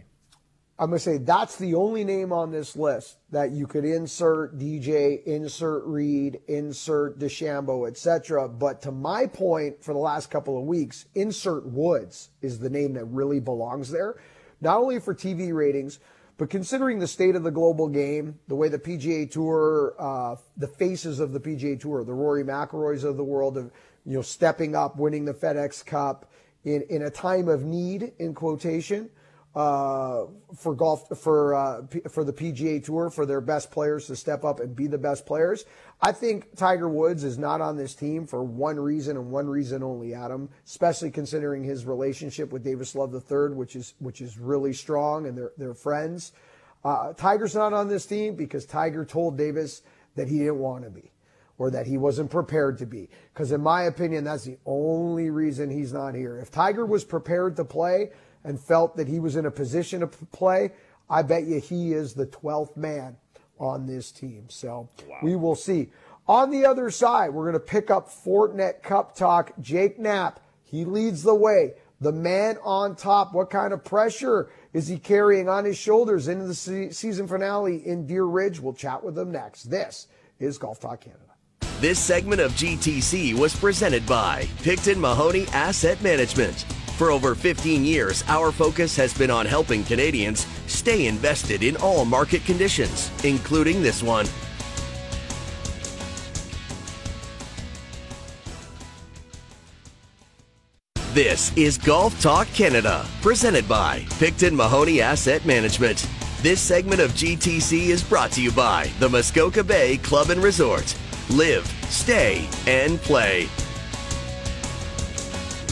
I'm 0.81 0.89
going 0.89 0.97
to 0.97 1.03
say 1.03 1.17
that's 1.19 1.57
the 1.57 1.75
only 1.75 2.03
name 2.03 2.33
on 2.33 2.49
this 2.49 2.75
list 2.75 3.17
that 3.29 3.51
you 3.51 3.67
could 3.67 3.85
insert 3.85 4.57
DJ, 4.57 5.23
insert 5.25 5.85
Reed, 5.85 6.39
insert 6.47 7.19
DeChambeau, 7.19 7.87
etc. 7.87 8.49
But 8.49 8.81
to 8.81 8.91
my 8.91 9.27
point 9.27 9.83
for 9.83 9.93
the 9.93 9.99
last 9.99 10.31
couple 10.31 10.57
of 10.57 10.63
weeks, 10.63 11.05
insert 11.13 11.67
Woods 11.67 12.29
is 12.41 12.57
the 12.57 12.69
name 12.71 12.93
that 12.93 13.05
really 13.05 13.39
belongs 13.39 13.91
there, 13.91 14.19
not 14.59 14.79
only 14.79 14.99
for 14.99 15.13
TV 15.13 15.53
ratings, 15.53 15.99
but 16.39 16.49
considering 16.49 16.97
the 16.97 17.05
state 17.05 17.35
of 17.35 17.43
the 17.43 17.51
global 17.51 17.87
game, 17.87 18.39
the 18.47 18.55
way 18.55 18.67
the 18.67 18.79
PGA 18.79 19.29
Tour, 19.29 19.93
uh, 19.99 20.35
the 20.57 20.67
faces 20.67 21.19
of 21.19 21.31
the 21.31 21.39
PGA 21.39 21.79
Tour, 21.79 22.03
the 22.03 22.11
Rory 22.11 22.43
McIlroys 22.43 23.03
of 23.03 23.17
the 23.17 23.23
world, 23.23 23.55
of 23.55 23.71
you 24.03 24.15
know 24.15 24.23
stepping 24.23 24.75
up, 24.75 24.97
winning 24.97 25.25
the 25.25 25.33
FedEx 25.35 25.85
Cup 25.85 26.31
in 26.63 26.81
in 26.89 27.03
a 27.03 27.11
time 27.11 27.49
of 27.49 27.65
need, 27.65 28.13
in 28.17 28.33
quotation 28.33 29.11
uh, 29.53 30.25
for 30.55 30.73
golf 30.73 31.07
for 31.19 31.53
uh, 31.53 31.81
P, 31.81 32.01
for 32.09 32.23
the 32.23 32.31
PGA 32.31 32.83
Tour 32.83 33.09
for 33.09 33.25
their 33.25 33.41
best 33.41 33.69
players 33.69 34.07
to 34.07 34.15
step 34.15 34.45
up 34.45 34.59
and 34.59 34.75
be 34.75 34.87
the 34.87 34.97
best 34.97 35.25
players. 35.25 35.65
I 36.01 36.13
think 36.13 36.55
Tiger 36.55 36.87
Woods 36.87 37.23
is 37.23 37.37
not 37.37 37.59
on 37.59 37.75
this 37.75 37.93
team 37.93 38.25
for 38.25 38.43
one 38.43 38.79
reason 38.79 39.17
and 39.17 39.29
one 39.29 39.47
reason 39.47 39.83
only, 39.83 40.13
Adam. 40.13 40.49
Especially 40.65 41.11
considering 41.11 41.63
his 41.63 41.85
relationship 41.85 42.51
with 42.51 42.63
Davis 42.63 42.95
Love 42.95 43.13
III, 43.13 43.55
which 43.55 43.75
is 43.75 43.93
which 43.99 44.21
is 44.21 44.37
really 44.37 44.73
strong, 44.73 45.25
and 45.25 45.37
they're 45.37 45.51
they're 45.57 45.73
friends. 45.73 46.31
Uh, 46.83 47.13
Tiger's 47.13 47.53
not 47.53 47.73
on 47.73 47.89
this 47.89 48.05
team 48.05 48.35
because 48.35 48.65
Tiger 48.65 49.05
told 49.05 49.37
Davis 49.37 49.83
that 50.15 50.27
he 50.27 50.39
didn't 50.39 50.59
want 50.59 50.83
to 50.83 50.89
be 50.89 51.11
or 51.57 51.69
that 51.69 51.85
he 51.85 51.95
wasn't 51.95 52.31
prepared 52.31 52.79
to 52.79 52.87
be. 52.87 53.07
Because, 53.31 53.51
in 53.51 53.61
my 53.61 53.83
opinion, 53.83 54.23
that's 54.23 54.45
the 54.45 54.57
only 54.65 55.29
reason 55.29 55.69
he's 55.69 55.93
not 55.93 56.15
here. 56.15 56.39
If 56.39 56.49
Tiger 56.49 56.87
was 56.87 57.03
prepared 57.03 57.55
to 57.57 57.65
play, 57.65 58.09
and 58.43 58.59
felt 58.59 58.97
that 58.97 59.07
he 59.07 59.19
was 59.19 59.35
in 59.35 59.45
a 59.45 59.51
position 59.51 60.01
to 60.01 60.07
play, 60.07 60.71
I 61.09 61.21
bet 61.21 61.43
you 61.43 61.59
he 61.59 61.93
is 61.93 62.13
the 62.13 62.25
12th 62.25 62.77
man 62.77 63.17
on 63.59 63.85
this 63.85 64.11
team. 64.11 64.45
So 64.49 64.89
wow. 65.07 65.17
we 65.21 65.35
will 65.35 65.55
see. 65.55 65.89
On 66.27 66.49
the 66.49 66.65
other 66.65 66.89
side, 66.89 67.31
we're 67.31 67.43
going 67.43 67.53
to 67.53 67.59
pick 67.59 67.91
up 67.91 68.09
Fortinet 68.09 68.81
Cup 68.83 69.15
talk. 69.15 69.51
Jake 69.59 69.99
Knapp, 69.99 70.39
he 70.63 70.85
leads 70.85 71.23
the 71.23 71.35
way. 71.35 71.73
The 71.99 72.11
man 72.11 72.57
on 72.63 72.95
top. 72.95 73.33
What 73.33 73.49
kind 73.49 73.73
of 73.73 73.83
pressure 73.83 74.49
is 74.73 74.87
he 74.87 74.97
carrying 74.97 75.49
on 75.49 75.65
his 75.65 75.77
shoulders 75.77 76.27
into 76.27 76.45
the 76.45 76.55
season 76.55 77.27
finale 77.27 77.85
in 77.85 78.07
Deer 78.07 78.23
Ridge? 78.23 78.59
We'll 78.59 78.73
chat 78.73 79.03
with 79.03 79.17
him 79.17 79.31
next. 79.31 79.65
This 79.65 80.07
is 80.39 80.57
Golf 80.57 80.79
Talk 80.79 81.01
Canada. 81.01 81.21
This 81.79 81.99
segment 81.99 82.41
of 82.41 82.51
GTC 82.53 83.33
was 83.33 83.55
presented 83.55 84.05
by 84.05 84.47
Picton 84.63 84.99
Mahoney 84.99 85.47
Asset 85.47 86.01
Management. 86.01 86.65
For 87.01 87.09
over 87.09 87.33
15 87.33 87.83
years, 87.83 88.23
our 88.27 88.51
focus 88.51 88.95
has 88.95 89.11
been 89.11 89.31
on 89.31 89.47
helping 89.47 89.83
Canadians 89.83 90.45
stay 90.67 91.07
invested 91.07 91.63
in 91.63 91.75
all 91.77 92.05
market 92.05 92.45
conditions, 92.45 93.09
including 93.23 93.81
this 93.81 94.03
one. 94.03 94.27
This 101.15 101.51
is 101.57 101.79
Golf 101.79 102.21
Talk 102.21 102.45
Canada, 102.49 103.03
presented 103.23 103.67
by 103.67 104.05
Picton 104.19 104.55
Mahoney 104.55 105.01
Asset 105.01 105.43
Management. 105.43 106.07
This 106.43 106.61
segment 106.61 107.01
of 107.01 107.09
GTC 107.13 107.87
is 107.87 108.03
brought 108.03 108.31
to 108.33 108.43
you 108.43 108.51
by 108.51 108.91
the 108.99 109.09
Muskoka 109.09 109.63
Bay 109.63 109.97
Club 109.97 110.29
and 110.29 110.43
Resort. 110.43 110.95
Live, 111.31 111.65
stay, 111.89 112.47
and 112.67 113.01
play. 113.01 113.49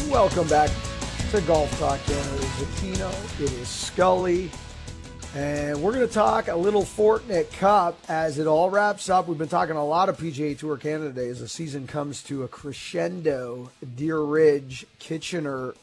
Welcome 0.10 0.48
back 0.48 0.72
to 1.32 1.42
Golf 1.42 1.80
Talk 1.80 2.04
Canada. 2.06 2.36
It 2.38 2.42
is 2.42 2.50
Aquino, 2.50 3.44
it 3.44 3.52
is 3.52 3.68
Scully, 3.68 4.50
and 5.36 5.80
we're 5.80 5.94
going 5.94 6.08
to 6.08 6.12
talk 6.12 6.48
a 6.48 6.56
little 6.56 6.82
Fortinet 6.82 7.52
Cup 7.54 8.00
as 8.10 8.40
it 8.40 8.48
all 8.48 8.72
wraps 8.72 9.12
up. 9.12 9.28
We've 9.28 9.38
been 9.38 9.48
talking 9.48 9.76
a 9.76 9.86
lot 9.86 10.10
of 10.10 10.18
PGA 10.18 10.58
Tour 10.58 10.78
Canada 10.78 11.12
Day 11.12 11.28
as 11.28 11.40
the 11.40 11.48
season 11.48 11.86
comes 11.86 12.24
to 12.24 12.42
a 12.42 12.48
crescendo. 12.48 13.70
Deer 13.96 14.20
Ridge, 14.20 14.88
Kitchener, 14.98 15.76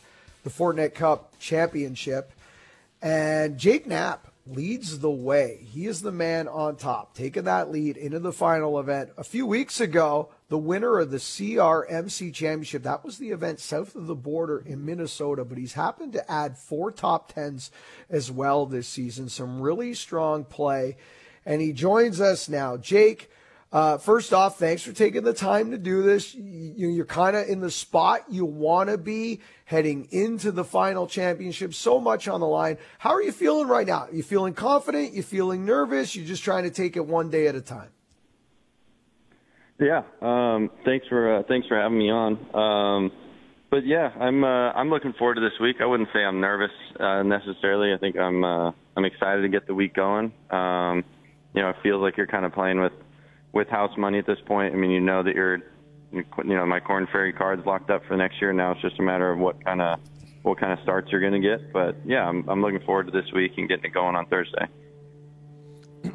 the 0.43 0.51
Fortinet 0.51 0.95
Cup 0.95 1.39
Championship, 1.39 2.33
and 3.01 3.57
Jake 3.57 3.87
Knapp 3.87 4.27
leads 4.47 5.01
the 5.01 5.11
way. 5.11 5.67
He 5.71 5.87
is 5.87 6.03
the 6.03 6.13
man 6.13 6.49
on 6.49 6.77
top, 6.77 7.15
taking 7.15 7.45
that 7.45 7.71
lead 7.71 7.97
into 7.97 8.19
the 8.19 8.33
final 8.33 8.79
event. 8.79 9.11
A 9.17 9.25
few 9.25 9.47
weeks 9.47 9.81
ago, 9.81 10.31
the 10.49 10.59
winner 10.59 10.99
of 10.99 11.11
the 11.11 11.17
CRMC 11.17 12.33
Championship. 12.33 12.85
That 12.85 13.05
was 13.05 13.19
the 13.19 13.31
event 13.31 13.61
south 13.61 13.97
of 13.97 14.07
the 14.07 14.15
border 14.15 14.59
in 14.59 14.85
Minnesota, 14.85 15.45
but 15.45 15.59
he's 15.59 15.73
happened 15.73 16.13
to 16.13 16.31
add 16.31 16.57
four 16.57 16.93
top 16.93 17.33
tens 17.33 17.71
as 18.09 18.31
well 18.31 18.67
this 18.67 18.89
season. 18.89 19.29
Some 19.29 19.61
really 19.61 19.95
strong 19.95 20.45
play. 20.45 20.97
And 21.45 21.61
he 21.61 21.73
joins 21.73 22.21
us 22.21 22.49
now. 22.49 22.77
Jake, 22.77 23.31
uh, 23.77 23.99
first 23.99 24.33
off, 24.33 24.59
thanks 24.59 24.83
for 24.83 24.93
taking 24.93 25.23
the 25.23 25.35
time 25.35 25.71
to 25.71 25.77
do 25.77 26.03
this. 26.03 26.35
You, 26.35 26.89
you're 26.89 27.05
kind 27.05 27.37
of 27.37 27.47
in 27.47 27.61
the 27.61 27.71
spot 27.71 28.23
you 28.31 28.47
want 28.47 28.89
to 28.89 28.97
be 28.97 29.41
heading 29.67 30.09
into 30.13 30.51
the 30.51 30.65
final 30.65 31.07
championship. 31.07 31.75
So 31.75 32.01
much 32.01 32.27
on 32.27 32.41
the 32.41 32.47
line. 32.47 32.79
How 32.97 33.11
are 33.11 33.23
you 33.23 33.33
feeling 33.33 33.69
right 33.69 33.87
now? 33.87 34.09
You 34.11 34.23
feeling 34.23 34.55
confident? 34.55 35.13
You 35.13 35.23
feeling 35.23 35.67
nervous? 35.67 36.17
You're 36.17 36.25
just 36.25 36.43
trying 36.43 36.65
to 36.65 36.71
take 36.71 36.97
it 36.97 37.05
one 37.05 37.29
day 37.29 37.49
at 37.49 37.55
a 37.55 37.61
time? 37.61 37.91
Yeah. 39.79 40.05
Um, 40.23 40.71
thanks 40.87 41.07
for 41.09 41.41
uh, 41.41 41.43
thanks 41.47 41.69
for 41.69 41.79
having 41.79 41.99
me 41.99 42.11
on. 42.11 42.39
Um, 42.55 43.13
but 43.71 43.85
yeah, 43.85 44.09
I'm 44.19 44.43
uh, 44.43 44.73
I'm 44.73 44.89
looking 44.89 45.13
forward 45.19 45.35
to 45.35 45.43
this 45.43 45.61
week. 45.61 45.83
I 45.83 45.85
wouldn't 45.85 46.09
say 46.15 46.21
I'm 46.21 46.41
nervous 46.41 46.71
uh, 46.99 47.23
necessarily. 47.25 47.93
I 47.93 47.99
think 47.99 48.17
I'm 48.17 48.43
uh, 48.43 48.73
I'm 48.97 49.05
excited 49.05 49.43
to 49.43 49.49
get 49.51 49.67
the 49.67 49.75
week 49.75 49.93
going. 49.93 50.33
Um, 50.51 51.05
you 51.55 51.61
know, 51.61 51.69
it 51.69 51.77
feels 51.83 52.01
like 52.01 52.17
you're 52.17 52.27
kind 52.27 52.47
of 52.47 52.55
playing 52.55 52.81
with 52.81 52.93
with 53.53 53.69
house 53.69 53.97
money 53.97 54.19
at 54.19 54.27
this 54.27 54.39
point. 54.47 54.75
I 54.75 54.77
mean, 54.77 54.91
you 54.91 55.01
know 55.01 55.23
that 55.23 55.35
you're 55.35 55.59
you 56.13 56.25
know 56.45 56.67
my 56.67 56.81
Korn 56.81 57.07
Ferry 57.11 57.33
card's 57.33 57.67
locked 57.67 57.91
up 57.91 58.05
for 58.07 58.17
next 58.17 58.41
year. 58.41 58.53
Now 58.53 58.73
it's 58.73 58.81
just 58.81 58.99
a 58.99 59.03
matter 59.03 59.31
of 59.31 59.39
what 59.39 59.65
kind 59.65 59.81
of 59.81 59.99
what 60.43 60.59
kind 60.59 60.73
of 60.73 60.79
starts 60.81 61.11
you're 61.11 61.21
going 61.21 61.41
to 61.41 61.49
get. 61.49 61.73
But 61.73 61.97
yeah, 62.05 62.27
I'm 62.27 62.49
I'm 62.49 62.63
looking 62.63 62.81
forward 62.81 63.07
to 63.07 63.13
this 63.13 63.31
week 63.33 63.53
and 63.57 63.69
getting 63.69 63.87
it 63.87 63.95
going 63.95 64.17
on 64.17 64.27
Thursday. 64.27 64.67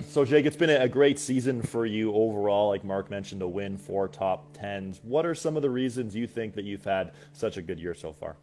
So, 0.07 0.25
Jake, 0.25 0.45
it's 0.45 0.55
been 0.55 0.69
a 0.69 0.87
great 0.87 1.19
season 1.19 1.61
for 1.61 1.85
you 1.85 2.13
overall. 2.13 2.69
Like 2.69 2.83
Mark 2.83 3.09
mentioned, 3.09 3.41
a 3.41 3.47
win, 3.47 3.77
four 3.77 4.07
top 4.07 4.45
tens. 4.53 5.01
What 5.03 5.25
are 5.25 5.35
some 5.35 5.55
of 5.55 5.61
the 5.61 5.69
reasons 5.69 6.15
you 6.15 6.27
think 6.27 6.55
that 6.55 6.65
you've 6.65 6.83
had 6.83 7.11
such 7.33 7.57
a 7.57 7.61
good 7.61 7.79
year 7.79 7.93
so 7.93 8.13
far? 8.13 8.35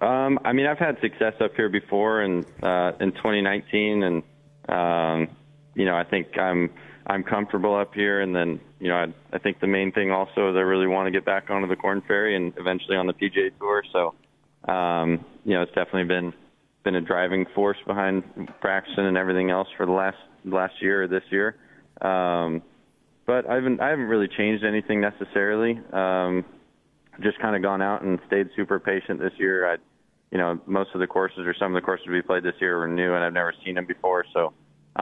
Um, 0.00 0.38
I 0.44 0.52
mean, 0.52 0.66
I've 0.66 0.78
had 0.78 1.00
success 1.00 1.34
up 1.40 1.54
here 1.54 1.68
before, 1.68 2.22
and 2.22 2.46
uh, 2.62 2.92
in 3.00 3.12
2019, 3.12 4.02
and 4.02 4.22
um, 4.68 5.36
you 5.74 5.84
know, 5.84 5.96
I 5.96 6.04
think 6.04 6.38
I'm 6.38 6.70
I'm 7.08 7.24
comfortable 7.24 7.74
up 7.74 7.94
here. 7.94 8.20
And 8.20 8.34
then, 8.34 8.60
you 8.80 8.88
know, 8.88 8.96
I, 8.96 9.06
I 9.32 9.38
think 9.38 9.60
the 9.60 9.66
main 9.66 9.92
thing 9.92 10.10
also 10.10 10.50
is 10.50 10.56
I 10.56 10.60
really 10.60 10.86
want 10.86 11.06
to 11.06 11.10
get 11.10 11.24
back 11.24 11.50
onto 11.50 11.66
the 11.66 11.76
Korn 11.76 12.02
Ferry 12.06 12.36
and 12.36 12.52
eventually 12.58 12.96
on 12.96 13.06
the 13.06 13.14
PGA 13.14 13.50
Tour. 13.58 13.82
So, 13.92 14.72
um, 14.72 15.24
you 15.44 15.54
know, 15.54 15.62
it's 15.62 15.72
definitely 15.72 16.04
been 16.04 16.32
been 16.84 16.94
a 16.94 17.00
driving 17.00 17.44
force 17.54 17.76
behind 17.86 18.22
Braxton 18.62 19.04
and 19.04 19.16
everything 19.16 19.50
else 19.50 19.68
for 19.76 19.84
the 19.86 19.92
last 19.92 20.16
last 20.44 20.74
year 20.80 21.04
or 21.04 21.08
this 21.08 21.24
year. 21.30 21.56
Um, 22.00 22.62
but 23.26 23.48
I 23.48 23.56
haven't 23.56 23.80
I 23.80 23.88
haven't 23.88 24.06
really 24.06 24.28
changed 24.28 24.64
anything 24.64 25.00
necessarily. 25.00 25.80
Um, 25.92 26.44
just 27.22 27.38
kind 27.40 27.56
of 27.56 27.62
gone 27.62 27.82
out 27.82 28.02
and 28.02 28.18
stayed 28.26 28.48
super 28.54 28.78
patient 28.78 29.18
this 29.20 29.32
year. 29.38 29.72
I, 29.72 29.76
you 30.30 30.38
know, 30.38 30.60
most 30.66 30.90
of 30.94 31.00
the 31.00 31.06
courses 31.06 31.40
or 31.40 31.54
some 31.58 31.74
of 31.74 31.82
the 31.82 31.84
courses 31.84 32.06
we 32.08 32.22
played 32.22 32.42
this 32.42 32.54
year 32.60 32.78
were 32.78 32.86
new 32.86 33.14
and 33.14 33.24
I've 33.24 33.32
never 33.32 33.52
seen 33.64 33.74
them 33.74 33.86
before. 33.86 34.24
So, 34.32 34.52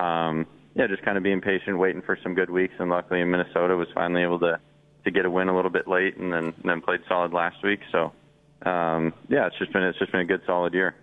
um, 0.01 0.47
yeah, 0.77 0.87
just 0.87 1.03
kind 1.03 1.17
of 1.17 1.23
being 1.23 1.41
patient, 1.41 1.79
waiting 1.79 2.03
for 2.03 2.19
some 2.23 2.35
good 2.35 2.51
weeks. 2.51 2.75
And 2.79 2.91
luckily 2.91 3.23
in 3.23 3.31
Minnesota 3.31 3.77
was 3.77 3.89
finally 3.95 4.23
able 4.23 4.39
to 4.41 4.61
to 5.05 5.11
get 5.11 5.25
a 5.25 5.31
win 5.31 5.49
a 5.49 5.55
little 5.55 5.71
bit 5.71 5.89
late 5.89 6.17
and 6.17 6.33
then 6.33 6.45
and 6.45 6.65
then 6.65 6.83
played 6.83 7.01
solid 7.09 7.33
last 7.33 7.57
week. 7.65 7.81
So, 7.91 8.13
um, 8.69 9.15
yeah, 9.29 9.47
it's 9.47 9.59
just 9.59 9.73
been 9.73 9.83
it's 9.83 9.99
just 9.99 10.13
been 10.13 10.21
a 10.21 10.27
good 10.27 10.43
solid 10.47 10.75
year. 10.75 10.95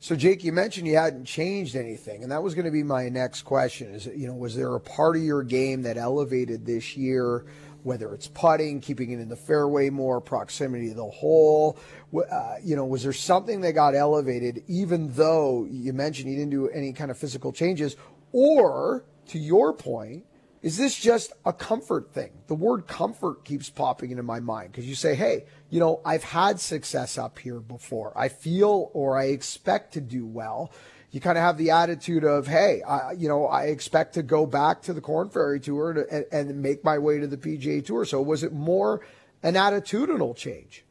So, 0.00 0.16
Jake, 0.16 0.42
you 0.42 0.50
mentioned 0.50 0.88
you 0.88 0.96
hadn't 0.96 1.26
changed 1.26 1.76
anything, 1.76 2.24
and 2.24 2.32
that 2.32 2.42
was 2.42 2.56
going 2.56 2.64
to 2.64 2.72
be 2.72 2.82
my 2.82 3.08
next 3.08 3.42
question. 3.42 3.94
Is 3.94 4.06
you 4.06 4.26
know, 4.26 4.34
was 4.34 4.56
there 4.56 4.74
a 4.74 4.80
part 4.80 5.14
of 5.14 5.22
your 5.22 5.44
game 5.44 5.82
that 5.82 5.96
elevated 5.96 6.66
this 6.66 6.96
year? 6.96 7.46
Whether 7.84 8.14
it's 8.14 8.28
putting, 8.28 8.80
keeping 8.80 9.10
it 9.10 9.18
in 9.18 9.28
the 9.28 9.34
fairway 9.34 9.90
more, 9.90 10.20
proximity 10.20 10.90
to 10.90 10.94
the 10.94 11.04
hole, 11.04 11.76
uh, 12.14 12.54
you 12.62 12.76
know, 12.76 12.84
was 12.84 13.02
there 13.02 13.12
something 13.12 13.60
that 13.62 13.72
got 13.72 13.96
elevated, 13.96 14.62
even 14.68 15.12
though 15.14 15.66
you 15.68 15.92
mentioned 15.92 16.30
you 16.30 16.36
didn't 16.36 16.52
do 16.52 16.68
any 16.68 16.92
kind 16.92 17.10
of 17.10 17.18
physical 17.18 17.52
changes, 17.52 17.96
or 18.32 19.04
to 19.28 19.38
your 19.38 19.72
point, 19.72 20.24
is 20.62 20.76
this 20.76 20.94
just 20.94 21.32
a 21.44 21.52
comfort 21.52 22.12
thing? 22.12 22.30
The 22.46 22.54
word 22.54 22.86
comfort 22.86 23.44
keeps 23.44 23.68
popping 23.68 24.12
into 24.12 24.22
my 24.22 24.38
mind 24.38 24.70
because 24.70 24.86
you 24.86 24.94
say, 24.94 25.16
hey, 25.16 25.46
you 25.70 25.80
know, 25.80 26.00
I've 26.04 26.22
had 26.22 26.60
success 26.60 27.18
up 27.18 27.38
here 27.38 27.58
before. 27.58 28.12
I 28.16 28.28
feel 28.28 28.90
or 28.92 29.18
I 29.18 29.26
expect 29.26 29.94
to 29.94 30.00
do 30.00 30.24
well. 30.24 30.72
you 31.10 31.20
kind 31.20 31.36
of 31.36 31.42
have 31.42 31.58
the 31.58 31.70
attitude 31.70 32.24
of, 32.24 32.46
hey, 32.46 32.80
I, 32.82 33.12
you 33.12 33.28
know, 33.28 33.46
I 33.46 33.64
expect 33.64 34.14
to 34.14 34.22
go 34.22 34.46
back 34.46 34.82
to 34.82 34.92
the 34.92 35.00
Korn 35.00 35.30
Ferry 35.30 35.58
Tour 35.58 35.94
to, 35.94 36.06
and, 36.10 36.26
and 36.32 36.62
make 36.62 36.84
my 36.84 36.98
way 36.98 37.18
to 37.18 37.26
the 37.26 37.36
PGA 37.36 37.84
Tour. 37.84 38.04
So 38.04 38.22
was 38.22 38.44
it 38.44 38.52
more 38.52 39.04
an 39.42 39.54
attitudinal 39.54 40.36
change? 40.36 40.84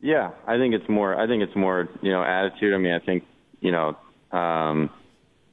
Yeah, 0.00 0.30
I 0.46 0.58
think 0.58 0.74
it's 0.74 0.88
more. 0.88 1.18
I 1.18 1.26
think 1.26 1.42
it's 1.42 1.54
more, 1.56 1.88
you 2.02 2.10
know, 2.10 2.22
attitude. 2.22 2.72
I 2.72 2.78
mean, 2.78 2.92
I 2.92 2.98
think, 2.98 3.24
you 3.60 3.72
know, 3.72 3.96
um, 4.36 4.90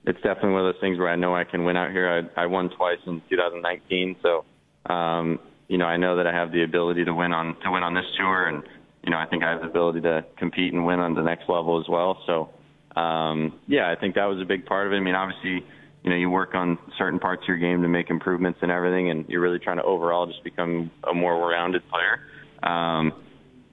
it's 0.06 0.22
definitely 0.22 0.52
one 0.52 0.66
of 0.66 0.74
those 0.74 0.82
things 0.82 0.97
where 0.97 1.10
I 1.10 1.16
know 1.16 1.36
I 1.36 1.43
can 1.43 1.66
win 1.66 1.78
out 1.78 1.91
here. 1.91 2.30
I, 2.38 2.43
I 2.43 2.45
won 2.45 2.70
twice 2.70 3.00
in 3.06 3.22
2019, 3.30 4.16
so 4.22 4.45
um, 4.91 5.39
you 5.68 5.78
know, 5.78 5.86
I 5.86 5.97
know 5.97 6.18
that 6.18 6.28
I 6.28 6.34
have 6.34 6.52
the 6.52 6.64
ability 6.64 7.06
to 7.06 7.14
win 7.14 7.32
on 7.32 7.56
to 7.64 7.72
win 7.72 7.84
on 7.84 7.93
this 7.93 8.06
tour, 8.18 8.47
and 8.47 8.64
you 9.04 9.12
know, 9.12 9.18
I 9.18 9.26
think 9.28 9.43
I 9.43 9.52
have 9.52 9.62
the 9.62 9.68
ability 9.68 10.02
to 10.02 10.26
compete 10.38 10.74
and 10.74 10.86
win 10.86 11.00
on 11.00 11.14
the 11.14 11.22
next 11.22 11.47
level 11.47 11.80
as 11.80 11.88
well. 11.88 12.22
So, 12.26 12.50
um, 13.00 13.60
yeah, 13.68 13.89
I 13.89 14.00
think 14.00 14.16
that 14.16 14.26
was 14.26 14.41
a 14.41 14.45
big 14.45 14.66
part 14.66 14.88
of 14.88 14.93
it. 14.93 14.97
I 14.97 15.00
mean, 15.00 15.16
obviously, 15.16 15.66
you 16.04 16.10
know, 16.10 16.16
you 16.16 16.30
work 16.30 16.56
on 16.56 16.78
certain 16.97 17.20
parts 17.20 17.43
of 17.43 17.47
your 17.47 17.58
game 17.58 17.82
to 17.82 17.88
make 17.88 18.10
improvements 18.10 18.60
and 18.62 18.72
everything, 18.72 19.10
and 19.10 19.28
you're 19.30 19.41
really 19.41 19.60
trying 19.60 19.78
to 19.78 19.84
overall 19.84 20.26
just 20.26 20.43
become 20.43 20.91
a 21.10 21.14
more 21.14 21.38
rounded 21.50 21.84
player. 21.89 22.72
Um, 22.72 23.14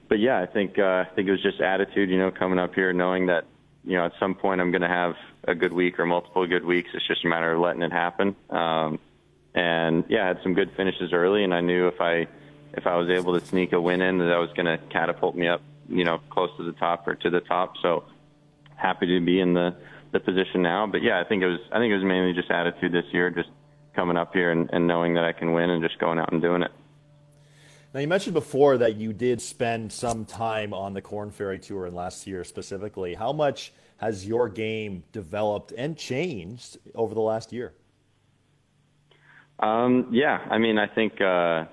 but 0.09 0.21
yeah, 0.21 0.41
I 0.41 0.47
think 0.47 0.79
uh, 0.79 0.83
I 0.83 1.09
think 1.15 1.29
it 1.29 1.33
was 1.33 1.43
just 1.43 1.61
attitude, 1.61 2.11
you 2.11 2.19
know, 2.19 2.31
coming 2.31 2.59
up 2.59 2.75
here, 2.75 2.93
knowing 2.93 3.27
that 3.27 3.45
you 3.85 3.97
know 3.97 4.05
at 4.05 4.13
some 4.21 4.35
point 4.35 4.61
I'm 4.61 4.71
going 4.71 4.83
to 4.83 4.89
have 4.89 5.15
a 5.47 5.55
good 5.55 5.73
week 5.73 5.99
or 5.99 6.07
multiple 6.07 6.47
good 6.47 6.65
weeks. 6.65 6.91
It's 6.95 7.07
just 7.07 7.25
a 7.25 7.29
matter 7.29 7.53
of 7.53 7.61
letting 7.61 7.83
it 7.83 7.93
happen. 7.93 8.37
Um, 8.51 8.99
and 9.55 10.05
yeah, 10.09 10.25
I 10.25 10.29
had 10.29 10.39
some 10.43 10.55
good 10.55 10.71
finishes 10.77 11.13
early, 11.13 11.45
and 11.45 11.55
I 11.55 11.61
knew 11.61 11.89
if 11.89 12.01
I 12.01 12.27
if 12.75 12.87
I 12.87 12.97
was 12.97 13.09
able 13.09 13.39
to 13.39 13.47
sneak 13.47 13.73
a 13.73 13.81
win 13.81 14.03
in, 14.03 14.19
that 14.19 14.31
I 14.31 14.39
was 14.39 14.51
going 14.55 14.67
to 14.67 14.79
catapult 14.91 15.35
me 15.35 15.49
up, 15.49 15.63
you 15.89 16.05
know, 16.05 16.19
close 16.29 16.51
to 16.59 16.65
the 16.65 16.73
top 16.73 17.09
or 17.09 17.15
to 17.15 17.31
the 17.31 17.41
top. 17.41 17.75
So 17.81 18.05
happy 18.77 19.07
to 19.07 19.25
be 19.25 19.41
in 19.41 19.55
the 19.55 19.75
the 20.13 20.21
position 20.21 20.63
now. 20.63 20.87
But 20.87 21.03
yeah, 21.03 21.21
I 21.21 21.25
think 21.25 21.43
it 21.43 21.49
was 21.49 21.61
I 21.73 21.79
think 21.79 21.91
it 21.91 21.97
was 21.97 22.05
mainly 22.05 22.33
just 22.33 22.51
attitude 22.51 22.93
this 22.93 23.07
year, 23.13 23.31
just 23.31 23.49
coming 23.95 24.17
up 24.17 24.35
here 24.35 24.53
and, 24.53 24.69
and 24.73 24.87
knowing 24.87 25.15
that 25.15 25.25
I 25.25 25.33
can 25.33 25.53
win 25.53 25.71
and 25.71 25.83
just 25.83 25.99
going 25.99 26.19
out 26.19 26.33
and 26.33 26.43
doing 26.43 26.63
it. 26.63 26.71
Now 27.95 28.01
you 28.01 28.09
mentioned 28.09 28.35
before 28.35 28.77
that 28.79 28.97
you 28.97 29.15
did 29.15 29.41
spend 29.41 29.91
some 29.91 30.27
time 30.27 30.75
on 30.75 30.93
the 30.93 31.01
Korn 31.01 31.31
Ferry 31.31 31.59
Tour 31.59 31.87
in 31.87 31.95
last 31.95 32.27
year 32.27 32.45
specifically. 32.45 33.15
How 33.15 33.33
much 33.33 33.73
has 33.99 34.27
your 34.27 34.49
game 34.49 35.05
developed 35.13 35.73
and 35.77 35.97
changed 35.97 36.79
over 36.95 37.15
the 37.15 37.21
last 37.21 37.53
year? 37.53 37.73
Um, 39.59 40.09
yeah, 40.13 40.39
I 40.51 40.59
mean, 40.59 40.79
I 40.79 40.87
think 40.87 41.21
uh, 41.21 41.65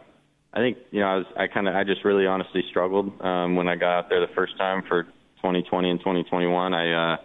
I 0.53 0.57
think 0.57 0.77
you 0.91 1.01
know 1.01 1.07
I 1.07 1.15
was 1.17 1.25
I 1.37 1.47
kind 1.47 1.67
of 1.67 1.75
I 1.75 1.83
just 1.83 2.05
really 2.05 2.25
honestly 2.25 2.63
struggled 2.69 3.21
um, 3.21 3.55
when 3.55 3.67
I 3.67 3.75
got 3.75 3.97
out 3.97 4.09
there 4.09 4.21
the 4.21 4.33
first 4.33 4.57
time 4.57 4.83
for 4.87 5.03
2020 5.03 5.89
and 5.89 5.99
2021. 5.99 6.73
I 6.73 7.13
uh, 7.13 7.17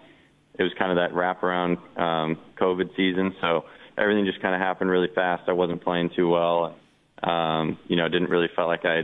it 0.58 0.62
was 0.62 0.72
kind 0.76 0.90
of 0.90 0.96
that 0.96 1.16
wraparound 1.16 1.76
um, 1.98 2.38
COVID 2.60 2.96
season, 2.96 3.34
so 3.40 3.66
everything 3.96 4.24
just 4.26 4.42
kind 4.42 4.54
of 4.54 4.60
happened 4.60 4.90
really 4.90 5.10
fast. 5.14 5.44
I 5.46 5.52
wasn't 5.52 5.82
playing 5.82 6.10
too 6.16 6.28
well. 6.28 6.74
Um, 7.22 7.78
you 7.86 7.96
know, 7.96 8.08
didn't 8.08 8.30
really 8.30 8.48
feel 8.56 8.66
like 8.66 8.84
I 8.84 9.02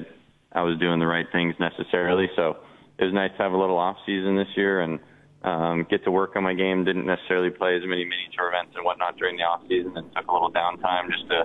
I 0.53 0.63
was 0.63 0.79
doing 0.79 0.99
the 0.99 1.07
right 1.07 1.27
things 1.31 1.55
necessarily. 1.61 2.31
So 2.35 2.57
it 2.99 3.05
was 3.05 3.13
nice 3.13 3.31
to 3.37 3.43
have 3.43 3.53
a 3.53 3.57
little 3.57 3.79
off 3.79 3.97
season 4.07 4.37
this 4.37 4.49
year 4.57 4.81
and 4.81 4.99
um, 5.45 5.87
get 5.91 6.03
to 6.05 6.11
work 6.11 6.37
on 6.37 6.43
my 6.43 6.55
game. 6.55 6.85
Didn't 6.85 7.07
necessarily 7.07 7.51
play 7.51 7.77
as 7.77 7.83
many 7.83 8.05
mini 8.05 8.29
tour 8.37 8.49
events 8.49 8.73
and 8.75 8.85
whatnot 8.85 9.17
during 9.17 9.37
the 9.37 9.43
off 9.43 9.63
season, 9.69 9.97
and 9.97 10.11
took 10.15 10.27
a 10.27 10.33
little 10.33 10.51
downtime 10.51 11.11
just 11.11 11.29
to 11.29 11.45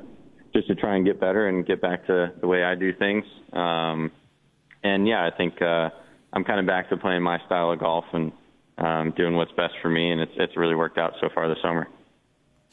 just 0.54 0.68
to 0.68 0.76
try 0.76 0.96
and 0.96 1.06
get 1.06 1.20
better 1.20 1.48
and 1.48 1.66
get 1.66 1.82
back 1.82 2.08
to 2.08 2.34
the 2.42 2.48
way 2.48 2.64
I 2.64 2.76
do 2.76 2.92
things. 2.94 3.24
Um, 3.54 4.12
and 4.84 5.08
yeah, 5.08 5.26
I 5.26 5.36
think 5.36 5.62
uh, 5.62 5.90
I'm 6.34 6.44
kind 6.44 6.60
of 6.60 6.66
back 6.66 6.90
to 6.90 6.98
playing 6.98 7.22
my 7.22 7.40
style 7.46 7.72
of 7.72 7.80
golf 7.80 8.06
and 8.14 8.32
um, 8.78 9.14
doing 9.16 9.36
what's 9.36 9.52
best 9.52 9.74
for 9.82 9.90
me, 9.90 10.12
and 10.12 10.22
it's 10.22 10.32
it's 10.38 10.56
really 10.56 10.76
worked 10.76 10.98
out 10.98 11.14
so 11.20 11.30
far 11.34 11.48
this 11.50 11.62
summer. 11.62 11.88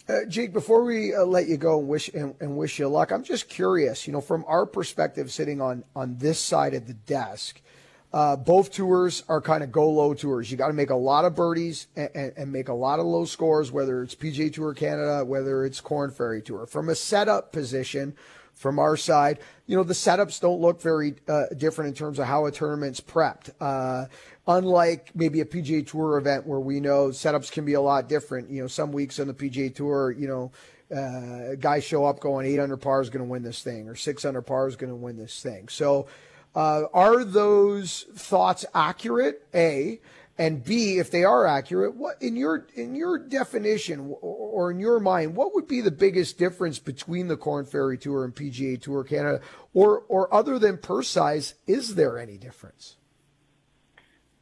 Uh, 0.09 0.25
Jake, 0.29 0.53
before 0.53 0.85
we 0.85 1.13
uh, 1.13 1.25
let 1.25 1.49
you 1.49 1.57
go 1.57 1.81
and 1.81 1.89
wish 1.89 2.09
and, 2.15 2.37
and, 2.39 2.57
wish 2.57 2.79
you 2.79 2.87
luck, 2.87 3.11
I'm 3.11 3.25
just 3.25 3.49
curious. 3.49 4.07
You 4.07 4.13
know, 4.13 4.21
from 4.21 4.45
our 4.47 4.65
perspective, 4.65 5.33
sitting 5.33 5.61
on 5.61 5.83
on 5.97 6.17
this 6.19 6.39
side 6.39 6.75
of 6.75 6.87
the 6.87 6.95
desk, 6.95 7.61
uh, 8.17 8.35
both 8.35 8.73
tours 8.73 9.23
are 9.29 9.43
kind 9.43 9.63
of 9.63 9.71
go 9.71 9.91
low 9.91 10.15
tours. 10.15 10.51
You 10.51 10.57
got 10.57 10.69
to 10.69 10.73
make 10.73 10.89
a 10.89 10.97
lot 10.97 11.27
of 11.27 11.35
birdies 11.35 11.87
and, 11.95 12.09
and, 12.15 12.33
and, 12.39 12.51
make 12.51 12.69
a 12.69 12.73
lot 12.73 12.99
of 12.99 13.05
low 13.05 13.27
scores, 13.27 13.71
whether 13.71 14.03
it's 14.03 14.15
PGA 14.15 14.51
Tour 14.51 14.73
Canada, 14.73 15.23
whether 15.23 15.67
it's 15.67 15.83
Korn 15.83 16.11
Ferry 16.11 16.41
Tour. 16.41 16.65
From 16.65 16.89
a 16.89 16.95
setup 16.95 17.53
position, 17.53 18.17
from 18.55 18.79
our 18.79 18.97
side, 18.97 19.39
you 19.67 19.77
know, 19.77 19.83
the 19.83 19.93
setups 19.93 20.41
don't 20.41 20.63
look 20.63 20.81
very 20.81 21.17
uh, 21.29 21.45
different 21.59 21.89
in 21.89 21.95
terms 21.95 22.19
of 22.19 22.25
how 22.25 22.47
a 22.47 22.51
tournament's 22.51 23.03
prepped. 23.03 23.51
Uh, 23.61 24.07
unlike 24.49 25.11
maybe 25.15 25.43
a 25.43 25.45
PGA 25.45 25.87
Tour 25.87 26.17
event 26.17 26.47
where 26.47 26.61
we 26.61 26.81
know 26.81 27.09
setups 27.09 27.53
can 27.53 27.67
be 27.67 27.75
a 27.75 27.83
lot 27.83 28.09
different. 28.09 28.49
You 28.49 28.63
know, 28.63 28.67
some 28.67 28.93
weeks 28.93 29.21
on 29.21 29.27
the 29.27 29.35
PGA 29.35 29.75
Tour, 29.75 30.11
you 30.13 30.27
know, 30.27 30.53
uh, 30.97 31.57
guys 31.57 31.85
show 31.85 32.07
up 32.07 32.21
going 32.21 32.47
eight 32.47 32.61
under 32.61 32.79
par 32.79 33.03
is 33.03 33.11
going 33.11 33.27
to 33.27 33.31
win 33.31 33.43
this 33.43 33.63
thing, 33.63 33.91
or 33.91 33.95
six 33.95 34.25
under 34.25 34.41
par 34.41 34.69
is 34.69 34.77
going 34.77 34.89
to 34.89 34.97
win 34.97 35.19
this 35.19 35.43
thing. 35.43 35.69
So 35.69 36.07
uh, 36.57 36.85
are 36.95 37.23
those 37.23 38.07
thoughts 38.15 38.65
accurate? 38.75 39.47
A 39.55 40.01
and 40.39 40.65
B, 40.65 40.99
if 40.99 41.11
they 41.11 41.23
are 41.23 41.47
accurate, 41.47 41.95
what 41.95 42.21
in 42.21 42.35
your 42.35 42.67
in 42.75 42.95
your 42.95 43.19
definition 43.19 44.15
or 44.21 44.71
in 44.71 44.81
your 44.81 44.99
mind, 44.99 45.37
what 45.37 45.55
would 45.55 45.69
be 45.69 45.81
the 45.81 45.91
biggest 45.91 46.39
difference 46.39 46.79
between 46.79 47.29
the 47.29 47.37
Korn 47.37 47.67
Ferry 47.67 47.97
Tour 47.99 48.25
and 48.25 48.35
PGA 48.35 48.81
Tour 48.81 49.05
Canada, 49.05 49.41
or 49.75 50.01
or 50.09 50.33
other 50.35 50.59
than 50.59 50.79
purse 50.79 51.09
size, 51.09 51.55
is 51.67 51.95
there 51.95 52.19
any 52.19 52.39
difference? 52.39 52.97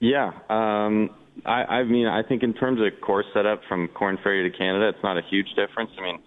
Yeah, 0.00 0.32
um, 0.48 1.10
I, 1.46 1.64
I 1.64 1.84
mean, 1.84 2.06
I 2.06 2.22
think 2.22 2.42
in 2.42 2.54
terms 2.54 2.80
of 2.80 3.00
course 3.00 3.26
setup 3.32 3.60
from 3.68 3.88
Korn 3.88 4.18
Ferry 4.22 4.48
to 4.48 4.56
Canada, 4.56 4.88
it's 4.88 5.02
not 5.02 5.16
a 5.16 5.22
huge 5.30 5.48
difference. 5.56 5.90
I 5.98 6.02
mean, 6.02 6.18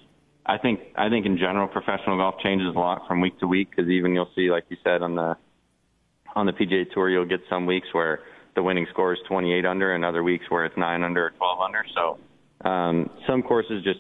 I 0.46 0.58
think 0.58 0.80
I 0.96 1.10
think 1.10 1.26
in 1.26 1.38
general, 1.38 1.68
professional 1.68 2.18
golf 2.18 2.36
changes 2.42 2.76
a 2.76 2.80
lot 2.80 3.08
from 3.08 3.22
week 3.22 3.40
to 3.40 3.48
week 3.48 3.70
because 3.70 3.90
even 3.90 4.14
you'll 4.14 4.32
see, 4.36 4.50
like 4.50 4.66
you 4.70 4.78
said, 4.84 5.02
on 5.02 5.16
the 5.16 5.36
on 6.38 6.46
the 6.46 6.54
PGA 6.54 6.90
Tour, 6.94 7.10
you'll 7.10 7.26
get 7.26 7.42
some 7.50 7.66
weeks 7.66 7.88
where 7.94 8.20
the 8.56 8.62
winning 8.62 8.86
score 8.92 9.14
is 9.14 9.20
28 9.28 9.66
under, 9.66 9.96
and 9.96 10.06
other 10.06 10.24
weeks 10.24 10.46
where 10.50 10.66
it's 10.66 10.78
nine 10.78 11.04
under 11.04 11.26
or 11.26 11.32
12 11.32 11.60
under. 11.60 11.84
So 11.96 12.68
um, 12.70 13.10
some 13.28 13.42
courses 13.42 13.84
just 13.84 14.00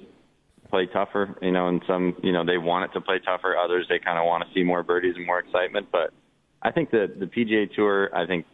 play 0.70 0.86
tougher, 0.94 1.36
you 1.42 1.52
know, 1.52 1.68
and 1.68 1.82
some, 1.88 2.16
you 2.22 2.32
know, 2.32 2.46
they 2.46 2.60
want 2.60 2.86
it 2.86 2.94
to 2.94 3.02
play 3.02 3.20
tougher. 3.26 3.58
Others 3.58 3.88
they 3.90 3.98
kind 3.98 4.20
of 4.20 4.26
want 4.26 4.44
to 4.48 4.54
see 4.54 4.64
more 4.64 4.84
birdies 4.84 5.16
and 5.16 5.26
more 5.26 5.40
excitement. 5.40 5.88
But 5.92 6.14
I 6.62 6.72
think 6.72 6.92
that 6.92 7.20
the 7.20 7.26
PGA 7.26 7.74
Tour, 7.76 8.12
I 8.16 8.28
think 8.28 8.46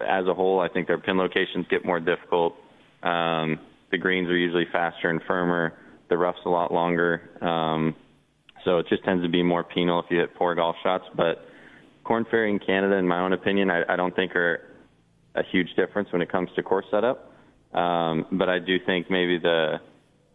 as 0.00 0.26
a 0.26 0.34
whole, 0.34 0.60
I 0.60 0.68
think 0.68 0.86
their 0.86 0.98
pin 0.98 1.18
locations 1.18 1.66
get 1.68 1.84
more 1.84 1.98
difficult. 1.98 2.54
Um, 3.02 3.58
the 3.90 3.98
greens 3.98 4.28
are 4.28 4.36
usually 4.36 4.66
faster 4.70 5.10
and 5.10 5.20
firmer. 5.26 5.72
The 6.08 6.16
rough's 6.16 6.38
a 6.46 6.50
lot 6.50 6.72
longer. 6.72 7.30
Um, 7.40 7.96
so 8.64 8.78
it 8.78 8.86
just 8.88 9.04
tends 9.04 9.24
to 9.24 9.28
be 9.28 9.42
more 9.42 9.64
penal 9.64 10.00
if 10.00 10.06
you 10.10 10.20
hit 10.20 10.34
poor 10.36 10.54
golf 10.54 10.76
shots. 10.84 11.04
But 11.16 11.47
Korn 12.08 12.24
Ferry 12.30 12.50
in 12.50 12.58
Canada, 12.58 12.96
in 12.96 13.06
my 13.06 13.20
own 13.20 13.34
opinion, 13.34 13.70
I, 13.70 13.82
I 13.86 13.94
don't 13.94 14.16
think 14.16 14.34
are 14.34 14.62
a 15.34 15.42
huge 15.52 15.68
difference 15.76 16.10
when 16.10 16.22
it 16.22 16.32
comes 16.32 16.48
to 16.56 16.62
course 16.62 16.86
setup. 16.90 17.30
Um, 17.74 18.24
but 18.32 18.48
I 18.48 18.58
do 18.58 18.78
think 18.86 19.10
maybe 19.10 19.38
the 19.38 19.78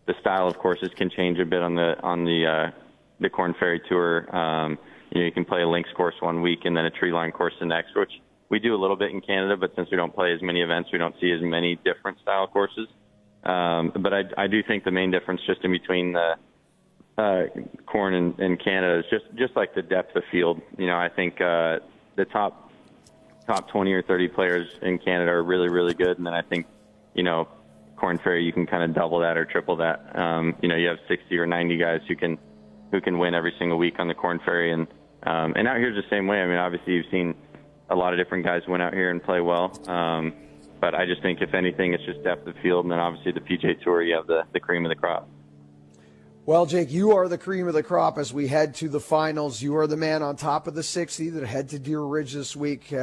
the 0.05 0.13
style 0.21 0.47
of 0.47 0.55
courses 0.59 0.89
can 0.95 1.09
change 1.09 1.39
a 1.39 1.45
bit 1.45 1.63
on 1.63 1.73
the 1.73 1.95
on 2.03 2.25
the 2.25 2.45
uh, 2.45 2.71
the 3.19 3.29
Korn 3.29 3.55
Ferry 3.59 3.81
Tour. 3.89 4.33
Um, 4.35 4.77
you 5.09 5.21
know, 5.21 5.25
you 5.25 5.31
can 5.31 5.45
play 5.45 5.63
a 5.63 5.67
links 5.67 5.89
course 5.97 6.13
one 6.19 6.43
week 6.43 6.59
and 6.65 6.77
then 6.77 6.85
a 6.85 6.91
tree 6.91 7.11
line 7.11 7.31
course 7.31 7.53
the 7.59 7.65
next, 7.65 7.95
which 7.95 8.11
we 8.49 8.59
do 8.59 8.75
a 8.75 8.79
little 8.79 8.95
bit 8.95 9.09
in 9.09 9.19
Canada. 9.19 9.57
But 9.57 9.71
since 9.75 9.89
we 9.89 9.97
don't 9.97 10.13
play 10.13 10.31
as 10.31 10.43
many 10.43 10.61
events, 10.61 10.89
we 10.93 10.99
don't 10.99 11.15
see 11.19 11.31
as 11.31 11.41
many 11.41 11.79
different 11.83 12.19
style 12.21 12.45
courses. 12.45 12.87
Um, 13.43 13.91
but 13.99 14.13
I, 14.13 14.21
I 14.37 14.45
do 14.45 14.61
think 14.61 14.83
the 14.83 14.91
main 14.91 15.09
difference 15.09 15.41
just 15.47 15.63
in 15.63 15.71
between 15.71 16.13
the 16.13 16.35
uh, 17.17 17.43
Korn 17.85 18.13
in, 18.13 18.33
in 18.41 18.57
Canada 18.57 18.99
is 18.99 19.05
just 19.09 19.25
just 19.35 19.55
like 19.55 19.75
the 19.75 19.81
depth 19.81 20.15
of 20.15 20.23
field. 20.31 20.61
You 20.77 20.87
know, 20.87 20.97
I 20.97 21.09
think 21.09 21.39
uh, 21.41 21.79
the 22.15 22.25
top 22.25 22.71
top 23.45 23.69
20 23.69 23.91
or 23.91 24.01
30 24.01 24.29
players 24.29 24.69
in 24.81 24.97
Canada 24.97 25.31
are 25.31 25.43
really 25.43 25.69
really 25.69 25.93
good, 25.93 26.17
and 26.17 26.25
then 26.25 26.33
I 26.33 26.41
think 26.41 26.65
you 27.13 27.23
know 27.23 27.47
Korn 27.97 28.17
Ferry 28.17 28.43
you 28.43 28.53
can 28.53 28.65
kind 28.65 28.83
of 28.83 28.93
double 28.95 29.19
that 29.19 29.37
or 29.37 29.45
triple 29.45 29.75
that. 29.77 30.17
Um, 30.17 30.55
you 30.61 30.67
know, 30.67 30.75
you 30.75 30.87
have 30.87 30.99
60 31.07 31.37
or 31.37 31.45
90 31.45 31.77
guys 31.77 32.01
who 32.07 32.15
can 32.15 32.37
who 32.91 33.01
can 33.01 33.17
win 33.17 33.33
every 33.33 33.53
single 33.59 33.77
week 33.77 33.99
on 33.99 34.07
the 34.07 34.15
Korn 34.15 34.39
Ferry, 34.43 34.71
and 34.71 34.87
um, 35.23 35.53
and 35.55 35.67
out 35.67 35.77
here's 35.77 35.95
the 35.95 36.09
same 36.09 36.27
way. 36.27 36.41
I 36.41 36.47
mean, 36.47 36.57
obviously 36.57 36.93
you've 36.93 37.11
seen 37.11 37.35
a 37.89 37.95
lot 37.95 38.13
of 38.13 38.19
different 38.19 38.43
guys 38.43 38.63
went 38.67 38.81
out 38.81 38.93
here 38.93 39.11
and 39.11 39.21
play 39.21 39.39
well. 39.39 39.71
Um, 39.87 40.33
but 40.81 40.95
I 40.95 41.05
just 41.05 41.21
think 41.21 41.41
if 41.41 41.53
anything, 41.53 41.93
it's 41.93 42.03
just 42.03 42.23
depth 42.23 42.45
of 42.47 42.55
field, 42.61 42.85
and 42.85 42.91
then 42.91 42.99
obviously 42.99 43.31
the 43.31 43.39
PGA 43.39 43.81
Tour, 43.83 44.01
you 44.01 44.15
have 44.15 44.27
the, 44.27 44.43
the 44.51 44.59
cream 44.59 44.83
of 44.83 44.89
the 44.89 44.95
crop. 44.95 45.29
Well, 46.45 46.65
Jake, 46.65 46.91
you 46.91 47.15
are 47.15 47.29
the 47.29 47.37
cream 47.37 47.69
of 47.69 47.73
the 47.73 47.83
crop 47.83 48.17
as 48.17 48.33
we 48.33 48.49
head 48.49 48.75
to 48.75 48.89
the 48.89 48.99
finals. 48.99 49.61
You 49.61 49.77
are 49.77 49.87
the 49.87 49.95
man 49.95 50.21
on 50.21 50.35
top 50.35 50.67
of 50.67 50.73
the 50.73 50.83
60 50.83 51.29
that 51.29 51.45
head 51.45 51.69
to 51.69 51.79
Deer 51.79 52.01
Ridge 52.01 52.33
this 52.33 52.53
week 52.53 52.91
uh, 52.91 52.97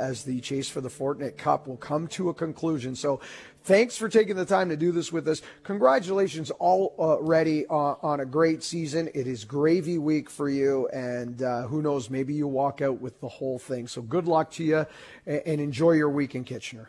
as 0.00 0.24
the 0.24 0.40
chase 0.40 0.70
for 0.70 0.80
the 0.80 0.88
Fortinet 0.88 1.36
Cup 1.36 1.66
will 1.66 1.76
come 1.76 2.08
to 2.08 2.30
a 2.30 2.34
conclusion. 2.34 2.96
So 2.96 3.20
thanks 3.64 3.98
for 3.98 4.08
taking 4.08 4.34
the 4.34 4.46
time 4.46 4.70
to 4.70 4.78
do 4.78 4.92
this 4.92 5.12
with 5.12 5.28
us. 5.28 5.42
Congratulations 5.62 6.50
already 6.52 7.66
on, 7.66 7.98
on 8.00 8.20
a 8.20 8.24
great 8.24 8.62
season. 8.62 9.10
It 9.12 9.26
is 9.26 9.44
gravy 9.44 9.98
week 9.98 10.30
for 10.30 10.48
you, 10.48 10.88
and 10.88 11.42
uh, 11.42 11.66
who 11.66 11.82
knows, 11.82 12.08
maybe 12.08 12.32
you 12.32 12.48
walk 12.48 12.80
out 12.80 12.98
with 12.98 13.20
the 13.20 13.28
whole 13.28 13.58
thing. 13.58 13.88
So 13.88 14.00
good 14.00 14.26
luck 14.26 14.50
to 14.52 14.64
you 14.64 14.86
and 15.26 15.60
enjoy 15.60 15.92
your 15.92 16.08
week 16.08 16.34
in 16.34 16.44
Kitchener. 16.44 16.88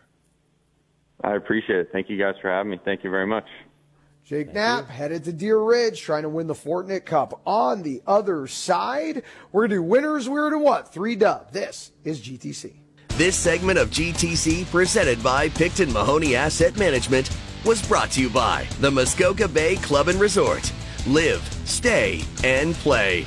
I 1.21 1.35
appreciate 1.35 1.79
it. 1.79 1.89
Thank 1.91 2.09
you 2.09 2.17
guys 2.17 2.35
for 2.41 2.49
having 2.49 2.71
me. 2.71 2.79
Thank 2.85 3.03
you 3.03 3.09
very 3.09 3.27
much. 3.27 3.45
Jake 4.27 4.47
Thank 4.47 4.55
Knapp 4.55 4.87
you. 4.87 4.93
headed 4.93 5.23
to 5.23 5.31
Deer 5.31 5.57
Ridge 5.57 6.01
trying 6.01 6.23
to 6.23 6.29
win 6.29 6.47
the 6.47 6.53
Fortinet 6.53 7.05
Cup. 7.05 7.39
On 7.45 7.81
the 7.81 8.01
other 8.05 8.45
side, 8.45 9.23
we're 9.53 9.61
going 9.61 9.69
to 9.69 9.75
do 9.77 9.83
winners, 9.83 10.27
we're 10.27 10.49
going 10.49 10.61
to 10.61 10.65
what? 10.65 10.91
Three 10.91 11.15
dub. 11.15 11.53
This 11.53 11.93
is 12.03 12.19
GTC. 12.19 12.73
This 13.11 13.37
segment 13.37 13.79
of 13.79 13.89
GTC, 13.89 14.65
presented 14.65 15.23
by 15.23 15.47
Picton 15.47 15.93
Mahoney 15.93 16.35
Asset 16.35 16.77
Management, 16.77 17.29
was 17.63 17.87
brought 17.87 18.11
to 18.11 18.21
you 18.21 18.29
by 18.29 18.67
the 18.81 18.91
Muskoka 18.91 19.47
Bay 19.47 19.77
Club 19.77 20.09
and 20.09 20.19
Resort. 20.19 20.73
Live, 21.07 21.41
stay, 21.63 22.21
and 22.43 22.75
play. 22.75 23.23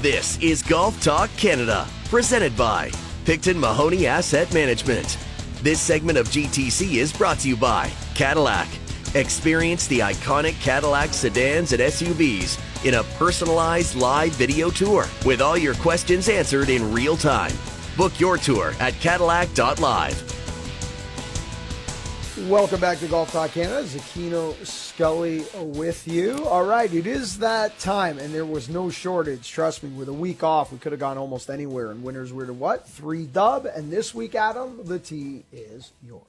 This 0.00 0.38
is 0.42 0.62
Golf 0.62 1.02
Talk 1.02 1.30
Canada, 1.38 1.86
presented 2.10 2.54
by 2.58 2.90
Picton 3.24 3.58
Mahoney 3.58 4.06
Asset 4.06 4.52
Management. 4.52 5.16
This 5.62 5.80
segment 5.80 6.18
of 6.18 6.26
GTC 6.26 6.94
is 6.94 7.12
brought 7.12 7.38
to 7.38 7.48
you 7.48 7.56
by 7.56 7.88
Cadillac. 8.16 8.66
Experience 9.14 9.86
the 9.86 10.00
iconic 10.00 10.60
Cadillac 10.60 11.14
sedans 11.14 11.72
and 11.72 11.80
SUVs 11.80 12.58
in 12.84 12.94
a 12.94 13.04
personalized 13.16 13.94
live 13.94 14.32
video 14.32 14.70
tour 14.70 15.06
with 15.24 15.40
all 15.40 15.56
your 15.56 15.74
questions 15.74 16.28
answered 16.28 16.68
in 16.68 16.92
real 16.92 17.16
time. 17.16 17.52
Book 17.96 18.18
your 18.18 18.38
tour 18.38 18.74
at 18.80 18.94
Cadillac.live. 18.94 20.41
Welcome 22.48 22.80
back 22.80 22.98
to 22.98 23.06
Golf 23.06 23.30
Talk 23.30 23.52
Canada. 23.52 23.84
Zecchino 23.84 24.52
Scully 24.66 25.44
with 25.54 26.08
you. 26.08 26.44
All 26.44 26.64
right, 26.64 26.92
it 26.92 27.06
is 27.06 27.38
that 27.38 27.78
time, 27.78 28.18
and 28.18 28.34
there 28.34 28.44
was 28.44 28.68
no 28.68 28.90
shortage. 28.90 29.48
Trust 29.48 29.84
me, 29.84 29.90
with 29.90 30.08
a 30.08 30.12
week 30.12 30.42
off, 30.42 30.72
we 30.72 30.78
could 30.78 30.90
have 30.90 30.98
gone 30.98 31.18
almost 31.18 31.50
anywhere. 31.50 31.92
And 31.92 32.02
winners 32.02 32.32
were 32.32 32.46
to 32.46 32.52
what? 32.52 32.88
Three 32.88 33.26
dub. 33.26 33.66
And 33.66 33.92
this 33.92 34.12
week, 34.12 34.34
Adam, 34.34 34.80
the 34.84 34.98
tee 34.98 35.44
is 35.52 35.92
yours. 36.04 36.24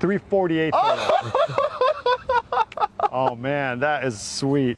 348. 0.00 0.74
oh 3.10 3.36
man, 3.36 3.80
that 3.80 4.04
is 4.04 4.20
sweet. 4.20 4.76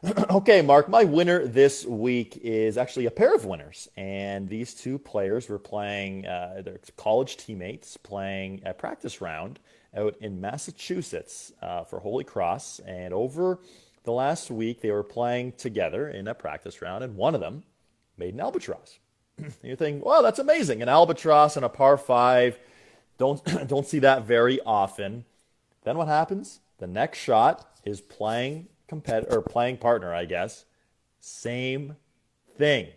okay, 0.30 0.62
Mark, 0.62 0.88
my 0.88 1.02
winner 1.02 1.44
this 1.44 1.84
week 1.84 2.38
is 2.42 2.78
actually 2.78 3.06
a 3.06 3.10
pair 3.10 3.34
of 3.34 3.44
winners. 3.44 3.88
And 3.96 4.48
these 4.48 4.74
two 4.74 4.96
players 4.96 5.48
were 5.48 5.58
playing, 5.58 6.24
uh, 6.24 6.62
their 6.64 6.78
college 6.96 7.36
teammates 7.36 7.96
playing 7.96 8.62
a 8.64 8.72
practice 8.72 9.20
round 9.20 9.58
out 9.96 10.14
in 10.20 10.40
Massachusetts 10.40 11.52
uh, 11.62 11.82
for 11.82 11.98
Holy 11.98 12.22
Cross. 12.22 12.78
And 12.80 13.12
over 13.12 13.58
the 14.04 14.12
last 14.12 14.52
week, 14.52 14.80
they 14.80 14.92
were 14.92 15.02
playing 15.02 15.52
together 15.52 16.08
in 16.08 16.28
a 16.28 16.34
practice 16.34 16.80
round, 16.80 17.02
and 17.02 17.16
one 17.16 17.34
of 17.34 17.40
them 17.40 17.64
made 18.16 18.34
an 18.34 18.40
albatross. 18.40 19.00
you 19.64 19.74
think, 19.74 20.04
well, 20.04 20.22
that's 20.22 20.38
amazing. 20.38 20.80
An 20.80 20.88
albatross 20.88 21.56
and 21.56 21.64
a 21.64 21.68
par 21.68 21.96
five. 21.96 22.56
Don't, 23.18 23.42
don't 23.68 23.86
see 23.86 23.98
that 23.98 24.26
very 24.26 24.60
often. 24.60 25.24
Then 25.82 25.98
what 25.98 26.06
happens? 26.06 26.60
The 26.78 26.86
next 26.86 27.18
shot 27.18 27.68
is 27.84 28.00
playing 28.00 28.68
competitor 28.88 29.36
or 29.38 29.42
playing 29.42 29.76
partner, 29.76 30.12
I 30.12 30.24
guess, 30.24 30.64
same 31.20 31.96
thing. 32.56 32.88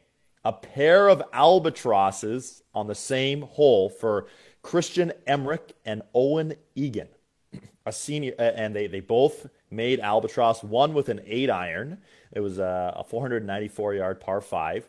A 0.44 0.54
pair 0.54 1.08
of 1.08 1.22
albatrosses 1.34 2.64
on 2.74 2.88
the 2.88 2.96
same 2.96 3.44
hole 3.44 3.90
for 3.90 4.28
Christian 4.64 5.12
Emmerich 5.28 5.76
and 5.86 6.02
Owen 6.16 6.56
Egan, 6.74 7.10
a 7.86 7.92
senior, 7.92 8.34
and 8.40 8.76
they, 8.76 8.88
they 8.88 9.02
both 9.02 9.48
made 9.70 10.00
albatross. 10.00 10.64
One 10.64 10.94
with 10.94 11.10
an 11.10 11.22
eight 11.26 11.50
iron, 11.50 12.00
it 12.32 12.40
was 12.40 12.58
a, 12.58 12.94
a 12.98 13.04
494 13.04 13.96
yard 13.96 14.20
par 14.20 14.42
five, 14.42 14.88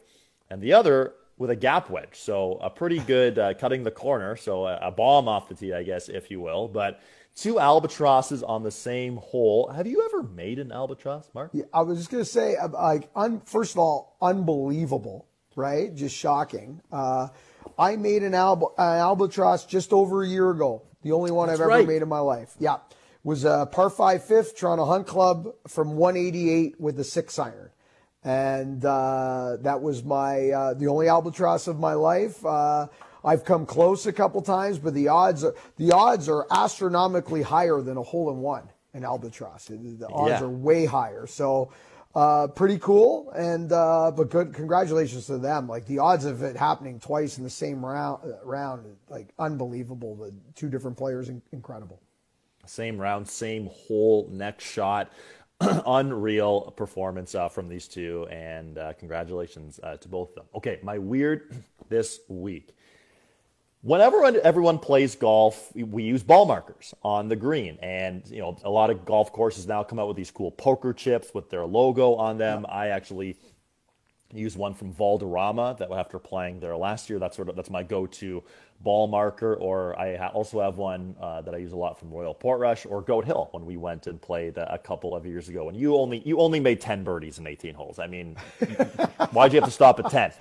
and 0.48 0.62
the 0.62 0.72
other 0.72 1.14
with 1.38 1.50
a 1.50 1.56
gap 1.56 1.90
wedge. 1.90 2.14
So 2.14 2.58
a 2.62 2.70
pretty 2.70 3.00
good 3.00 3.38
uh, 3.38 3.54
cutting 3.54 3.82
the 3.82 3.90
corner. 3.90 4.36
So 4.36 4.66
a, 4.66 4.78
a 4.82 4.90
bomb 4.90 5.28
off 5.28 5.48
the 5.48 5.54
tee, 5.54 5.72
I 5.72 5.82
guess, 5.82 6.08
if 6.08 6.30
you 6.30 6.40
will. 6.40 6.68
But 6.68 7.00
two 7.34 7.58
albatrosses 7.58 8.42
on 8.42 8.62
the 8.62 8.70
same 8.70 9.16
hole. 9.16 9.68
Have 9.68 9.86
you 9.86 10.04
ever 10.04 10.22
made 10.22 10.58
an 10.58 10.72
albatross, 10.72 11.28
Mark? 11.34 11.50
Yeah, 11.52 11.64
I 11.72 11.82
was 11.82 11.98
just 11.98 12.10
gonna 12.10 12.24
say, 12.24 12.56
uh, 12.56 12.68
like, 12.68 13.10
un, 13.14 13.40
first 13.44 13.72
of 13.72 13.78
all, 13.78 14.16
unbelievable, 14.20 15.26
right? 15.56 15.94
Just 15.94 16.16
shocking. 16.16 16.80
Uh, 16.90 17.28
I 17.78 17.96
made 17.96 18.22
an, 18.22 18.34
al- 18.34 18.74
an, 18.76 18.98
albatross 18.98 19.64
just 19.64 19.92
over 19.92 20.22
a 20.22 20.28
year 20.28 20.50
ago. 20.50 20.82
The 21.02 21.12
only 21.12 21.30
one 21.30 21.48
That's 21.48 21.60
I've 21.60 21.70
ever 21.70 21.86
made 21.86 22.02
in 22.02 22.08
my 22.08 22.20
life. 22.20 22.54
Yeah, 22.58 22.78
was 23.24 23.44
a 23.44 23.68
par 23.70 23.90
five 23.90 24.24
fifth 24.24 24.56
Toronto 24.56 24.84
Hunt 24.84 25.06
Club 25.06 25.48
from 25.66 25.96
188 25.96 26.80
with 26.80 26.98
a 27.00 27.04
six 27.04 27.38
iron, 27.38 27.70
and 28.22 28.84
uh, 28.84 29.56
that 29.62 29.82
was 29.82 30.04
my 30.04 30.50
uh, 30.50 30.74
the 30.74 30.86
only 30.86 31.08
albatross 31.08 31.66
of 31.66 31.80
my 31.80 31.94
life. 31.94 32.44
I've 33.24 33.44
come 33.44 33.66
close 33.66 34.06
a 34.06 34.12
couple 34.12 34.42
times, 34.42 34.78
but 34.78 34.94
the 34.94 35.08
odds 35.08 35.44
are, 35.44 35.54
the 35.76 35.92
odds 35.92 36.28
are 36.28 36.46
astronomically 36.50 37.42
higher 37.42 37.80
than 37.80 37.96
a 37.96 38.02
hole 38.02 38.30
in 38.30 38.38
one 38.38 38.68
in 38.94 39.04
albatross. 39.04 39.66
The 39.66 40.08
odds 40.10 40.30
yeah. 40.30 40.42
are 40.42 40.48
way 40.48 40.84
higher. 40.84 41.26
So 41.26 41.72
uh, 42.14 42.48
pretty 42.48 42.78
cool. 42.78 43.30
And 43.30 43.72
uh, 43.72 44.12
but 44.14 44.30
good 44.30 44.52
congratulations 44.52 45.26
to 45.26 45.38
them. 45.38 45.68
Like 45.68 45.86
the 45.86 45.98
odds 45.98 46.24
of 46.24 46.42
it 46.42 46.56
happening 46.56 47.00
twice 47.00 47.38
in 47.38 47.44
the 47.44 47.50
same 47.50 47.84
round 47.84 48.22
round 48.44 48.96
like 49.08 49.28
unbelievable. 49.38 50.16
The 50.16 50.34
two 50.54 50.68
different 50.68 50.96
players 50.96 51.30
incredible. 51.52 52.00
Same 52.66 52.98
round 52.98 53.28
same 53.28 53.70
hole. 53.72 54.28
Next 54.30 54.64
shot. 54.64 55.10
Unreal 55.60 56.72
performance 56.72 57.34
uh, 57.34 57.48
from 57.48 57.68
these 57.68 57.88
two. 57.88 58.26
And 58.30 58.78
uh, 58.78 58.92
congratulations 58.94 59.80
uh, 59.82 59.96
to 59.96 60.08
both 60.08 60.30
of 60.30 60.34
them. 60.34 60.44
Okay 60.56 60.80
my 60.82 60.98
weird 60.98 61.62
this 61.88 62.20
week 62.28 62.74
whenever 63.82 64.24
everyone 64.42 64.78
plays 64.78 65.14
golf, 65.14 65.70
we 65.74 66.04
use 66.04 66.22
ball 66.22 66.46
markers 66.46 66.94
on 67.02 67.28
the 67.28 67.36
green. 67.36 67.78
And, 67.82 68.26
you 68.28 68.40
know, 68.40 68.56
a 68.64 68.70
lot 68.70 68.90
of 68.90 69.04
golf 69.04 69.32
courses 69.32 69.66
now 69.66 69.82
come 69.82 69.98
out 69.98 70.08
with 70.08 70.16
these 70.16 70.30
cool 70.30 70.50
poker 70.50 70.92
chips 70.92 71.34
with 71.34 71.50
their 71.50 71.66
logo 71.66 72.14
on 72.14 72.38
them. 72.38 72.64
I 72.68 72.88
actually 72.88 73.36
use 74.32 74.56
one 74.56 74.72
from 74.72 74.92
Valderrama 74.92 75.76
that 75.78 75.90
after 75.92 76.18
playing 76.18 76.60
there 76.60 76.74
last 76.76 77.10
year, 77.10 77.18
that's 77.18 77.36
sort 77.36 77.50
of, 77.50 77.56
that's 77.56 77.68
my 77.68 77.82
go-to 77.82 78.42
ball 78.80 79.06
marker. 79.06 79.56
Or 79.56 79.98
I 79.98 80.16
also 80.28 80.60
have 80.60 80.76
one 80.76 81.16
uh, 81.20 81.42
that 81.42 81.54
I 81.54 81.58
use 81.58 81.72
a 81.72 81.76
lot 81.76 81.98
from 81.98 82.10
Royal 82.10 82.34
Portrush 82.34 82.86
or 82.88 83.02
Goat 83.02 83.24
Hill 83.24 83.48
when 83.50 83.66
we 83.66 83.76
went 83.76 84.06
and 84.06 84.22
played 84.22 84.56
a 84.56 84.78
couple 84.78 85.14
of 85.14 85.26
years 85.26 85.48
ago. 85.48 85.68
And 85.68 85.76
you 85.76 85.96
only, 85.96 86.22
you 86.24 86.38
only 86.38 86.60
made 86.60 86.80
10 86.80 87.02
birdies 87.02 87.38
in 87.38 87.46
18 87.46 87.74
holes. 87.74 87.98
I 87.98 88.06
mean, 88.06 88.36
why'd 89.32 89.52
you 89.52 89.60
have 89.60 89.68
to 89.68 89.74
stop 89.74 89.98
at 89.98 90.10
10? 90.10 90.32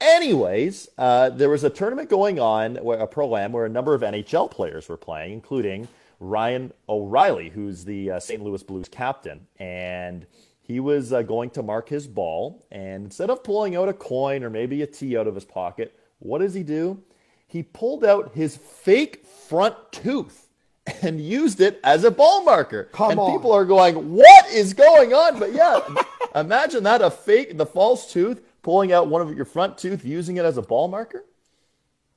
Anyways, 0.00 0.88
uh, 0.96 1.30
there 1.30 1.50
was 1.50 1.62
a 1.62 1.70
tournament 1.70 2.08
going 2.08 2.40
on, 2.40 2.78
a 2.78 3.06
pro 3.06 3.36
am, 3.36 3.52
where 3.52 3.66
a 3.66 3.68
number 3.68 3.94
of 3.94 4.00
NHL 4.00 4.50
players 4.50 4.88
were 4.88 4.96
playing, 4.96 5.32
including 5.32 5.88
Ryan 6.20 6.72
O'Reilly, 6.88 7.50
who's 7.50 7.84
the 7.84 8.12
uh, 8.12 8.20
St. 8.20 8.42
Louis 8.42 8.62
Blues 8.62 8.88
captain. 8.88 9.46
And 9.58 10.26
he 10.62 10.80
was 10.80 11.12
uh, 11.12 11.22
going 11.22 11.50
to 11.50 11.62
mark 11.62 11.88
his 11.88 12.06
ball. 12.06 12.64
And 12.70 13.04
instead 13.04 13.28
of 13.28 13.44
pulling 13.44 13.76
out 13.76 13.88
a 13.88 13.92
coin 13.92 14.42
or 14.42 14.50
maybe 14.50 14.82
a 14.82 14.86
tee 14.86 15.18
out 15.18 15.26
of 15.26 15.34
his 15.34 15.44
pocket, 15.44 15.94
what 16.18 16.38
does 16.38 16.54
he 16.54 16.62
do? 16.62 17.02
He 17.46 17.62
pulled 17.62 18.04
out 18.04 18.32
his 18.34 18.56
fake 18.56 19.26
front 19.26 19.74
tooth 19.90 20.48
and 21.02 21.20
used 21.20 21.60
it 21.60 21.80
as 21.84 22.04
a 22.04 22.10
ball 22.10 22.44
marker. 22.44 22.84
Come 22.92 23.10
and 23.10 23.20
on. 23.20 23.32
people 23.32 23.52
are 23.52 23.64
going, 23.64 24.14
What 24.14 24.46
is 24.50 24.72
going 24.72 25.12
on? 25.12 25.38
But 25.38 25.52
yeah, 25.52 25.80
imagine 26.34 26.84
that 26.84 27.02
a 27.02 27.10
fake, 27.10 27.58
the 27.58 27.66
false 27.66 28.10
tooth 28.10 28.40
pulling 28.62 28.92
out 28.92 29.08
one 29.08 29.22
of 29.22 29.34
your 29.34 29.44
front 29.44 29.78
tooth, 29.78 30.04
using 30.04 30.36
it 30.36 30.44
as 30.44 30.56
a 30.56 30.62
ball 30.62 30.88
marker? 30.88 31.24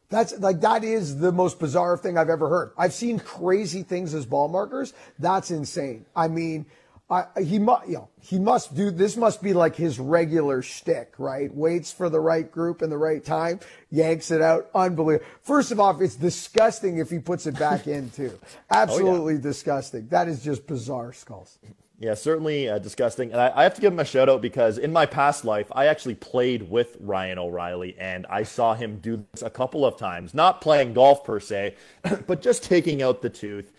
That's 0.10 0.38
like 0.40 0.62
that 0.62 0.84
is 0.84 1.18
the 1.18 1.32
most 1.32 1.60
bizarre 1.60 1.98
thing 1.98 2.18
I've 2.18 2.30
ever 2.30 2.48
heard. 2.48 2.72
I've 2.78 2.94
seen 2.94 3.20
crazy 3.20 3.82
things 3.82 4.14
as 4.14 4.26
ball 4.26 4.48
markers. 4.48 4.94
That's 5.18 5.50
insane. 5.50 6.06
I 6.16 6.28
mean, 6.28 6.68
I, 7.10 7.26
he 7.42 7.60
must, 7.60 7.88
you 7.88 7.96
know, 7.96 8.10
he 8.22 8.40
must 8.40 8.76
do 8.76 8.90
this. 8.90 9.18
Must 9.18 9.42
be 9.42 9.54
like 9.54 9.76
his 9.76 10.00
regular 10.00 10.62
shtick, 10.62 11.14
right? 11.18 11.54
Waits 11.54 11.92
for 11.92 12.10
the 12.10 12.20
right 12.20 12.50
group 12.50 12.82
and 12.82 12.92
the 12.92 12.98
right 12.98 13.24
time, 13.24 13.60
yanks 13.90 14.32
it 14.32 14.42
out. 14.42 14.70
Unbelievable. 14.74 15.26
First 15.42 15.72
of 15.72 15.80
all, 15.80 16.00
it's 16.00 16.16
disgusting 16.16 17.00
if 17.00 17.10
he 17.10 17.20
puts 17.20 17.46
it 17.46 17.58
back 17.58 17.88
in 17.88 18.10
too. 18.12 18.40
Absolutely 18.70 19.34
oh, 19.34 19.36
yeah. 19.38 19.42
disgusting. 19.42 20.08
That 20.10 20.28
is 20.28 20.44
just 20.44 20.66
bizarre, 20.66 21.12
skulls. 21.12 21.58
Yeah, 22.00 22.16
certainly 22.16 22.68
uh, 22.68 22.80
disgusting. 22.80 23.32
And 23.32 23.40
I, 23.40 23.52
I, 23.56 23.64
have 23.64 23.76
to 23.76 23.82
give 23.82 23.94
him 23.94 24.00
a 24.00 24.06
shout 24.06 24.28
out 24.28 24.42
because 24.42 24.78
in 24.78 24.92
my 24.92 25.06
past 25.06 25.46
life, 25.46 25.68
I 25.72 25.86
actually 25.86 26.16
played 26.16 26.70
with 26.70 26.98
Ryan 27.00 27.38
O'Reilly 27.38 27.96
and 28.00 28.26
I 28.30 28.44
saw 28.44 28.74
him 28.74 28.98
do 29.00 29.24
this 29.32 29.42
a 29.42 29.50
couple 29.50 29.86
of 29.86 29.96
times. 29.96 30.34
Not 30.34 30.60
playing 30.60 30.94
golf 30.94 31.24
per 31.24 31.40
se, 31.40 31.76
but 32.28 32.42
just 32.42 32.64
taking 32.64 33.02
out 33.04 33.22
the 33.22 33.30
tooth 33.30 33.72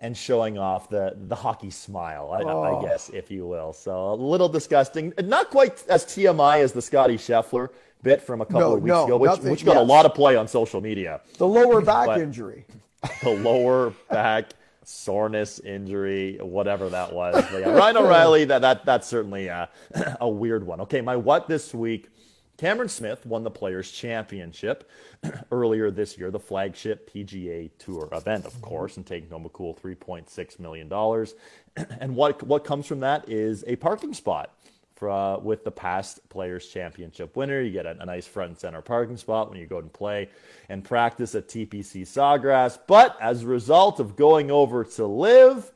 and 0.00 0.16
showing 0.16 0.56
off 0.56 0.88
the, 0.88 1.14
the 1.26 1.34
hockey 1.34 1.70
smile, 1.70 2.30
I, 2.32 2.42
oh. 2.42 2.78
I 2.78 2.82
guess, 2.82 3.08
if 3.10 3.30
you 3.30 3.46
will. 3.46 3.72
So 3.72 4.12
a 4.12 4.14
little 4.14 4.48
disgusting. 4.48 5.12
Not 5.22 5.50
quite 5.50 5.84
as 5.88 6.04
TMI 6.04 6.60
as 6.60 6.72
the 6.72 6.82
Scotty 6.82 7.16
Scheffler 7.16 7.70
bit 8.02 8.22
from 8.22 8.40
a 8.40 8.46
couple 8.46 8.60
no, 8.60 8.72
of 8.74 8.82
weeks 8.82 8.88
no, 8.88 9.04
ago, 9.06 9.16
which, 9.16 9.40
which 9.40 9.64
got 9.64 9.74
yes. 9.74 9.82
a 9.82 9.84
lot 9.84 10.06
of 10.06 10.14
play 10.14 10.36
on 10.36 10.46
social 10.46 10.80
media. 10.80 11.20
The 11.36 11.48
lower 11.48 11.80
back 11.82 12.18
injury. 12.18 12.64
The 13.22 13.30
lower 13.30 13.90
back 14.10 14.50
soreness, 14.88 15.58
injury, 15.58 16.38
whatever 16.40 16.88
that 16.88 17.12
was. 17.12 17.34
But 17.50 17.60
yeah, 17.60 17.70
Ryan 17.70 17.98
O'Reilly, 17.98 18.44
that, 18.46 18.62
that, 18.62 18.84
that's 18.84 19.06
certainly 19.06 19.48
a, 19.48 19.68
a 20.20 20.28
weird 20.28 20.66
one. 20.66 20.80
Okay, 20.82 21.00
my 21.00 21.16
what 21.16 21.46
this 21.46 21.74
week 21.74 22.08
Cameron 22.56 22.88
Smith 22.88 23.24
won 23.24 23.44
the 23.44 23.50
Players 23.50 23.92
Championship 23.92 24.90
earlier 25.52 25.92
this 25.92 26.18
year, 26.18 26.30
the 26.30 26.40
flagship 26.40 27.08
PGA 27.12 27.70
Tour 27.78 28.08
event, 28.10 28.46
of 28.46 28.60
course, 28.60 28.96
and 28.96 29.06
taking 29.06 29.30
home 29.30 29.46
a 29.46 29.48
cool 29.50 29.74
$3.6 29.74 30.58
million. 30.58 30.92
And 32.00 32.16
what, 32.16 32.42
what 32.42 32.64
comes 32.64 32.86
from 32.86 32.98
that 33.00 33.28
is 33.28 33.62
a 33.68 33.76
parking 33.76 34.12
spot. 34.12 34.52
For, 34.98 35.10
uh, 35.10 35.38
with 35.38 35.62
the 35.62 35.70
past 35.70 36.28
Players 36.28 36.66
Championship 36.66 37.36
winner, 37.36 37.60
you 37.60 37.70
get 37.70 37.86
a, 37.86 37.96
a 38.00 38.04
nice 38.04 38.26
front 38.26 38.50
and 38.50 38.58
center 38.58 38.82
parking 38.82 39.16
spot 39.16 39.48
when 39.48 39.56
you 39.56 39.66
go 39.66 39.78
and 39.78 39.92
play 39.92 40.28
and 40.68 40.84
practice 40.84 41.36
at 41.36 41.46
TPC 41.46 42.02
Sawgrass. 42.02 42.80
But 42.88 43.16
as 43.20 43.44
a 43.44 43.46
result 43.46 44.00
of 44.00 44.16
going 44.16 44.50
over 44.50 44.82
to 44.82 45.06
LIV, 45.06 45.70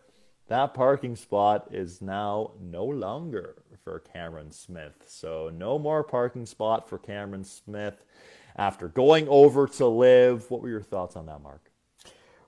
that 0.49 0.74
parking 0.74 1.15
spot 1.15 1.69
is 1.70 2.03
now 2.03 2.51
no 2.61 2.85
longer 2.85 3.62
for 3.85 4.01
Cameron 4.01 4.51
Smith. 4.51 5.05
So 5.07 5.53
no 5.55 5.78
more 5.78 6.03
parking 6.03 6.44
spot 6.44 6.89
for 6.89 6.99
Cameron 6.99 7.44
Smith 7.44 8.05
after 8.57 8.89
going 8.89 9.28
over 9.28 9.69
to 9.69 9.86
LIV. 9.86 10.51
What 10.51 10.62
were 10.62 10.69
your 10.69 10.82
thoughts 10.82 11.15
on 11.15 11.27
that, 11.27 11.40
Mark? 11.40 11.72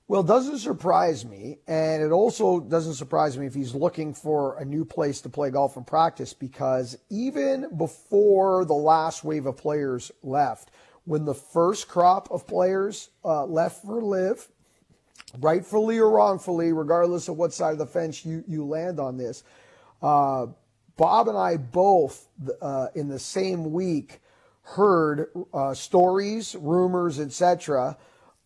Well, 0.07 0.21
it 0.21 0.27
doesn't 0.27 0.59
surprise 0.59 1.25
me. 1.25 1.59
And 1.67 2.03
it 2.03 2.11
also 2.13 2.61
doesn't 2.61 2.95
surprise 2.95 3.39
me 3.39 3.47
if 3.47 3.55
he's 3.55 3.75
looking 3.75 4.13
for 4.13 4.59
a 4.59 4.65
new 4.65 4.85
place 4.85 5.21
to 5.23 5.29
play 5.29 5.51
golf 5.51 5.77
and 5.77 5.87
practice 5.87 6.35
because 6.35 6.99
even 7.11 7.77
before 7.77 8.65
the 8.65 8.75
last 8.75 9.25
wave 9.25 9.47
of 9.47 9.57
players 9.57 10.13
left, 10.23 10.71
when 11.07 11.25
the 11.25 11.35
first 11.35 11.89
crop 11.89 12.31
of 12.31 12.47
players 12.47 13.11
uh, 13.25 13.45
left 13.45 13.83
for 13.85 14.03
LIV, 14.03 14.49
rightfully 15.39 15.99
or 15.99 16.11
wrongfully, 16.11 16.73
regardless 16.73 17.29
of 17.29 17.37
what 17.37 17.53
side 17.53 17.73
of 17.73 17.79
the 17.79 17.87
fence 17.87 18.25
you, 18.25 18.45
you 18.47 18.65
land 18.65 19.01
on 19.01 19.17
this, 19.17 19.43
uh, 20.03 20.47
Bob 20.97 21.29
and 21.29 21.37
I 21.37 21.57
both, 21.57 22.29
uh, 22.63 22.89
in 22.95 23.09
the 23.09 23.19
same 23.19 23.73
week, 23.73 24.21
heard 24.63 25.29
uh, 25.53 25.75
stories, 25.75 26.55
rumors, 26.55 27.19
etc., 27.19 27.97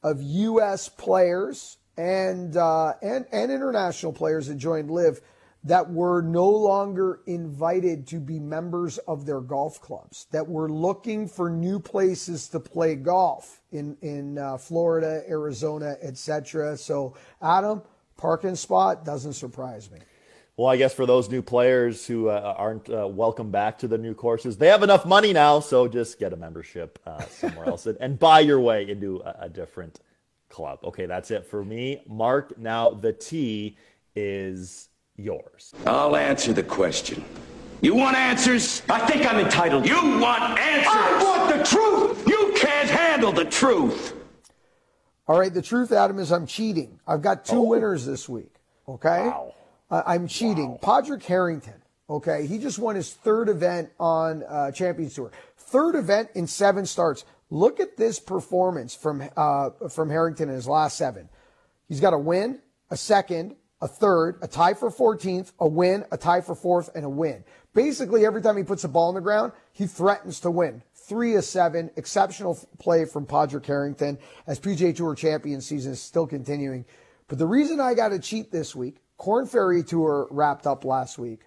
of 0.03 0.23
U.S. 0.23 0.89
players 0.89 1.79
and, 1.97 2.57
uh, 2.57 2.95
and 3.03 3.27
and 3.33 3.51
international 3.51 4.13
players 4.13 4.47
that 4.47 4.57
joined 4.57 4.91
LIV 4.91 5.21
that 5.65 5.91
were 5.91 6.23
no 6.23 6.49
longer 6.49 7.21
invited 7.27 8.07
to 8.07 8.21
be 8.21 8.39
members 8.39 8.99
of 8.99 9.27
their 9.27 9.41
golf 9.41 9.81
clubs. 9.81 10.27
That 10.31 10.49
were 10.49 10.69
looking 10.69 11.27
for 11.27 11.51
new 11.51 11.81
places 11.81 12.49
to 12.51 12.61
play 12.61 12.95
golf 12.95 13.61
in 13.73 13.97
in 14.01 14.39
uh, 14.39 14.59
Florida, 14.59 15.23
Arizona, 15.29 15.97
etc. 16.01 16.77
So, 16.77 17.17
Adam, 17.43 17.83
parking 18.17 18.55
spot 18.55 19.05
doesn't 19.05 19.35
surprise 19.35 19.91
me. 19.91 19.99
Well, 20.59 20.67
I 20.67 20.77
guess 20.77 20.93
for 20.93 21.07
those 21.07 21.31
new 21.31 21.41
players 21.41 22.05
who 22.05 22.31
uh, 22.31 22.55
aren't 22.59 22.91
uh, 22.91 23.07
welcome 23.07 23.53
back 23.53 23.79
to 23.79 23.87
the 23.87 23.97
new 23.97 24.13
courses, 24.13 24.57
they 24.57 24.67
have 24.67 24.83
enough 24.83 25.07
money 25.07 25.33
now, 25.33 25.61
so 25.61 25.87
just 25.87 26.19
get 26.19 26.33
a 26.33 26.37
membership 26.37 26.99
uh, 27.07 27.21
somewhere 27.27 27.69
else 27.69 27.87
and, 27.87 27.97
and, 28.01 28.19
buy 28.19 28.41
your 28.41 28.59
way 28.59 28.91
into 28.91 29.21
a, 29.21 29.37
a, 29.43 29.49
different 29.49 30.01
club. 30.49 30.81
Okay, 30.83 31.07
that's 31.07 31.31
it 31.31 31.47
for 31.47 31.65
me. 31.65 32.03
Mark, 32.09 32.59
now 32.59 32.91
the 32.91 33.13
T 33.13 33.77
is 34.17 34.89
yours. 35.15 35.75
I'll 35.87 36.17
answer 36.17 36.53
the 36.53 36.65
question. 36.65 37.25
You 37.81 37.95
want 37.95 38.17
answers? 38.17 38.83
I 38.91 39.07
think 39.07 39.33
I'm 39.33 39.39
entitled. 39.39 39.87
You 39.87 40.19
want 40.19 40.59
answers? 40.59 40.93
I 40.93 41.23
want 41.23 41.57
the 41.57 41.65
truth. 41.65 42.27
You 42.27 42.53
can't 42.57 42.91
handle 42.91 43.31
the 43.31 43.45
truth. 43.45 44.13
All 45.29 45.39
right, 45.39 45.55
the 45.55 45.63
truth, 45.63 45.93
Adam, 45.93 46.19
is 46.19 46.33
I'm 46.33 46.47
cheating. 46.47 46.99
I've 47.07 47.23
got 47.23 47.45
two 47.45 47.59
oh. 47.59 47.63
winners 47.63 48.05
this 48.05 48.29
week. 48.29 48.57
Okay. 48.89 49.21
Wow. 49.21 49.55
Uh, 49.91 50.03
I'm 50.07 50.29
cheating. 50.29 50.73
Wow. 50.73 50.79
Padraig 50.83 51.23
Harrington. 51.25 51.83
Okay, 52.11 52.47
he 52.47 52.59
just 52.59 52.79
won 52.79 52.97
his 52.97 53.13
third 53.13 53.51
event 53.51 53.91
on 54.01 54.43
uh, 54.45 54.71
Champions 54.71 55.15
Tour. 55.15 55.31
Third 55.57 55.95
event 55.95 56.31
in 56.35 56.47
seven 56.47 56.87
starts. 56.87 57.25
Look 57.51 57.81
at 57.81 57.99
this 57.99 58.19
performance 58.19 58.95
from 58.95 59.29
uh, 59.37 59.71
from 59.91 60.09
Harrington 60.09 60.49
in 60.49 60.55
his 60.55 60.67
last 60.67 60.97
seven. 60.97 61.29
He's 61.87 62.01
got 62.01 62.15
a 62.15 62.19
win, 62.19 62.61
a 62.91 62.97
second, 62.97 63.57
a 63.81 63.89
third, 63.89 64.39
a 64.43 64.49
tie 64.49 64.75
for 64.75 64.91
14th, 64.91 65.53
a 65.59 65.67
win, 65.67 66.05
a 66.11 66.17
tie 66.17 66.41
for 66.41 66.55
fourth, 66.55 66.91
and 66.95 67.05
a 67.05 67.09
win. 67.09 67.45
Basically, 67.75 68.27
every 68.27 68.43
time 68.43 68.57
he 68.57 68.63
puts 68.63 68.85
a 68.85 68.89
ball 68.89 69.09
on 69.09 69.15
the 69.15 69.21
ground, 69.21 69.53
he 69.73 69.87
threatens 69.87 70.41
to 70.41 70.51
win. 70.51 70.83
Three 70.95 71.37
of 71.37 71.45
seven, 71.45 71.91
exceptional 71.97 72.59
play 72.79 73.05
from 73.05 73.25
Padraig 73.25 73.65
Harrington 73.65 74.19
as 74.47 74.59
PGA 74.61 74.95
Tour 74.95 75.15
champion 75.15 75.61
season 75.61 75.93
is 75.93 76.03
still 76.03 76.27
continuing. 76.27 76.85
But 77.29 77.39
the 77.39 77.47
reason 77.47 77.81
I 77.81 77.95
got 77.95 78.09
to 78.09 78.19
cheat 78.19 78.51
this 78.51 78.75
week 78.75 78.97
Korn 79.19 79.47
Ferry 79.47 79.83
Tour 79.83 80.29
wrapped 80.31 80.67
up 80.67 80.85
last 80.85 81.19
week. 81.19 81.41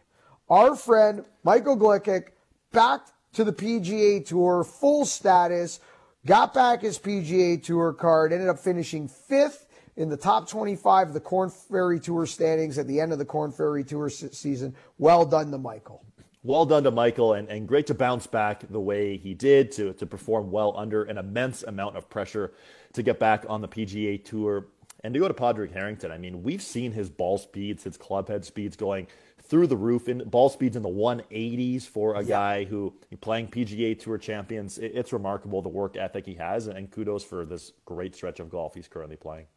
Our 0.49 0.75
friend 0.75 1.25
Michael 1.43 1.77
Gligic 1.77 2.27
back 2.73 3.07
to 3.33 3.45
the 3.45 3.53
PGA 3.53 4.25
Tour, 4.25 4.65
full 4.65 5.05
status, 5.05 5.79
got 6.25 6.53
back 6.53 6.81
his 6.81 6.99
PGA 6.99 7.63
Tour 7.63 7.93
card, 7.93 8.33
ended 8.33 8.49
up 8.49 8.59
finishing 8.59 9.07
fifth 9.07 9.67
in 9.95 10.09
the 10.09 10.17
top 10.17 10.49
25 10.49 11.09
of 11.09 11.13
the 11.13 11.19
Korn 11.21 11.49
Ferry 11.49 11.99
Tour 11.99 12.25
standings 12.25 12.77
at 12.77 12.87
the 12.87 12.99
end 12.99 13.13
of 13.13 13.19
the 13.19 13.25
Korn 13.25 13.51
Ferry 13.53 13.85
Tour 13.85 14.09
season. 14.09 14.75
Well 14.97 15.25
done 15.25 15.49
to 15.51 15.57
Michael. 15.57 16.03
Well 16.43 16.65
done 16.65 16.83
to 16.83 16.91
Michael, 16.91 17.33
and, 17.33 17.47
and 17.49 17.67
great 17.67 17.85
to 17.87 17.93
bounce 17.93 18.25
back 18.25 18.67
the 18.67 18.79
way 18.79 19.15
he 19.15 19.33
did 19.35 19.71
to, 19.73 19.93
to 19.93 20.05
perform 20.05 20.49
well 20.49 20.73
under 20.75 21.03
an 21.03 21.19
immense 21.19 21.61
amount 21.63 21.97
of 21.97 22.09
pressure 22.09 22.51
to 22.93 23.03
get 23.03 23.19
back 23.19 23.45
on 23.47 23.61
the 23.61 23.67
PGA 23.67 24.23
Tour. 24.25 24.65
And 25.03 25.13
to 25.13 25.19
go 25.19 25.27
to 25.27 25.33
Padraig 25.33 25.71
Harrington, 25.71 26.11
I 26.11 26.17
mean, 26.17 26.43
we've 26.43 26.61
seen 26.61 26.91
his 26.91 27.09
ball 27.09 27.37
speeds, 27.37 27.83
his 27.83 27.97
club 27.97 28.27
head 28.27 28.45
speeds 28.45 28.75
going 28.75 29.07
through 29.41 29.67
the 29.67 29.77
roof, 29.77 30.07
in 30.07 30.19
ball 30.29 30.49
speeds 30.49 30.75
in 30.75 30.83
the 30.83 30.89
180s 30.89 31.83
for 31.83 32.15
a 32.15 32.21
yeah. 32.21 32.27
guy 32.27 32.63
who 32.65 32.93
playing 33.19 33.47
PGA 33.47 33.99
Tour 33.99 34.17
champions. 34.17 34.77
It, 34.77 34.91
it's 34.93 35.11
remarkable 35.11 35.61
the 35.61 35.69
work 35.69 35.97
ethic 35.97 36.25
he 36.25 36.35
has, 36.35 36.67
and 36.67 36.89
kudos 36.91 37.23
for 37.23 37.45
this 37.45 37.71
great 37.85 38.15
stretch 38.15 38.39
of 38.39 38.49
golf 38.49 38.75
he's 38.75 38.87
currently 38.87 39.17
playing. 39.17 39.47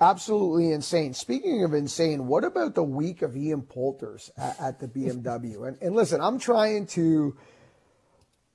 Absolutely 0.00 0.70
insane. 0.70 1.12
Speaking 1.12 1.64
of 1.64 1.74
insane, 1.74 2.28
what 2.28 2.44
about 2.44 2.76
the 2.76 2.84
week 2.84 3.22
of 3.22 3.36
Ian 3.36 3.62
Poulters 3.62 4.30
at, 4.36 4.60
at 4.60 4.78
the 4.78 4.86
BMW? 4.86 5.66
and, 5.66 5.76
and 5.82 5.96
listen, 5.96 6.20
I'm 6.20 6.38
trying 6.38 6.86
to, 6.86 7.36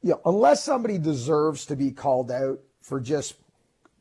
you 0.01 0.09
know, 0.09 0.21
unless 0.25 0.63
somebody 0.63 0.97
deserves 0.97 1.65
to 1.65 1.75
be 1.75 1.91
called 1.91 2.31
out 2.31 2.59
for 2.81 3.01
just 3.01 3.35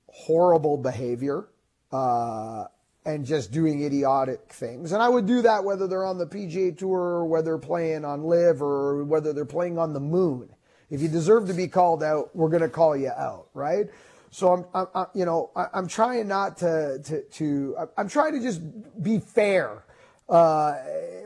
horrible 0.07 0.77
behavior, 0.77 1.49
uh, 1.93 2.65
and 3.05 3.27
just 3.27 3.53
doing 3.53 3.83
idiotic 3.83 4.53
things. 4.53 4.93
And 4.93 5.03
I 5.03 5.09
would 5.09 5.27
do 5.27 5.43
that 5.43 5.65
whether 5.65 5.87
they're 5.87 6.07
on 6.07 6.19
the 6.19 6.27
PGA 6.27 6.77
Tour 6.77 6.99
or 6.99 7.27
whether 7.27 7.59
playing 7.59 8.05
on 8.05 8.25
LIV 8.25 8.63
or 8.63 9.05
whether 9.05 9.33
they're 9.33 9.45
playing 9.45 9.79
on 9.79 9.93
the 9.93 10.01
moon. 10.01 10.49
If 10.91 11.01
you 11.01 11.09
deserve 11.09 11.49
to 11.49 11.55
be 11.55 11.69
called 11.69 12.03
out, 12.03 12.35
we're 12.35 12.51
going 12.51 12.63
to 12.63 12.69
call 12.69 12.97
you 12.97 13.11
out, 13.11 13.49
right? 13.55 13.87
So 14.31 14.53
I'm, 14.53 14.65
I'm, 14.75 14.87
I'm 14.95 15.07
you 15.15 15.25
know, 15.25 15.51
I, 15.57 15.67
am 15.79 15.89
trying 15.89 16.29
not 16.29 16.59
to, 16.59 17.01
to, 17.05 17.23
to, 17.23 17.77
I'm 17.97 18.09
trying 18.09 18.35
to 18.35 18.41
just 18.41 18.61
be 19.03 19.19
fair, 19.19 19.85
uh, 20.29 20.75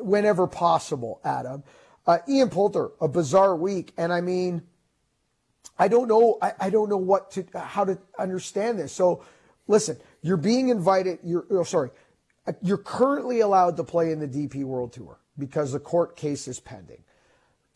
whenever 0.01 0.47
possible, 0.47 1.21
Adam. 1.25 1.63
Uh, 2.07 2.19
Ian 2.29 2.49
Poulter, 2.49 2.91
a 3.01 3.09
bizarre 3.09 3.57
week. 3.57 3.93
And 3.97 4.13
I 4.13 4.21
mean, 4.21 4.63
I 5.79 5.89
don't 5.89 6.09
know, 6.09 6.39
I, 6.41 6.53
I 6.61 6.71
don't 6.71 6.89
know 6.89 6.97
what 6.97 7.31
to, 7.33 7.45
how 7.55 7.85
to 7.85 7.99
understand 8.19 8.79
this. 8.79 8.93
So 8.93 9.25
listen, 9.69 9.99
you're 10.27 10.37
being 10.37 10.71
invited. 10.71 11.21
You're 11.23 11.47
oh, 11.51 11.63
sorry. 11.63 11.91
You're 12.61 12.79
currently 12.79 13.41
allowed 13.41 13.77
to 13.77 13.85
play 13.85 14.11
in 14.11 14.19
the 14.19 14.27
DP 14.27 14.65
World 14.65 14.93
Tour 14.93 15.19
because 15.39 15.73
the 15.73 15.79
court 15.79 16.17
case 16.17 16.49
is 16.49 16.59
pending. 16.59 17.03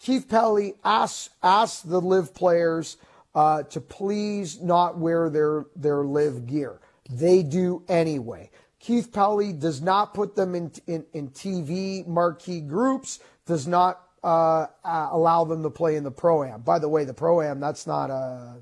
Keith 0.00 0.28
Pelley 0.28 0.74
asks 0.82 1.30
asks 1.42 1.82
the 1.82 2.00
LIV 2.00 2.34
players 2.34 2.96
uh, 3.34 3.62
to 3.64 3.80
please 3.80 4.60
not 4.60 4.98
wear 4.98 5.30
their 5.30 5.66
their 5.76 6.04
LIV 6.04 6.46
gear. 6.46 6.80
They 7.08 7.42
do 7.42 7.84
anyway. 7.88 8.50
Keith 8.80 9.12
Pelley 9.12 9.52
does 9.52 9.80
not 9.80 10.14
put 10.14 10.34
them 10.34 10.54
in 10.54 10.72
in, 10.86 11.04
in 11.12 11.30
TV 11.30 12.06
marquee 12.06 12.60
groups. 12.60 13.20
Does 13.46 13.68
not 13.68 14.00
uh, 14.24 14.66
uh, 14.84 15.08
allow 15.12 15.44
them 15.44 15.62
to 15.62 15.70
play 15.70 15.96
in 15.96 16.04
the 16.04 16.10
pro 16.10 16.44
am. 16.44 16.62
By 16.62 16.78
the 16.78 16.88
way, 16.88 17.04
the 17.04 17.14
pro 17.14 17.42
am 17.42 17.60
that's 17.60 17.86
not 17.86 18.10
a 18.10 18.56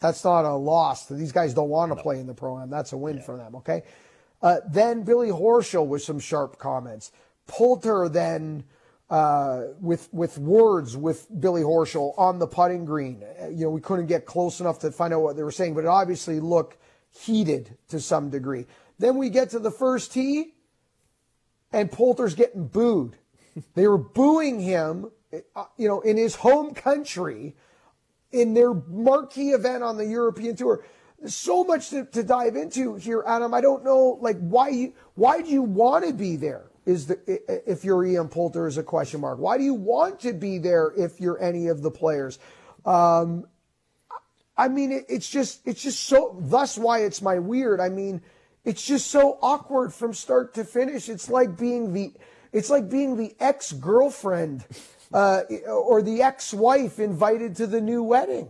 that's 0.00 0.24
not 0.24 0.44
a 0.44 0.54
loss. 0.54 1.06
These 1.06 1.32
guys 1.32 1.54
don't 1.54 1.68
want 1.68 1.90
to 1.92 1.96
no. 1.96 2.02
play 2.02 2.20
in 2.20 2.26
the 2.26 2.34
pro 2.34 2.58
am. 2.58 2.70
That's 2.70 2.92
a 2.92 2.96
win 2.96 3.16
yeah. 3.16 3.22
for 3.22 3.36
them. 3.36 3.56
Okay. 3.56 3.82
Uh, 4.42 4.58
then 4.68 5.02
Billy 5.02 5.30
Horschel 5.30 5.86
with 5.86 6.02
some 6.02 6.18
sharp 6.18 6.58
comments. 6.58 7.12
Poulter 7.46 8.08
then 8.08 8.64
uh, 9.08 9.64
with 9.80 10.08
with 10.12 10.36
words 10.38 10.96
with 10.96 11.26
Billy 11.40 11.62
Horschel 11.62 12.12
on 12.18 12.38
the 12.38 12.46
putting 12.46 12.84
green. 12.84 13.22
Uh, 13.40 13.48
you 13.48 13.64
know, 13.64 13.70
we 13.70 13.80
couldn't 13.80 14.06
get 14.06 14.26
close 14.26 14.60
enough 14.60 14.80
to 14.80 14.90
find 14.90 15.14
out 15.14 15.22
what 15.22 15.36
they 15.36 15.42
were 15.42 15.52
saying, 15.52 15.74
but 15.74 15.84
it 15.84 15.88
obviously 15.88 16.40
looked 16.40 16.76
heated 17.12 17.76
to 17.88 18.00
some 18.00 18.30
degree. 18.30 18.66
Then 18.98 19.16
we 19.16 19.30
get 19.30 19.50
to 19.50 19.58
the 19.58 19.70
first 19.70 20.12
tee, 20.12 20.54
and 21.72 21.90
Poulter's 21.90 22.34
getting 22.34 22.66
booed. 22.66 23.16
they 23.74 23.86
were 23.86 23.98
booing 23.98 24.60
him, 24.60 25.10
uh, 25.54 25.64
you 25.76 25.88
know, 25.88 26.00
in 26.00 26.16
his 26.16 26.34
home 26.34 26.74
country 26.74 27.54
in 28.32 28.54
their 28.54 28.74
marquee 28.74 29.50
event 29.50 29.82
on 29.82 29.96
the 29.96 30.06
European 30.06 30.56
tour. 30.56 30.84
There's 31.18 31.34
so 31.34 31.64
much 31.64 31.90
to, 31.90 32.04
to 32.04 32.22
dive 32.22 32.56
into 32.56 32.96
here, 32.96 33.24
Adam. 33.26 33.54
I 33.54 33.60
don't 33.60 33.84
know, 33.84 34.18
like, 34.20 34.38
why 34.38 34.68
you, 34.68 34.92
why 35.14 35.40
do 35.40 35.48
you 35.48 35.62
want 35.62 36.04
to 36.06 36.12
be 36.12 36.36
there? 36.36 36.70
Is 36.84 37.08
the 37.08 37.18
if 37.68 37.84
you're 37.84 38.04
Ian 38.04 38.28
Poulter 38.28 38.68
is 38.68 38.78
a 38.78 38.82
question 38.82 39.20
mark. 39.20 39.40
Why 39.40 39.58
do 39.58 39.64
you 39.64 39.74
want 39.74 40.20
to 40.20 40.32
be 40.32 40.58
there 40.58 40.92
if 40.96 41.20
you're 41.20 41.42
any 41.42 41.66
of 41.66 41.82
the 41.82 41.90
players? 41.90 42.38
Um, 42.84 43.48
I 44.56 44.68
mean, 44.68 44.92
it, 44.92 45.06
it's 45.08 45.28
just 45.28 45.66
it's 45.66 45.82
just 45.82 46.04
so. 46.04 46.36
Thus, 46.38 46.78
why 46.78 47.00
it's 47.00 47.20
my 47.20 47.40
weird. 47.40 47.80
I 47.80 47.88
mean, 47.88 48.22
it's 48.64 48.86
just 48.86 49.08
so 49.08 49.36
awkward 49.42 49.92
from 49.92 50.14
start 50.14 50.54
to 50.54 50.64
finish. 50.64 51.08
It's 51.08 51.28
like 51.28 51.58
being 51.58 51.92
the 51.92 52.12
it's 52.52 52.70
like 52.70 52.88
being 52.88 53.16
the 53.16 53.34
ex 53.40 53.72
girlfriend 53.72 54.64
uh, 55.12 55.42
or 55.68 56.02
the 56.02 56.22
ex 56.22 56.52
wife 56.52 56.98
invited 56.98 57.56
to 57.56 57.66
the 57.66 57.80
new 57.80 58.02
wedding. 58.02 58.48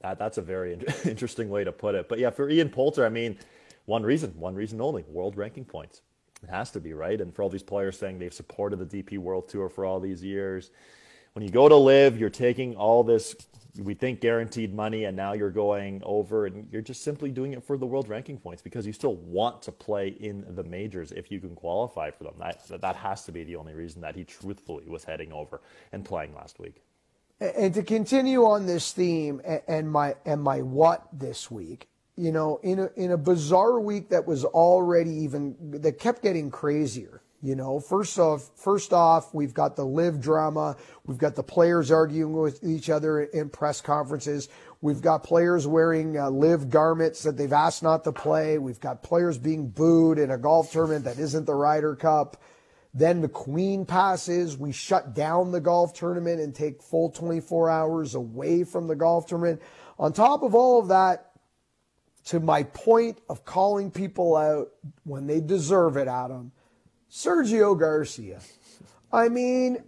That, 0.00 0.18
that's 0.18 0.38
a 0.38 0.42
very 0.42 0.78
interesting 1.04 1.48
way 1.48 1.64
to 1.64 1.72
put 1.72 1.94
it. 1.94 2.08
But 2.08 2.18
yeah, 2.18 2.30
for 2.30 2.48
Ian 2.48 2.68
Poulter, 2.68 3.06
I 3.06 3.08
mean, 3.08 3.38
one 3.86 4.02
reason, 4.02 4.32
one 4.38 4.54
reason 4.54 4.80
only 4.80 5.04
world 5.08 5.36
ranking 5.36 5.64
points. 5.64 6.02
It 6.42 6.50
has 6.50 6.70
to 6.72 6.80
be, 6.80 6.92
right? 6.92 7.20
And 7.20 7.34
for 7.34 7.42
all 7.42 7.48
these 7.48 7.62
players 7.62 7.98
saying 7.98 8.18
they've 8.18 8.32
supported 8.32 8.78
the 8.78 9.02
DP 9.02 9.18
World 9.18 9.48
Tour 9.48 9.70
for 9.70 9.86
all 9.86 10.00
these 10.00 10.22
years, 10.22 10.70
when 11.32 11.44
you 11.44 11.50
go 11.50 11.68
to 11.68 11.74
LIV, 11.74 12.18
you're 12.18 12.30
taking 12.30 12.76
all 12.76 13.02
this, 13.02 13.34
we 13.78 13.94
think 13.94 14.20
guaranteed 14.20 14.72
money, 14.72 15.04
and 15.04 15.16
now 15.16 15.32
you're 15.32 15.50
going 15.50 16.00
over 16.04 16.46
and 16.46 16.68
you're 16.70 16.82
just 16.82 17.02
simply 17.02 17.30
doing 17.30 17.52
it 17.52 17.64
for 17.64 17.76
the 17.76 17.86
world 17.86 18.08
ranking 18.08 18.38
points 18.38 18.62
because 18.62 18.86
you 18.86 18.92
still 18.92 19.16
want 19.16 19.62
to 19.62 19.72
play 19.72 20.08
in 20.08 20.44
the 20.54 20.62
majors 20.62 21.10
if 21.12 21.30
you 21.30 21.40
can 21.40 21.54
qualify 21.54 22.10
for 22.10 22.24
them. 22.24 22.34
That, 22.38 22.80
that 22.80 22.96
has 22.96 23.24
to 23.24 23.32
be 23.32 23.42
the 23.42 23.56
only 23.56 23.74
reason 23.74 24.00
that 24.02 24.14
he 24.14 24.24
truthfully 24.24 24.88
was 24.88 25.04
heading 25.04 25.32
over 25.32 25.60
and 25.92 26.04
playing 26.04 26.34
last 26.34 26.60
week. 26.60 26.82
And 27.40 27.74
to 27.74 27.82
continue 27.82 28.44
on 28.44 28.66
this 28.66 28.92
theme 28.92 29.40
and 29.66 29.90
my 29.90 30.14
and 30.24 30.40
my 30.40 30.62
what 30.62 31.08
this 31.12 31.50
week, 31.50 31.88
you 32.16 32.30
know, 32.30 32.60
in 32.62 32.78
a 32.78 32.90
in 32.94 33.10
a 33.10 33.16
bizarre 33.16 33.80
week 33.80 34.08
that 34.10 34.24
was 34.24 34.44
already 34.44 35.10
even 35.10 35.56
that 35.80 35.98
kept 35.98 36.22
getting 36.22 36.48
crazier. 36.48 37.22
You 37.44 37.54
know, 37.54 37.78
first 37.78 38.18
off, 38.18 38.48
first 38.56 38.94
off, 38.94 39.34
we've 39.34 39.52
got 39.52 39.76
the 39.76 39.84
LIV 39.84 40.22
drama. 40.22 40.78
We've 41.04 41.18
got 41.18 41.34
the 41.34 41.42
players 41.42 41.90
arguing 41.90 42.32
with 42.32 42.64
each 42.64 42.88
other 42.88 43.20
in 43.20 43.50
press 43.50 43.82
conferences. 43.82 44.48
We've 44.80 45.02
got 45.02 45.24
players 45.24 45.66
wearing 45.66 46.18
uh, 46.18 46.30
LIV 46.30 46.70
garments 46.70 47.22
that 47.24 47.36
they've 47.36 47.52
asked 47.52 47.82
not 47.82 48.02
to 48.04 48.12
play. 48.12 48.56
We've 48.56 48.80
got 48.80 49.02
players 49.02 49.36
being 49.36 49.68
booed 49.68 50.18
in 50.18 50.30
a 50.30 50.38
golf 50.38 50.72
tournament 50.72 51.04
that 51.04 51.18
isn't 51.18 51.44
the 51.44 51.54
Ryder 51.54 51.96
Cup. 51.96 52.40
Then 52.94 53.20
the 53.20 53.28
Queen 53.28 53.84
passes. 53.84 54.56
We 54.56 54.72
shut 54.72 55.14
down 55.14 55.52
the 55.52 55.60
golf 55.60 55.92
tournament 55.92 56.40
and 56.40 56.54
take 56.54 56.80
full 56.82 57.10
24 57.10 57.68
hours 57.68 58.14
away 58.14 58.64
from 58.64 58.86
the 58.86 58.96
golf 58.96 59.26
tournament. 59.26 59.60
On 59.98 60.14
top 60.14 60.42
of 60.42 60.54
all 60.54 60.80
of 60.80 60.88
that, 60.88 61.32
to 62.24 62.40
my 62.40 62.62
point 62.62 63.18
of 63.28 63.44
calling 63.44 63.90
people 63.90 64.34
out 64.34 64.70
when 65.02 65.26
they 65.26 65.40
deserve 65.40 65.98
it, 65.98 66.08
Adam, 66.08 66.50
Sergio 67.14 67.78
Garcia. 67.78 68.40
I 69.12 69.28
mean, 69.28 69.84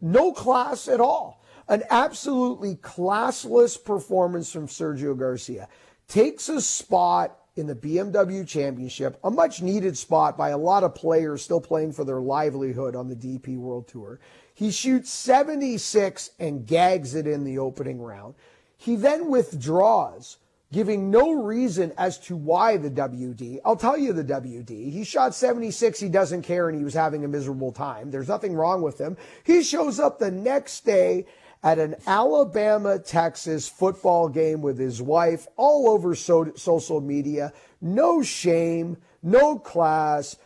no 0.00 0.32
class 0.32 0.86
at 0.86 1.00
all. 1.00 1.42
An 1.68 1.82
absolutely 1.90 2.76
classless 2.76 3.82
performance 3.82 4.52
from 4.52 4.68
Sergio 4.68 5.18
Garcia. 5.18 5.68
Takes 6.06 6.48
a 6.48 6.60
spot 6.60 7.38
in 7.56 7.66
the 7.66 7.74
BMW 7.74 8.46
Championship, 8.46 9.18
a 9.24 9.30
much 9.32 9.62
needed 9.62 9.98
spot 9.98 10.38
by 10.38 10.50
a 10.50 10.58
lot 10.58 10.84
of 10.84 10.94
players 10.94 11.42
still 11.42 11.60
playing 11.60 11.92
for 11.92 12.04
their 12.04 12.20
livelihood 12.20 12.94
on 12.94 13.08
the 13.08 13.16
DP 13.16 13.58
World 13.58 13.88
Tour. 13.88 14.20
He 14.54 14.70
shoots 14.70 15.10
76 15.10 16.30
and 16.38 16.66
gags 16.66 17.16
it 17.16 17.26
in 17.26 17.42
the 17.42 17.58
opening 17.58 18.00
round. 18.00 18.34
He 18.76 18.94
then 18.94 19.28
withdraws, 19.28 20.38
giving 20.72 21.10
no 21.10 21.32
reason 21.32 21.92
as 21.98 22.18
to 22.18 22.34
why 22.34 22.78
the 22.78 22.90
WD. 22.90 23.60
I'll 23.64 23.76
tell 23.76 23.98
you 23.98 24.12
the 24.12 24.24
WD. 24.24 24.90
He 24.90 25.04
shot 25.04 25.34
76, 25.34 26.00
he 26.00 26.08
doesn't 26.08 26.42
care, 26.42 26.68
and 26.68 26.76
he 26.76 26.82
was 26.82 26.94
having 26.94 27.24
a 27.24 27.28
miserable 27.28 27.72
time. 27.72 28.10
There's 28.10 28.28
nothing 28.28 28.54
wrong 28.54 28.82
with 28.82 28.98
him. 28.98 29.16
He 29.44 29.62
shows 29.62 30.00
up 30.00 30.18
the 30.18 30.30
next 30.30 30.84
day 30.84 31.26
at 31.62 31.78
an 31.78 31.94
Alabama 32.06 32.98
Texas 32.98 33.68
football 33.68 34.28
game 34.28 34.62
with 34.62 34.78
his 34.78 35.00
wife 35.00 35.46
all 35.56 35.88
over 35.90 36.14
so- 36.14 36.54
social 36.56 37.00
media. 37.00 37.52
No 37.80 38.22
shame, 38.22 38.96
no 39.22 39.58
class, 39.58 40.36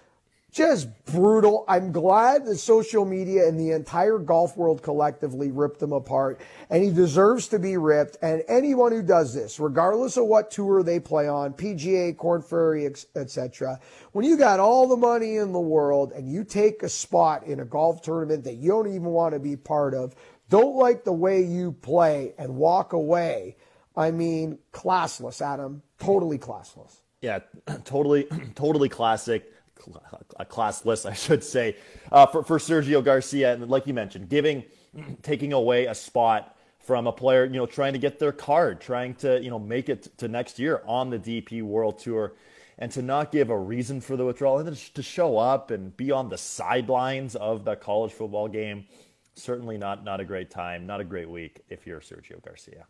just 0.57 0.89
brutal. 1.05 1.65
I'm 1.69 1.93
glad 1.93 2.47
that 2.47 2.57
social 2.57 3.05
media 3.05 3.47
and 3.47 3.61
the 3.61 3.73
entire 3.73 4.19
golf 4.19 4.57
world 4.57 4.83
collectively 4.83 5.51
ripped 5.51 5.83
him 5.83 5.93
apart, 5.93 6.41
and 6.71 6.83
he 6.83 6.91
deserves 6.91 7.49
to 7.49 7.59
be 7.59 7.77
ripped. 7.77 8.17
And 8.23 8.43
anyone 8.49 8.93
who 8.93 9.03
does 9.03 9.35
this, 9.35 9.61
regardless 9.61 10.17
of 10.17 10.25
what 10.25 10.51
tour 10.51 10.83
they 10.83 10.99
play 10.99 11.29
on, 11.29 11.53
PGA, 11.53 12.17
Korn 12.17 12.41
Ferry, 12.41 12.87
etc., 12.87 13.79
when 14.13 14.25
you 14.25 14.39
got 14.39 14.59
all 14.59 14.89
the 14.89 14.97
money 14.97 15.37
in 15.37 15.53
the 15.53 15.61
world 15.61 16.13
and 16.13 16.33
you 16.33 16.43
take 16.43 16.83
a 16.83 16.89
spot 16.89 17.45
in 17.45 17.61
a 17.61 17.65
golf 17.65 18.01
tournament 18.01 18.45
that 18.45 18.55
you 18.55 18.71
don't 18.71 18.89
even 18.89 19.05
want 19.05 19.35
to 19.35 19.39
be 19.39 19.57
part 19.57 19.93
of, 19.93 20.15
don't 20.49 20.77
like 20.77 21.05
the 21.05 21.13
way 21.13 21.43
you 21.43 21.73
play 21.73 22.33
and 22.39 22.57
walk 22.57 22.95
away. 22.95 23.57
I 23.95 24.11
mean, 24.11 24.59
classless, 24.73 25.43
Adam. 25.43 25.83
Totally 25.99 26.39
classless. 26.39 27.01
Yeah, 27.21 27.41
totally, 27.85 28.25
totally 28.55 28.89
classic, 28.89 29.53
a 30.39 30.45
class 30.45 30.85
list, 30.85 31.07
I 31.07 31.13
should 31.13 31.45
say, 31.45 31.77
uh, 32.11 32.27
for, 32.27 32.43
for 32.43 32.59
Sergio 32.59 33.03
Garcia. 33.03 33.55
And 33.55 33.69
like 33.69 33.87
you 33.87 33.95
mentioned, 33.95 34.29
giving, 34.29 34.65
taking 35.23 35.53
away 35.53 35.87
a 35.87 35.95
spot 35.95 36.57
from 36.79 37.07
a 37.07 37.13
player, 37.13 37.45
you 37.45 37.53
know, 37.53 37.67
trying 37.67 37.93
to 37.95 37.99
get 37.99 38.19
their 38.19 38.33
card, 38.33 38.81
trying 38.81 39.15
to, 39.17 39.41
you 39.43 39.51
know, 39.51 39.59
make 39.59 39.89
it 39.89 40.17
to 40.19 40.29
next 40.29 40.59
year 40.59 40.83
on 40.87 41.11
the 41.11 41.19
DP 41.19 41.63
World 41.63 41.99
Tour 41.99 42.35
and 42.79 42.93
to 42.93 43.03
not 43.03 43.33
give 43.33 43.51
a 43.51 43.59
reason 43.59 44.01
for 44.01 44.17
the 44.17 44.25
withdrawal 44.25 44.59
and 44.59 44.77
to 44.77 45.03
show 45.03 45.39
up 45.39 45.71
and 45.71 45.97
be 45.97 46.13
on 46.13 46.29
the 46.29 46.39
sidelines 46.39 47.35
of 47.35 47.65
the 47.65 47.75
college 47.75 48.13
football 48.13 48.49
game 48.49 48.87
certainly 49.37 49.79
not 49.79 50.03
not 50.03 50.21
a 50.21 50.25
great 50.25 50.51
time, 50.51 50.87
not 50.87 51.01
a 51.01 51.05
great 51.05 51.29
week 51.29 51.61
if 51.69 51.87
you're 51.87 52.01
Sergio 52.01 52.43
Garcia. 52.43 52.87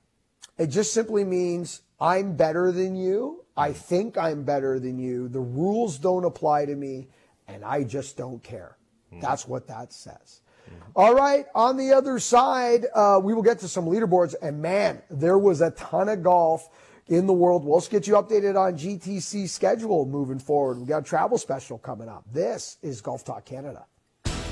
It 0.59 0.69
just 0.69 0.95
simply 0.95 1.25
means 1.25 1.83
I'm 2.01 2.37
better 2.37 2.73
than 2.73 2.97
you. 2.97 3.45
I 3.57 3.73
think 3.73 4.19
I'm 4.19 4.45
better 4.45 4.79
than 4.79 4.99
you. 4.99 5.29
The 5.29 5.41
rules 5.41 5.99
don't 5.99 6.25
apply 6.25 6.67
to 6.67 6.77
me, 6.77 7.09
and 7.49 7.65
I 7.65 7.85
just 7.85 8.17
don't 8.17 8.43
care. 8.43 8.77
Mm. 9.13 9.21
That's 9.21 9.49
what 9.49 9.67
that 9.69 9.93
says. 9.93 10.41
Mm. 10.69 10.83
All 10.95 11.15
right, 11.15 11.47
on 11.55 11.77
the 11.77 11.93
other 11.93 12.19
side, 12.19 12.87
uh, 12.95 13.21
we 13.23 13.35
will 13.35 13.43
get 13.43 13.59
to 13.61 13.69
some 13.69 13.87
leaderboards, 13.87 14.35
and 14.43 14.61
man, 14.61 15.03
there 15.11 15.39
was 15.39 15.61
a 15.61 15.71
ton 15.73 16.09
of 16.09 16.23
golf 16.23 16.69
in 17.09 17.27
the 17.27 17.33
world. 17.33 17.65
We'll 17.65 17.79
just 17.79 17.91
get 17.91 18.07
you 18.07 18.15
updated 18.15 18.61
on 18.61 18.77
GTC 18.77 19.49
schedule 19.49 20.07
moving 20.07 20.39
forward. 20.39 20.79
We 20.79 20.87
got 20.87 21.03
a 21.03 21.05
travel 21.05 21.39
special 21.39 21.79
coming 21.79 22.09
up. 22.09 22.25
This 22.31 22.79
is 22.83 23.01
Golf 23.01 23.25
Talk 23.25 23.45
Canada. 23.45 23.87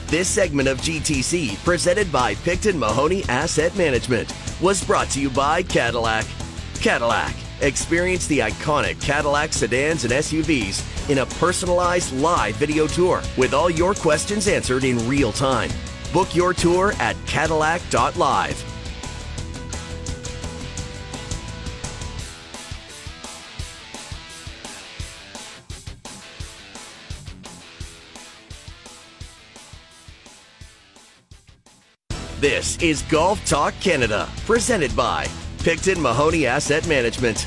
This 0.06 0.28
segment 0.28 0.68
of 0.68 0.78
GTC, 0.78 1.56
presented 1.64 2.12
by 2.12 2.36
Picton 2.36 2.78
Mahoney 2.78 3.24
Asset 3.24 3.74
Management, 3.76 4.32
was 4.62 4.84
brought 4.84 5.10
to 5.10 5.20
you 5.20 5.30
by 5.30 5.62
Cadillac. 5.62 6.24
Cadillac. 6.80 7.34
Experience 7.60 8.26
the 8.26 8.40
iconic 8.40 9.00
Cadillac 9.00 9.52
sedans 9.52 10.04
and 10.04 10.12
SUVs 10.12 11.10
in 11.10 11.18
a 11.18 11.26
personalized 11.26 12.12
live 12.14 12.56
video 12.56 12.86
tour 12.86 13.22
with 13.36 13.54
all 13.54 13.70
your 13.70 13.94
questions 13.94 14.48
answered 14.48 14.84
in 14.84 15.08
real 15.08 15.32
time. 15.32 15.70
Book 16.12 16.34
your 16.34 16.52
tour 16.52 16.92
at 16.98 17.16
cadillac.live. 17.26 18.70
This 32.40 32.76
is 32.82 33.00
Golf 33.02 33.42
Talk 33.46 33.72
Canada, 33.80 34.28
presented 34.44 34.94
by 34.94 35.26
Picton 35.64 35.98
Mahoney 35.98 36.46
Asset 36.46 36.86
Management. 36.86 37.46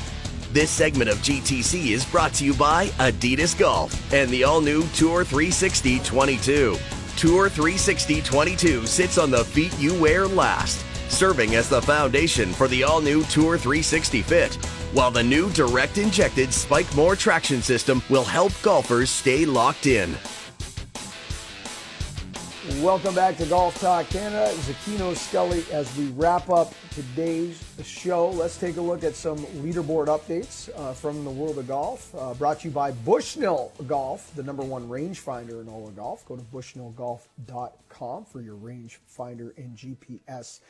This 0.52 0.72
segment 0.72 1.08
of 1.08 1.18
GTC 1.18 1.92
is 1.92 2.04
brought 2.04 2.34
to 2.34 2.44
you 2.44 2.52
by 2.52 2.86
Adidas 2.98 3.56
Golf 3.56 4.12
and 4.12 4.28
the 4.28 4.42
all 4.42 4.60
new 4.60 4.82
Tour 4.88 5.22
360 5.22 6.00
22. 6.00 6.76
Tour 7.16 7.48
360 7.48 8.20
22 8.22 8.86
sits 8.86 9.18
on 9.18 9.30
the 9.30 9.44
feet 9.44 9.72
you 9.78 9.96
wear 10.00 10.26
last, 10.26 10.84
serving 11.08 11.54
as 11.54 11.68
the 11.68 11.80
foundation 11.80 12.52
for 12.52 12.66
the 12.66 12.82
all 12.82 13.00
new 13.00 13.22
Tour 13.26 13.56
360 13.56 14.22
fit, 14.22 14.54
while 14.92 15.12
the 15.12 15.22
new 15.22 15.48
direct 15.50 15.96
injected 15.96 16.52
Spike 16.52 16.92
More 16.96 17.14
traction 17.14 17.62
system 17.62 18.02
will 18.10 18.24
help 18.24 18.52
golfers 18.62 19.10
stay 19.10 19.46
locked 19.46 19.86
in. 19.86 20.12
Welcome 22.82 23.16
back 23.16 23.36
to 23.38 23.46
Golf 23.46 23.80
Talk 23.80 24.08
Canada. 24.08 24.52
Zecchino 24.54 25.16
Scully 25.16 25.64
as 25.72 25.94
we 25.96 26.06
wrap 26.10 26.48
up 26.48 26.72
today's 26.92 27.60
show. 27.82 28.30
Let's 28.30 28.56
take 28.56 28.76
a 28.76 28.80
look 28.80 29.02
at 29.02 29.16
some 29.16 29.38
leaderboard 29.62 30.06
updates 30.06 30.70
uh, 30.76 30.92
from 30.92 31.24
the 31.24 31.30
world 31.30 31.58
of 31.58 31.66
golf. 31.66 32.14
Uh, 32.16 32.34
brought 32.34 32.60
to 32.60 32.68
you 32.68 32.70
by 32.72 32.92
Bushnell 32.92 33.72
Golf, 33.88 34.32
the 34.36 34.44
number 34.44 34.62
one 34.62 34.88
rangefinder 34.88 35.60
in 35.60 35.68
all 35.68 35.88
of 35.88 35.96
golf. 35.96 36.24
Go 36.28 36.36
to 36.36 36.42
bushnellgolf.com 36.42 38.24
for 38.26 38.40
your 38.40 38.54
rangefinder 38.54 39.56
and 39.56 39.76
GPS 39.76 40.60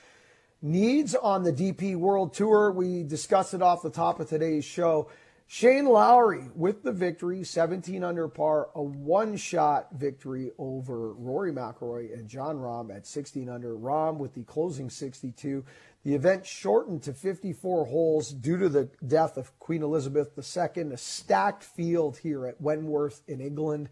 needs 0.63 1.15
on 1.15 1.43
the 1.43 1.53
DP 1.53 1.95
World 1.95 2.33
Tour. 2.33 2.73
We 2.73 3.03
discussed 3.03 3.53
it 3.53 3.61
off 3.61 3.83
the 3.83 3.91
top 3.91 4.19
of 4.19 4.31
today's 4.31 4.65
show. 4.65 5.11
Shane 5.51 5.87
Lowry 5.87 6.51
with 6.55 6.83
the 6.83 6.93
victory, 6.93 7.43
17 7.43 8.05
under 8.05 8.29
par, 8.29 8.69
a 8.75 8.83
one-shot 8.83 9.89
victory 9.93 10.51
over 10.59 11.15
Rory 11.15 11.53
McIlroy 11.53 12.13
and 12.13 12.29
Jon 12.29 12.59
Rahm 12.59 12.95
at 12.95 13.07
16 13.07 13.49
under. 13.49 13.75
Rahm 13.75 14.19
with 14.19 14.35
the 14.35 14.43
closing 14.43 14.91
62. 14.91 15.65
The 16.05 16.15
event 16.15 16.45
shortened 16.45 17.03
to 17.05 17.15
54 17.15 17.87
holes 17.87 18.31
due 18.31 18.59
to 18.59 18.69
the 18.69 18.91
death 19.07 19.39
of 19.39 19.59
Queen 19.59 19.83
Elizabeth 19.83 20.33
II. 20.37 20.83
A 20.93 20.99
stacked 20.99 21.65
field 21.65 22.19
here 22.19 22.47
at 22.47 22.61
Wentworth 22.61 23.23
in 23.27 23.41
England 23.41 23.89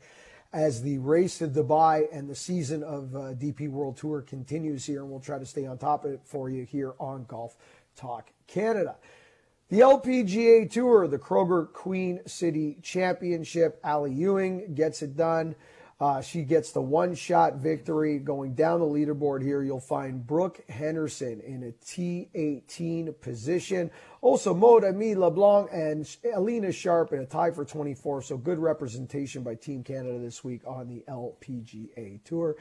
as 0.52 0.82
the 0.82 0.98
race 0.98 1.38
to 1.38 1.48
Dubai 1.48 2.04
and 2.12 2.28
the 2.28 2.36
season 2.36 2.82
of 2.82 3.16
uh, 3.16 3.18
DP 3.32 3.70
World 3.70 3.96
Tour 3.96 4.20
continues 4.20 4.84
here, 4.84 5.00
and 5.00 5.10
we'll 5.10 5.20
try 5.20 5.38
to 5.38 5.46
stay 5.46 5.64
on 5.64 5.78
top 5.78 6.04
of 6.04 6.12
it 6.12 6.20
for 6.22 6.50
you 6.50 6.64
here 6.64 6.92
on 7.00 7.24
Golf 7.24 7.56
Talk 7.96 8.30
Canada. 8.46 8.96
The 9.68 9.80
LPGA 9.80 10.70
Tour, 10.70 11.08
the 11.08 11.18
Kroger 11.18 11.72
Queen 11.72 12.20
City 12.24 12.78
Championship. 12.82 13.80
Ally 13.82 14.10
Ewing 14.10 14.76
gets 14.76 15.02
it 15.02 15.16
done. 15.16 15.56
Uh, 15.98 16.20
she 16.20 16.42
gets 16.42 16.70
the 16.70 16.80
one 16.80 17.16
shot 17.16 17.56
victory. 17.56 18.20
Going 18.20 18.54
down 18.54 18.78
the 18.78 18.86
leaderboard 18.86 19.42
here, 19.42 19.64
you'll 19.64 19.80
find 19.80 20.24
Brooke 20.24 20.60
Henderson 20.68 21.40
in 21.40 21.64
a 21.64 21.72
T18 21.84 23.20
position. 23.20 23.90
Also, 24.20 24.54
Maude-Aimée 24.54 25.16
Leblanc 25.16 25.68
and 25.72 26.04
Alena 26.32 26.72
Sharp 26.72 27.12
in 27.12 27.18
a 27.18 27.26
tie 27.26 27.50
for 27.50 27.64
24. 27.64 28.22
So 28.22 28.36
good 28.36 28.60
representation 28.60 29.42
by 29.42 29.56
Team 29.56 29.82
Canada 29.82 30.20
this 30.20 30.44
week 30.44 30.60
on 30.64 30.86
the 30.86 31.02
LPGA 31.08 32.22
Tour. 32.22 32.54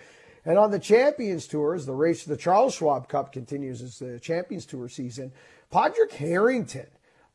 And 0.44 0.57
on 0.57 0.72
the 0.72 0.80
Champions 0.80 1.45
Tours, 1.45 1.86
the 1.86 1.94
race 1.94 2.23
to 2.23 2.30
the 2.30 2.38
Charles 2.38 2.73
Schwab 2.73 3.10
Cup 3.10 3.32
continues 3.32 3.84
as 3.84 3.99
the 3.99 4.19
Champions 4.19 4.65
Tour 4.65 4.90
season. 4.90 5.32
Padraig 5.71 6.11
Harrington 6.11 6.87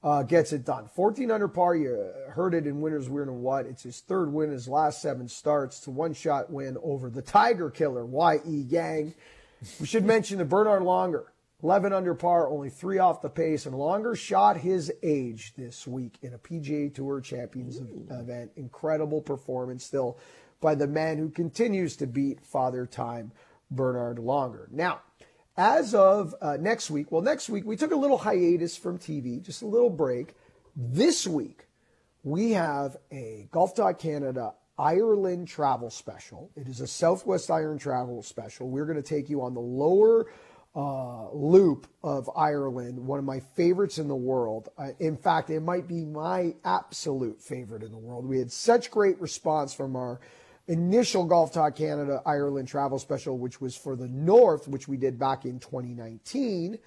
uh, 0.02 0.22
gets 0.22 0.52
it 0.52 0.64
done. 0.64 0.88
14 0.94 1.30
under 1.30 1.48
par. 1.48 1.76
You 1.76 2.12
heard 2.28 2.54
it 2.54 2.66
in 2.66 2.80
Winners 2.80 3.08
Weird 3.08 3.28
and 3.28 3.42
What. 3.42 3.66
It's 3.66 3.82
his 3.82 4.00
third 4.00 4.32
win, 4.32 4.48
in 4.48 4.54
his 4.54 4.68
last 4.68 5.02
seven 5.02 5.28
starts. 5.28 5.86
A 5.86 5.90
one 5.90 6.14
shot 6.14 6.50
win 6.50 6.76
over 6.82 7.10
the 7.10 7.22
Tiger 7.22 7.70
Killer, 7.70 8.04
Y.E. 8.06 8.64
Yang. 8.68 9.14
We 9.78 9.86
should 9.86 10.04
mention 10.04 10.38
that 10.38 10.46
Bernhard 10.46 10.82
Langer, 10.82 11.24
11 11.62 11.92
under 11.92 12.14
par, 12.14 12.48
only 12.48 12.70
three 12.70 12.98
off 12.98 13.20
the 13.20 13.28
pace, 13.28 13.66
and 13.66 13.74
Langer 13.74 14.16
shot 14.16 14.56
his 14.56 14.90
age 15.02 15.52
this 15.56 15.86
week 15.86 16.16
in 16.22 16.32
a 16.32 16.38
PGA 16.38 16.94
Tour 16.94 17.20
Champions 17.20 17.78
Ooh. 17.78 18.06
event. 18.10 18.52
Incredible 18.56 19.20
performance 19.20 19.84
still 19.84 20.18
by 20.62 20.74
the 20.74 20.86
man 20.86 21.18
who 21.18 21.28
continues 21.28 21.96
to 21.96 22.06
beat 22.06 22.40
Father 22.40 22.86
Time, 22.86 23.32
Bernhard 23.70 24.16
Langer. 24.16 24.70
Now, 24.70 25.00
as 25.56 25.94
of 25.94 26.34
uh, 26.40 26.56
next 26.60 26.90
week, 26.90 27.10
well, 27.10 27.22
next 27.22 27.48
week 27.48 27.64
we 27.64 27.76
took 27.76 27.92
a 27.92 27.96
little 27.96 28.18
hiatus 28.18 28.76
from 28.76 28.98
TV, 28.98 29.42
just 29.42 29.62
a 29.62 29.66
little 29.66 29.90
break. 29.90 30.34
This 30.76 31.26
week, 31.26 31.66
we 32.22 32.52
have 32.52 32.96
a 33.10 33.48
Golf 33.50 33.74
Canada 33.98 34.54
Ireland 34.78 35.48
travel 35.48 35.90
special. 35.90 36.50
It 36.56 36.66
is 36.66 36.80
a 36.80 36.86
Southwest 36.86 37.50
Ireland 37.50 37.80
travel 37.80 38.22
special. 38.22 38.70
We're 38.70 38.86
going 38.86 38.96
to 38.96 39.02
take 39.02 39.28
you 39.28 39.42
on 39.42 39.52
the 39.52 39.60
lower 39.60 40.26
uh, 40.74 41.30
loop 41.32 41.86
of 42.02 42.30
Ireland, 42.34 42.98
one 42.98 43.18
of 43.18 43.24
my 43.24 43.40
favorites 43.40 43.98
in 43.98 44.08
the 44.08 44.16
world. 44.16 44.68
Uh, 44.78 44.92
in 44.98 45.16
fact, 45.16 45.50
it 45.50 45.60
might 45.60 45.86
be 45.86 46.04
my 46.04 46.54
absolute 46.64 47.42
favorite 47.42 47.82
in 47.82 47.90
the 47.90 47.98
world. 47.98 48.24
We 48.24 48.38
had 48.38 48.52
such 48.52 48.90
great 48.90 49.20
response 49.20 49.74
from 49.74 49.96
our 49.96 50.20
initial 50.70 51.24
Golf 51.24 51.52
Talk 51.52 51.76
Canada 51.76 52.22
Ireland 52.24 52.68
travel 52.68 52.98
special, 52.98 53.36
which 53.36 53.60
was 53.60 53.76
for 53.76 53.96
the 53.96 54.08
North, 54.08 54.68
which 54.68 54.86
we 54.86 54.96
did 54.96 55.18
back 55.18 55.44
in 55.44 55.58
2019. 55.58 56.78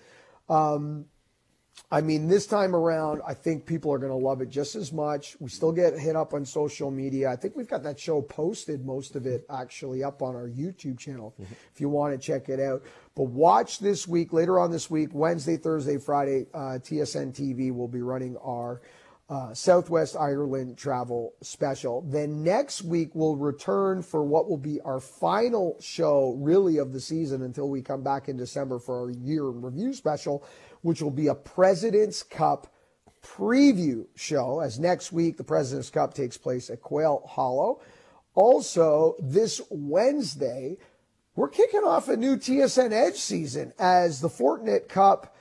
Um, 0.49 1.05
I 1.91 2.01
mean, 2.01 2.27
this 2.27 2.45
time 2.45 2.75
around, 2.75 3.21
I 3.27 3.33
think 3.33 3.65
people 3.65 3.91
are 3.91 3.97
going 3.97 4.11
to 4.11 4.17
love 4.17 4.41
it 4.41 4.49
just 4.49 4.75
as 4.75 4.93
much. 4.93 5.35
We 5.39 5.49
still 5.49 5.71
get 5.71 5.97
hit 5.97 6.15
up 6.15 6.33
on 6.33 6.45
social 6.45 6.91
media. 6.91 7.29
I 7.29 7.35
think 7.35 7.55
we've 7.55 7.67
got 7.67 7.83
that 7.83 7.99
show 7.99 8.21
posted, 8.21 8.85
most 8.85 9.15
of 9.15 9.25
it 9.25 9.45
actually 9.49 10.03
up 10.03 10.21
on 10.21 10.35
our 10.35 10.47
YouTube 10.47 10.97
channel 10.97 11.33
mm-hmm. 11.33 11.51
if 11.73 11.81
you 11.81 11.89
want 11.89 12.13
to 12.13 12.19
check 12.19 12.47
it 12.49 12.59
out. 12.59 12.83
But 13.15 13.25
watch 13.25 13.79
this 13.79 14.07
week, 14.07 14.33
later 14.33 14.59
on 14.59 14.71
this 14.71 14.89
week, 14.89 15.09
Wednesday, 15.13 15.57
Thursday, 15.57 15.97
Friday, 15.97 16.45
uh, 16.53 16.79
TSN 16.79 17.33
TV 17.33 17.73
will 17.73 17.87
be 17.87 18.01
running 18.01 18.37
our 18.37 18.81
uh, 19.29 19.53
Southwest 19.53 20.15
Ireland 20.19 20.77
travel 20.77 21.33
special. 21.41 22.01
Then 22.01 22.43
next 22.43 22.83
week 22.83 23.11
we'll 23.13 23.37
return 23.37 24.01
for 24.01 24.23
what 24.23 24.49
will 24.49 24.57
be 24.57 24.81
our 24.81 24.99
final 24.99 25.77
show, 25.79 26.37
really, 26.39 26.77
of 26.77 26.91
the 26.91 26.99
season 26.99 27.43
until 27.43 27.69
we 27.69 27.81
come 27.81 28.03
back 28.03 28.27
in 28.27 28.37
December 28.37 28.79
for 28.79 29.03
our 29.03 29.11
year 29.11 29.49
in 29.49 29.61
review 29.61 29.93
special, 29.93 30.45
which 30.81 31.01
will 31.01 31.11
be 31.11 31.27
a 31.27 31.35
President's 31.35 32.21
Cup 32.21 32.67
preview 33.23 34.05
show. 34.15 34.59
As 34.59 34.77
next 34.77 35.13
week 35.13 35.37
the 35.37 35.43
President's 35.43 35.89
Cup 35.89 36.13
takes 36.13 36.37
place 36.37 36.69
at 36.69 36.81
Quail 36.81 37.23
Hollow. 37.27 37.81
Also, 38.35 39.15
this 39.19 39.61
Wednesday, 39.69 40.77
we're 41.35 41.49
kicking 41.49 41.81
off 41.81 42.09
a 42.09 42.17
new 42.17 42.35
TSN 42.35 42.91
Edge 42.91 43.17
season 43.17 43.71
as 43.79 44.19
the 44.19 44.27
Fortinet 44.27 44.89
Cup, 44.89 45.35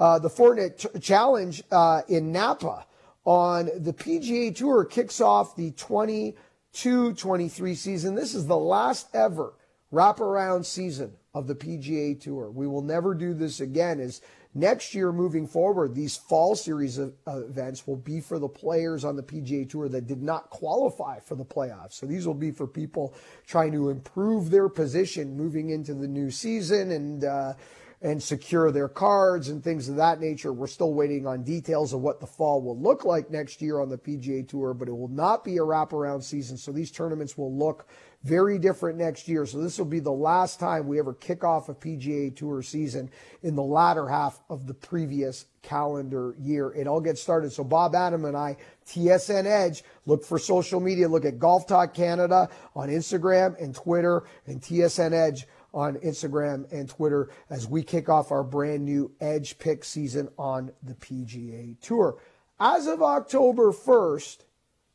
uh, 0.00 0.18
the 0.18 0.30
Fortinet 0.30 0.76
Ch- 0.76 1.02
Challenge 1.02 1.62
uh, 1.70 2.02
in 2.08 2.32
Napa 2.32 2.86
on 3.28 3.66
the 3.76 3.92
PGA 3.92 4.56
Tour 4.56 4.86
kicks 4.86 5.20
off 5.20 5.54
the 5.54 5.70
22 5.72 7.12
23 7.12 7.74
season. 7.74 8.14
This 8.14 8.34
is 8.34 8.46
the 8.46 8.56
last 8.56 9.14
ever 9.14 9.52
wraparound 9.92 10.64
season 10.64 11.12
of 11.34 11.46
the 11.46 11.54
PGA 11.54 12.18
Tour. 12.18 12.50
We 12.50 12.66
will 12.66 12.80
never 12.80 13.12
do 13.12 13.34
this 13.34 13.60
again. 13.60 14.00
As 14.00 14.22
next 14.54 14.94
year 14.94 15.12
moving 15.12 15.46
forward, 15.46 15.94
these 15.94 16.16
fall 16.16 16.56
series 16.56 16.96
of 16.96 17.12
events 17.26 17.86
will 17.86 17.96
be 17.96 18.22
for 18.22 18.38
the 18.38 18.48
players 18.48 19.04
on 19.04 19.14
the 19.14 19.22
PGA 19.22 19.68
Tour 19.68 19.90
that 19.90 20.06
did 20.06 20.22
not 20.22 20.48
qualify 20.48 21.20
for 21.20 21.34
the 21.34 21.44
playoffs. 21.44 21.92
So 21.92 22.06
these 22.06 22.26
will 22.26 22.32
be 22.32 22.50
for 22.50 22.66
people 22.66 23.12
trying 23.46 23.72
to 23.72 23.90
improve 23.90 24.48
their 24.48 24.70
position 24.70 25.36
moving 25.36 25.68
into 25.68 25.92
the 25.92 26.08
new 26.08 26.30
season 26.30 26.92
and, 26.92 27.24
uh, 27.24 27.52
and 28.00 28.22
secure 28.22 28.70
their 28.70 28.88
cards 28.88 29.48
and 29.48 29.62
things 29.62 29.88
of 29.88 29.96
that 29.96 30.20
nature. 30.20 30.52
We're 30.52 30.68
still 30.68 30.94
waiting 30.94 31.26
on 31.26 31.42
details 31.42 31.92
of 31.92 32.00
what 32.00 32.20
the 32.20 32.26
fall 32.26 32.62
will 32.62 32.78
look 32.78 33.04
like 33.04 33.30
next 33.30 33.60
year 33.60 33.80
on 33.80 33.88
the 33.88 33.98
PGA 33.98 34.46
Tour, 34.48 34.72
but 34.72 34.88
it 34.88 34.96
will 34.96 35.08
not 35.08 35.44
be 35.44 35.56
a 35.56 35.62
wraparound 35.62 36.22
season. 36.22 36.56
So 36.56 36.70
these 36.70 36.92
tournaments 36.92 37.36
will 37.36 37.52
look 37.52 37.88
very 38.24 38.58
different 38.58 38.98
next 38.98 39.28
year. 39.28 39.46
So 39.46 39.60
this 39.60 39.78
will 39.78 39.84
be 39.84 40.00
the 40.00 40.10
last 40.10 40.58
time 40.60 40.86
we 40.86 40.98
ever 40.98 41.14
kick 41.14 41.44
off 41.44 41.68
a 41.68 41.74
PGA 41.74 42.34
Tour 42.34 42.62
season 42.62 43.10
in 43.42 43.54
the 43.54 43.62
latter 43.62 44.08
half 44.08 44.40
of 44.48 44.66
the 44.66 44.74
previous 44.74 45.46
calendar 45.62 46.34
year. 46.38 46.72
It 46.72 46.86
all 46.86 47.00
gets 47.00 47.20
started. 47.20 47.52
So 47.52 47.62
Bob 47.64 47.94
Adam 47.94 48.24
and 48.24 48.36
I, 48.36 48.56
TSN 48.86 49.44
Edge, 49.46 49.84
look 50.06 50.24
for 50.24 50.38
social 50.38 50.80
media. 50.80 51.08
Look 51.08 51.24
at 51.24 51.38
Golf 51.38 51.66
Talk 51.66 51.94
Canada 51.94 52.48
on 52.74 52.88
Instagram 52.88 53.60
and 53.62 53.74
Twitter 53.74 54.24
and 54.46 54.60
TSN 54.60 55.12
Edge 55.12 55.46
on 55.72 55.96
Instagram 55.96 56.70
and 56.72 56.88
Twitter 56.88 57.30
as 57.50 57.66
we 57.66 57.82
kick 57.82 58.08
off 58.08 58.32
our 58.32 58.42
brand 58.42 58.84
new 58.84 59.10
Edge 59.20 59.58
Pick 59.58 59.84
season 59.84 60.28
on 60.38 60.72
the 60.82 60.94
PGA 60.94 61.78
Tour. 61.80 62.18
As 62.60 62.86
of 62.86 63.02
October 63.02 63.72
1st, 63.72 64.38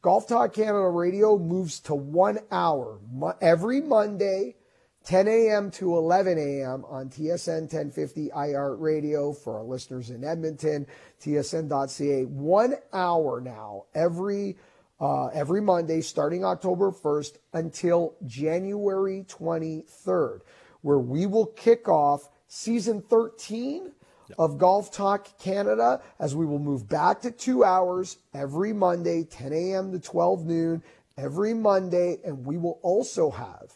Golf 0.01 0.27
Talk 0.27 0.53
Canada 0.53 0.89
Radio 0.89 1.37
moves 1.37 1.79
to 1.81 1.95
one 1.95 2.39
hour 2.51 2.99
every 3.39 3.79
Monday, 3.79 4.57
10 5.05 5.27
a.m. 5.29 5.71
to 5.71 5.95
11 5.95 6.37
a.m. 6.37 6.83
on 6.89 7.09
TSN 7.09 7.61
1050 7.61 8.29
iHeart 8.29 8.81
Radio 8.81 9.31
for 9.31 9.57
our 9.59 9.63
listeners 9.63 10.09
in 10.09 10.25
Edmonton, 10.25 10.87
tsn.ca. 11.21 12.25
One 12.25 12.75
hour 12.91 13.39
now 13.39 13.85
every 13.95 14.57
uh, 14.99 15.27
every 15.27 15.61
Monday 15.61 16.01
starting 16.01 16.45
October 16.45 16.91
1st 16.91 17.37
until 17.53 18.15
January 18.25 19.25
23rd 19.27 20.41
where 20.83 20.99
we 20.99 21.25
will 21.25 21.47
kick 21.47 21.89
off 21.89 22.29
season 22.47 23.01
13 23.01 23.91
of 24.37 24.57
Golf 24.57 24.91
Talk 24.91 25.27
Canada 25.39 26.01
as 26.19 26.35
we 26.35 26.45
will 26.45 26.59
move 26.59 26.87
back 26.87 27.21
to 27.21 27.31
two 27.31 27.63
hours 27.63 28.17
every 28.33 28.73
Monday, 28.73 29.23
10 29.23 29.53
a.m. 29.53 29.91
to 29.91 29.99
12 29.99 30.45
noon 30.45 30.83
every 31.17 31.53
Monday. 31.53 32.19
And 32.23 32.45
we 32.45 32.57
will 32.57 32.79
also 32.81 33.31
have 33.31 33.73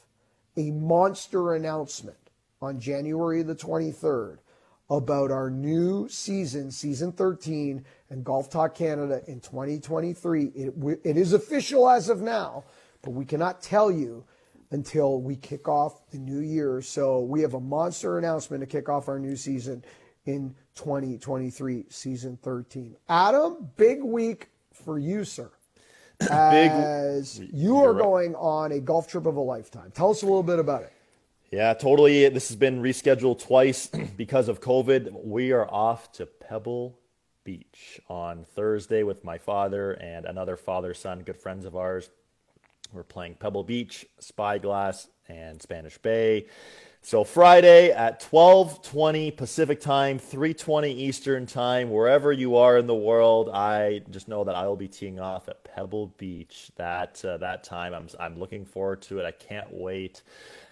a 0.56 0.72
monster 0.72 1.56
announcement 1.56 2.18
on 2.62 2.80
January 2.80 3.44
the 3.44 3.56
23rd 3.56 4.38
about 4.90 5.32
our 5.32 5.50
new 5.50 6.08
season, 6.08 6.72
season 6.72 7.12
13, 7.12 7.84
and 8.10 8.24
Golf 8.24 8.50
Talk 8.50 8.74
Canada 8.74 9.22
in 9.28 9.42
2023. 9.42 10.46
It, 10.56 10.74
it 11.04 11.18
is 11.18 11.34
official 11.34 11.90
as 11.90 12.10
of 12.10 12.22
now, 12.22 12.64
but 13.02 13.12
we 13.12 13.26
cannot 13.26 13.62
tell 13.62 13.92
you 13.92 14.24
until 14.72 15.22
we 15.22 15.36
kick 15.36 15.68
off 15.68 16.10
the 16.12 16.18
new 16.18 16.40
year. 16.40 16.82
So 16.82 17.22
we 17.22 17.42
have 17.42 17.54
a 17.54 17.60
monster 17.60 18.18
announcement 18.18 18.62
to 18.62 18.68
kick 18.68 18.90
off 18.90 19.08
our 19.08 19.20
new 19.20 19.36
season 19.36 19.84
in 20.26 20.54
2023, 20.76 21.86
season 21.90 22.38
13. 22.42 22.96
Adam, 23.08 23.70
big 23.78 24.04
week 24.04 24.50
for 24.74 25.00
you, 25.00 25.24
sir. 25.24 25.50
As 26.30 27.40
big, 27.40 27.50
you 27.54 27.78
are 27.78 27.94
right. 27.94 28.02
going 28.02 28.36
on 28.36 28.72
a 28.72 28.80
golf 28.80 29.08
trip 29.08 29.26
of 29.26 29.36
a 29.36 29.42
lifetime. 29.42 29.92
Tell 29.94 30.10
us 30.10 30.24
a 30.24 30.26
little 30.26 30.44
bit 30.44 30.60
about 30.60 30.84
it. 30.84 30.94
Yeah, 31.52 31.74
totally. 31.74 32.28
This 32.28 32.50
has 32.50 32.58
been 32.58 32.82
rescheduled 32.82 33.42
twice 33.42 33.88
because 34.18 34.50
of 34.50 34.60
COVID. 34.60 35.24
We 35.24 35.52
are 35.52 35.70
off 35.70 36.12
to 36.14 36.26
Pebble 36.26 36.98
Beach 37.44 38.02
on 38.10 38.44
Thursday 38.44 39.04
with 39.04 39.24
my 39.24 39.38
father 39.38 39.94
and 39.94 40.26
another 40.26 40.58
father 40.58 40.94
son, 40.94 41.22
good 41.22 41.38
friends 41.38 41.64
of 41.64 41.76
ours. 41.76 42.10
We're 42.92 43.04
playing 43.04 43.36
Pebble 43.36 43.64
Beach, 43.64 44.06
Spyglass, 44.20 45.08
and 45.28 45.62
Spanish 45.62 45.98
Bay. 45.98 46.48
So 47.02 47.24
Friday 47.24 47.92
at 47.92 48.20
12:20 48.20 49.32
Pacific 49.32 49.80
time, 49.80 50.20
3:20 50.20 50.92
Eastern 50.92 51.46
time, 51.46 51.90
wherever 51.90 52.32
you 52.32 52.58
are 52.58 52.78
in 52.78 52.88
the 52.88 52.96
world, 52.96 53.50
I 53.50 54.00
just 54.10 54.28
know 54.28 54.44
that 54.44 54.56
I 54.56 54.68
will 54.68 54.76
be 54.76 54.88
teeing 54.88 55.20
off 55.20 55.48
at 55.48 55.64
Pebble 55.64 56.08
Beach 56.18 56.70
that 56.76 57.24
uh, 57.24 57.38
that 57.38 57.64
time. 57.64 57.94
I'm 57.94 58.08
I'm 58.20 58.38
looking 58.38 58.66
forward 58.66 59.02
to 59.04 59.20
it. 59.20 59.26
I 59.26 59.32
can't 59.32 59.72
wait 59.72 60.22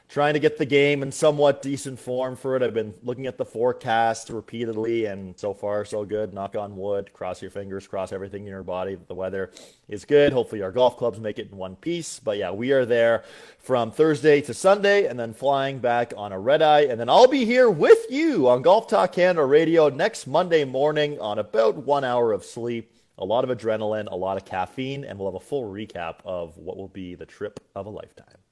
trying 0.07 0.33
to 0.35 0.39
get 0.39 0.57
the 0.57 0.65
game 0.65 1.01
in 1.01 1.11
somewhat 1.11 1.61
decent 1.61 1.99
form 1.99 2.35
for 2.35 2.55
it. 2.55 2.61
I've 2.61 2.73
been 2.73 2.93
looking 3.03 3.25
at 3.27 3.37
the 3.37 3.45
forecast 3.45 4.29
repeatedly, 4.29 5.05
and 5.05 5.37
so 5.37 5.53
far, 5.53 5.83
so 5.83 6.05
good. 6.05 6.33
Knock 6.33 6.55
on 6.55 6.75
wood. 6.75 7.11
Cross 7.11 7.41
your 7.41 7.51
fingers, 7.51 7.87
cross 7.87 8.11
everything 8.11 8.43
in 8.43 8.49
your 8.49 8.63
body. 8.63 8.97
The 9.07 9.15
weather 9.15 9.51
is 9.89 10.05
good. 10.05 10.31
Hopefully, 10.31 10.61
our 10.61 10.71
golf 10.71 10.97
clubs 10.97 11.19
make 11.19 11.39
it 11.39 11.51
in 11.51 11.57
one 11.57 11.75
piece. 11.75 12.19
But 12.19 12.37
yeah, 12.37 12.51
we 12.51 12.71
are 12.71 12.85
there 12.85 13.23
from 13.59 13.91
Thursday 13.91 14.41
to 14.41 14.53
Sunday, 14.53 15.07
and 15.07 15.19
then 15.19 15.33
flying 15.33 15.79
back 15.79 16.13
on 16.15 16.31
a 16.31 16.39
red 16.39 16.61
eye. 16.61 16.81
And 16.81 16.99
then 16.99 17.09
I'll 17.09 17.27
be 17.27 17.45
here 17.45 17.69
with 17.69 18.05
you 18.09 18.47
on 18.47 18.61
Golf 18.61 18.87
Talk 18.87 19.13
Canada 19.13 19.45
Radio 19.45 19.89
next 19.89 20.27
Monday 20.27 20.65
morning 20.65 21.19
on 21.19 21.39
about 21.39 21.77
one 21.77 22.03
hour 22.03 22.31
of 22.31 22.45
sleep. 22.45 22.91
A 23.17 23.25
lot 23.25 23.49
of 23.49 23.57
adrenaline, 23.57 24.11
a 24.11 24.15
lot 24.15 24.35
of 24.37 24.43
caffeine, 24.43 25.05
and 25.05 25.17
we'll 25.17 25.31
have 25.31 25.41
a 25.41 25.45
full 25.45 25.63
recap 25.63 26.15
of 26.25 26.57
what 26.57 26.75
will 26.75 26.89
be 26.89 27.15
the 27.15 27.25
trip 27.25 27.61
of 27.73 27.85
a 27.85 27.89
lifetime. 27.89 28.44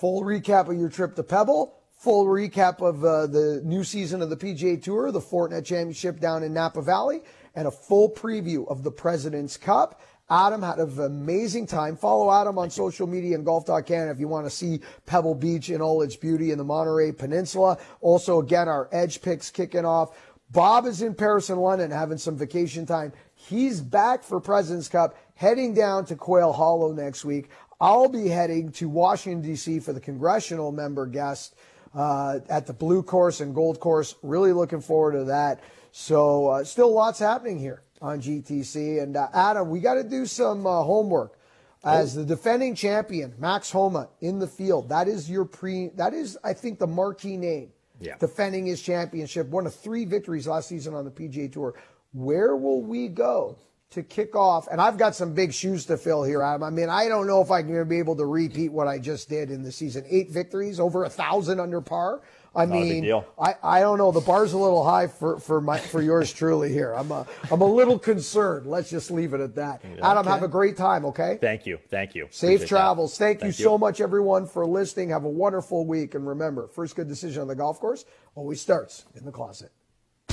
Full 0.00 0.22
recap 0.22 0.70
of 0.70 0.78
your 0.78 0.88
trip 0.88 1.14
to 1.16 1.22
Pebble. 1.22 1.74
Full 1.98 2.24
recap 2.24 2.80
of 2.80 3.04
uh, 3.04 3.26
the 3.26 3.60
new 3.66 3.84
season 3.84 4.22
of 4.22 4.30
the 4.30 4.36
PGA 4.36 4.82
Tour, 4.82 5.12
the 5.12 5.20
Fortinet 5.20 5.66
Championship 5.66 6.18
down 6.18 6.42
in 6.42 6.54
Napa 6.54 6.80
Valley, 6.80 7.20
and 7.54 7.68
a 7.68 7.70
full 7.70 8.10
preview 8.10 8.66
of 8.70 8.82
the 8.82 8.90
President's 8.90 9.58
Cup. 9.58 10.00
Adam 10.30 10.62
had 10.62 10.78
an 10.78 10.98
amazing 11.02 11.66
time. 11.66 11.98
Follow 11.98 12.32
Adam 12.32 12.56
on 12.56 12.70
social 12.70 13.06
media 13.06 13.34
and 13.34 13.44
Golf 13.44 13.66
Canada 13.66 14.10
if 14.10 14.18
you 14.18 14.26
want 14.26 14.46
to 14.46 14.50
see 14.50 14.80
Pebble 15.04 15.34
Beach 15.34 15.68
in 15.68 15.82
all 15.82 16.00
its 16.00 16.16
beauty 16.16 16.50
in 16.50 16.56
the 16.56 16.64
Monterey 16.64 17.12
Peninsula. 17.12 17.76
Also, 18.00 18.40
again, 18.40 18.68
our 18.68 18.88
Edge 18.92 19.20
picks 19.20 19.50
kicking 19.50 19.84
off. 19.84 20.16
Bob 20.50 20.86
is 20.86 21.02
in 21.02 21.14
Paris 21.14 21.50
and 21.50 21.60
London 21.60 21.90
having 21.90 22.16
some 22.16 22.38
vacation 22.38 22.86
time. 22.86 23.12
He's 23.34 23.82
back 23.82 24.24
for 24.24 24.40
President's 24.40 24.88
Cup, 24.88 25.14
heading 25.34 25.74
down 25.74 26.06
to 26.06 26.16
Quail 26.16 26.54
Hollow 26.54 26.92
next 26.92 27.22
week. 27.22 27.50
I'll 27.80 28.08
be 28.08 28.28
heading 28.28 28.72
to 28.72 28.88
Washington, 28.88 29.42
D.C. 29.42 29.80
for 29.80 29.92
the 29.92 30.00
congressional 30.00 30.70
member 30.70 31.06
guest 31.06 31.54
uh, 31.94 32.40
at 32.48 32.66
the 32.66 32.74
Blue 32.74 33.02
Course 33.02 33.40
and 33.40 33.54
Gold 33.54 33.80
Course. 33.80 34.16
Really 34.22 34.52
looking 34.52 34.82
forward 34.82 35.12
to 35.12 35.24
that. 35.24 35.60
So, 35.92 36.48
uh, 36.48 36.64
still 36.64 36.92
lots 36.92 37.18
happening 37.18 37.58
here 37.58 37.82
on 38.02 38.20
GTC. 38.20 39.02
And 39.02 39.16
uh, 39.16 39.28
Adam, 39.32 39.70
we 39.70 39.80
got 39.80 39.94
to 39.94 40.04
do 40.04 40.26
some 40.26 40.66
uh, 40.66 40.82
homework. 40.82 41.36
As 41.82 42.14
the 42.14 42.26
defending 42.26 42.74
champion, 42.74 43.34
Max 43.38 43.70
Homa 43.70 44.10
in 44.20 44.38
the 44.38 44.46
field. 44.46 44.90
That 44.90 45.08
is 45.08 45.30
your 45.30 45.46
pre. 45.46 45.88
That 45.94 46.12
is, 46.12 46.36
I 46.44 46.52
think, 46.52 46.78
the 46.78 46.86
marquee 46.86 47.38
name. 47.38 47.70
Yeah. 47.98 48.16
Defending 48.18 48.66
his 48.66 48.82
championship, 48.82 49.46
one 49.48 49.66
of 49.66 49.74
three 49.74 50.04
victories 50.04 50.46
last 50.46 50.68
season 50.68 50.92
on 50.92 51.06
the 51.06 51.10
PGA 51.10 51.50
Tour. 51.50 51.74
Where 52.12 52.54
will 52.54 52.82
we 52.82 53.08
go 53.08 53.56
to 53.90 54.04
kick 54.04 54.36
off, 54.36 54.68
and 54.70 54.80
I've 54.80 54.96
got 54.96 55.16
some 55.16 55.34
big 55.34 55.52
shoes 55.52 55.84
to 55.86 55.96
fill 55.96 56.22
here, 56.22 56.42
Adam. 56.42 56.62
I 56.62 56.70
mean, 56.70 56.88
I 56.88 57.08
don't 57.08 57.26
know 57.26 57.42
if 57.42 57.50
I'm 57.50 57.66
going 57.66 57.80
to 57.80 57.84
be 57.84 57.98
able 57.98 58.14
to 58.16 58.24
repeat 58.24 58.70
what 58.70 58.86
I 58.86 59.00
just 59.00 59.28
did 59.28 59.50
in 59.50 59.62
the 59.64 59.72
season. 59.72 60.04
Eight 60.08 60.30
victories, 60.30 60.78
over 60.78 61.04
a 61.04 61.10
thousand 61.10 61.58
under 61.58 61.80
par. 61.80 62.22
I 62.54 62.66
Not 62.66 62.74
mean, 62.74 63.22
I, 63.40 63.54
I 63.62 63.80
don't 63.80 63.98
know. 63.98 64.10
The 64.10 64.20
bar's 64.20 64.52
a 64.52 64.58
little 64.58 64.84
high 64.84 65.06
for, 65.06 65.38
for 65.38 65.60
my 65.60 65.78
for 65.78 66.02
yours 66.02 66.32
truly 66.32 66.72
here. 66.72 66.92
I'm 66.94 67.12
a 67.12 67.24
I'm 67.50 67.60
a 67.60 67.66
little 67.66 67.96
concerned. 67.96 68.66
Let's 68.66 68.90
just 68.90 69.10
leave 69.12 69.34
it 69.34 69.40
at 69.40 69.54
that. 69.54 69.84
Adam, 70.02 70.26
have 70.26 70.42
a 70.42 70.48
great 70.48 70.76
time. 70.76 71.04
Okay. 71.04 71.38
Thank 71.40 71.64
you. 71.64 71.78
Thank 71.90 72.16
you. 72.16 72.26
Safe 72.30 72.56
Appreciate 72.56 72.68
travels. 72.68 73.16
Thank, 73.16 73.40
Thank 73.40 73.56
you, 73.56 73.58
you 73.58 73.64
so 73.70 73.78
much, 73.78 74.00
everyone, 74.00 74.46
for 74.46 74.66
listening. 74.66 75.10
Have 75.10 75.24
a 75.24 75.28
wonderful 75.28 75.86
week, 75.86 76.16
and 76.16 76.26
remember, 76.26 76.66
first 76.66 76.96
good 76.96 77.06
decision 77.06 77.42
on 77.42 77.46
the 77.46 77.54
golf 77.54 77.78
course 77.78 78.04
always 78.34 78.60
starts 78.60 79.04
in 79.14 79.24
the 79.24 79.32
closet. 79.32 79.70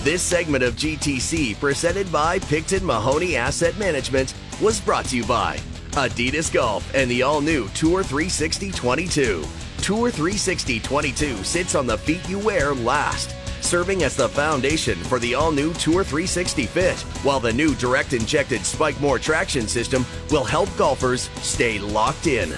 This 0.03 0.21
segment 0.21 0.63
of 0.63 0.75
GTC, 0.75 1.59
presented 1.59 2.09
by 2.11 2.39
Picton 2.39 2.85
Mahoney 2.85 3.35
Asset 3.35 3.77
Management, 3.77 4.33
was 4.61 4.79
brought 4.79 5.05
to 5.05 5.17
you 5.17 5.25
by 5.25 5.57
Adidas 5.91 6.53
Golf 6.53 6.89
and 6.95 7.11
the 7.11 7.23
all 7.23 7.41
new 7.41 7.67
Tour 7.69 8.03
360 8.03 8.71
22. 8.71 9.43
Tour 9.81 10.11
360 10.11 10.79
22 10.79 11.43
sits 11.43 11.75
on 11.75 11.87
the 11.87 11.97
feet 11.97 12.27
you 12.29 12.39
wear 12.39 12.73
last, 12.73 13.35
serving 13.61 14.03
as 14.03 14.15
the 14.15 14.29
foundation 14.29 14.95
for 14.95 15.19
the 15.19 15.35
all 15.35 15.51
new 15.51 15.73
Tour 15.73 16.03
360 16.03 16.67
fit, 16.67 16.99
while 17.23 17.41
the 17.41 17.51
new 17.51 17.75
direct 17.75 18.13
injected 18.13 18.65
Spike 18.65 18.99
More 19.01 19.19
traction 19.19 19.67
system 19.67 20.05
will 20.31 20.45
help 20.45 20.69
golfers 20.77 21.29
stay 21.41 21.79
locked 21.79 22.27
in. 22.27 22.57